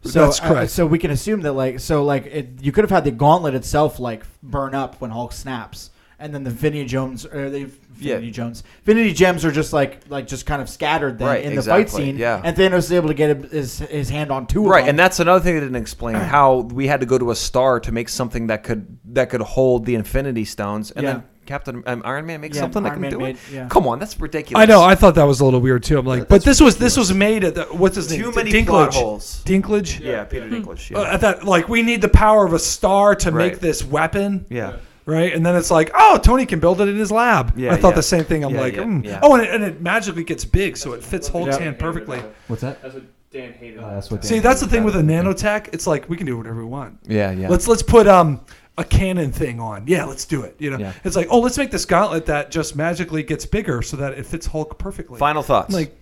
So, 0.05 0.25
That's 0.25 0.39
uh, 0.41 0.47
correct. 0.47 0.71
so 0.71 0.85
we 0.85 0.99
can 0.99 1.11
assume 1.11 1.41
that 1.41 1.53
like, 1.53 1.79
so 1.79 2.03
like, 2.03 2.25
it, 2.27 2.49
you 2.61 2.71
could 2.71 2.83
have 2.83 2.91
had 2.91 3.03
the 3.03 3.11
gauntlet 3.11 3.55
itself 3.55 3.99
like 3.99 4.23
burn 4.43 4.75
up 4.75 5.01
when 5.01 5.11
Hulk 5.11 5.33
snaps, 5.33 5.89
and 6.19 6.33
then 6.33 6.43
the 6.43 6.51
Infinity 6.51 6.85
Gems 6.85 7.25
or 7.25 7.49
the 7.49 7.57
Infinity 7.61 8.25
Yeah. 8.27 8.31
Gems, 8.31 8.63
Infinity 8.79 9.13
Gems 9.13 9.43
are 9.45 9.51
just 9.51 9.73
like 9.73 10.01
like 10.09 10.27
just 10.27 10.45
kind 10.45 10.61
of 10.61 10.69
scattered 10.69 11.17
then 11.17 11.27
Right, 11.27 11.43
in 11.43 11.55
the 11.55 11.63
fight 11.63 11.89
scene. 11.89 12.17
yeah. 12.17 12.41
and 12.43 12.55
Thanos 12.55 12.77
is 12.79 12.91
able 12.91 13.07
to 13.09 13.13
get 13.13 13.37
his 13.51 13.79
his 13.79 14.09
hand 14.09 14.31
on 14.31 14.47
two. 14.47 14.59
of 14.59 14.63
them. 14.65 14.71
Right, 14.71 14.81
them. 14.81 14.89
and 14.91 14.99
that's 14.99 15.19
another 15.19 15.43
thing 15.43 15.55
they 15.55 15.59
didn't 15.61 15.75
explain 15.75 16.15
how 16.35 16.59
we 16.59 16.87
had 16.87 16.99
to 16.99 17.05
go 17.05 17.17
to 17.17 17.31
a 17.31 17.35
star 17.35 17.79
to 17.81 17.91
make 17.91 18.09
something 18.09 18.47
that 18.47 18.63
could 18.63 18.97
that 19.13 19.29
could 19.29 19.41
hold 19.41 19.85
the 19.85 19.95
Infinity 19.95 20.45
Stones, 20.45 20.91
and 20.91 21.03
Yeah. 21.03 21.13
then 21.13 21.23
Captain 21.45 21.83
um, 21.85 22.01
Iron 22.05 22.25
Man 22.25 22.41
makes 22.41 22.55
Yeah, 22.55 22.61
something 22.63 22.83
that 22.83 22.89
Iron 22.93 22.95
can 22.95 23.01
Man 23.03 23.11
do 23.11 23.19
made- 23.19 23.35
it. 23.35 23.41
yeah. 23.53 23.67
Come 23.69 23.87
on, 23.87 23.99
that's 23.99 24.19
ridiculous. 24.19 24.61
I 24.61 24.65
know. 24.65 24.81
I 24.83 24.95
thought 24.95 25.15
that 25.15 25.23
was 25.23 25.39
a 25.39 25.45
little 25.45 25.61
weird 25.61 25.83
too. 25.83 25.97
I'm 25.99 26.05
like, 26.05 26.21
but 26.21 26.29
That's 26.29 26.45
this 26.45 26.61
was 26.61 26.77
this 26.77 26.97
was 26.97 27.13
made 27.13 27.43
at 27.43 27.55
the, 27.55 27.63
what's 27.65 27.95
his 27.95 28.09
name? 28.11 28.21
Too 28.23 28.31
many 28.31 28.51
Dinklage. 28.51 28.65
plot 28.67 28.93
holes. 28.93 29.41
Dinklage. 29.45 29.99
yeah, 29.99 30.23
Peter 30.23 30.49
Dinklage. 30.49 30.89
Yeah, 30.89 30.99
Uh, 30.99 31.13
I 31.13 31.17
thought 31.17 31.43
like 31.43 31.69
we 31.69 31.81
need 31.81 32.01
the 32.01 32.09
power 32.09 32.45
of 32.45 32.53
a 32.53 32.59
star 32.59 33.15
to 33.15 33.31
Right. 33.31 33.51
make 33.51 33.59
this 33.59 33.83
weapon, 33.85 34.45
yeah. 34.49 34.77
right? 35.05 35.33
And 35.33 35.45
then 35.45 35.55
it's 35.55 35.69
like, 35.71 35.91
oh, 35.93 36.19
Tony 36.23 36.45
can 36.45 36.59
build 36.59 36.81
it 36.81 36.87
in 36.87 36.97
his 36.97 37.11
lab. 37.11 37.53
Yeah, 37.57 37.73
I 37.73 37.77
thought 37.77 37.89
yeah. 37.89 37.95
the 37.95 38.03
same 38.03 38.23
thing. 38.23 38.43
I'm 38.43 38.53
Yeah, 38.55 38.61
like, 38.61 38.75
yeah, 38.75 38.83
mm. 38.83 39.05
yeah. 39.05 39.19
oh, 39.21 39.35
and 39.35 39.43
it, 39.43 39.53
and 39.53 39.63
it 39.63 39.81
magically 39.81 40.23
gets 40.23 40.43
big, 40.45 40.77
so 40.77 40.93
it 40.93 41.03
fits 41.03 41.27
Hulk's 41.27 41.57
Yeah. 41.57 41.63
hand 41.65 41.79
perfectly. 41.79 42.21
What's 42.47 42.61
that? 42.63 42.81
That's 42.81 42.95
what 42.95 43.03
Dan 43.31 43.53
hated. 43.53 43.79
Oh, 43.83 43.89
that's 43.89 44.09
what 44.09 44.23
See, 44.23 44.39
that's 44.39 44.61
the 44.61 44.67
thing 44.67 44.83
with 44.83 44.95
a 44.95 45.01
nanotech. 45.01 45.69
It's 45.73 45.85
like 45.85 46.09
we 46.09 46.15
can 46.17 46.25
do 46.25 46.37
whatever 46.37 46.59
we 46.61 46.65
want. 46.71 46.99
Yeah, 47.07 47.31
yeah. 47.31 47.49
Let's 47.49 47.67
let's 47.67 47.83
put 47.83 48.07
um 48.07 48.39
a 48.78 48.84
cannon 48.84 49.32
thing 49.32 49.59
on. 49.59 49.86
Yeah, 49.88 50.05
let's 50.05 50.26
do 50.26 50.41
it. 50.43 50.55
You 50.59 50.71
know, 50.71 50.78
Yeah. 50.78 50.93
it's 51.03 51.15
like 51.15 51.28
oh, 51.30 51.39
let's 51.39 51.57
make 51.57 51.71
this 51.71 51.86
gauntlet 51.86 52.26
that 52.28 52.51
just 52.51 52.76
magically 52.76 53.23
gets 53.23 53.45
bigger 53.45 53.82
so 53.82 53.97
that 53.97 54.13
it 54.13 54.26
fits 54.26 54.45
Hulk 54.47 54.78
perfectly. 54.78 55.17
Final 55.19 55.43
thoughts, 55.43 55.73
Like, 55.73 55.97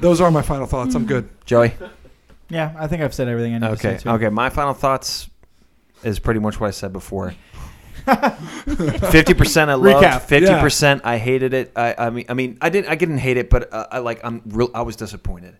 those 0.00 0.20
are 0.20 0.30
my 0.30 0.42
final 0.42 0.66
thoughts. 0.66 0.94
I'm 0.94 1.06
good. 1.06 1.28
Joey. 1.46 1.72
yeah, 2.50 2.74
I 2.78 2.86
think 2.86 3.02
I've 3.02 3.14
said 3.14 3.28
everything 3.28 3.54
I 3.54 3.58
need 3.58 3.66
to 3.66 3.72
Okay, 3.72 3.96
say. 3.96 4.02
too. 4.04 4.10
okay. 4.10 4.28
My 4.28 4.50
final 4.50 4.74
thoughts 4.74 5.28
is 6.02 6.18
pretty 6.18 6.40
much 6.40 6.60
what 6.60 6.66
I 6.68 6.70
said 6.72 6.92
before. 6.92 7.34
Fifty 8.06 9.34
percent 9.34 9.70
I 9.70 9.74
loved. 9.74 10.04
Recap. 10.04 10.22
Fifty 10.22 10.54
percent 10.60 11.02
I 11.04 11.18
hated 11.18 11.54
it. 11.54 11.72
I, 11.76 11.94
I 11.98 12.10
mean, 12.10 12.24
I 12.28 12.34
mean, 12.34 12.58
I 12.60 12.70
didn't. 12.70 12.90
I 12.90 12.94
didn't 12.94 13.18
hate 13.18 13.36
it, 13.36 13.50
but 13.50 13.72
uh, 13.72 13.86
I 13.90 13.98
like. 13.98 14.20
I'm 14.24 14.42
real. 14.46 14.70
I 14.74 14.82
was 14.82 14.96
disappointed. 14.96 15.56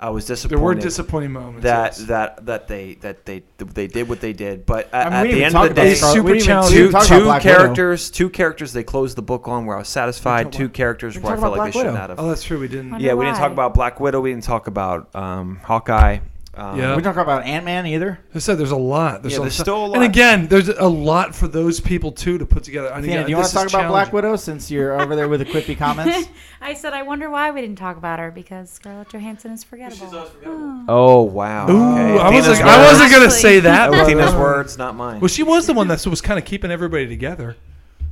I 0.00 0.10
was 0.10 0.26
disappointed. 0.26 0.58
There 0.58 0.64
were 0.64 0.74
disappointing 0.76 1.32
moments. 1.32 1.64
that 1.64 1.98
yes. 1.98 2.06
that 2.06 2.46
that 2.46 2.68
they 2.68 2.94
that 3.00 3.26
they 3.26 3.42
they 3.58 3.88
did 3.88 4.08
what 4.08 4.20
they 4.20 4.32
did. 4.32 4.64
But 4.64 4.94
at, 4.94 5.12
I 5.12 5.24
mean, 5.24 5.32
at 5.32 5.34
the 5.34 5.44
end 5.44 5.56
of 5.56 5.68
the 5.68 5.74
day, 5.74 5.94
Scarlet- 5.94 5.96
Scarlet- 5.96 6.14
super 6.14 6.28
didn't 6.28 6.36
even- 6.36 6.46
challenge- 6.46 6.70
we 6.70 6.76
two 6.76 6.82
didn't 6.82 6.92
talk 6.92 7.06
about 7.08 7.18
two 7.18 7.24
Black 7.24 7.44
Widow. 7.44 7.58
characters, 7.58 8.10
two 8.10 8.30
characters. 8.30 8.72
They 8.72 8.82
closed 8.84 9.16
the 9.16 9.22
book 9.22 9.48
on 9.48 9.66
where 9.66 9.74
I 9.76 9.80
was 9.80 9.88
satisfied. 9.88 10.52
Two 10.52 10.68
characters 10.68 11.16
we 11.16 11.22
where 11.22 11.32
I 11.32 11.36
felt 11.36 11.54
about 11.54 11.58
like 11.58 11.72
they 11.72 11.80
Black 11.80 11.86
shouldn't 11.94 12.10
have. 12.10 12.20
Oh, 12.20 12.28
that's 12.28 12.44
true. 12.44 12.60
We 12.60 12.68
didn't. 12.68 12.90
Wonder 12.92 13.04
yeah, 13.06 13.14
we 13.14 13.24
didn't 13.24 13.38
talk 13.38 13.50
about 13.50 13.74
Black 13.74 13.98
Widow. 13.98 14.20
We 14.20 14.30
didn't 14.30 14.44
talk 14.44 14.68
about 14.68 15.12
um, 15.16 15.60
Hawkeye. 15.64 16.18
Um, 16.58 16.78
Yeah. 16.78 16.96
We 16.96 17.02
don't 17.02 17.14
talk 17.14 17.22
about 17.22 17.44
Ant 17.44 17.64
Man 17.64 17.86
either. 17.86 18.18
I 18.34 18.38
said 18.40 18.58
there's 18.58 18.72
a 18.72 18.76
lot. 18.76 19.22
There's, 19.22 19.34
Yeah, 19.34 19.38
a 19.38 19.42
there's 19.42 19.58
lot. 19.60 19.64
still 19.64 19.84
a 19.84 19.86
lot. 19.86 19.94
And 19.96 20.04
again, 20.04 20.48
there's 20.48 20.68
a 20.68 20.88
lot 20.88 21.34
for 21.34 21.46
those 21.46 21.78
people 21.78 22.10
too 22.10 22.36
to 22.38 22.44
put 22.44 22.64
together. 22.64 22.88
And 22.88 22.98
Athena, 22.98 23.12
again, 23.14 23.24
do 23.26 23.30
you 23.30 23.36
want 23.36 23.48
to 23.48 23.54
talk 23.54 23.68
about 23.68 23.88
Black. 23.88 24.12
Widow 24.12 24.34
since 24.36 24.70
you're 24.70 25.00
over 25.00 25.14
there 25.14 25.28
with 25.28 25.40
the 25.40 25.46
quippy 25.46 25.78
comments? 25.78 26.28
I 26.60 26.74
said, 26.74 26.92
I 26.92 27.02
wonder 27.02 27.30
why 27.30 27.52
we 27.52 27.60
didn't 27.60 27.78
talk 27.78 27.96
about 27.96 28.18
her 28.18 28.32
because 28.32 28.68
Scarlett 28.70 29.08
Johansson 29.10 29.52
is 29.52 29.62
forgettable. 29.62 30.06
always 30.14 30.30
forgettable. 30.30 30.84
Oh 30.88 31.22
wow. 31.22 31.68
Ooh, 31.70 31.94
okay. 32.16 32.18
I 32.18 32.30
was 32.30 32.48
like, 32.48 32.62
I 32.62 32.84
wasn't 32.92 33.12
gonna 33.12 33.30
say 33.30 33.60
that. 33.60 33.90
but- 33.90 34.00
Athena's 34.00 34.34
words, 34.34 34.76
not 34.76 34.96
mine. 34.96 35.20
Well, 35.20 35.28
she 35.28 35.44
was 35.44 35.66
the 35.66 35.72
one 35.74 35.86
that 35.88 36.04
was 36.06 36.20
kind 36.20 36.38
of 36.38 36.44
keeping 36.44 36.70
everybody 36.72 37.06
together. 37.06 37.56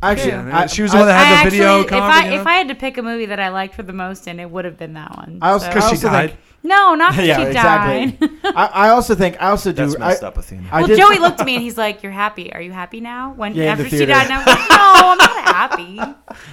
Actually, 0.02 0.28
Yeah, 0.32 0.58
I, 0.58 0.66
she 0.66 0.82
was 0.82 0.92
the 0.92 0.98
one 0.98 1.06
that 1.06 1.18
I 1.18 1.22
had 1.24 1.34
the 1.36 1.38
actually, 1.46 1.58
video. 1.58 1.80
if 1.80 1.86
conference, 1.88 2.26
I 2.34 2.40
if 2.40 2.46
I 2.46 2.52
had 2.52 2.68
to 2.68 2.74
pick 2.74 2.98
a 2.98 3.02
movie 3.02 3.26
that 3.26 3.40
I 3.40 3.48
liked 3.48 3.74
for 3.74 3.82
the 3.82 3.94
most, 3.94 4.28
and 4.28 4.38
it 4.40 4.48
would 4.50 4.66
have 4.66 4.76
been 4.78 4.92
that 4.92 5.16
one. 5.16 5.38
I 5.40 5.50
also- 5.52 5.64
So- 5.66 5.70
because 5.72 5.84
she 5.84 5.96
also 5.96 6.08
died. 6.08 6.30
think- 6.30 6.40
no, 6.62 6.94
not 6.94 7.10
because 7.12 7.26
yeah, 7.26 7.36
she 7.36 7.42
exactly. 7.46 8.28
died. 8.28 8.30
I, 8.56 8.66
I 8.66 8.88
also 8.90 9.14
think 9.14 9.36
I 9.40 9.50
also 9.50 9.70
do. 9.72 9.86
That's 9.86 9.98
messed 9.98 10.24
I, 10.24 10.26
up, 10.28 10.36
Athena. 10.36 10.68
I 10.72 10.78
well, 10.80 10.88
did- 10.88 10.98
Joey 10.98 11.18
looked 11.18 11.40
at 11.40 11.46
me 11.46 11.54
and 11.54 11.62
he's 11.62 11.78
like, 11.78 12.02
"You're 12.02 12.12
happy? 12.12 12.52
Are 12.52 12.60
you 12.60 12.72
happy 12.72 13.00
now?" 13.00 13.32
When 13.34 13.54
Yeah, 13.54 13.72
in 13.72 13.78
the 13.78 13.84
after 13.84 13.96
she 13.96 14.04
died, 14.06 14.24
and 14.24 14.32
I 14.34 14.38
was 14.38 14.46
like, 14.46 14.68
"No, 14.70 14.76
I'm 14.78 15.18
not 15.18 15.54
happy." 15.54 16.00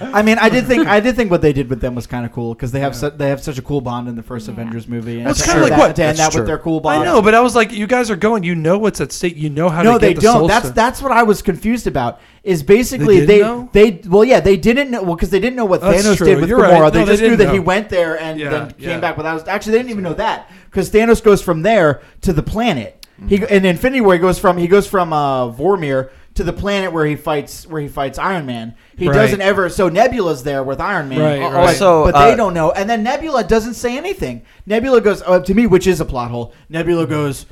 I 0.00 0.22
mean, 0.22 0.38
I 0.38 0.48
did 0.48 0.66
think 0.66 0.86
I 0.86 1.00
did 1.00 1.16
think 1.16 1.30
what 1.30 1.42
they 1.42 1.52
did 1.52 1.68
with 1.68 1.80
them 1.80 1.94
was 1.94 2.06
kind 2.06 2.24
of 2.24 2.32
cool 2.32 2.54
because 2.54 2.70
they 2.72 2.80
have 2.80 2.94
su- 2.94 3.10
they 3.10 3.28
have 3.28 3.42
such 3.42 3.58
a 3.58 3.62
cool 3.62 3.80
bond 3.80 4.08
in 4.08 4.14
the 4.14 4.22
first 4.22 4.48
Avengers 4.48 4.86
movie. 4.88 5.18
And 5.18 5.26
That's 5.26 5.40
to 5.40 5.46
kinda 5.46 5.62
like 5.62 5.70
that, 5.70 5.78
what- 5.78 5.96
to 5.96 6.04
end 6.04 6.18
that 6.18 6.34
with 6.34 6.46
their 6.46 6.58
cool 6.58 6.80
bond. 6.80 7.02
I 7.02 7.04
know, 7.04 7.20
but 7.20 7.34
I 7.34 7.40
was 7.40 7.54
like, 7.54 7.72
you 7.72 7.86
guys 7.86 8.10
are 8.10 8.16
going. 8.16 8.44
You 8.44 8.54
know 8.54 8.78
what's 8.78 9.00
at 9.00 9.12
stake. 9.12 9.36
You 9.36 9.50
know 9.50 9.68
how 9.68 9.82
no, 9.82 9.94
to 9.94 9.98
they 9.98 10.08
get 10.14 10.16
the 10.16 10.22
don't. 10.22 10.38
Soul 10.38 10.48
That's 10.48 10.66
Stone. 10.66 10.74
that's 10.74 11.02
what 11.02 11.12
I 11.12 11.22
was 11.22 11.42
confused 11.42 11.86
about. 11.86 12.20
Is 12.44 12.62
basically 12.62 13.20
They 13.20 13.26
they 13.26 13.38
didn't 13.38 13.72
they, 13.72 13.90
know? 13.90 14.00
well 14.10 14.24
yeah 14.24 14.38
they 14.38 14.58
didn't 14.58 14.90
know 14.90 15.02
well 15.02 15.14
because 15.16 15.30
they 15.30 15.40
didn't 15.40 15.56
know 15.56 15.64
what 15.64 15.80
That's 15.80 16.04
Thanos 16.06 16.18
true. 16.18 16.26
did 16.26 16.40
with 16.40 16.50
You're 16.50 16.58
Gamora. 16.58 16.80
right. 16.82 16.92
They 16.92 16.98
No, 17.00 17.04
they 17.06 17.12
just 17.12 17.22
knew 17.22 17.36
that 17.36 17.52
he 17.54 17.58
went 17.58 17.88
there 17.88 18.20
and 18.20 18.38
then 18.38 18.70
came 18.72 19.00
back. 19.00 19.16
without. 19.16 19.48
actually 19.48 19.72
they 19.72 19.78
didn't 19.78 19.93
even 19.94 20.04
know 20.04 20.14
that 20.14 20.50
because 20.70 20.90
Thanos 20.90 21.22
goes 21.22 21.40
from 21.42 21.62
there 21.62 22.02
to 22.22 22.32
the 22.32 22.42
planet. 22.42 23.00
He 23.28 23.38
Mm-hmm. 23.38 23.54
in 23.54 23.64
Infinity 23.64 24.00
War 24.00 24.14
he 24.14 24.18
goes 24.18 24.38
from 24.40 24.58
he 24.58 24.66
goes 24.66 24.86
from 24.88 25.12
uh, 25.12 25.50
Vormir 25.52 26.10
to 26.34 26.42
the 26.42 26.52
planet 26.52 26.92
where 26.92 27.06
he 27.06 27.14
fights 27.14 27.64
where 27.64 27.80
he 27.80 27.86
fights 27.86 28.18
Iron 28.18 28.44
Man. 28.44 28.74
He 28.96 29.06
Right. 29.06 29.14
doesn't 29.14 29.40
ever 29.40 29.68
so 29.70 29.88
Nebula's 29.88 30.42
there 30.42 30.64
with 30.64 30.80
Iron 30.80 31.08
Man. 31.08 31.20
Right, 31.20 31.40
right. 31.40 31.68
Also, 31.68 32.04
but 32.10 32.12
they 32.26 32.32
uh, 32.32 32.36
don't 32.36 32.54
know. 32.54 32.72
And 32.72 32.90
then 32.90 33.04
Nebula 33.04 33.44
doesn't 33.44 33.74
say 33.74 33.96
anything. 33.96 34.42
Nebula 34.66 35.00
goes 35.00 35.22
uh, 35.22 35.38
to 35.40 35.54
me, 35.54 35.66
which 35.68 35.86
is 35.86 36.00
a 36.00 36.04
plot 36.04 36.32
hole. 36.32 36.52
Nebula 36.68 37.06
goes. 37.06 37.46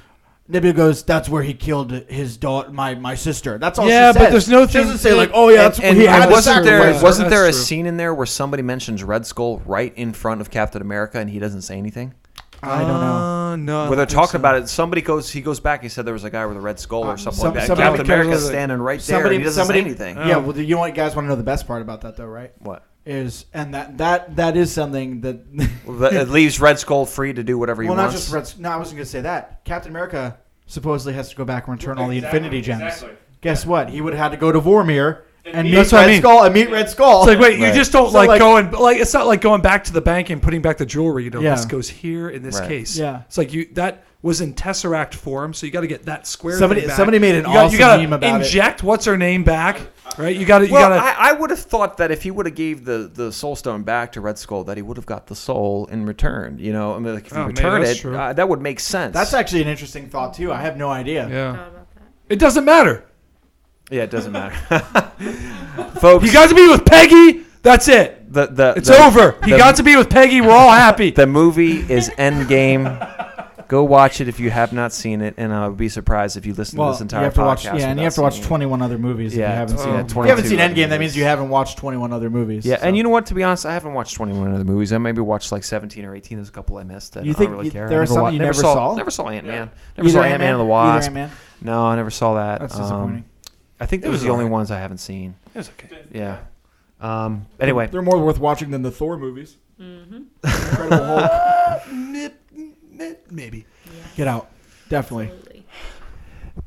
Nebula 0.49 0.75
goes. 0.75 1.05
That's 1.05 1.29
where 1.29 1.45
he 1.45 1.55
killed 1.55 1.93
his 1.93 2.37
daughter, 2.37 2.71
my 2.73 2.97
my 2.97 3.15
sister. 3.15 3.57
That's 3.57 3.79
all. 3.79 3.89
Yeah, 3.89 4.11
she 4.11 4.19
but 4.19 4.23
says. 4.25 4.33
there's 4.33 4.49
no 4.49 4.67
She 4.67 4.73
thing- 4.73 4.83
doesn't 4.83 4.99
say 4.99 5.15
like, 5.15 5.31
oh 5.33 5.49
yeah, 5.49 5.63
that's 5.69 5.79
and, 5.79 5.97
he 5.97 6.09
and 6.09 6.15
had 6.17 6.27
to 6.27 6.33
wasn't 6.33 6.65
there 6.65 6.79
sacrifice 6.81 7.01
her. 7.01 7.05
wasn't 7.05 7.31
there 7.31 7.47
a 7.47 7.53
true. 7.53 7.61
scene 7.61 7.87
in 7.87 7.97
there 7.99 8.13
where 8.13 8.27
somebody 8.27 8.65
mentions 8.65 9.05
Red 9.05 9.25
Skull 9.27 9.63
right 9.65 9.97
in 9.97 10.13
front 10.13 10.41
of 10.41 10.51
Captain 10.51 10.83
America 10.83 11.21
and 11.21 11.31
he 11.31 11.39
doesn't 11.39 11.63
say 11.63 11.79
anything? 11.79 12.15
I 12.63 12.81
don't 12.81 12.89
know. 12.89 13.13
Uh, 13.17 13.57
no, 13.57 13.85
I 13.85 13.89
Where 13.89 13.97
they're 13.97 14.07
don't 14.07 14.09
think 14.09 14.17
talking 14.17 14.31
so. 14.33 14.39
about 14.39 14.55
it, 14.57 14.69
somebody 14.69 15.03
goes. 15.03 15.31
He 15.31 15.41
goes 15.41 15.59
back. 15.61 15.83
He 15.83 15.89
said 15.89 16.05
there 16.07 16.15
was 16.15 16.25
a 16.25 16.31
guy 16.31 16.47
with 16.47 16.57
a 16.57 16.61
red 16.61 16.79
skull 16.79 17.05
or 17.05 17.13
Uh, 17.13 17.17
something 17.17 17.41
some- 17.41 17.55
like 17.55 17.55
that. 17.55 17.67
somebody- 17.67 17.89
Captain 17.99 18.07
America's 18.07 18.45
like- 18.45 18.53
standing 18.53 18.79
right 18.79 19.01
there. 19.01 19.17
Somebody, 19.17 19.35
and 19.37 19.43
he 19.43 19.45
doesn't 19.47 19.61
somebody, 19.65 19.81
say 19.81 19.87
anything. 19.87 20.17
Yeah, 20.29 20.37
well, 20.37 20.57
you 20.57 20.75
know 20.77 20.81
what, 20.81 20.95
guys 20.95 21.15
want 21.17 21.27
to 21.27 21.31
know 21.31 21.37
the 21.37 21.43
best 21.43 21.67
part 21.67 21.83
about 21.83 22.03
that 22.03 22.17
though, 22.17 22.27
right? 22.27 22.53
What? 22.61 22.85
Is 23.05 23.47
and 23.53 23.75
that 23.75 23.99
that 23.99 24.37
that 24.37 24.57
is 24.57 24.73
something 24.73 25.23
that. 25.23 25.41
Well, 25.87 25.97
that- 25.99 26.13
it 26.13 26.29
leaves 26.29 26.61
Red 26.61 26.79
Skull 26.79 27.05
free 27.05 27.33
to 27.33 27.43
do 27.43 27.59
whatever 27.59 27.83
he 27.83 27.89
well, 27.89 27.97
not 27.97 28.11
wants. 28.11 28.31
just 28.31 28.33
Red. 28.33 28.61
No, 28.63 28.71
I 28.71 28.77
wasn't 28.77 28.99
gonna 28.99 29.07
say 29.07 29.23
that. 29.23 29.65
Captain 29.65 29.91
America 29.91 30.37
supposedly 30.67 31.15
has 31.15 31.29
to 31.31 31.37
go 31.37 31.45
back 31.45 31.67
and 31.67 31.77
return 31.77 31.99
all 31.99 32.07
the 32.09 32.19
Exactly, 32.19 32.39
Infinity 32.39 32.61
Gems. 32.63 32.83
exactly. 32.83 33.11
Guess 33.41 33.67
what? 33.67 33.91
He 33.91 34.01
would 34.01 34.15
have 34.15 34.23
had 34.23 34.31
to 34.31 34.37
go 34.39 34.53
to 34.53 34.61
Vormir 34.61 35.23
And 35.45 35.55
and 35.57 35.65
meet- 35.65 35.71
meet 35.73 35.77
That's 35.77 35.93
what 35.93 35.99
I 35.99 36.05
Red 36.05 36.11
mean. 36.13 36.21
Skull 36.23 36.43
and 36.45 36.55
meet 36.55 36.71
Red 36.71 36.89
Skull. 36.91 37.23
It's 37.23 37.29
like 37.29 37.39
wait, 37.41 37.59
you 37.59 37.65
Right. 37.65 37.75
just 37.75 37.91
don't 37.93 38.11
So, 38.11 38.17
like, 38.17 38.29
like- 38.29 38.39
going 38.41 38.71
like 38.71 38.99
it's 38.99 39.13
not 39.13 39.27
like 39.27 39.41
going 39.41 39.61
back 39.61 39.85
to 39.85 39.93
the 39.93 40.01
bank 40.01 40.31
and 40.31 40.41
putting 40.41 40.63
back 40.63 40.77
the 40.79 40.87
jewelry. 40.87 41.25
You 41.25 41.31
know, 41.31 41.41
Yeah. 41.41 41.57
this 41.57 41.65
goes 41.65 41.89
here 41.89 42.29
in 42.29 42.43
this 42.43 42.61
Right. 42.61 42.69
case. 42.69 42.97
Yeah. 42.97 43.23
it's 43.27 43.37
like 43.39 43.53
you 43.53 43.67
that 43.75 44.05
was 44.23 44.41
in 44.41 44.55
tesseract 44.55 45.15
form, 45.15 45.53
so 45.53 45.67
you 45.67 45.73
got 45.73 45.81
to 45.81 45.89
get 45.89 46.05
that 46.07 46.29
square. 46.29 46.57
Somebody- 46.57 46.83
thing 46.83 46.89
back. 46.91 46.97
somebody 46.97 47.19
made 47.19 47.35
an 47.35 47.39
you 47.39 47.43
got, 47.43 47.57
awesome 47.57 47.73
you 47.73 47.79
gotta 47.79 48.03
meme 48.03 48.13
about 48.13 48.41
it. 48.41 48.45
inject 48.45 48.85
what's 48.85 49.05
her 49.05 49.17
name 49.19 49.43
back, 49.43 49.81
right? 50.17 50.37
You 50.37 50.47
got 50.47 50.61
to 50.61 50.69
you 50.69 50.73
well, 50.75 50.91
got 50.91 50.95
to. 50.95 51.21
I, 51.21 51.31
I 51.31 51.33
would 51.33 51.51
have 51.51 51.59
thought 51.59 51.97
that 51.97 52.13
if 52.13 52.23
he 52.23 52.31
would 52.31 52.47
have 52.47 52.55
gave 52.55 52.85
the, 52.85 53.11
the 53.13 53.33
Soul 53.33 53.57
Stone 53.57 53.83
back 53.83 54.13
to 54.13 54.21
Red 54.21 54.39
Skull, 54.39 54.63
that 54.63 54.77
he 54.77 54.83
would 54.85 54.97
have 54.97 55.07
got 55.07 55.27
the 55.27 55.35
soul 55.35 55.89
in 55.91 56.07
return. 56.07 56.59
You 56.61 56.73
know, 56.73 56.95
I 56.95 57.01
mean, 57.01 57.15
like 57.15 57.27
if 57.27 57.33
he 57.33 57.37
Oh, 57.39 57.47
maybe 57.49 57.55
returned 57.55 57.85
that's 57.85 57.99
it, 57.99 58.03
true. 58.03 58.17
uh, 58.17 58.33
that 58.33 58.49
would 58.49 58.61
make 58.61 58.79
sense. 58.79 59.13
That's 59.13 59.35
actually 59.35 59.63
an 59.63 59.69
interesting 59.69 60.09
thought 60.09 60.35
too. 60.35 60.53
I 60.53 60.61
have 60.61 60.77
no 60.77 60.89
idea. 60.89 61.27
Yeah, 61.29 61.51
about 61.55 61.73
that. 61.97 62.03
it 62.29 62.39
doesn't 62.39 62.65
matter. 62.65 63.05
Yeah, 63.93 64.03
it 64.03 64.11
doesn't 64.11 64.33
matter, 64.33 64.57
folks. 66.01 66.25
He 66.25 66.33
got 66.33 66.49
to 66.49 66.55
be 66.55 66.69
with 66.69 66.85
Peggy. 66.85 67.45
That's 67.63 67.87
it. 67.89 68.33
the, 68.33 68.47
the 68.47 68.75
It's 68.77 68.89
the- 68.89 69.01
over. 69.05 69.37
He 69.45 69.53
the- 69.53 69.59
got 69.59 69.77
to 69.77 69.83
be 69.85 69.97
with 69.97 70.11
Peggy. 70.11 70.41
We're 70.41 70.51
all 70.51 70.71
happy. 70.73 71.11
The 71.11 71.27
movie 71.27 71.79
is 71.93 72.09
Endgame. 72.11 73.09
Go 73.69 73.85
watch 73.85 74.21
it 74.21 74.29
if 74.29 74.39
you 74.39 74.51
have 74.51 74.75
not 74.75 74.93
seen 74.93 75.23
it, 75.23 75.33
and 75.39 75.51
I 75.51 75.67
would 75.67 75.79
be 75.79 75.89
surprised 75.89 76.37
if 76.37 76.45
you 76.45 76.53
listen 76.53 76.79
Well, 76.79 76.89
to 76.91 76.93
this 76.95 77.01
entire 77.01 77.21
you 77.21 77.25
have 77.27 77.35
to 77.35 77.41
podcast. 77.41 77.45
watch, 77.73 77.81
yeah, 77.81 77.89
and 77.89 77.99
you 77.99 78.05
have 78.05 78.15
to 78.17 78.21
watch 78.21 78.35
seeing 78.35 78.45
it. 78.45 78.49
21 78.49 78.83
other 78.83 78.99
movies. 78.99 79.35
Yeah, 79.35 79.45
if 79.47 79.51
you 79.51 79.57
haven't 79.61 79.77
oh, 79.77 79.79
seen 79.79 79.93
yeah, 79.95 80.01
it. 80.01 80.05
If 80.11 80.15
you 80.15 80.23
haven't 80.25 80.45
seen 80.45 80.59
22 80.59 80.75
Endgame, 80.83 80.89
that 80.91 81.01
means 81.01 81.17
you 81.17 81.25
haven't 81.25 81.49
watched 81.49 81.79
21 81.79 82.13
other 82.13 82.29
movies. 82.29 82.67
Yeah, 82.67 82.77
so. 82.77 82.83
and 82.87 82.99
you 82.99 83.03
know 83.03 83.09
what? 83.09 83.25
To 83.27 83.35
be 83.35 83.43
honest, 83.45 83.65
I 83.65 83.73
haven't 83.73 83.95
watched 83.95 84.15
21 84.17 84.53
other 84.53 84.65
movies. 84.65 84.93
I 84.93 84.99
maybe 84.99 85.23
watched 85.23 85.53
like 85.53 85.65
17 85.65 86.05
or 86.05 86.15
18. 86.15 86.37
There's 86.37 86.51
a 86.51 86.53
couple 86.53 86.77
I 86.77 86.83
missed. 86.83 87.15
That 87.15 87.25
You 87.25 87.31
I 87.31 87.35
think 87.35 87.49
don't 87.49 87.57
really 87.57 87.67
you- 87.67 87.73
care. 87.73 87.89
there 87.89 88.01
I 88.01 88.03
are 88.03 88.05
never 88.05 88.13
some 88.15 88.23
wa- 88.25 88.29
you 88.29 88.39
never 88.41 88.49
never 88.49 88.61
saw. 88.61 88.75
saw? 88.75 88.95
Never 88.95 89.11
saw 89.11 89.29
Ant 89.31 89.47
Man. 89.47 89.71
Never 89.97 90.09
Either 90.09 90.19
saw 90.19 90.23
Ant 90.25 90.41
Man 90.41 90.51
and 90.53 90.61
the 90.61 90.65
Wasp. 90.67 91.07
Ant-Man? 91.07 91.31
No, 91.63 91.87
I 91.87 91.97
never 91.97 92.11
saw 92.11 92.35
that. 92.35 92.61
That's 92.61 92.75
Um, 92.75 92.81
disappointing. 92.83 93.25
I 93.83 93.87
think 93.87 94.03
those 94.05 94.23
are 94.23 94.27
the 94.27 94.31
only 94.31 94.45
alright. 94.45 94.53
ones 94.53 94.71
I 94.71 94.79
haven't 94.79 94.99
seen. 94.99 95.35
It 95.55 95.59
was 95.59 95.69
okay. 95.71 95.89
Yeah. 96.13 96.39
Um. 97.01 97.47
Anyway, 97.59 97.89
They're 97.89 98.01
more 98.01 98.19
worth 98.25 98.39
watching 98.39 98.71
than 98.71 98.83
the 98.83 98.93
Thor 98.93 99.17
movies. 99.19 99.57
Incredible 99.79 101.05
Hulk. 101.05 101.83
Maybe. 103.31 103.67
Get 104.17 104.29
out. 104.29 104.51
Definitely. 104.89 105.27
Absolutely. 105.27 105.65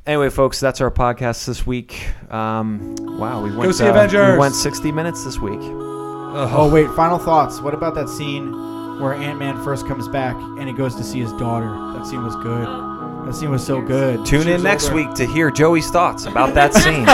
anyway, 0.05 0.30
folks, 0.30 0.59
that's 0.59 0.82
our 0.82 0.91
podcast 0.91 1.45
this 1.45 1.66
week. 1.66 2.05
Um. 2.30 2.95
Wow, 2.99 3.43
we 3.43 3.55
went. 3.55 3.74
see 3.76 3.86
uh, 3.86 3.91
Avengers. 3.91 4.34
We 4.34 4.38
went 4.39 4.55
60 4.55 4.91
minutes 4.91 5.24
this 5.24 5.39
week. 5.39 5.59
Oh 5.61 6.70
wait, 6.74 6.89
final 6.91 7.18
thoughts. 7.18 7.61
What 7.61 7.74
about 7.74 7.95
that 7.95 8.09
scene 8.09 8.51
where 8.99 9.13
Ant 9.13 9.39
Man 9.39 9.63
first 9.63 9.88
comes 9.88 10.09
back 10.09 10.36
and 10.36 10.68
he 10.68 10.74
goes 10.74 10.95
to 10.95 11.03
see 11.05 11.22
his 11.22 11.32
daughter? 11.34 11.70
That 11.97 12.05
scene 12.05 12.24
was 12.24 12.36
good. 12.38 12.68
That 13.26 13.34
scene 13.34 13.49
was 13.49 13.65
so 13.65 13.82
good. 13.82 14.26
Tune 14.26 14.47
in 14.47 14.61
next 14.61 14.91
week 14.91 15.13
to 15.15 15.26
hear 15.26 15.49
Joey's 15.49 15.89
thoughts 15.89 16.26
about 16.26 16.53
that 16.53 16.73
scene. 16.84 17.07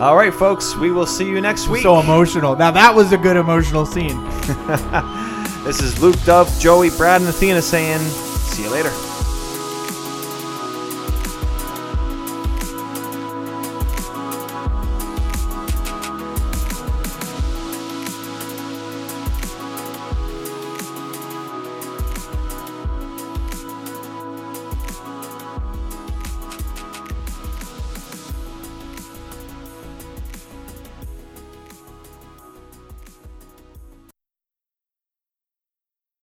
All 0.00 0.16
right, 0.16 0.32
folks, 0.32 0.76
we 0.76 0.92
will 0.92 1.06
see 1.06 1.28
you 1.28 1.40
next 1.40 1.68
week. 1.68 1.82
So 1.82 1.98
emotional. 1.98 2.54
Now 2.56 2.70
that 2.70 2.94
was 2.94 3.12
a 3.12 3.18
good 3.18 3.36
emotional 3.36 3.84
scene. 3.84 4.16
This 5.64 5.82
is 5.82 6.00
Luke 6.00 6.16
Dove, 6.24 6.48
Joey, 6.58 6.88
Brad, 6.88 7.20
and 7.20 7.28
Athena 7.28 7.60
saying, 7.60 7.98
see 7.98 8.62
you 8.62 8.70
later. 8.70 8.90